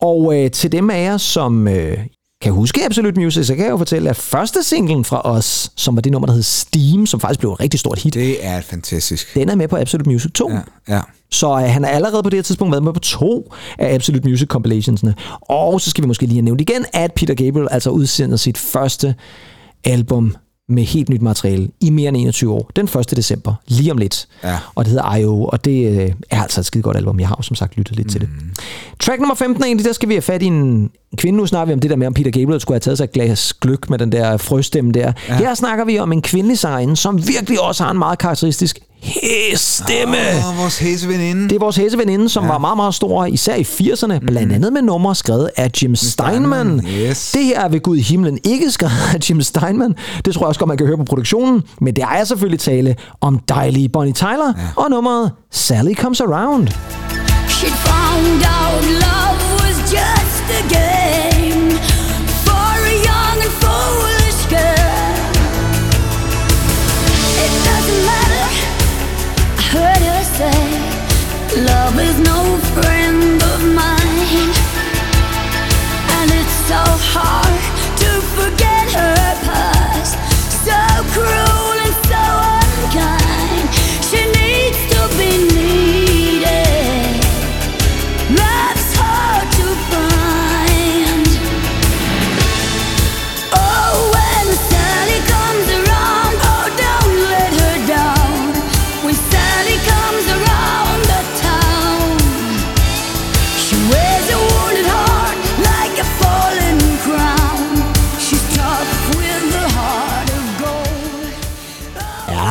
Og 0.00 0.34
øh, 0.36 0.50
til 0.50 0.72
dem 0.72 0.90
af 0.90 1.02
jer, 1.04 1.16
som 1.16 1.68
øh, 1.68 1.98
kan 2.42 2.52
huske 2.52 2.84
Absolute 2.84 3.20
Music, 3.20 3.46
så 3.46 3.54
kan 3.54 3.64
jeg 3.64 3.70
jo 3.70 3.76
fortælle, 3.76 4.10
at 4.10 4.16
første 4.16 4.62
singlen 4.62 5.04
fra 5.04 5.20
os, 5.24 5.70
som 5.76 5.96
var 5.96 6.02
det 6.02 6.12
nummer, 6.12 6.26
der 6.26 6.32
hed 6.34 6.42
Steam, 6.42 7.06
som 7.06 7.20
faktisk 7.20 7.40
blev 7.40 7.52
et 7.52 7.60
rigtig 7.60 7.80
stort 7.80 7.98
hit, 7.98 8.14
Det 8.14 8.46
er 8.46 8.60
fantastisk. 8.60 9.34
den 9.34 9.48
er 9.48 9.54
med 9.54 9.68
på 9.68 9.76
Absolute 9.76 10.10
Music 10.10 10.32
2. 10.32 10.50
Ja, 10.50 10.60
ja. 10.88 11.00
Så 11.30 11.50
øh, 11.52 11.58
han 11.62 11.84
er 11.84 11.88
allerede 11.88 12.22
på 12.22 12.30
det 12.30 12.36
her 12.36 12.42
tidspunkt 12.42 12.72
været 12.72 12.82
med 12.84 12.92
på 12.92 13.00
to 13.00 13.54
af 13.78 13.94
Absolute 13.94 14.28
Music 14.28 14.48
compilationsne. 14.48 15.14
Og 15.40 15.80
så 15.80 15.90
skal 15.90 16.02
vi 16.04 16.06
måske 16.06 16.22
lige 16.26 16.34
have 16.34 16.42
nævnt 16.44 16.60
igen, 16.60 16.84
at 16.92 17.12
Peter 17.12 17.34
Gabriel 17.34 17.68
altså 17.70 17.90
udsender 17.90 18.36
sit 18.36 18.58
første 18.58 19.14
album 19.84 20.36
med 20.68 20.84
helt 20.84 21.08
nyt 21.08 21.22
materiale 21.22 21.68
i 21.80 21.90
mere 21.90 22.08
end 22.08 22.16
21 22.16 22.52
år. 22.52 22.70
Den 22.76 22.84
1. 22.84 23.16
december, 23.16 23.54
lige 23.66 23.92
om 23.92 23.98
lidt. 23.98 24.28
Ja. 24.44 24.58
Og 24.74 24.84
det 24.84 24.90
hedder 24.90 25.16
I.O., 25.16 25.44
og 25.44 25.64
det 25.64 26.00
øh, 26.00 26.12
er 26.30 26.42
altså 26.42 26.60
et 26.60 26.66
skide 26.66 26.82
godt 26.82 26.96
album. 26.96 27.20
Jeg 27.20 27.28
har 27.28 27.36
jo 27.38 27.42
som 27.42 27.56
sagt 27.56 27.76
lyttet 27.76 27.96
lidt 27.96 28.06
mm. 28.06 28.10
til 28.10 28.20
det. 28.20 28.28
Track 29.00 29.20
nummer 29.20 29.34
15 29.34 29.64
egentlig, 29.64 29.86
der 29.86 29.92
skal 29.92 30.08
vi 30.08 30.14
have 30.14 30.22
fat 30.22 30.42
i 30.42 30.46
en 30.46 30.90
kvinde. 31.16 31.38
Nu 31.38 31.46
snakker 31.46 31.66
vi 31.66 31.72
om 31.72 31.80
det 31.80 31.90
der 31.90 31.96
med, 31.96 32.06
om 32.06 32.14
Peter 32.14 32.30
Gabriel 32.30 32.60
skulle 32.60 32.74
have 32.74 32.80
taget 32.80 32.98
sig 32.98 33.04
et 33.04 33.12
glas 33.12 33.52
gløk 33.52 33.90
med 33.90 33.98
den 33.98 34.12
der 34.12 34.36
frøstemme 34.36 34.92
der. 34.92 35.12
Ja. 35.28 35.36
Her 35.36 35.54
snakker 35.54 35.84
vi 35.84 35.98
om 35.98 36.12
en 36.12 36.22
kvindelig 36.22 36.58
sangerinde, 36.58 36.96
som 36.96 37.28
virkelig 37.28 37.60
også 37.60 37.84
har 37.84 37.90
en 37.90 37.98
meget 37.98 38.18
karakteristisk 38.18 38.78
hæsstemme. 39.02 40.16
Åh, 40.48 40.58
vores 40.58 40.78
hæseveninde. 40.78 41.48
Det 41.48 41.52
er 41.52 41.58
vores 41.58 41.76
hæseveninde, 41.76 42.28
som 42.28 42.44
ja. 42.44 42.50
var 42.50 42.58
meget, 42.58 42.76
meget 42.76 42.94
stor, 42.94 43.24
især 43.24 43.54
i 43.54 43.62
80'erne, 43.62 44.18
blandt 44.18 44.52
andet 44.52 44.72
med 44.72 44.82
numre 44.82 45.14
skrevet 45.14 45.50
af 45.56 45.70
Jim 45.82 45.96
Steinman. 45.96 46.86
Yes. 46.86 47.32
Det 47.32 47.44
her 47.44 47.60
er 47.60 47.68
ved 47.68 47.80
Gud 47.80 47.96
i 47.96 48.00
himlen 48.00 48.38
ikke 48.44 48.70
skrevet 48.70 49.14
af 49.14 49.30
Jim 49.30 49.42
Steinman. 49.42 49.94
Det 50.24 50.34
tror 50.34 50.42
jeg 50.42 50.48
også 50.48 50.60
godt, 50.60 50.68
man 50.68 50.76
kan 50.76 50.86
høre 50.86 50.96
på 50.96 51.04
produktionen. 51.04 51.62
Men 51.80 51.96
det 51.96 52.04
er 52.04 52.24
selvfølgelig 52.24 52.60
tale 52.60 52.96
om 53.20 53.38
dejlige 53.48 53.88
Bonnie 53.88 54.12
Tyler 54.12 54.52
ja. 54.56 54.82
og 54.82 54.90
nummeret 54.90 55.32
Sally 55.50 55.94
Comes 55.94 56.20
Around. 56.20 56.68
She'd 57.48 57.76
found 57.88 58.42
out 58.60 58.84
love 59.04 59.38
was 59.60 59.92
just 59.92 60.44
a 60.50 60.74
game 60.74 61.37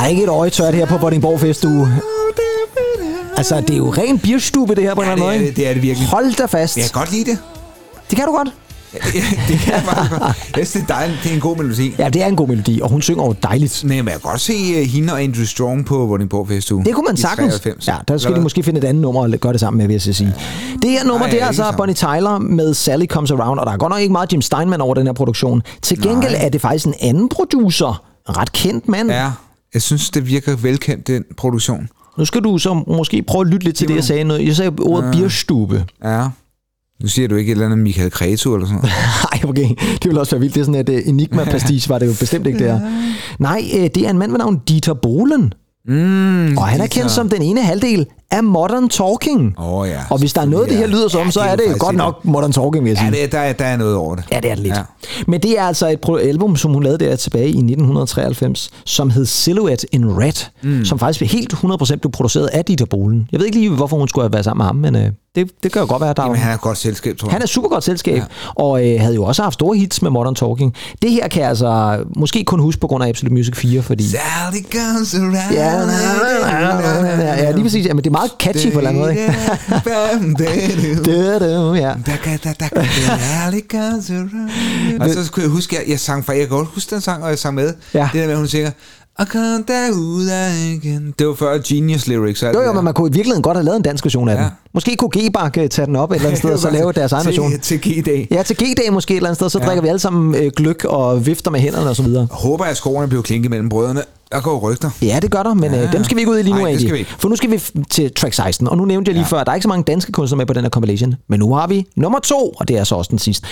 er 0.07 0.11
ikke 0.11 0.23
et 0.23 0.29
øje 0.29 0.49
tørt 0.49 0.73
her 0.73 0.85
på 0.85 0.97
Vordingborg 0.97 1.39
Festuge. 1.39 1.87
Altså, 3.37 3.61
det 3.61 3.69
er 3.69 3.77
jo 3.77 3.89
ren 3.89 4.19
bierstube, 4.19 4.75
det 4.75 4.83
her 4.83 4.95
på 4.95 5.01
en 5.01 5.07
Ja, 5.07 5.13
eller 5.13 5.25
det 5.25 5.31
er 5.31 5.33
anden 5.33 5.45
måde. 5.47 5.55
det, 5.55 5.69
er 5.69 5.73
det 5.73 5.81
virkelig. 5.81 6.07
Hold 6.07 6.35
da 6.35 6.45
fast. 6.45 6.77
Jeg 6.77 6.83
kan 6.85 6.91
godt 6.93 7.11
lide 7.11 7.31
det. 7.31 7.37
Det 8.09 8.17
kan 8.17 8.25
du 8.25 8.31
godt. 8.31 8.49
det 9.47 9.59
kan 9.59 9.73
jeg 9.73 9.83
faktisk 9.85 10.11
godt. 10.19 10.37
Jeg 10.57 10.67
synes, 10.67 10.71
det 10.71 10.81
er 10.81 10.95
dejligt. 10.95 11.19
Det 11.23 11.29
er 11.31 11.35
en 11.35 11.41
god 11.41 11.57
melodi. 11.57 11.95
Ja, 11.99 12.09
det 12.09 12.23
er 12.23 12.27
en 12.27 12.35
god 12.35 12.47
melodi, 12.47 12.79
og 12.83 12.89
hun 12.89 13.01
synger 13.01 13.25
jo 13.25 13.35
dejligt. 13.43 13.83
Men 13.83 13.97
jeg 13.97 14.05
kan 14.05 14.19
godt 14.19 14.41
se 14.41 14.53
uh, 14.53 14.87
hende 14.87 15.13
og 15.13 15.21
Andrew 15.23 15.45
Strong 15.45 15.85
på 15.85 16.05
Vordingborg 16.05 16.47
Festuge. 16.47 16.85
Det 16.85 16.93
kunne 16.95 17.05
man 17.07 17.17
sagtens. 17.17 17.53
93. 17.53 17.87
Ja, 17.87 17.93
der 18.07 18.17
skal 18.17 18.29
de 18.29 18.33
Eller 18.33 18.43
måske 18.43 18.63
finde 18.63 18.77
et 18.79 18.83
andet 18.83 19.01
nummer 19.01 19.21
og 19.21 19.29
gøre 19.29 19.53
det 19.53 19.59
sammen 19.59 19.77
med, 19.77 19.87
vil 19.87 19.93
jeg 19.93 20.15
sige. 20.15 20.33
Det 20.81 20.89
her 20.91 21.03
nummer, 21.03 21.19
Nej, 21.19 21.29
det 21.29 21.41
er 21.41 21.45
altså 21.45 21.63
sammen. 21.63 21.77
Bonnie 21.77 21.95
Tyler 21.95 22.37
med 22.39 22.73
Sally 22.73 23.05
Comes 23.05 23.31
Around, 23.31 23.59
og 23.59 23.65
der 23.65 23.71
er 23.71 23.77
godt 23.77 23.89
nok 23.91 23.99
ikke 23.99 24.11
meget 24.11 24.33
Jim 24.33 24.41
Steinman 24.41 24.81
over 24.81 24.93
den 24.93 25.05
her 25.05 25.13
produktion. 25.13 25.61
Til 25.81 26.01
gengæld 26.01 26.31
Nej. 26.31 26.45
er 26.45 26.49
det 26.49 26.61
faktisk 26.61 26.85
en 26.85 26.93
anden 27.01 27.29
producer, 27.29 28.03
en 28.29 28.37
ret 28.37 28.51
kendt 28.51 28.87
mand. 28.87 29.11
Ja, 29.11 29.31
jeg 29.77 29.81
synes, 29.81 30.09
det 30.09 30.27
virker 30.27 30.55
velkendt, 30.55 31.07
den 31.07 31.23
produktion. 31.37 31.89
Nu 32.17 32.25
skal 32.25 32.41
du 32.41 32.57
så 32.57 32.73
måske 32.87 33.23
prøve 33.23 33.41
at 33.41 33.47
lytte 33.47 33.65
lidt 33.65 33.75
til 33.75 33.87
det, 33.87 33.95
jeg 33.95 34.03
sagde. 34.03 34.23
Noget. 34.23 34.45
Jeg 34.47 34.55
sagde 34.55 34.71
ordet 34.81 35.07
Ja. 35.07 35.11
bierstube. 35.11 35.85
Ja. 36.03 36.27
Nu 37.01 37.07
siger 37.07 37.27
du 37.27 37.35
ikke 37.35 37.49
et 37.51 37.55
eller 37.55 37.65
andet 37.65 37.79
Michael 37.79 38.11
Creto 38.11 38.53
eller 38.55 38.67
sådan 38.67 38.75
noget. 38.81 38.93
Nej, 39.43 39.49
okay. 39.49 39.69
Det 39.93 40.05
ville 40.05 40.19
også 40.19 40.31
være 40.35 40.39
vildt. 40.39 40.55
Det 40.55 40.61
er 40.61 40.65
sådan 40.65 40.81
et 40.81 40.89
uh, 40.89 41.09
enigma-pastiche, 41.09 41.89
var 41.89 41.99
det 41.99 42.05
jo 42.07 42.13
bestemt 42.19 42.47
ikke 42.47 42.59
der. 42.59 42.79
Nej, 43.39 43.63
øh, 43.77 43.83
det 43.83 43.97
er 43.97 44.09
en 44.09 44.17
mand 44.17 44.31
ved 44.31 44.37
navn 44.37 44.61
Dieter 44.67 44.93
Bohlen. 44.93 45.53
Mm, 45.87 46.57
Og 46.57 46.67
han 46.67 46.81
er 46.81 46.87
kendt 46.87 47.11
som 47.11 47.29
den 47.29 47.41
ene 47.41 47.61
halvdel 47.61 48.05
af 48.31 48.43
Modern 48.43 48.89
Talking. 48.89 49.55
Åh 49.59 49.73
oh, 49.73 49.87
ja. 49.87 49.99
Og 50.09 50.19
hvis 50.19 50.33
der 50.33 50.41
er 50.41 50.45
noget, 50.45 50.69
det 50.69 50.77
her 50.77 50.87
lyder 50.87 51.07
som, 51.07 51.31
så 51.31 51.39
er 51.39 51.55
det 51.55 51.79
godt 51.79 51.95
nok 51.95 52.25
Modern 52.25 52.51
Talking, 52.51 52.83
vil 52.83 52.89
jeg 52.89 52.97
sige. 52.97 53.15
Ja, 53.15 53.21
det, 53.23 53.31
der, 53.31 53.39
er- 53.39 53.53
der 53.53 53.65
er 53.65 53.77
noget 53.77 53.95
over 53.95 54.15
det. 54.15 54.23
Ja, 54.31 54.39
det 54.39 54.51
er 54.51 54.55
det 54.55 54.63
lidt. 54.63 54.73
Ja. 54.75 54.79
Ja. 54.79 55.23
Men 55.27 55.41
det 55.41 55.59
er 55.59 55.63
altså 55.63 55.87
et 55.87 55.99
album, 56.21 56.55
som 56.55 56.73
hun 56.73 56.83
lavede 56.83 57.05
der 57.05 57.15
tilbage 57.15 57.45
i 57.45 57.49
1993, 57.49 58.69
som 58.85 59.09
hed 59.09 59.25
Silhouette 59.25 59.87
in 59.95 60.05
Red, 60.19 60.45
mm. 60.63 60.85
som 60.85 60.99
faktisk 60.99 61.33
helt 61.33 61.53
100% 61.53 61.95
blev 61.95 62.11
produceret 62.11 62.47
af 62.47 62.65
Dieter 62.65 62.85
Bohlen. 62.85 63.27
Jeg 63.31 63.39
ved 63.39 63.45
ikke 63.45 63.57
lige, 63.57 63.69
hvorfor 63.69 63.97
hun 63.97 64.07
skulle 64.07 64.23
have 64.23 64.33
været 64.33 64.45
sammen 64.45 64.57
med 64.57 64.65
ham, 64.65 64.75
men 64.75 64.95
øh, 64.95 65.11
det, 65.35 65.51
det 65.63 65.71
kan 65.71 65.81
jo 65.81 65.87
godt 65.87 66.01
være, 66.01 66.13
der 66.13 66.21
er 66.21 66.25
Jamen, 66.25 66.39
han 66.41 66.53
er 66.53 66.57
godt 66.57 66.77
selskab, 66.77 67.17
tror 67.17 67.27
jeg. 67.27 67.33
han 67.33 67.41
er 67.41 67.45
super 67.47 67.69
godt 67.69 67.83
selskab, 67.83 68.17
ja. 68.17 68.23
og 68.55 68.87
øh, 68.89 68.99
havde 69.01 69.15
jo 69.15 69.23
også 69.23 69.43
haft 69.43 69.53
store 69.53 69.77
hits 69.77 70.01
med 70.01 70.11
Modern 70.11 70.35
Talking. 70.35 70.73
Det 71.01 71.11
her 71.11 71.27
kan 71.27 71.41
jeg 71.41 71.49
altså 71.49 71.99
måske 72.15 72.43
kun 72.43 72.59
huske 72.59 72.79
på 72.81 72.87
grund 72.87 73.03
af 73.03 73.07
Absolute 73.07 73.33
Music 73.33 73.55
4, 73.55 73.81
fordi... 73.81 74.03
Around. 76.51 77.05
Ja, 77.05 77.21
ja, 77.21 77.43
ja, 77.43 77.51
lige 77.51 77.63
præcis. 77.63 77.85
Ja, 77.85 77.93
men 77.93 78.03
det 78.03 78.09
er 78.09 78.13
meget 78.17 78.31
catchy 78.39 78.73
på 78.73 78.79
en 78.79 78.87
eller 78.87 78.89
anden 78.89 79.01
måde. 79.01 79.11
ikke? 79.11 79.33
Det 81.05 81.35
er 81.35 81.39
det, 81.39 81.79
ja. 81.79 81.93
Og 85.01 85.09
så 85.09 85.31
kunne 85.31 85.43
jeg 85.43 85.49
huske, 85.51 85.75
jeg, 85.75 85.83
jeg 85.87 85.99
sang 85.99 86.25
fra, 86.25 86.33
jeg 86.33 86.41
kan 86.41 86.49
godt 86.49 86.67
huske 86.67 86.89
den 86.95 87.01
sang, 87.01 87.23
og 87.23 87.29
jeg 87.29 87.39
sang 87.39 87.55
med. 87.55 87.73
Ja. 87.93 88.09
Det 88.13 88.19
der 88.19 88.25
med, 88.25 88.31
at 88.31 88.37
hun 88.37 88.47
synger, 88.47 88.71
og 89.19 89.27
kom 89.27 89.63
derud 89.67 90.29
igen. 90.73 91.13
Det 91.19 91.27
var 91.27 91.33
før 91.33 91.57
Genius 91.67 92.07
Lyrics. 92.07 92.43
Jo, 92.43 92.61
jo, 92.61 92.73
men 92.73 92.83
man 92.83 92.93
kunne 92.93 93.09
i 93.09 93.13
virkeligheden 93.13 93.43
godt 93.43 93.57
have 93.57 93.65
lavet 93.65 93.77
en 93.77 93.83
dansk 93.83 94.05
version 94.05 94.29
af 94.29 94.35
ja. 94.35 94.41
Den. 94.41 94.49
Måske 94.73 94.95
kunne 94.95 95.09
G-Bak 95.17 95.57
øh, 95.57 95.69
tage 95.69 95.85
den 95.85 95.95
op 95.95 96.11
et 96.11 96.15
eller 96.15 96.27
andet 96.27 96.39
sted, 96.43 96.51
og 96.51 96.59
så 96.59 96.69
lave 96.69 96.91
deres 96.91 97.11
egen 97.11 97.25
version. 97.27 97.59
Til 97.59 97.79
G-dag. 97.81 98.27
Ja, 98.31 98.43
til 98.43 98.55
G-dag 98.57 98.93
måske 98.93 99.13
et 99.13 99.15
eller 99.15 99.29
andet 99.29 99.35
sted, 99.37 99.49
så 99.49 99.59
ja. 99.59 99.65
drikker 99.65 99.81
vi 99.81 99.87
alle 99.87 99.99
sammen 99.99 100.35
øh, 100.35 100.51
gløk 100.55 100.85
og 100.85 101.25
vifter 101.25 101.51
med 101.51 101.59
hænderne 101.59 101.89
og 101.89 101.95
så 101.95 102.03
videre. 102.03 102.27
Håber, 102.31 102.65
at 102.65 102.77
skoene 102.77 103.07
blev 103.07 103.23
klinket 103.23 103.49
mellem 103.51 103.69
brødrene. 103.69 104.01
Der 104.31 104.41
går 104.41 104.59
rygter. 104.59 104.89
Ja, 105.01 105.19
det 105.21 105.31
gør 105.31 105.43
der, 105.43 105.53
men 105.53 105.71
Ja. 105.71 105.83
øh, 105.83 105.93
dem 105.93 106.03
skal 106.03 106.15
vi 106.15 106.21
ikke 106.21 106.31
ud 106.31 106.37
i 106.39 106.41
lige 106.41 106.55
nu, 106.55 106.61
Nej, 106.61 106.69
ikke. 106.69 107.05
For 107.19 107.29
nu 107.29 107.35
skal 107.35 107.51
vi 107.51 107.61
til 107.89 108.13
track 108.13 108.33
16, 108.33 108.67
og 108.67 108.77
nu 108.77 108.85
nævnte 108.85 109.09
jeg 109.09 109.13
lige 109.13 109.25
ja. 109.31 109.35
før, 109.35 109.39
at 109.41 109.45
der 109.45 109.51
er 109.51 109.55
ikke 109.55 109.63
så 109.63 109.69
mange 109.69 109.83
danske 109.83 110.11
kunstnere 110.11 110.37
med 110.37 110.45
på 110.45 110.53
den 110.53 110.63
her 110.63 110.69
compilation, 110.69 111.15
men 111.29 111.39
nu 111.39 111.53
har 111.53 111.67
vi 111.67 111.85
nummer 111.95 112.19
to, 112.19 112.49
og 112.59 112.67
det 112.67 112.77
er 112.77 112.83
så 112.83 112.95
også 112.95 113.09
den 113.09 113.19
sidste. 113.19 113.47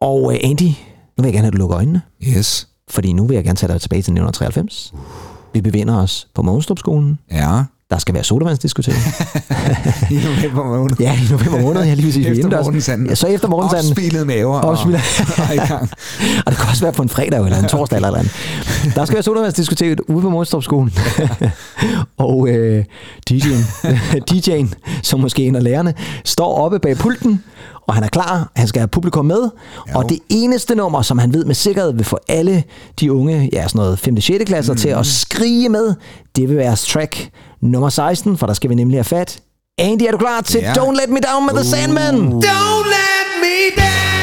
Og 0.00 0.32
øh, 0.34 0.40
Andy, 0.44 0.62
nu 0.62 0.72
vil 1.16 1.24
jeg 1.24 1.32
gerne 1.32 1.38
have, 1.38 1.46
at 1.46 1.52
du 1.52 1.58
lukker 1.58 1.76
øjnene, 1.76 2.02
Yes. 2.36 2.66
Fordi 2.90 3.12
nu 3.12 3.26
vil 3.26 3.34
jeg 3.34 3.44
gerne 3.44 3.56
tage 3.56 3.72
dig 3.72 3.80
tilbage 3.80 3.98
til 4.02 4.12
1993. 4.12 4.92
Vi 5.54 5.60
befinder 5.60 5.96
os 6.02 6.26
på 6.34 6.42
Mogenstrup-skolen. 6.42 7.18
Ja. 7.32 7.62
Der 7.90 7.98
skal 7.98 8.14
være 8.14 8.24
sodavandsdiskotek. 8.24 8.94
I 10.10 10.14
november 10.14 10.64
måned. 10.64 10.96
ja, 11.00 11.12
i 11.14 11.26
november 11.30 11.60
måned, 11.60 11.82
ja, 11.84 11.94
lige 11.94 12.06
præcis. 12.06 12.16
Vi 12.16 12.24
er 12.24 12.30
Efter 12.30 12.38
indendørs. 12.44 12.64
morgensanden. 12.64 13.06
Ja, 13.08 13.14
så 13.14 13.26
efter 13.26 13.48
morgensanden. 13.48 13.90
Opspilede 13.90 14.24
maver. 14.24 14.58
og- 14.60 14.70
Opspillet. 14.70 15.00
og 15.48 15.54
i 15.54 15.58
gang. 15.58 15.82
og 16.46 16.52
det 16.52 16.56
kan 16.60 16.68
også 16.70 16.82
være 16.82 16.92
på 16.92 17.02
en 17.02 17.08
fredag 17.08 17.44
eller 17.44 17.58
en 17.58 17.68
torsdag 17.68 17.96
eller 17.96 18.08
et 18.08 18.18
eller 18.18 18.30
andet. 18.82 18.96
Der 18.96 19.04
skal 19.04 19.14
være 19.14 19.22
sodavandsdiskotek 19.22 19.98
ude 20.08 20.22
på 20.22 20.30
Målstrupskolen. 20.30 20.92
og 22.18 22.48
øh, 22.48 22.84
DJ'en, 23.30 23.86
DJ'en, 24.30 24.68
som 25.02 25.20
måske 25.20 25.44
en 25.46 25.56
af 25.56 25.62
lærerne, 25.62 25.94
står 26.24 26.54
oppe 26.58 26.78
bag 26.78 26.96
pulten, 26.96 27.44
og 27.90 27.94
han 27.94 28.04
er 28.04 28.08
klar. 28.08 28.50
Han 28.56 28.68
skal 28.68 28.80
have 28.80 28.88
publikum 28.88 29.24
med. 29.24 29.42
Jo. 29.42 29.50
Og 29.94 30.08
det 30.08 30.18
eneste 30.28 30.74
nummer, 30.74 31.02
som 31.02 31.18
han 31.18 31.32
ved 31.32 31.44
med 31.44 31.54
sikkerhed 31.54 31.92
vil 31.92 32.04
få 32.04 32.18
alle 32.28 32.64
de 33.00 33.12
unge, 33.12 33.50
ja, 33.52 33.68
sådan 33.68 33.78
noget 33.78 33.98
5. 33.98 34.16
og 34.16 34.22
6. 34.22 34.44
klasser 34.46 34.72
mm. 34.72 34.78
til 34.78 34.88
at 34.88 35.06
skrige 35.06 35.68
med, 35.68 35.94
det 36.36 36.48
vil 36.48 36.56
være 36.56 36.76
track 36.76 37.30
nummer 37.62 37.88
16, 37.88 38.36
for 38.36 38.46
der 38.46 38.54
skal 38.54 38.70
vi 38.70 38.74
nemlig 38.74 38.96
have 38.98 39.04
fat. 39.04 39.40
Andy, 39.78 40.02
er 40.02 40.10
du 40.10 40.18
klar 40.18 40.40
til 40.40 40.60
Ja. 40.60 40.72
Don't 40.72 41.00
Let 41.00 41.08
Me 41.08 41.18
Down 41.32 41.46
med 41.46 41.54
The 41.54 41.64
Sandman? 41.64 42.14
Don't 42.14 42.86
let 42.86 43.28
me 43.42 43.82
down. 43.82 44.19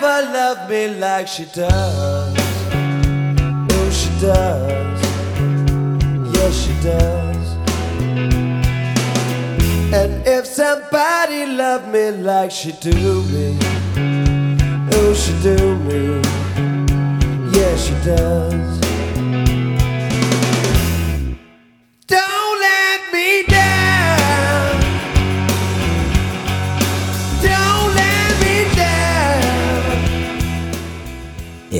Nobody 0.00 0.26
ever 0.26 0.32
loved 0.32 0.70
me 0.70 0.86
like 0.94 1.26
she 1.26 1.44
does. 1.46 2.34
Oh, 3.72 3.90
she 3.90 4.10
does. 4.20 5.02
Yes, 6.34 6.54
she 6.54 6.72
does. 6.82 7.56
And 9.92 10.24
if 10.26 10.46
somebody 10.46 11.46
loved 11.46 11.88
me 11.88 12.10
like 12.12 12.52
she 12.52 12.72
do 12.72 13.22
me, 13.24 13.56
oh, 14.92 15.14
she 15.14 15.32
do 15.42 15.76
me, 15.78 16.20
yeah, 17.58 17.76
she 17.76 17.94
does. 18.04 18.87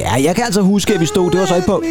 Ja, 0.08 0.22
jeg 0.22 0.34
kan 0.34 0.44
altså 0.44 0.60
huske, 0.60 0.94
at 0.94 1.00
vi 1.00 1.06
stod, 1.06 1.30
det 1.30 1.40
var 1.40 1.46
så 1.46 1.54
ikke 1.54 1.66
på... 1.66 1.82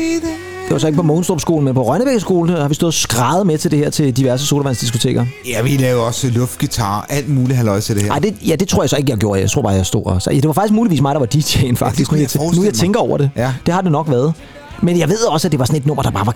Det 0.66 0.74
var 0.74 0.80
så 0.80 0.88
ikke 0.88 0.98
på 0.98 1.04
Mogenstrup 1.04 1.40
skole, 1.42 1.64
men 1.64 1.74
på 1.74 1.84
Rønnebæk 1.84 2.22
skole 2.22 2.62
har 2.62 2.68
vi 2.68 2.74
stået 2.74 2.88
og 2.88 2.94
skrevet 2.94 3.48
med 3.48 3.58
til 3.58 3.72
det 3.72 3.80
her 3.80 3.90
til 3.90 4.18
diverse 4.18 4.46
sodavandsdiskoteker. 4.46 5.26
Ja, 5.50 5.62
vi 5.62 5.70
laver 5.70 6.02
også 6.02 6.30
luftgitar, 6.30 7.06
alt 7.10 7.30
muligt 7.30 7.58
halløj 7.58 7.80
til 7.80 7.96
det 7.96 8.04
her. 8.04 8.12
Ej, 8.12 8.20
det, 8.20 8.36
ja, 8.48 8.56
det 8.56 8.68
tror 8.68 8.84
jeg 8.84 8.90
så 8.90 8.98
ikke, 8.98 9.12
jeg 9.12 9.18
gjorde. 9.18 9.42
Jeg 9.42 9.52
tror 9.52 9.62
bare, 9.62 9.74
jeg 9.74 9.86
stod 9.86 10.06
og... 10.06 10.22
Så, 10.22 10.32
ja, 10.32 10.36
det 10.36 10.48
var 10.48 10.54
faktisk 10.54 10.74
muligvis 10.74 11.02
mig, 11.02 11.16
der 11.16 11.20
var 11.20 11.28
DJ'en, 11.36 11.76
faktisk. 11.76 12.10
kunne 12.10 12.20
nu, 12.20 12.28
jeg 12.40 12.56
nu 12.56 12.64
jeg 12.64 12.74
tænker 12.74 13.00
over 13.00 13.18
det. 13.18 13.30
Ja. 13.36 13.54
Det 13.66 13.74
har 13.74 13.82
det 13.82 13.92
nok 13.92 14.10
været. 14.10 14.34
Men 14.82 15.00
jeg 15.00 15.10
ved 15.10 15.26
også, 15.30 15.48
at 15.48 15.52
det 15.52 15.60
var 15.60 15.66
sådan 15.66 15.82
et 15.82 15.86
nummer, 15.86 16.04
der 16.04 16.12
bare 16.12 16.26
var 16.26 16.36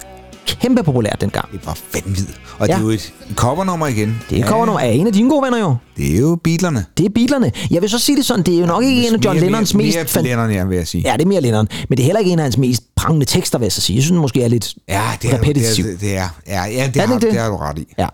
kæmpe 0.62 0.84
populært 0.84 1.22
dengang. 1.22 1.52
Det 1.52 1.60
var 1.66 1.78
vanvittigt. 1.94 2.40
Og 2.60 2.68
Ja. 2.68 2.74
det 2.74 2.80
er 2.80 2.84
jo 2.84 2.90
et 2.90 3.14
covernummer 3.36 3.88
igen. 3.88 4.22
Det 4.30 4.46
kommer 4.46 4.66
nummer 4.66 4.80
af 4.80 4.88
en 4.92 5.08
af 5.08 5.14
dine 5.14 5.30
gode 5.30 5.44
venner 5.46 5.60
jo. 5.60 5.76
Det 5.98 6.16
er 6.16 6.20
jo 6.20 6.38
Beatlerne. 6.44 6.86
Det 6.98 7.06
er 7.06 7.10
Beatlerne. 7.16 7.52
Jeg 7.72 7.82
vil 7.82 7.90
så 7.90 8.00
sige 8.00 8.16
det 8.18 8.26
sådan, 8.26 8.46
det 8.46 8.56
er 8.56 8.60
jo 8.60 8.66
nok 8.66 8.84
ikke 8.84 9.08
en 9.08 9.14
af 9.16 9.20
John 9.26 9.36
Mere- 9.38 9.46
Lennons 9.46 9.74
mere, 9.74 9.86
mest... 9.86 9.98
Mere 9.98 10.06
fan- 10.08 10.24
Lennon, 10.24 10.52
ja, 10.52 10.64
vil 10.66 10.76
jeg 10.78 10.88
sige. 10.88 11.04
Ja, 11.10 11.14
det 11.14 11.22
er 11.22 11.28
mere 11.28 11.42
Lennon. 11.42 11.68
Men 11.90 11.98
det 11.98 12.04
er 12.04 12.06
heller 12.06 12.20
ikke 12.20 12.32
en 12.32 12.40
af 12.40 12.44
hans 12.44 12.58
mest 12.58 12.84
prangende 12.96 13.26
tekster, 13.26 13.60
vil 13.60 13.66
jeg 13.66 13.72
så 13.72 13.82
sige. 13.82 13.96
Jeg 13.96 14.04
synes 14.04 14.12
den 14.12 14.22
måske 14.22 14.44
er 14.44 14.48
lidt 14.48 14.74
Ja, 14.90 15.02
det 15.22 15.30
er, 15.30 15.34
repetitiv. 15.38 15.86
det 15.86 15.94
er, 15.94 15.98
det 15.98 16.16
er, 16.18 16.30
ja, 16.48 16.66
ja, 16.66 16.86
det, 16.86 16.94
det 16.94 17.02
har, 17.02 17.14
det? 17.20 17.32
det 17.32 17.40
har 17.40 17.50
du 17.50 17.56
ret 17.58 17.80
i. 17.80 17.86
Ja. 18.00 18.08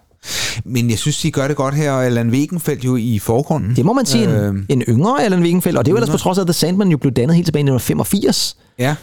Men 0.66 0.90
jeg 0.90 0.98
synes, 1.00 1.22
de 1.22 1.32
gør 1.32 1.48
det 1.48 1.58
godt 1.58 1.76
her, 1.76 1.92
og 1.92 2.06
Allan 2.06 2.30
Wegenfeldt 2.30 2.86
jo 2.86 2.96
i 2.96 3.20
forgrunden. 3.20 3.76
Det 3.76 3.86
må 3.86 3.94
man 3.94 4.06
sige. 4.06 4.30
Øh, 4.30 4.48
En, 4.50 4.66
en 4.70 4.82
yngre 4.82 5.24
Allan 5.24 5.42
Wiegenfeldt. 5.42 5.78
Og 5.78 5.86
det 5.86 5.92
er 5.92 5.94
jo 5.94 5.98
ellers 5.98 6.10
på 6.10 6.18
trods 6.18 6.38
af, 6.38 6.42
at 6.42 6.48
The 6.48 6.54
Sandman 6.54 6.88
jo 6.90 6.98
blev 6.98 7.12
dannet 7.14 7.36
helt 7.36 7.46
tilbage 7.48 7.60
i 7.62 7.64
1985. 7.64 8.58
ja. 8.80 8.96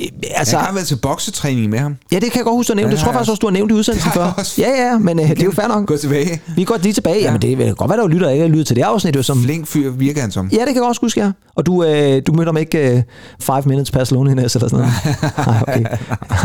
Altså, 0.00 0.14
Altså, 0.36 0.56
jeg 0.56 0.66
har 0.66 0.72
været 0.74 0.86
til 0.86 0.96
boksetræning 0.96 1.70
med 1.70 1.78
ham. 1.78 1.96
ja, 2.12 2.16
det 2.18 2.32
kan 2.32 2.36
jeg 2.36 2.44
godt 2.44 2.56
huske, 2.56 2.68
du 2.68 2.72
har 2.72 2.76
nævnt. 2.76 2.90
Ja, 2.90 2.96
det 2.96 3.02
tror 3.02 3.08
jeg 3.10 3.14
faktisk 3.14 3.30
også, 3.30 3.40
du 3.40 3.46
har 3.46 3.52
nævnt 3.52 3.70
i 3.70 3.74
udsendelsen 3.74 4.10
Det 4.10 4.14
før. 4.14 4.44
Ja, 4.58 4.68
ja, 4.86 4.98
men 4.98 5.20
øh, 5.20 5.28
det 5.28 5.40
er 5.40 5.44
jo 5.44 5.52
fair 5.52 5.68
nok. 5.68 5.86
Gå 5.86 5.96
tilbage. 5.96 6.40
Vi 6.56 6.64
går 6.64 6.76
lige 6.82 6.92
tilbage. 6.92 7.16
Ja. 7.18 7.24
Jamen, 7.24 7.42
det 7.42 7.56
kan 7.56 7.74
godt 7.74 7.90
være, 7.90 7.98
der 7.98 8.04
er 8.04 8.08
lytter, 8.08 8.28
ikke 8.30 8.42
har 8.42 8.48
lyttet 8.48 8.66
til 8.66 8.76
det 8.76 8.82
afsnit. 8.82 9.16
Jo, 9.16 9.22
som... 9.22 9.42
Flink 9.42 9.66
fyr 9.66 9.90
virker 9.90 10.20
han 10.20 10.30
som. 10.30 10.48
Ja, 10.52 10.58
det 10.58 10.66
kan 10.66 10.74
jeg 10.76 10.82
også 10.82 11.00
huske, 11.00 11.20
ja. 11.20 11.30
Og 11.54 11.66
du, 11.66 11.84
øh, 11.84 12.22
du 12.26 12.32
mødte 12.32 12.48
ham 12.48 12.56
ikke 12.56 12.96
øh, 12.96 13.02
five 13.40 13.62
minutes 13.66 13.90
past 13.90 14.12
loneliness 14.12 14.54
eller 14.56 14.68
sådan 14.68 14.86
noget? 14.86 14.94
Nej, 15.46 15.62
okay. 15.62 15.84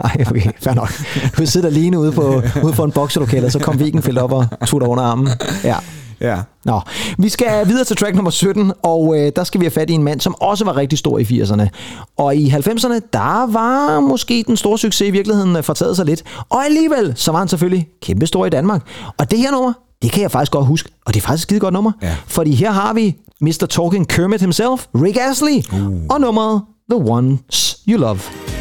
Nej, 0.03 0.25
okay. 0.29 0.51
Fair 0.61 0.73
nok. 0.73 0.91
Du 1.37 1.45
sidder 1.45 1.67
alene 1.67 1.99
ude, 1.99 2.11
på, 2.11 2.41
ude 2.63 2.73
for 2.73 2.85
en 2.85 2.91
bokselokale, 2.91 3.45
og 3.45 3.51
så 3.51 3.59
kom 3.59 3.77
Wiegenfeldt 3.77 4.19
op 4.19 4.31
og 4.31 4.67
tog 4.67 4.81
dig 4.81 4.89
under 4.89 5.03
armen. 5.03 5.29
Ja. 5.63 5.75
Ja. 6.21 6.37
Nå, 6.65 6.81
vi 7.17 7.29
skal 7.29 7.67
videre 7.67 7.83
til 7.83 7.95
track 7.95 8.15
nummer 8.15 8.31
17, 8.31 8.71
og 8.83 9.17
øh, 9.17 9.31
der 9.35 9.43
skal 9.43 9.59
vi 9.59 9.65
have 9.65 9.71
fat 9.71 9.89
i 9.89 9.93
en 9.93 10.03
mand, 10.03 10.21
som 10.21 10.35
også 10.41 10.65
var 10.65 10.77
rigtig 10.77 10.99
stor 10.99 11.19
i 11.19 11.23
80'erne. 11.23 11.67
Og 12.17 12.35
i 12.35 12.49
90'erne, 12.49 12.99
der 13.13 13.51
var 13.51 13.99
måske 13.99 14.43
den 14.47 14.57
store 14.57 14.77
succes 14.77 15.07
i 15.07 15.11
virkeligheden 15.11 15.55
øh, 15.55 15.63
fortaget 15.63 15.95
sig 15.95 16.05
lidt. 16.05 16.23
Og 16.49 16.65
alligevel, 16.65 17.13
så 17.15 17.31
var 17.31 17.39
han 17.39 17.47
selvfølgelig 17.47 17.87
kæmpestor 18.01 18.45
i 18.45 18.49
Danmark. 18.49 18.81
Og 19.17 19.31
det 19.31 19.39
her 19.39 19.51
nummer, 19.51 19.73
det 20.01 20.11
kan 20.11 20.21
jeg 20.21 20.31
faktisk 20.31 20.51
godt 20.51 20.65
huske, 20.65 20.89
og 21.05 21.13
det 21.13 21.19
er 21.19 21.25
faktisk 21.25 21.43
et 21.45 21.49
skide 21.49 21.59
godt 21.59 21.73
nummer. 21.73 21.91
Ja. 22.01 22.15
Fordi 22.27 22.55
her 22.55 22.71
har 22.71 22.93
vi 22.93 23.15
Mr. 23.41 23.67
Talking 23.69 24.07
Kermit 24.07 24.41
himself, 24.41 24.85
Rick 24.95 25.17
Astley, 25.29 25.63
uh. 25.73 26.05
og 26.09 26.21
nummeret 26.21 26.61
The 26.91 27.11
Ones 27.11 27.77
You 27.87 27.99
Love. 27.99 28.58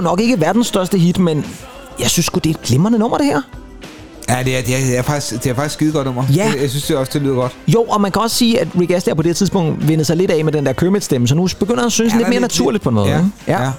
Jo 0.00 0.04
nok 0.04 0.20
ikke 0.20 0.40
verdens 0.40 0.66
største 0.66 0.98
hit, 0.98 1.18
men 1.18 1.44
jeg 2.00 2.10
synes 2.10 2.26
sgu, 2.26 2.38
det 2.38 2.50
er 2.50 2.54
et 2.54 2.62
glimrende 2.62 2.98
nummer, 2.98 3.18
det 3.18 3.26
her. 3.26 3.40
Ja, 4.28 4.42
det 4.44 4.58
er, 4.58 4.62
det 4.62 4.74
er, 4.74 4.86
det 4.86 4.98
er 4.98 5.02
faktisk, 5.02 5.44
det 5.44 5.50
er 5.50 5.54
faktisk 5.54 5.74
skide 5.74 5.92
godt 5.92 6.06
nummer. 6.06 6.24
Ja. 6.34 6.44
Jeg, 6.52 6.60
jeg 6.60 6.70
synes 6.70 6.84
det 6.86 6.96
også, 6.96 7.10
det 7.14 7.22
lyder 7.22 7.34
godt. 7.34 7.56
Jo, 7.68 7.82
og 7.82 8.00
man 8.00 8.12
kan 8.12 8.22
også 8.22 8.36
sige, 8.36 8.60
at 8.60 8.68
Rick 8.80 8.90
Astley 8.90 9.16
på 9.16 9.22
det 9.22 9.36
tidspunkt 9.36 9.88
vendte 9.88 10.04
sig 10.04 10.16
lidt 10.16 10.30
af 10.30 10.44
med 10.44 10.52
den 10.52 10.66
der 10.66 10.72
Kermit-stemme, 10.72 11.28
så 11.28 11.34
nu 11.34 11.48
begynder 11.58 11.80
han 11.80 11.86
at 11.86 11.92
synes 11.92 12.12
Ja, 12.12 12.16
lidt 12.18 12.26
er 12.26 12.30
mere 12.30 12.40
lidt- 12.40 12.52
naturligt 12.52 12.84
på 12.84 12.90
måde. 12.90 13.08
Ja, 13.08 13.16
ikke? 13.18 13.30
ja. 13.48 13.70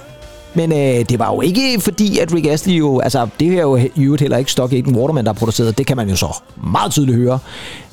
Men 0.54 0.72
øh, 0.72 1.08
det 1.08 1.18
var 1.18 1.34
jo 1.34 1.40
ikke 1.40 1.80
fordi, 1.80 2.18
at 2.18 2.34
Rick 2.34 2.46
Astley 2.46 2.78
jo... 2.78 3.00
Altså, 3.00 3.28
det 3.40 3.48
her 3.48 3.58
er 3.58 3.62
jo 3.62 3.76
i 3.76 3.90
øvrigt 3.96 4.20
heller 4.20 4.36
ikke 4.36 4.52
Stock 4.52 4.72
Aitken 4.72 4.96
Waterman, 4.96 5.24
der 5.24 5.32
har 5.32 5.38
produceret. 5.38 5.78
Det 5.78 5.86
kan 5.86 5.96
man 5.96 6.08
jo 6.08 6.16
så 6.16 6.36
meget 6.64 6.92
tydeligt 6.92 7.18
høre. 7.18 7.38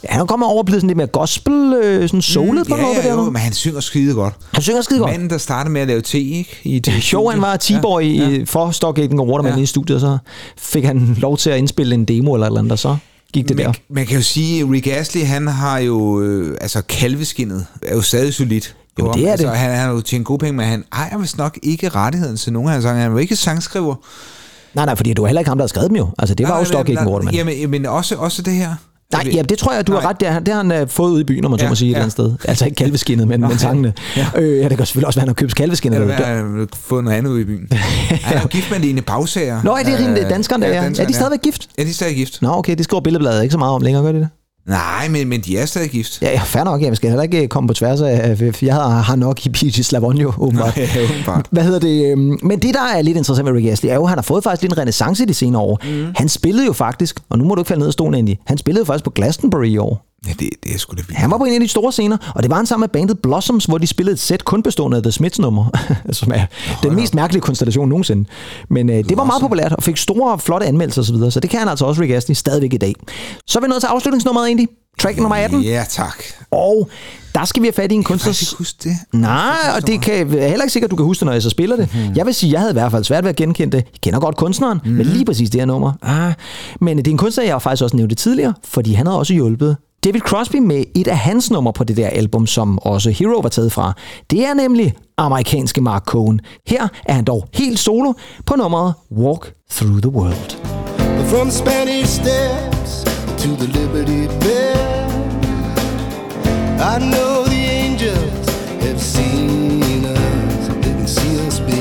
Han 0.05 0.21
er 0.21 0.25
kommet 0.25 0.49
over 0.49 0.59
og 0.59 0.65
blevet 0.65 0.81
sådan 0.81 0.87
lidt 0.87 0.97
mere 0.97 1.07
gospel, 1.07 1.73
øh, 1.83 2.09
sådan 2.09 2.21
soulet 2.21 2.67
på 2.67 2.75
ja, 2.75 2.81
noget. 2.81 2.97
ja, 3.03 3.13
jo, 3.13 3.29
men 3.29 3.35
han 3.35 3.53
synger 3.53 3.79
skide 3.79 4.13
godt. 4.13 4.33
Han 4.53 4.63
synger 4.63 4.81
skide 4.81 4.99
godt. 4.99 5.11
Manden, 5.11 5.29
der 5.29 5.37
startede 5.37 5.73
med 5.73 5.81
at 5.81 5.87
lave 5.87 6.01
te, 6.01 6.19
ikke? 6.19 6.59
I 6.63 6.79
Det 6.89 7.03
sjovt, 7.03 7.33
han 7.33 7.41
var 7.41 7.57
T-boy 7.57 8.01
ja, 8.01 8.29
ja. 8.29 8.43
for 8.45 8.71
Stock 8.71 8.97
Aitken 8.97 9.19
Waterman 9.19 9.55
ja. 9.55 9.63
i 9.63 9.65
studiet, 9.65 9.95
og 9.95 10.01
så 10.01 10.17
fik 10.57 10.83
han 10.83 11.17
lov 11.19 11.37
til 11.37 11.49
at 11.49 11.57
indspille 11.57 11.95
en 11.95 12.05
demo 12.05 12.33
eller 12.33 12.47
eller 12.47 12.59
andet, 12.59 12.71
og 12.71 12.79
så 12.79 12.97
gik 13.33 13.49
det 13.49 13.57
der. 13.57 13.65
Man, 13.65 13.75
man 13.89 14.05
kan 14.05 14.15
jo 14.17 14.23
sige, 14.23 14.61
at 14.61 14.69
Rick 14.71 14.87
Astley, 14.87 15.25
han 15.25 15.47
har 15.47 15.77
jo... 15.79 16.21
Øh, 16.21 16.57
altså, 16.61 16.81
kalveskinnet 16.81 17.65
er 17.81 17.95
jo 17.95 18.01
stadig 18.01 18.33
solidt. 18.33 18.75
Jo, 18.99 19.11
det 19.13 19.27
er 19.27 19.31
altså, 19.31 19.47
det. 19.47 19.57
Han, 19.57 19.71
han 19.71 19.79
har 19.79 19.93
jo 19.93 20.01
tjent 20.01 20.25
gode 20.25 20.39
penge, 20.39 20.53
men 20.53 20.65
han 20.65 20.83
ejer 20.93 21.17
vist 21.17 21.37
nok 21.37 21.57
ikke 21.63 21.89
rettigheden 21.89 22.37
til 22.37 22.53
nogen 22.53 22.67
af 22.67 22.73
hans 22.73 22.83
sange. 22.83 23.01
Han 23.01 23.09
er 23.09 23.13
jo 23.13 23.17
ikke 23.17 23.35
sangskriver. 23.35 23.95
Nej, 24.73 24.85
nej, 24.85 24.95
fordi 24.95 25.09
det 25.09 25.21
var 25.21 25.27
heller 25.27 25.39
ikke 25.41 25.49
ham, 25.49 25.57
der 25.57 25.63
havde 25.63 25.69
skrevet 25.69 25.89
dem 25.89 25.97
jo. 25.97 26.07
Altså, 26.19 26.35
det 26.35 26.43
var 26.43 26.49
Nej, 26.49 26.59
jo 26.59 26.65
Stock 26.65 26.87
nej, 26.87 26.91
Aitken 26.91 27.05
nej, 27.07 27.13
Waterman. 27.13 27.33
Jamen, 27.35 27.71
men 27.71 27.85
også, 27.85 28.15
også 28.15 28.41
det 28.41 28.53
her. 28.53 28.75
Nej, 29.13 29.29
ja, 29.33 29.41
det 29.41 29.57
tror 29.57 29.73
jeg, 29.73 29.87
du 29.87 29.91
har 29.93 30.09
ret. 30.09 30.19
Det 30.19 30.27
har, 30.27 30.39
det 30.39 30.53
har 30.53 30.63
han 30.63 30.81
uh, 30.81 30.87
fået 30.87 31.11
ud 31.11 31.19
i 31.19 31.23
byen, 31.23 31.45
om 31.45 31.51
man 31.51 31.59
så 31.59 31.65
Ja, 31.65 31.69
må 31.69 31.75
sige, 31.75 31.87
et 31.87 31.91
ja. 31.91 31.95
eller 31.95 32.03
andet 32.03 32.11
sted. 32.11 32.49
Altså 32.49 32.65
ikke 32.65 32.75
kalveskinnet, 32.75 33.27
men, 33.27 33.41
men 33.41 33.57
sangene. 33.57 33.93
Ja. 34.17 34.27
Øh, 34.35 34.57
ja, 34.59 34.69
det 34.69 34.77
kan 34.77 34.85
selvfølgelig 34.85 35.07
også 35.07 35.19
være, 35.19 35.23
at 35.23 35.27
han 35.27 35.27
har 35.27 35.33
købt 35.33 35.55
kalveskinnet. 35.55 36.01
Eller 36.01 36.15
hvad, 36.15 36.25
han 36.25 36.59
har 36.59 36.67
fået 36.73 37.03
noget 37.03 37.17
andet 37.17 37.31
ud 37.31 37.39
i 37.39 37.43
byen. 37.43 37.67
Han 38.27 38.37
er 38.37 38.41
jo 38.41 38.47
gift 38.47 38.71
med 38.71 38.79
Lene 38.79 39.01
Bagsager. 39.01 39.61
Nå, 39.63 39.71
er 39.71 39.83
det 39.83 40.23
Øh, 40.23 40.29
danskeren 40.29 40.61
der? 40.61 40.67
Ja, 40.67 40.83
er 40.83 41.05
de 41.07 41.13
stadigvæk 41.13 41.41
gift? 41.41 41.67
Ja, 41.77 41.83
de 41.83 41.89
er 41.89 41.93
stadig 41.93 42.15
gift. 42.15 42.41
Nå, 42.41 42.51
okay, 42.51 42.75
det 42.75 42.83
skriver 42.83 43.01
billedbladet 43.01 43.43
ikke 43.43 43.51
så 43.51 43.57
meget 43.57 43.73
om 43.73 43.81
længere, 43.81 44.03
gør 44.03 44.11
de 44.11 44.19
det? 44.19 44.29
Nej, 44.67 45.07
men, 45.09 45.27
men 45.27 45.41
de 45.41 45.57
er 45.57 45.65
stadig 45.65 45.89
gift. 45.89 46.21
Ja, 46.21 46.31
ja, 46.31 46.41
fair 46.45 46.63
nok. 46.63 46.81
Jeg 46.81 46.95
skal 46.95 47.09
heller 47.09 47.23
ikke 47.23 47.47
komme 47.47 47.67
på 47.67 47.73
tværs 47.73 48.01
af... 48.01 48.41
Jeg 48.61 48.73
har, 48.73 48.89
har 48.89 49.15
nok 49.15 49.45
i 49.45 49.49
P.G. 49.49 49.85
Slavonio, 49.85 50.33
åbenbart. 50.45 50.77
Ja, 50.77 50.87
åbenbart. 51.03 51.47
Hvad 51.51 51.63
hedder 51.63 51.79
det? 51.79 52.11
øhm, 52.11 52.39
Men 52.43 52.59
det, 52.59 52.73
der 52.73 52.81
er 52.95 53.01
lidt 53.01 53.17
interessant 53.17 53.45
med 53.45 53.53
Rick 53.53 53.67
Astley, 53.67 53.89
er 53.89 53.95
jo, 53.95 54.03
at 54.03 54.09
han 54.09 54.17
har 54.17 54.23
fået 54.23 54.43
faktisk 54.43 54.61
lidt 54.61 54.73
en 54.73 54.77
renaissance 54.77 55.23
i 55.23 55.25
de 55.25 55.33
senere 55.33 55.61
år. 55.61 55.79
Mm. 55.83 56.05
Han 56.15 56.29
spillede 56.29 56.65
jo 56.65 56.73
faktisk, 56.73 57.19
og 57.29 57.37
nu 57.37 57.43
må 57.43 57.55
du 57.55 57.61
ikke 57.61 57.67
falde 57.67 57.79
ned 57.79 57.87
af 57.87 57.93
stolen, 57.93 58.15
Andy, 58.15 58.35
han 58.47 58.57
spillede 58.57 58.81
jo 58.81 58.85
faktisk 58.85 59.03
på 59.03 59.09
Glastonbury 59.09 59.65
i 59.65 59.77
år. 59.77 60.05
Ja, 60.27 60.33
det, 60.39 60.49
det 60.63 60.73
er 60.73 60.77
sgu 60.77 60.95
da 60.95 61.01
vildt. 61.07 61.17
Han 61.17 61.31
var 61.31 61.37
på 61.37 61.43
en 61.43 61.53
af 61.53 61.59
de 61.59 61.67
store 61.67 61.91
scener, 61.91 62.17
og 62.35 62.43
det 62.43 62.49
var 62.49 62.55
han 62.55 62.65
sammen 62.65 62.81
med 62.83 62.89
bandet 62.89 63.19
Blossoms, 63.19 63.65
hvor 63.65 63.77
de 63.77 63.87
spillede 63.87 64.13
et 64.13 64.19
sæt 64.19 64.45
kun 64.45 64.63
bestående 64.63 64.97
af 64.97 65.03
The 65.03 65.11
Smiths 65.11 65.39
nummer, 65.39 65.65
som 66.11 66.31
er 66.35 66.45
den 66.83 66.95
mest 66.95 67.15
mærkelige 67.15 67.41
konstellation 67.41 67.89
nogensinde. 67.89 68.29
Men 68.69 68.89
øh, 68.89 68.95
det 69.09 69.17
var 69.17 69.23
meget 69.23 69.41
populært 69.41 69.73
og 69.73 69.83
fik 69.83 69.97
store, 69.97 70.39
flotte 70.39 70.67
anmeldelser 70.67 71.01
osv., 71.01 71.15
så, 71.15 71.31
så 71.31 71.39
det 71.39 71.49
kan 71.49 71.59
han 71.59 71.69
altså 71.69 71.85
også, 71.85 72.01
Rick 72.01 72.11
Astley, 72.13 72.35
stadigvæk 72.35 72.73
i 72.73 72.77
dag. 72.77 72.95
Så 73.47 73.59
er 73.59 73.61
vi 73.61 73.67
nået 73.67 73.81
til 73.81 73.87
afslutningsnummeret 73.87 74.47
egentlig. 74.47 74.67
Track 74.99 75.17
nummer 75.17 75.35
18. 75.35 75.61
Ja, 75.61 75.85
tak. 75.89 76.23
Og 76.51 76.89
der 77.35 77.45
skal 77.45 77.61
vi 77.61 77.67
have 77.67 77.73
fat 77.73 77.91
i 77.91 77.95
en 77.95 77.99
Jeg 77.99 78.05
kan 78.05 78.13
kunstner... 78.13 78.31
ikke 78.31 78.55
huske 78.57 78.77
det. 78.83 78.97
Nej, 79.13 79.57
og 79.75 79.87
det 79.87 80.01
kan 80.01 80.13
jeg 80.13 80.21
er 80.21 80.47
heller 80.47 80.63
ikke 80.63 80.73
sikkert, 80.73 80.91
du 80.91 80.95
kan 80.95 81.05
huske 81.05 81.19
det, 81.19 81.25
når 81.25 81.33
jeg 81.33 81.41
så 81.41 81.49
spiller 81.49 81.75
det. 81.75 81.89
Mm. 81.93 82.15
Jeg 82.15 82.25
vil 82.25 82.33
sige, 82.33 82.51
jeg 82.51 82.59
havde 82.59 82.71
i 82.71 82.73
hvert 82.73 82.91
fald 82.91 83.03
svært 83.03 83.23
ved 83.23 83.29
at 83.29 83.35
genkende 83.35 83.77
det. 83.77 83.83
Jeg 83.93 84.01
kender 84.01 84.19
godt 84.19 84.35
kunstneren, 84.37 84.79
mm. 84.85 84.91
men 84.91 85.05
lige 85.05 85.25
præcis 85.25 85.49
det 85.49 85.61
her 85.61 85.65
nummer. 85.65 85.91
Ah. 86.01 86.33
Men 86.81 86.97
det 86.97 87.07
er 87.07 87.11
en 87.11 87.17
kunstner, 87.17 87.43
jeg 87.43 87.53
har 87.53 87.59
faktisk 87.59 87.83
også 87.83 87.95
nævnt 87.95 88.09
det 88.09 88.17
tidligere, 88.17 88.53
fordi 88.63 88.93
han 88.93 89.05
havde 89.07 89.19
også 89.19 89.33
hjulpet 89.33 89.77
David 90.03 90.21
Crosby 90.21 90.55
med 90.55 90.83
et 90.95 91.07
af 91.07 91.17
hans 91.17 91.51
numre 91.51 91.73
på 91.73 91.83
det 91.83 91.97
der 91.97 92.07
album, 92.07 92.47
som 92.47 92.79
også 92.79 93.09
Hero 93.09 93.39
var 93.39 93.49
taget 93.49 93.71
fra. 93.71 93.93
Det 94.29 94.45
er 94.45 94.53
nemlig 94.53 94.93
amerikanske 95.17 95.81
Mark 95.81 96.03
Cohen. 96.03 96.41
Her 96.67 96.87
er 97.05 97.13
han 97.13 97.23
dog 97.23 97.47
helt 97.53 97.79
solo 97.79 98.13
på 98.45 98.55
nummeret 98.55 98.93
Walk 99.11 99.53
Through 99.71 100.01
the 100.01 100.09
World. 100.09 100.51
From 101.25 101.51
Spanish 101.51 102.21
steps 102.21 103.03
to 103.37 103.49
the 103.55 103.67
Liberty 103.79 104.27
Bell, 104.39 105.09
I 106.93 106.95
know 107.11 107.45
the 107.45 107.63
angels 107.85 108.49
have 108.81 108.99
seen 108.99 110.05
us, 110.05 110.67
they 110.81 110.93
can 110.93 111.07
see 111.07 111.47
us, 111.47 111.59
be 111.59 111.79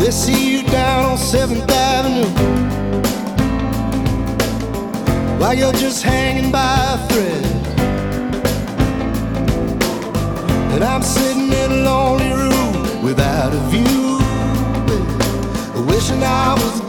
They 0.00 0.12
see 0.12 0.42
you 0.54 0.62
down 0.70 1.04
on 1.04 1.18
7 1.18 1.67
while 5.38 5.54
you're 5.54 5.72
just 5.72 6.02
hanging 6.02 6.50
by 6.50 6.74
a 6.94 6.98
thread. 7.08 7.44
And 10.72 10.84
I'm 10.84 11.02
sitting 11.02 11.52
in 11.52 11.70
a 11.72 11.82
lonely 11.90 12.32
room 12.32 13.02
without 13.02 13.52
a 13.54 13.60
view. 13.70 14.18
Wishing 15.86 16.22
I 16.22 16.54
was 16.54 16.87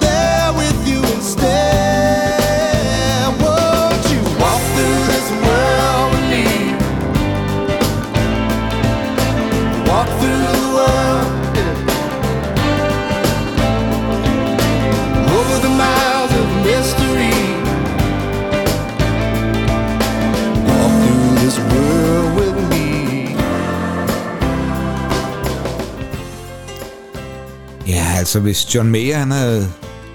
altså 28.30 28.40
hvis 28.40 28.76
John 28.76 28.92
Mayer 28.92 29.18
han 29.18 29.32
havde 29.32 29.68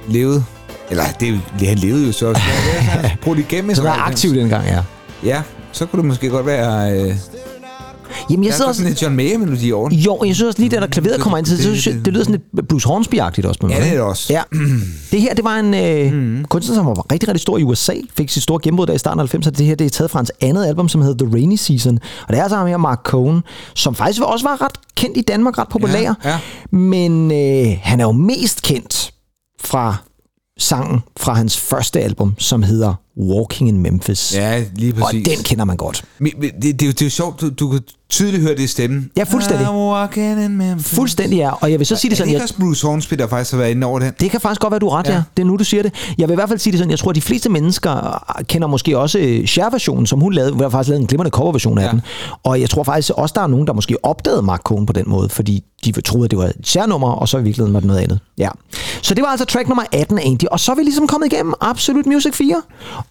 levet, 0.09 0.45
eller 0.91 1.05
det, 1.21 1.41
det 1.59 1.69
han 1.69 1.79
levede 1.79 2.07
jo 2.07 2.13
så 2.13 2.27
også, 2.27 2.43
brugt 3.23 3.39
igennem 3.39 3.75
Så 3.75 3.83
var 3.83 4.07
aktiv 4.07 4.35
dengang, 4.35 4.67
ja. 4.67 4.83
Ja, 5.25 5.43
så 5.73 5.87
kunne 5.87 6.03
det 6.03 6.07
måske 6.07 6.29
godt 6.29 6.47
være... 6.47 7.01
Øh, 7.01 7.15
Jamen, 8.31 8.45
jeg 8.45 8.53
sidder 8.53 8.65
er 8.65 8.69
også... 8.69 8.79
sådan 8.83 8.93
en 8.93 8.99
John 9.03 9.17
Mayer-melodi 9.17 9.73
over. 9.73 9.91
Jo, 9.91 10.19
jeg 10.27 10.35
synes 10.35 10.49
også 10.49 10.61
lige, 10.61 10.71
da 10.77 10.81
der 10.81 10.87
klaveret 10.87 11.21
kommer 11.21 11.39
ind 11.39 11.47
til, 11.47 11.57
så 11.57 11.63
synes 11.63 11.87
jeg, 11.87 11.95
det 12.05 12.13
lyder 12.13 12.25
sådan 12.25 12.41
lidt 12.55 12.69
Bruce 12.69 12.89
Hornsby-agtigt 12.89 13.47
også 13.49 13.61
på 13.61 13.67
mig. 13.67 13.75
Ja, 13.77 13.81
det 13.83 13.89
er 13.89 13.93
det 13.93 14.01
også. 14.01 14.33
Ja. 14.33 14.43
Det 15.11 15.21
her, 15.21 15.35
det 15.35 15.45
var 15.45 15.57
en 15.57 15.75
øh, 15.75 16.13
mm. 16.13 16.45
kunstner, 16.45 16.75
som 16.75 16.87
var 16.87 17.13
rigtig, 17.13 17.29
rigtig 17.29 17.41
stor 17.43 17.59
i 17.59 17.63
USA, 17.63 17.93
fik 18.17 18.31
sit 18.31 18.43
store 18.43 18.59
gennembrud 18.63 18.87
der 18.87 18.93
i 18.93 18.99
starten 18.99 19.21
af 19.21 19.35
90'erne. 19.35 19.51
Det 19.51 19.67
her, 19.67 19.75
det 19.75 19.85
er 19.85 19.91
taget 19.91 20.11
fra 20.11 20.19
hans 20.19 20.33
andet 20.41 20.67
album, 20.67 20.89
som 20.89 21.03
hedder 21.03 21.25
The 21.27 21.35
Rainy 21.35 21.57
Season. 21.57 21.99
Og 22.23 22.33
det 22.33 22.39
er 22.39 22.43
altså 22.43 22.57
ham 22.57 22.67
her, 22.67 22.77
Mark 22.77 23.01
Cohn, 23.05 23.43
som 23.75 23.95
faktisk 23.95 24.23
også 24.23 24.47
var 24.49 24.63
ret 24.63 24.73
kendt 24.97 25.17
i 25.17 25.21
Danmark, 25.21 25.59
ret 25.59 25.69
populær. 25.69 26.01
Ja, 26.01 26.15
ja. 26.25 26.39
Men 26.77 27.33
øh, 27.33 27.79
han 27.83 28.01
er 28.01 28.05
jo 28.05 28.13
mest 28.13 28.63
kendt 28.63 29.13
fra 29.61 29.97
sangen 30.59 31.01
fra 31.17 31.35
hans 31.35 31.57
første 31.57 32.01
album, 32.01 32.35
som 32.39 32.63
hedder 32.63 32.95
Walking 33.21 33.69
in 33.69 33.79
Memphis. 33.79 34.35
Ja, 34.35 34.65
lige 34.75 34.93
Og 34.95 34.99
præcis. 35.01 35.29
den 35.29 35.45
kender 35.45 35.65
man 35.65 35.77
godt. 35.77 36.05
Men, 36.19 36.33
men 36.39 36.51
det, 36.63 36.81
det, 36.81 36.83
er 36.83 36.87
jo- 36.87 36.93
det 36.93 37.01
er 37.03 37.07
jo 37.07 37.11
sjovt, 37.11 37.41
du, 37.41 37.49
du 37.49 37.79
tydeligt 38.15 38.43
høre 38.43 38.55
det 38.55 38.61
i 38.63 38.67
stemmen. 38.67 39.11
Ja, 39.17 39.23
fuldstændig. 39.23 39.67
Fuldstændig 40.81 41.41
er. 41.41 41.51
Og 41.51 41.71
jeg 41.71 41.79
vil 41.79 41.87
så 41.87 41.97
sige 41.97 42.11
det 42.11 42.15
Er 42.15 42.19
sådan, 42.19 42.29
det 42.29 42.33
jeg, 42.33 42.37
ikke 42.39 42.45
også 42.45 42.55
Bruce 42.59 42.87
Hornsby, 42.87 43.15
der 43.15 43.27
faktisk 43.27 43.53
har 43.53 43.59
været 43.59 43.71
inde 43.71 43.87
over 43.87 43.99
den? 43.99 44.13
Det 44.21 44.31
kan 44.31 44.41
faktisk 44.41 44.61
godt 44.61 44.71
være, 44.71 44.79
du 44.79 44.89
er 44.89 44.99
ret, 44.99 45.07
ja. 45.07 45.13
Ja. 45.13 45.17
ja. 45.17 45.23
Det 45.37 45.43
er 45.43 45.47
nu, 45.47 45.57
du 45.57 45.65
siger 45.65 45.83
det. 45.83 45.95
Jeg 46.19 46.29
vil 46.29 46.33
i 46.33 46.35
hvert 46.35 46.49
fald 46.49 46.59
sige 46.59 46.71
det 46.73 46.79
sådan, 46.79 46.91
jeg 46.91 46.99
tror, 46.99 47.11
at 47.11 47.17
de 47.17 47.21
fleste 47.21 47.49
mennesker 47.49 48.25
kender 48.49 48.69
måske 48.69 48.99
også 48.99 49.19
øh, 49.19 49.47
Cher-versionen, 49.47 50.07
som 50.07 50.21
hun 50.21 50.33
lavede. 50.33 50.53
Hun 50.53 50.61
har 50.63 50.69
faktisk 50.69 50.89
lavet 50.89 51.01
en 51.01 51.07
glimrende 51.07 51.31
coverversion 51.31 51.79
af 51.79 51.85
Ja. 51.85 51.91
den. 51.91 52.01
Og 52.45 52.61
jeg 52.61 52.71
tror 52.71 52.83
faktisk 52.83 53.11
også, 53.17 53.33
der 53.37 53.43
er 53.43 53.47
nogen, 53.47 53.67
der 53.67 53.73
måske 53.73 53.97
opdagede 54.05 54.43
Mark 54.43 54.61
Cohn 54.61 54.87
på 54.87 54.93
den 54.93 55.05
måde, 55.07 55.29
fordi 55.29 55.65
de 55.85 55.93
troede, 56.01 56.25
at 56.25 56.31
det 56.31 56.39
var 56.39 56.45
et 56.45 56.53
Cher-nummer, 56.65 57.09
og 57.13 57.29
så 57.29 57.39
i 57.39 57.43
virkeligheden 57.43 57.75
var 57.75 57.81
det 57.81 57.87
noget 57.87 58.01
andet. 58.01 58.19
Ja. 58.39 58.49
Så 59.03 59.15
det 59.15 59.23
var 59.23 59.29
altså 59.29 59.47
track 59.47 59.69
nummer 59.69 59.85
18 59.93 60.19
egentlig. 60.19 60.53
Og 60.53 60.61
så 60.61 60.73
er 60.73 60.77
vi 60.77 60.83
ligesom 60.83 61.07
kommet 61.07 61.33
igennem 61.33 61.55
Absolute 61.61 62.09
Music 62.09 62.35
4. 62.35 62.63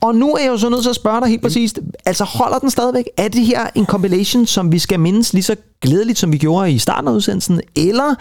Og 0.02 0.16
nu 0.16 0.34
er 0.34 0.42
jeg 0.42 0.48
jo 0.50 0.58
så 0.58 0.70
nødt 0.70 0.82
til 0.82 0.90
at 0.90 0.96
spørge 0.96 1.22
dig 1.22 1.30
helt 1.30 1.42
præcist. 1.42 1.80
Altså 2.06 2.24
holder 2.24 2.60
den 2.60 2.70
stadigvæk? 2.70 3.04
Er 3.18 3.28
det 3.28 3.46
her 3.46 3.60
en 3.76 3.86
compilation, 3.86 4.46
som 4.46 4.72
vi 4.72 4.80
skal 4.80 4.93
mindes 5.00 5.34
lige 5.34 5.44
så 5.44 5.56
glædeligt, 5.82 6.20
som 6.20 6.32
vi 6.32 6.38
gjorde 6.38 6.72
i 6.72 6.80
starten 6.80 7.08
af 7.08 7.12
udsendelsen? 7.14 7.62
Eller 7.76 8.16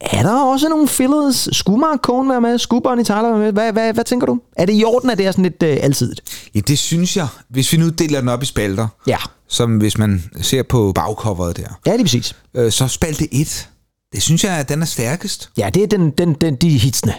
er 0.00 0.22
der 0.22 0.32
også 0.44 0.68
nogle 0.68 0.88
fillers? 0.88 1.48
Skulle 1.52 1.78
Mark 1.80 1.98
Cohn 2.00 2.28
være 2.28 2.40
med? 2.40 2.58
Skulle 2.58 2.82
Bonnie 2.82 3.04
Tyler 3.04 3.22
være 3.22 3.38
med? 3.38 3.52
Hvad, 3.52 3.72
hvad, 3.72 3.92
hvad 3.94 4.04
tænker 4.04 4.26
du? 4.26 4.40
Er 4.56 4.66
det 4.66 4.72
i 4.80 4.84
orden, 4.84 5.10
at 5.10 5.18
det 5.18 5.26
er 5.26 5.30
sådan 5.30 5.42
lidt 5.42 5.62
øh, 5.62 5.76
alsidigt? 5.80 6.22
Ja, 6.54 6.60
det 6.60 6.78
synes 6.78 7.16
jeg. 7.16 7.26
Hvis 7.50 7.72
vi 7.72 7.76
nu 7.78 7.88
deler 7.88 8.20
den 8.20 8.28
op 8.28 8.42
i 8.42 8.46
spalter, 8.46 8.88
Ja. 9.06 9.16
som 9.48 9.76
hvis 9.76 9.98
man 9.98 10.24
ser 10.40 10.62
på 10.62 10.92
bagcoveret 10.94 11.56
der, 11.56 11.80
Ja, 11.86 11.92
det 11.92 12.00
er 12.00 12.04
præcis. 12.04 12.34
øh, 12.54 12.72
så 12.72 12.88
spalte 12.88 13.34
1. 13.34 13.68
Det 14.12 14.22
synes 14.22 14.44
jeg, 14.44 14.52
at 14.58 14.68
den 14.68 14.82
er 14.82 14.86
stærkest. 14.86 15.50
Ja, 15.58 15.70
det 15.74 15.82
er 15.82 15.86
den, 15.86 16.10
den, 16.10 16.32
den, 16.34 16.56
de 16.56 16.70
hitsene. 16.78 17.14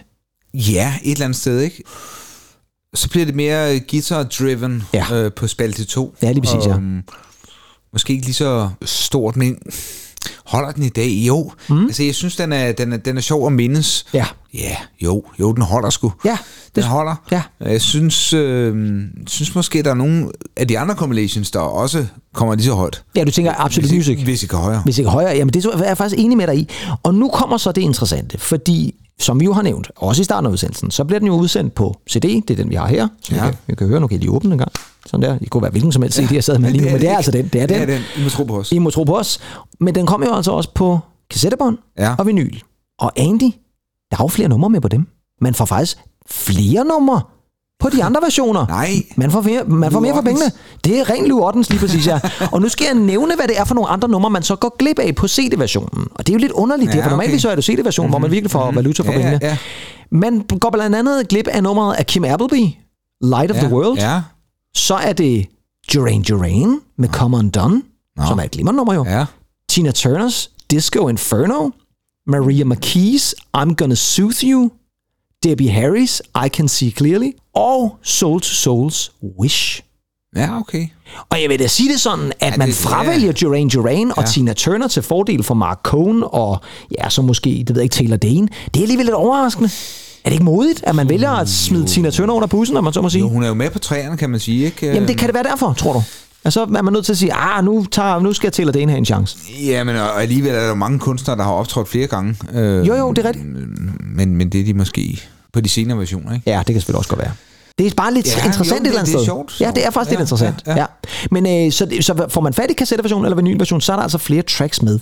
Ja, 0.54 0.94
et 1.04 1.12
eller 1.12 1.26
andet 1.26 1.40
sted, 1.40 1.60
ikke? 1.62 1.84
Så 2.96 3.10
bliver 3.10 3.26
det 3.26 3.36
mere 3.36 3.80
guitar-driven 3.80 4.84
Ja. 4.94 5.06
øh, 5.12 5.32
på 5.34 5.48
spalte 5.48 5.86
2. 5.86 6.16
Ja, 6.22 6.32
lige 6.32 6.42
præcis, 6.42 6.66
ja. 6.68 6.76
Måske 7.94 8.14
ikke 8.14 8.26
lige 8.26 8.34
så 8.36 8.70
stort, 8.86 9.36
men 9.36 9.58
holder 10.46 10.72
den 10.72 10.84
i 10.84 10.90
dag? 10.90 11.10
Jo. 11.10 11.52
Mm. 11.70 11.86
Altså, 11.86 12.04
jeg 12.04 12.16
synes, 12.16 12.36
den 12.36 12.52
er, 12.54 12.72
den 12.72 12.94
er, 12.94 12.98
den 12.98 13.18
er 13.18 13.22
sjov 13.22 13.48
at 13.48 13.54
mindes. 13.54 14.06
Ja. 14.14 14.26
Ja, 14.54 14.76
jo, 15.04 15.24
jo, 15.40 15.54
den 15.54 15.62
holder 15.64 15.90
sgu. 15.90 16.14
Ja, 16.26 16.38
Den 16.76 16.84
holder. 16.84 17.16
Ja. 17.32 17.42
Jeg 17.60 17.82
synes, 17.82 18.34
øh, 18.34 19.02
synes 19.28 19.56
måske, 19.56 19.84
der 19.84 19.90
er 19.90 19.94
nogle 19.96 20.30
af 20.58 20.68
de 20.68 20.80
andre 20.80 20.96
compilations, 20.96 21.52
der 21.52 21.60
også 21.60 22.06
kommer 22.34 22.56
lige 22.56 22.66
så 22.66 22.74
højt. 22.74 23.04
Ja, 23.16 23.24
du 23.24 23.32
tænker 23.32 23.54
Absolute 23.58 23.94
hvis, 23.94 23.98
Music. 24.08 24.24
Hvis 24.24 24.44
ikke 24.44 24.56
højere. 24.56 24.82
Hvis 24.84 24.98
ikke 24.98 25.10
højere, 25.10 25.36
jamen 25.36 25.54
det 25.54 25.66
er 25.66 25.84
jeg 25.84 25.98
faktisk 25.98 26.20
enig 26.20 26.38
med 26.38 26.48
dig 26.48 26.58
i. 26.58 26.70
Og 27.04 27.16
nu 27.16 27.30
kommer 27.30 27.58
så 27.58 27.72
det 27.72 27.82
interessante, 27.82 28.38
fordi 28.38 28.96
som 29.20 29.40
vi 29.40 29.46
jo 29.46 29.54
har 29.54 29.62
nævnt, 29.62 29.92
også 29.96 30.22
i 30.22 30.24
starten 30.24 30.46
af 30.48 30.52
udsendelsen, 30.52 30.92
så 30.92 31.04
bliver 31.04 31.20
den 31.20 31.28
jo 31.28 31.34
udsendt 31.34 31.74
på 31.76 31.96
CD, 32.10 32.22
det 32.24 32.50
er 32.50 32.56
den, 32.56 32.70
vi 32.70 32.76
har 32.76 32.88
her. 32.88 33.08
Så 33.22 33.36
ja. 33.36 33.46
Vi, 33.46 33.52
kan, 33.52 33.58
vi 33.68 33.76
kan 33.76 33.88
høre, 33.88 34.00
nu 34.00 34.08
kan 34.08 34.16
jeg 34.16 34.20
lige 34.20 34.32
åbne 34.32 34.48
den 34.48 34.54
en 34.54 34.58
gang. 34.58 34.72
Sådan 35.06 35.30
der. 35.30 35.38
Det 35.40 35.50
kunne 35.50 35.62
være 35.62 35.72
hvilken 35.72 35.92
som 35.92 36.02
helst 36.02 36.18
CD, 36.18 36.34
jeg 36.34 36.44
sad 36.44 36.60
med 36.60 36.72
lige 36.72 36.84
nu, 36.86 36.92
men 36.92 37.02
det 37.02 37.10
er 37.10 37.16
altså 37.16 37.32
den. 37.32 37.48
Det 37.48 37.62
er 37.62 37.66
den. 37.68 37.76
Det 37.76 37.82
er 37.82 37.86
den. 37.98 38.02
I 38.18 38.24
må 38.24 38.30
tro 38.30 38.44
på 38.44 38.58
os. 38.58 38.72
I 38.72 38.80
må 38.80 38.90
tro 38.90 39.04
på 39.04 39.18
os. 39.18 39.40
Men 39.80 39.96
den 39.96 40.06
kommer 40.06 40.28
jo 40.28 40.36
altså 40.36 40.52
også 40.52 40.70
på 40.76 41.00
kassettebånd 41.30 41.78
Ja. 41.98 42.16
og 42.20 42.28
vinyl. 42.28 42.60
Og 43.00 43.12
Andy, 43.16 43.52
der 44.12 44.18
er 44.18 44.24
jo 44.24 44.28
flere 44.28 44.50
numre 44.50 44.70
med 44.70 44.82
på 44.82 44.88
dem. 44.88 45.08
Man 45.42 45.54
får 45.54 45.66
faktisk 45.66 45.98
flere 46.30 46.86
numre 46.86 47.22
på 47.80 47.90
de 47.90 48.04
andre 48.04 48.22
versioner. 48.24 48.66
Nej. 48.68 48.90
Man 49.16 49.32
får 49.32 49.42
mere, 49.42 49.64
man 49.64 49.92
får 49.92 50.00
mere 50.00 50.14
for 50.16 50.22
pengene. 50.22 50.52
Det 50.84 51.00
er 51.00 51.10
rent 51.10 51.28
Lou 51.28 51.44
Ottens 51.48 51.70
lige 51.70 51.80
præcis, 51.80 52.08
ja. 52.08 52.20
Og 52.52 52.62
nu 52.62 52.70
skal 52.70 52.86
jeg 52.86 52.94
nævne, 52.96 53.36
hvad 53.36 53.48
det 53.48 53.60
er 53.60 53.66
for 53.66 53.76
nogle 53.76 53.90
andre 53.90 54.10
numre, 54.10 54.30
man 54.30 54.44
så 54.44 54.56
går 54.56 54.76
glip 54.80 55.00
af 55.00 55.16
på 55.16 55.28
CD-versionen. 55.28 56.08
Og 56.12 56.28
det 56.28 56.34
er 56.34 56.34
jo 56.34 56.40
lidt 56.40 56.52
underligt, 56.52 56.92
ja, 56.92 56.98
Ja, 56.98 57.04
for 57.06 57.10
normalt 57.10 57.30
okay. 57.30 57.40
så 57.40 57.50
er 57.50 57.56
det 57.56 57.64
CD-versionen, 57.64 58.08
mm-hmm. 58.08 58.12
hvor 58.12 58.20
man 58.20 58.32
virkelig 58.32 58.52
får 58.52 58.72
valuta 58.72 59.04
for 59.04 59.12
Ja, 59.12 59.18
ja, 59.20 59.24
pengene. 59.24 59.40
ja. 59.42 59.58
Man 60.12 60.42
går 60.60 60.70
blandt 60.70 60.96
andet 60.96 61.28
glip 61.28 61.48
af 61.48 61.64
nummeret 61.64 61.96
af 61.96 62.06
Kim 62.08 62.24
Appleby, 62.26 62.64
Light 63.22 63.52
of 63.52 63.58
Ja, 63.58 63.62
the 63.62 63.74
World. 63.76 63.98
Ja. 64.00 64.22
Så 64.76 64.96
er 64.96 65.14
det 65.14 65.46
Duran 65.94 66.22
Duran 66.22 66.80
med 66.98 67.10
Come 67.10 67.38
Undone, 67.38 67.82
som 68.28 68.40
er 68.40 68.44
et 68.44 68.52
glimrende 68.52 68.78
nummer 68.78 68.94
jo. 68.94 69.06
Ja. 69.06 69.26
Tina 69.70 69.92
Turners 69.92 70.50
Disco 70.72 71.08
Inferno, 71.08 71.70
Maria 72.28 72.64
McKee's 72.66 73.34
I'm 73.58 73.74
Gonna 73.76 73.96
Soothe 73.96 74.48
You, 74.52 74.72
Debbie 75.44 75.70
Harry's 75.72 76.20
I 76.46 76.50
Can 76.50 76.68
See 76.68 76.92
Clearly, 76.92 77.32
og 77.58 77.98
Soul 78.04 78.42
to 78.42 78.48
Souls 78.48 79.12
Wish. 79.40 79.84
Ja, 80.36 80.60
okay. 80.60 80.88
Og 81.30 81.42
jeg 81.42 81.50
vil 81.50 81.60
da 81.60 81.68
sige 81.68 81.92
det 81.94 82.02
sådan, 82.02 82.32
at 82.40 82.52
Ja, 82.52 82.58
man 82.58 82.68
det- 82.68 82.76
fravælger 82.76 83.32
Duran 83.32 83.70
Duran 83.70 84.12
og 84.18 84.24
Ja. 84.24 84.28
Tina 84.28 84.54
Turner 84.54 84.88
til 84.88 85.04
fordel 85.04 85.44
for 85.44 85.54
Mark 85.54 85.80
Cohn 85.84 86.24
og 86.26 86.58
ja, 87.00 87.10
så 87.10 87.22
måske, 87.22 87.50
det 87.50 87.70
ved 87.70 87.76
jeg 87.76 87.84
ikke, 87.84 87.94
Taylor 87.94 88.18
Dane. 88.18 88.48
Det 88.74 88.80
er 88.80 88.82
alligevel 88.84 89.06
lidt 89.06 89.16
overraskende. 89.16 89.70
Er 90.24 90.30
det 90.30 90.32
ikke 90.32 90.44
modigt, 90.46 90.84
at 90.84 90.96
man 90.96 91.10
vælger 91.10 91.32
at 91.32 91.50
smide 91.50 91.86
Tina 91.86 92.10
Turner 92.10 92.34
under 92.34 92.48
bussen, 92.48 92.78
om 92.78 92.84
man 92.84 92.94
så 92.94 93.02
må 93.02 93.10
sige? 93.10 93.20
Jo, 93.22 93.30
hun 93.30 93.44
er 93.44 93.48
jo 93.48 93.54
med 93.54 93.70
på 93.70 93.80
træerne, 93.80 94.18
kan 94.18 94.30
man 94.30 94.40
sige, 94.40 94.66
ikke? 94.66 94.88
Jamen 94.88 95.08
det 95.08 95.18
kan 95.18 95.28
det 95.28 95.34
være 95.36 95.44
derfor, 95.44 95.74
tror 95.74 95.94
du? 95.94 96.04
Altså 96.46 96.62
er 96.62 96.82
man 96.82 96.94
nødt 96.94 97.06
til 97.06 97.14
at 97.14 97.18
sige, 97.18 97.34
ah, 97.34 97.64
nu, 97.66 97.86
tager, 97.92 98.20
nu 98.20 98.34
skal 98.34 98.52
Taylor 98.52 98.72
Dane 98.72 98.92
have 98.92 98.98
en 98.98 99.06
chance. 99.06 99.38
Ja, 99.66 99.84
men 99.84 99.96
og 99.96 100.22
alligevel 100.22 100.52
er 100.52 100.60
der 100.60 100.68
jo 100.68 100.76
mange 100.76 101.00
kunstnere, 101.00 101.38
der 101.38 101.44
har 101.44 101.52
optrådt 101.52 101.88
flere 101.90 102.08
gange. 102.08 102.36
Øh, 102.54 102.88
Jo, 102.88 102.96
jo, 102.96 103.12
det 103.14 103.26
er 103.26 103.28
rigtigt. 103.30 103.46
Men, 104.16 104.36
men 104.36 104.50
det 104.50 104.62
er 104.62 104.66
de 104.66 104.74
måske 104.74 105.22
på 105.54 105.62
de 105.62 105.70
senere 105.70 105.98
versioner, 105.98 106.34
ikke? 106.34 106.50
Ja, 106.52 106.58
det 106.58 106.66
kan 106.66 106.76
selvfølgelig 106.76 106.98
også 106.98 107.10
godt 107.10 107.22
være. 107.22 107.32
Det 107.78 107.88
er 107.88 107.92
bare 107.98 108.14
lidt 108.14 108.28
Ja, 108.38 108.46
interessant 108.46 108.70
jo, 108.72 108.76
et 108.76 108.82
det- 108.82 108.88
eller 108.88 109.00
andet 109.00 109.08
det 109.14 109.16
er 109.16 109.20
sted. 109.20 109.26
sjovt, 109.26 109.62
Ja, 109.62 109.72
det 109.76 109.86
er 109.86 109.90
faktisk 109.92 110.12
Ja, 110.12 110.20
lidt 110.20 110.22
interessant. 110.32 110.56
ja, 110.68 110.72
Ja, 110.72 110.78
ja. 110.80 110.86
Men 111.32 111.66
øh, 111.66 111.72
så, 111.72 111.88
så 112.02 112.26
får 112.30 112.42
man 112.42 112.54
fat 112.54 112.72
i 112.72 112.74
kassetteversion 112.74 113.26
eller 113.26 113.36
vinylversion, 113.36 113.82
så 113.82 113.92
er 113.92 113.96
der 113.96 114.04
altså 114.04 114.18
flere 114.18 114.42
tracks 114.42 114.82
med. 114.82 115.00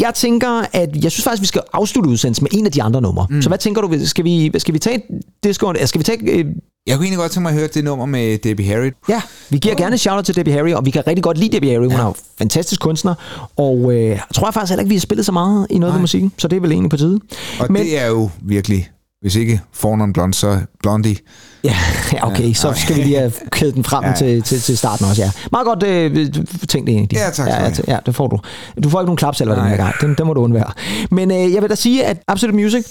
Jeg 0.00 0.12
tænker, 0.14 0.64
at 0.72 0.88
jeg 1.04 1.12
synes 1.12 1.24
faktisk, 1.24 1.42
vi 1.42 1.46
skal 1.46 1.62
afslutte 1.72 2.10
udsendelsen 2.10 2.44
med 2.52 2.58
en 2.60 2.66
af 2.66 2.72
de 2.72 2.82
andre 2.82 3.00
numre. 3.00 3.26
Mm. 3.30 3.42
Så 3.42 3.48
hvad 3.48 3.58
tænker 3.58 3.82
du, 3.82 4.06
skal 4.06 4.24
vi, 4.24 4.52
skal 4.58 4.74
vi 4.74 4.78
tage 4.78 5.02
disco, 5.44 5.72
skal 5.84 5.98
vi 5.98 6.02
tage... 6.04 6.18
Øh, 6.22 6.44
Jeg 6.86 6.96
kunne 6.96 7.04
egentlig 7.04 7.18
godt 7.18 7.32
tænke 7.32 7.42
mig 7.42 7.50
at 7.52 7.58
høre 7.58 7.68
det 7.74 7.84
nummer 7.84 8.06
med 8.06 8.38
Debbie 8.38 8.66
Harry. 8.66 8.90
ja, 9.08 9.22
vi 9.50 9.58
giver 9.58 9.74
gerne 9.74 9.98
shout 9.98 10.24
til 10.24 10.36
Debbie 10.36 10.54
Harry, 10.54 10.72
og 10.72 10.84
vi 10.86 10.90
kan 10.90 11.06
rigtig 11.06 11.22
godt 11.22 11.38
lide 11.38 11.52
Debbie 11.52 11.70
Harry. 11.70 11.82
Hun 11.82 11.90
Ja. 11.92 11.98
er 11.98 12.04
jo 12.04 12.14
fantastisk 12.38 12.80
kunstner, 12.80 13.14
og 13.56 13.92
øh, 13.92 14.20
tror 14.34 14.46
jeg 14.46 14.54
faktisk 14.54 14.70
heller 14.70 14.80
ikke, 14.82 14.88
vi 14.88 14.94
har 14.94 15.00
spillet 15.00 15.26
så 15.26 15.32
meget 15.32 15.66
i 15.70 15.78
noget 15.78 15.94
af 15.94 16.00
musikken, 16.00 16.32
så 16.38 16.48
det 16.48 16.56
er 16.56 16.60
vel 16.60 16.72
egentlig 16.72 16.90
på 16.90 16.96
tide. 16.96 17.20
Og 17.60 17.66
Men, 17.72 17.82
det 17.82 18.00
er 18.00 18.06
jo 18.06 18.30
virkelig, 18.42 18.88
hvis 19.20 19.34
ikke 19.36 19.60
Fornon 19.72 20.12
Blond, 20.12 20.32
så 20.34 20.58
Blondie. 20.82 21.16
Ja, 21.64 21.76
okay, 22.22 22.52
så 22.52 22.72
skal 22.76 22.96
vi 22.96 23.02
lige 23.02 23.16
have 23.18 23.32
kædet 23.50 23.74
den 23.74 23.84
frem 23.84 24.04
Ja. 24.08 24.12
til, 24.14 24.42
til, 24.42 24.60
til 24.60 24.78
starten 24.78 25.06
også, 25.06 25.22
ja. 25.22 25.30
Meget 25.52 25.66
godt 25.66 25.82
øh, 25.82 26.32
tænkt 26.68 26.88
egentlig. 26.88 27.16
Ja, 27.18 27.30
tak 27.30 27.48
ja, 27.48 27.62
ja, 27.64 27.70
ja, 27.88 27.98
det 28.06 28.14
får 28.14 28.26
du. 28.28 28.38
Du 28.84 28.88
får 28.90 29.00
ikke 29.00 29.06
nogen 29.06 29.16
klapsalver 29.16 29.54
den 29.54 29.64
her 29.68 29.76
gang, 29.76 29.94
den, 30.00 30.14
den 30.18 30.26
må 30.26 30.34
du 30.34 30.40
undvære. 30.40 30.72
Men 31.10 31.30
øh, 31.30 31.52
jeg 31.52 31.62
vil 31.62 31.70
da 31.70 31.74
sige, 31.74 32.04
at 32.04 32.22
Absolute 32.28 32.56
Music 32.56 32.84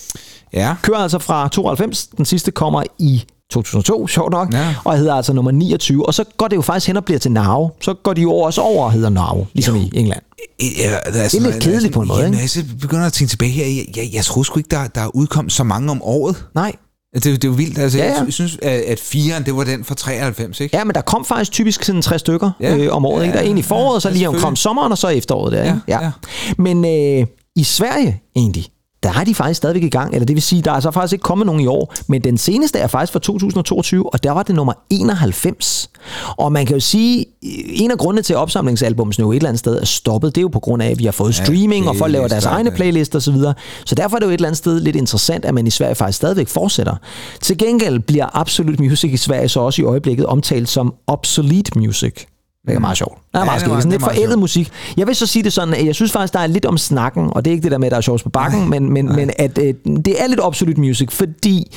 Ja. 0.53 0.75
kører 0.81 0.97
altså 0.97 1.19
fra 1.19 1.47
92, 1.47 2.07
den 2.07 2.25
sidste 2.25 2.51
kommer 2.51 2.83
i 2.99 3.23
2002, 3.51 4.07
sjovt 4.07 4.31
nok, 4.31 4.53
Ja. 4.53 4.75
og 4.83 4.97
hedder 4.97 5.13
altså 5.15 5.33
nummer 5.33 5.51
29, 5.51 6.05
og 6.05 6.13
så 6.13 6.23
går 6.37 6.47
det 6.47 6.55
jo 6.55 6.61
faktisk 6.61 6.87
hen 6.87 6.97
og 6.97 7.05
bliver 7.05 7.19
til 7.19 7.31
Now. 7.31 7.69
Så 7.81 7.93
går 7.93 8.13
de 8.13 8.21
jo 8.21 8.33
også 8.33 8.61
over 8.61 8.85
og 8.85 8.91
hedder 8.91 9.09
Now, 9.09 9.47
ligesom 9.53 9.75
i 9.75 9.91
England. 9.93 10.21
Ja, 10.61 10.95
altså, 11.05 11.37
Det 11.37 11.45
er 11.47 11.51
lidt 11.51 11.63
kedeligt 11.63 11.93
på 11.93 12.01
en 12.01 12.07
måde, 12.07 12.19
Jamen, 12.19 12.33
ikke? 12.33 12.41
jeg 12.41 12.49
så 12.49 12.63
begynder 12.81 13.05
at 13.05 13.13
tænke 13.13 13.29
tilbage 13.31 13.51
her. 13.51 13.65
Jeg, 13.65 13.85
jeg, 13.97 14.09
jeg 14.13 14.23
troede 14.25 14.45
sgu 14.47 14.59
ikke, 14.59 14.69
der, 14.71 14.87
der 14.87 15.01
er 15.01 15.15
udkommet 15.15 15.51
så 15.53 15.63
mange 15.63 15.91
om 15.91 16.01
året. 16.03 16.45
Nej, 16.55 16.71
Det, 17.13 17.23
det 17.23 17.43
er 17.43 17.47
jo 17.47 17.53
vildt. 17.53 17.77
Altså, 17.77 17.97
Ja, 17.97 18.03
ja, 18.03 18.09
ja. 18.11 18.17
ja. 18.17 18.23
Jeg 18.23 18.33
synes, 18.33 18.57
at, 18.61 18.71
at 18.81 18.99
4'eren, 18.99 19.43
det 19.43 19.55
var 19.55 19.63
den 19.63 19.83
fra 19.83 19.95
93, 19.95 20.59
ikke? 20.59 20.77
Ja, 20.77 20.83
men 20.83 20.95
der 20.95 21.01
kom 21.01 21.25
faktisk 21.25 21.51
typisk 21.51 21.83
sådan 21.83 22.01
tre 22.01 22.19
stykker 22.19 22.51
ja. 22.59 22.75
Ja. 22.75 22.83
øh, 22.83 22.95
om 22.95 23.05
året. 23.05 23.23
Ikke? 23.23 23.33
Der 23.33 23.39
er 23.39 23.43
en 23.47 23.57
i 23.57 23.61
foråret, 23.61 24.01
så 24.01 24.09
ja, 24.09 24.13
lige 24.13 24.27
omkring 24.27 24.39
selvfølgelig. 24.41 24.57
sommeren, 24.57 24.91
og 24.91 24.97
så 24.97 25.07
efteråret. 25.07 25.51
Der, 25.53 25.63
ikke? 25.63 25.79
Ja, 25.87 26.03
ja. 26.03 26.11
Men 26.57 26.85
øh, 26.85 27.27
i 27.55 27.63
Sverige 27.63 28.21
egentlig, 28.35 28.65
der 29.05 29.19
er 29.19 29.23
de 29.23 29.35
faktisk 29.35 29.57
stadigvæk 29.57 29.83
i 29.83 29.89
gang. 29.89 30.13
Eller 30.13 30.25
det 30.25 30.35
vil 30.35 30.43
sige, 30.43 30.61
der 30.61 30.71
er 30.71 30.79
så 30.79 30.91
faktisk 30.91 31.13
ikke 31.13 31.23
kommet 31.23 31.45
nogen 31.45 31.61
i 31.61 31.67
år. 31.67 31.93
Men 32.07 32.23
den 32.23 32.37
seneste 32.37 32.79
er 32.79 32.87
faktisk 32.87 33.13
fra 33.13 33.19
2022, 33.19 34.13
og 34.13 34.23
der 34.23 34.31
var 34.31 34.43
det 34.43 34.55
nummer 34.55 34.73
91. 34.89 35.89
Og 36.37 36.51
man 36.51 36.65
kan 36.65 36.75
jo 36.75 36.79
sige, 36.79 37.25
en 37.65 37.91
af 37.91 37.97
grundene 37.97 38.21
til 38.21 38.33
at 38.33 38.37
opsamlingsalbums 38.37 39.19
nu 39.19 39.31
et 39.31 39.35
eller 39.35 39.49
andet 39.49 39.59
sted 39.59 39.81
er 39.81 39.85
stoppet, 39.85 40.35
det 40.35 40.41
er 40.41 40.41
jo 40.41 40.47
på 40.47 40.59
grund 40.59 40.83
af, 40.83 40.89
at 40.89 40.99
vi 40.99 41.05
har 41.05 41.11
fået 41.11 41.39
Ja, 41.39 41.45
streaming, 41.45 41.89
og 41.89 41.95
folk 41.95 42.11
laver 42.11 42.27
deres 42.27 42.45
egne 42.45 42.69
ja. 42.69 42.75
playlister 42.75 43.19
osv. 43.19 43.33
Så, 43.35 43.53
så 43.85 43.95
derfor 43.95 44.15
er 44.15 44.19
det 44.19 44.25
jo 44.25 44.31
et 44.31 44.33
eller 44.33 44.47
andet 44.47 44.57
sted 44.57 44.79
lidt 44.79 44.95
interessant, 44.95 45.45
at 45.45 45.53
man 45.53 45.67
i 45.67 45.71
Sverige 45.71 45.95
faktisk 45.95 46.17
stadigvæk 46.17 46.47
fortsætter. 46.47 46.95
Til 47.41 47.57
gengæld 47.57 47.99
bliver 47.99 48.37
Absolute 48.37 48.83
Music 48.83 49.11
i 49.11 49.17
Sverige 49.17 49.49
så 49.49 49.59
også 49.59 49.81
i 49.81 49.85
øjeblikket 49.85 50.25
omtalt 50.25 50.69
som 50.69 50.93
obsolete 51.07 51.79
music. 51.79 52.25
Det 52.67 52.75
er 52.75 52.79
meget 52.79 52.97
sjovt. 52.97 53.17
Det 53.17 53.35
er 53.35 53.39
Ja, 53.39 53.45
meget 53.45 53.61
skægt. 53.61 53.75
Sådan 53.75 53.91
lidt 53.91 54.03
forældet 54.03 54.29
sjovt. 54.29 54.39
musik. 54.39 54.71
Jeg 54.97 55.07
vil 55.07 55.15
så 55.15 55.27
sige 55.27 55.43
det 55.43 55.53
sådan, 55.53 55.73
at 55.73 55.85
jeg 55.85 55.95
synes 55.95 56.11
faktisk, 56.11 56.33
der 56.33 56.39
er 56.39 56.47
lidt 56.47 56.65
om 56.65 56.77
snakken, 56.77 57.29
og 57.31 57.45
det 57.45 57.51
er 57.51 57.53
ikke 57.53 57.63
det 57.63 57.71
der 57.71 57.77
med, 57.77 57.87
at 57.87 57.91
der 57.91 57.97
er 57.97 58.01
sjovs 58.01 58.23
på 58.23 58.29
bakken, 58.29 58.69
men, 58.69 58.93
men, 58.93 59.15
men 59.15 59.31
at 59.39 59.57
øh, 59.57 59.73
det 60.05 60.21
er 60.23 60.27
lidt 60.27 60.39
absolut 60.43 60.77
music, 60.77 61.11
fordi 61.11 61.71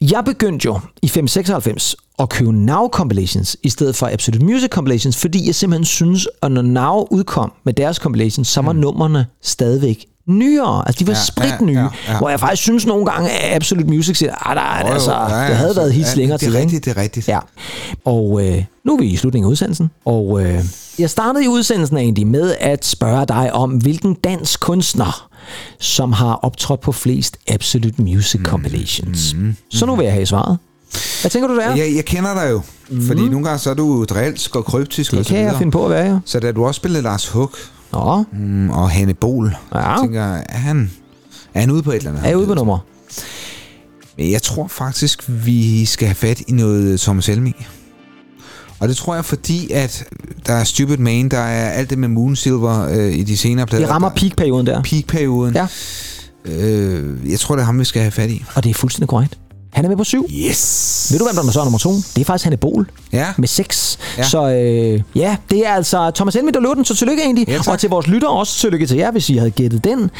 jeg 0.00 0.22
begyndte 0.24 0.64
jo 0.66 0.80
i 1.02 1.08
596 1.08 1.96
at 2.18 2.28
købe 2.28 2.52
Now 2.52 2.88
compilations 2.88 3.56
i 3.62 3.68
stedet 3.68 3.96
for 3.96 4.06
Absolute 4.12 4.44
Music 4.44 4.68
compilations, 4.70 5.16
fordi 5.16 5.46
jeg 5.46 5.54
simpelthen 5.54 5.84
synes, 5.84 6.28
at 6.42 6.52
når 6.52 6.62
Now 6.62 7.06
udkom 7.10 7.52
med 7.64 7.72
deres 7.72 7.96
compilations, 7.96 8.48
så 8.48 8.60
var 8.62 8.72
mm. 8.72 8.78
numrene 8.78 9.26
stadigvæk 9.42 10.04
nyere. 10.28 10.82
Altså, 10.86 10.98
de 11.00 11.06
var 11.06 11.12
ja, 11.12 11.18
Ja, 11.18 11.24
spritnye. 11.24 11.72
Ja, 11.72 11.80
ja, 11.80 11.84
ja, 11.84 11.90
ja, 12.06 12.12
ja. 12.12 12.18
Hvor 12.18 12.28
jeg 12.28 12.40
faktisk 12.40 12.62
synes 12.62 12.86
nogle 12.86 13.06
gange, 13.06 13.30
at 13.30 13.54
Absolute 13.56 13.88
Music 13.88 14.18
siger, 14.18 14.48
ah, 14.48 14.56
der, 14.56 14.62
er 14.62 14.80
Jo, 14.80 14.86
jo, 14.86 14.92
altså, 14.92 15.12
ja, 15.12 15.18
ja, 15.18 15.48
det 15.48 15.56
havde 15.56 15.68
altså, 15.68 15.80
været 15.80 15.92
hits 15.92 16.16
ja, 16.16 16.20
længere 16.20 16.38
det 16.38 16.48
er 16.48 16.60
rigtigt, 16.60 16.84
det 16.84 16.96
er 16.96 17.02
rigtigt. 17.02 17.28
Ja. 17.28 17.38
Og 18.04 18.46
øh, 18.46 18.64
nu 18.84 18.94
er 18.94 18.98
vi 18.98 19.06
i 19.06 19.16
slutningen 19.16 19.46
af 19.46 19.50
udsendelsen, 19.50 19.90
og 20.04 20.44
øh, 20.44 20.64
jeg 20.98 21.10
startede 21.10 21.44
i 21.44 21.48
udsendelsen 21.48 21.96
egentlig 21.96 22.26
med 22.26 22.54
at 22.60 22.84
spørge 22.84 23.26
dig 23.26 23.52
om, 23.52 23.70
hvilken 23.70 24.14
dansk 24.14 24.60
kunstner, 24.60 25.28
som 25.80 26.12
har 26.12 26.34
optrådt 26.34 26.80
på 26.80 26.92
flest 26.92 27.36
Absolute 27.48 28.02
Music 28.02 28.40
compilations. 28.44 29.34
Mm, 29.34 29.40
mm, 29.40 29.56
Så 29.70 29.86
nu 29.86 29.96
vil 29.96 30.04
jeg 30.04 30.12
have 30.12 30.26
svaret. 30.26 30.58
Hvad 31.20 31.30
tænker 31.30 31.48
du, 31.48 31.56
det 31.56 31.64
er? 31.64 31.74
Jeg, 31.76 31.92
jeg 31.96 32.04
kender 32.04 32.34
dig 32.34 32.50
jo, 32.50 32.60
mm. 32.88 33.06
fordi 33.06 33.20
nogle 33.20 33.44
gange 33.44 33.58
så 33.58 33.70
er 33.70 33.74
du 33.74 34.04
drilsk 34.04 34.56
og 34.56 34.64
kryptisk 34.64 35.10
Det 35.10 35.18
og 35.18 35.24
så 35.24 35.30
kan 35.30 35.44
jeg 35.44 35.56
finde 35.58 35.72
på 35.72 35.84
at 35.84 35.90
være, 35.90 36.12
ja. 36.12 36.18
Så 36.24 36.40
da 36.40 36.52
du 36.52 36.66
også 36.66 36.78
spillede 36.78 37.02
Lars 37.02 37.28
Hug 37.28 37.50
Nå, 37.92 38.24
mm, 38.32 38.70
og 38.70 38.90
Hanne 38.90 39.14
Bol, 39.14 39.56
Ja. 39.74 39.78
jeg 39.90 39.98
tænker, 40.00 40.22
er 40.22 40.58
han, 40.58 40.90
er 41.54 41.60
han 41.60 41.70
ude 41.70 41.82
på 41.82 41.90
et 41.90 41.96
eller 41.96 42.10
andet? 42.10 42.30
er 42.30 42.34
ude 42.34 42.46
på 42.46 42.54
nummer? 42.54 42.78
Men 44.16 44.30
jeg 44.30 44.42
tror 44.42 44.66
faktisk, 44.68 45.22
vi 45.28 45.84
skal 45.84 46.08
have 46.08 46.14
fat 46.14 46.40
i 46.40 46.52
noget 46.52 47.00
Thomas 47.00 47.26
Helmig. 47.26 47.54
Og 48.80 48.88
det 48.88 48.96
tror 48.96 49.14
jeg, 49.14 49.24
fordi 49.24 49.72
at 49.72 50.04
der 50.46 50.52
er 50.52 50.64
Stupid 50.64 50.96
Man, 50.96 51.28
der 51.28 51.38
er 51.38 51.70
alt 51.70 51.90
det 51.90 51.98
med 51.98 52.08
Moonsilver 52.08 52.88
øh, 52.88 53.12
i 53.12 53.22
de 53.22 53.36
senere 53.36 53.66
plader. 53.66 53.84
Det 53.84 53.90
rammer 53.94 54.08
peakperioden 54.16 54.66
der. 54.66 54.82
peakperioden. 54.82 55.54
Ja. 55.54 55.66
Øh, 56.44 57.30
jeg 57.30 57.40
tror, 57.40 57.54
det 57.56 57.62
er 57.62 57.66
ham, 57.66 57.78
vi 57.78 57.84
skal 57.84 58.02
have 58.02 58.12
fat 58.12 58.30
i. 58.30 58.44
Og 58.54 58.64
det 58.64 58.70
er 58.70 58.74
fuldstændig 58.74 59.08
korrekt. 59.08 59.38
Han 59.72 59.84
er 59.84 59.88
med 59.88 59.96
på 59.96 60.04
syv. 60.04 60.26
Yes! 60.48 61.08
Ved 61.12 61.18
du, 61.18 61.24
hvem 61.24 61.44
der 61.44 61.52
så 61.52 61.60
er 61.60 61.64
nummer 61.64 61.78
to? 61.78 61.90
Det 61.94 62.18
er 62.18 62.24
faktisk 62.24 62.44
Hanne 62.44 62.56
Bol 62.56 62.90
Ja. 63.12 63.26
med 63.38 63.48
6. 63.48 63.98
Ja. 64.18 64.22
Så 64.22 64.48
øh, 64.48 65.02
ja, 65.14 65.36
det 65.50 65.66
er 65.66 65.70
altså 65.72 66.10
Thomas 66.14 66.34
Helmig, 66.34 66.54
der 66.54 66.60
løb 66.60 66.76
den, 66.76 66.84
så 66.84 66.94
tillykke 66.96 67.22
egentlig. 67.22 67.48
Ja, 67.48 67.56
tak. 67.56 67.68
og 67.68 67.78
til 67.78 67.90
vores 67.90 68.06
lyttere 68.06 68.30
også 68.30 68.58
tillykke 68.58 68.86
til 68.86 68.96
jer, 68.96 69.10
hvis 69.10 69.30
I 69.30 69.36
havde 69.36 69.50
gættet 69.50 69.84
den. 69.84 70.10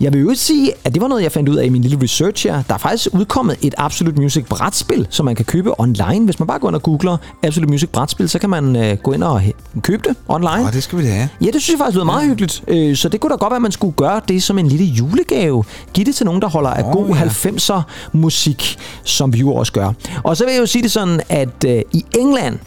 Jeg 0.00 0.12
vil 0.12 0.20
jo 0.20 0.34
sige, 0.34 0.72
at 0.84 0.94
det 0.94 1.02
var 1.02 1.08
noget, 1.08 1.22
jeg 1.22 1.32
fandt 1.32 1.48
ud 1.48 1.56
af 1.56 1.64
i 1.64 1.68
min 1.68 1.82
lille 1.82 1.98
research 2.02 2.46
her. 2.48 2.62
Der 2.68 2.74
er 2.74 2.78
faktisk 2.78 3.08
udkommet 3.12 3.56
et 3.62 3.74
Absolute 3.78 4.20
Music 4.20 4.44
brætspil, 4.46 5.06
som 5.10 5.26
man 5.26 5.34
kan 5.36 5.44
købe 5.44 5.80
online. 5.80 6.24
Hvis 6.24 6.38
man 6.38 6.46
bare 6.46 6.58
går 6.58 6.68
ind 6.68 6.76
og 6.76 6.82
googler 6.82 7.16
Absolute 7.42 7.70
Music 7.70 7.88
brætspil, 7.88 8.28
så 8.28 8.38
kan 8.38 8.50
man 8.50 8.76
øh, 8.76 8.96
gå 8.96 9.12
ind 9.12 9.22
og 9.22 9.42
købe 9.82 10.08
det 10.08 10.16
online. 10.28 10.66
Og 10.66 10.72
det 10.72 10.82
skal 10.82 10.98
vi 10.98 11.04
da 11.04 11.10
have. 11.12 11.28
Ja, 11.40 11.46
det 11.46 11.62
synes 11.62 11.68
jeg 11.70 11.78
faktisk 11.78 11.94
lyder 11.94 12.04
meget 12.04 12.26
hyggeligt. 12.28 12.62
Øh, 12.68 12.96
Så 12.96 13.08
det 13.08 13.20
kunne 13.20 13.30
da 13.30 13.36
godt 13.36 13.50
være, 13.50 13.56
at 13.56 13.62
man 13.62 13.72
skulle 13.72 13.92
gøre 13.96 14.20
det 14.28 14.42
som 14.42 14.58
en 14.58 14.68
lille 14.68 14.84
julegave. 14.84 15.64
Giv 15.94 16.04
det 16.04 16.14
til 16.14 16.26
nogen, 16.26 16.42
der 16.42 16.48
holder 16.48 16.70
af 16.70 16.82
Åh, 16.82 16.92
god 16.92 17.08
ja. 17.16 17.24
90'er 17.24 17.80
musik, 18.12 18.78
som 19.10 19.32
vi 19.32 19.38
jo 19.38 19.54
også 19.54 19.72
gør. 19.72 19.92
Og 20.24 20.36
så 20.36 20.44
vil 20.44 20.52
jeg 20.52 20.60
jo 20.60 20.66
sige 20.66 20.82
det 20.82 20.90
sådan, 20.92 21.20
at 21.28 21.64
øh, 21.66 21.82
i 21.92 22.04
England, 22.18 22.58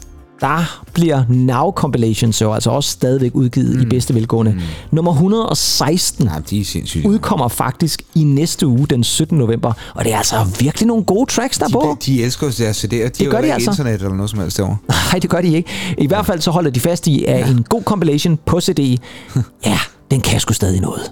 der 0.41 0.81
bliver 0.93 1.23
Now 1.30 1.72
Compilations 1.72 2.41
jo 2.41 2.53
altså 2.53 2.69
også 2.69 2.89
stadigvæk 2.89 3.35
udgivet 3.35 3.76
mm. 3.76 3.81
i 3.81 3.85
bedste 3.85 4.15
velgående. 4.15 4.51
Mm. 4.51 4.59
Nummer 4.91 5.11
116 5.11 6.26
Nej, 6.26 6.39
de 6.49 6.61
er 6.61 6.65
sindssygt. 6.65 7.05
udkommer 7.05 7.47
faktisk 7.47 8.01
i 8.15 8.23
næste 8.23 8.68
uge, 8.68 8.88
den 8.88 9.03
17. 9.03 9.38
november. 9.38 9.73
Og 9.95 10.05
det 10.05 10.13
er 10.13 10.18
altså 10.18 10.35
virkelig 10.59 10.88
nogle 10.88 11.03
gode 11.03 11.31
tracks, 11.31 11.57
der 11.57 11.65
er 11.65 11.69
på. 11.69 11.97
De, 12.01 12.11
de 12.11 12.23
elsker 12.23 12.47
jo 12.47 12.53
deres 12.57 12.85
CD'er. 12.85 12.88
De 12.88 13.26
gør 13.26 13.31
har 13.31 13.41
de 13.41 13.47
ikke 13.47 13.53
altså. 13.53 13.72
internet 13.72 13.93
eller 13.93 14.15
noget 14.15 14.30
som 14.30 14.39
helst 14.39 14.57
derovre. 14.57 14.77
Nej, 15.11 15.19
det 15.19 15.30
gør 15.30 15.41
de 15.41 15.55
ikke. 15.55 15.69
I 15.97 16.07
hvert 16.07 16.26
fald 16.26 16.41
så 16.41 16.51
holder 16.51 16.72
de 16.72 16.80
fast 16.80 17.07
i, 17.07 17.26
at 17.26 17.49
en 17.49 17.63
god 17.63 17.84
compilation 17.84 18.39
på 18.45 18.61
CD, 18.61 18.80
ja, 19.65 19.80
den 20.11 20.22
kan 20.22 20.39
sgu 20.39 20.53
stadig 20.53 20.81
noget. 20.81 21.11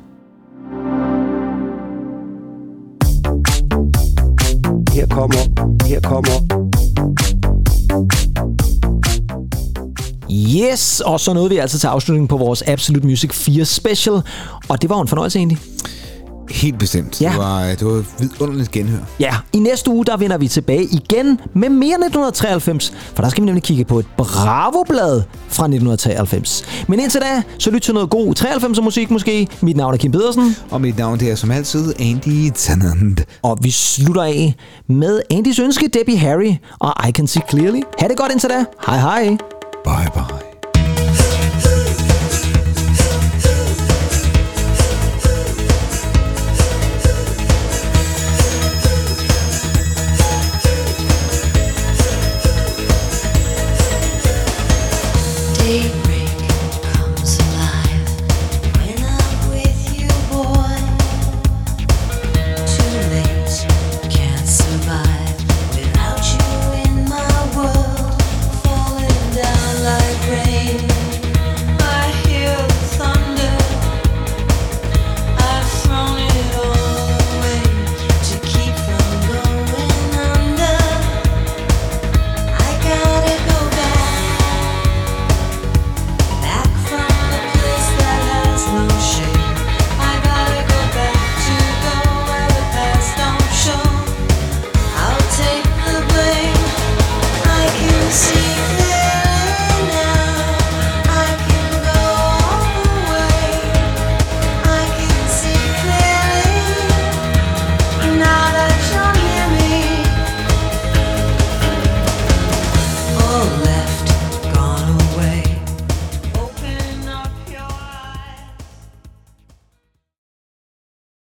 Her 5.00 5.08
kommer, 5.08 5.86
her 5.88 6.00
kommer 6.00 6.66
Yes, 10.32 11.02
og 11.06 11.20
så 11.20 11.34
nåede 11.34 11.50
vi 11.50 11.58
altså 11.58 11.80
til 11.80 11.88
afslutningen 11.88 12.28
på 12.28 12.38
vores 12.38 12.64
Absolute 12.68 13.08
Music 13.08 13.34
4 13.34 13.66
Special, 13.66 14.22
og 14.68 14.82
det 14.82 14.90
var 14.90 15.02
en 15.02 15.08
fornøjelse 15.08 15.40
egentlig. 15.40 15.58
Helt 16.50 16.80
bestemt. 16.80 17.22
Ja. 17.22 17.30
Det, 17.30 17.38
var, 17.38 17.62
det 17.64 17.86
var 17.86 17.92
et 17.92 18.06
vidunderligt 18.20 18.72
genhør. 18.72 19.00
Ja, 19.20 19.36
i 19.54 19.60
næste 19.60 19.92
uge, 19.92 20.06
der 20.06 20.18
vender 20.18 20.38
vi 20.38 20.48
tilbage 20.48 20.84
igen 20.84 21.40
med 21.54 21.70
mere 21.70 21.90
1993, 21.90 22.94
for 23.14 23.24
der 23.24 23.30
skal 23.30 23.42
vi 23.42 23.46
nemlig 23.46 23.64
kigge 23.64 23.86
på 23.86 24.00
et 24.00 24.06
Bravo-blad 24.18 25.22
fra 25.48 25.64
1993. 25.64 26.64
Men 26.88 27.00
indtil 27.00 27.22
da, 27.22 27.42
så 27.58 27.72
lyt 27.72 27.82
til 27.82 27.94
noget 27.94 28.10
god 28.10 28.40
93'er 28.40 28.82
musik 28.82 29.12
måske. 29.12 29.48
Mit 29.62 29.78
navn 29.78 29.94
er 29.94 29.98
Kim 29.98 30.12
Pedersen. 30.12 30.56
Og 30.72 30.82
mit 30.82 30.98
navn 30.98 31.20
det 31.20 31.32
er 31.32 31.36
som 31.36 31.52
altid 31.52 31.94
Andy 32.00 32.52
Tennant. 32.56 33.26
Og 33.42 33.58
vi 33.62 33.72
slutter 33.72 34.24
af 34.24 34.56
med 34.88 35.22
Andys 35.32 35.60
ønske, 35.60 35.88
Debbie 35.94 36.18
Harry 36.18 36.54
og 36.80 36.94
I 37.10 37.12
Can 37.12 37.28
See 37.28 37.42
Clearly. 37.50 37.82
Ha' 38.00 38.08
det 38.08 38.18
godt 38.18 38.32
indtil 38.32 38.50
da. 38.50 38.66
Hej 38.86 38.98
hej. 38.98 39.24
Bye 39.86 40.12
bye. 40.14 40.49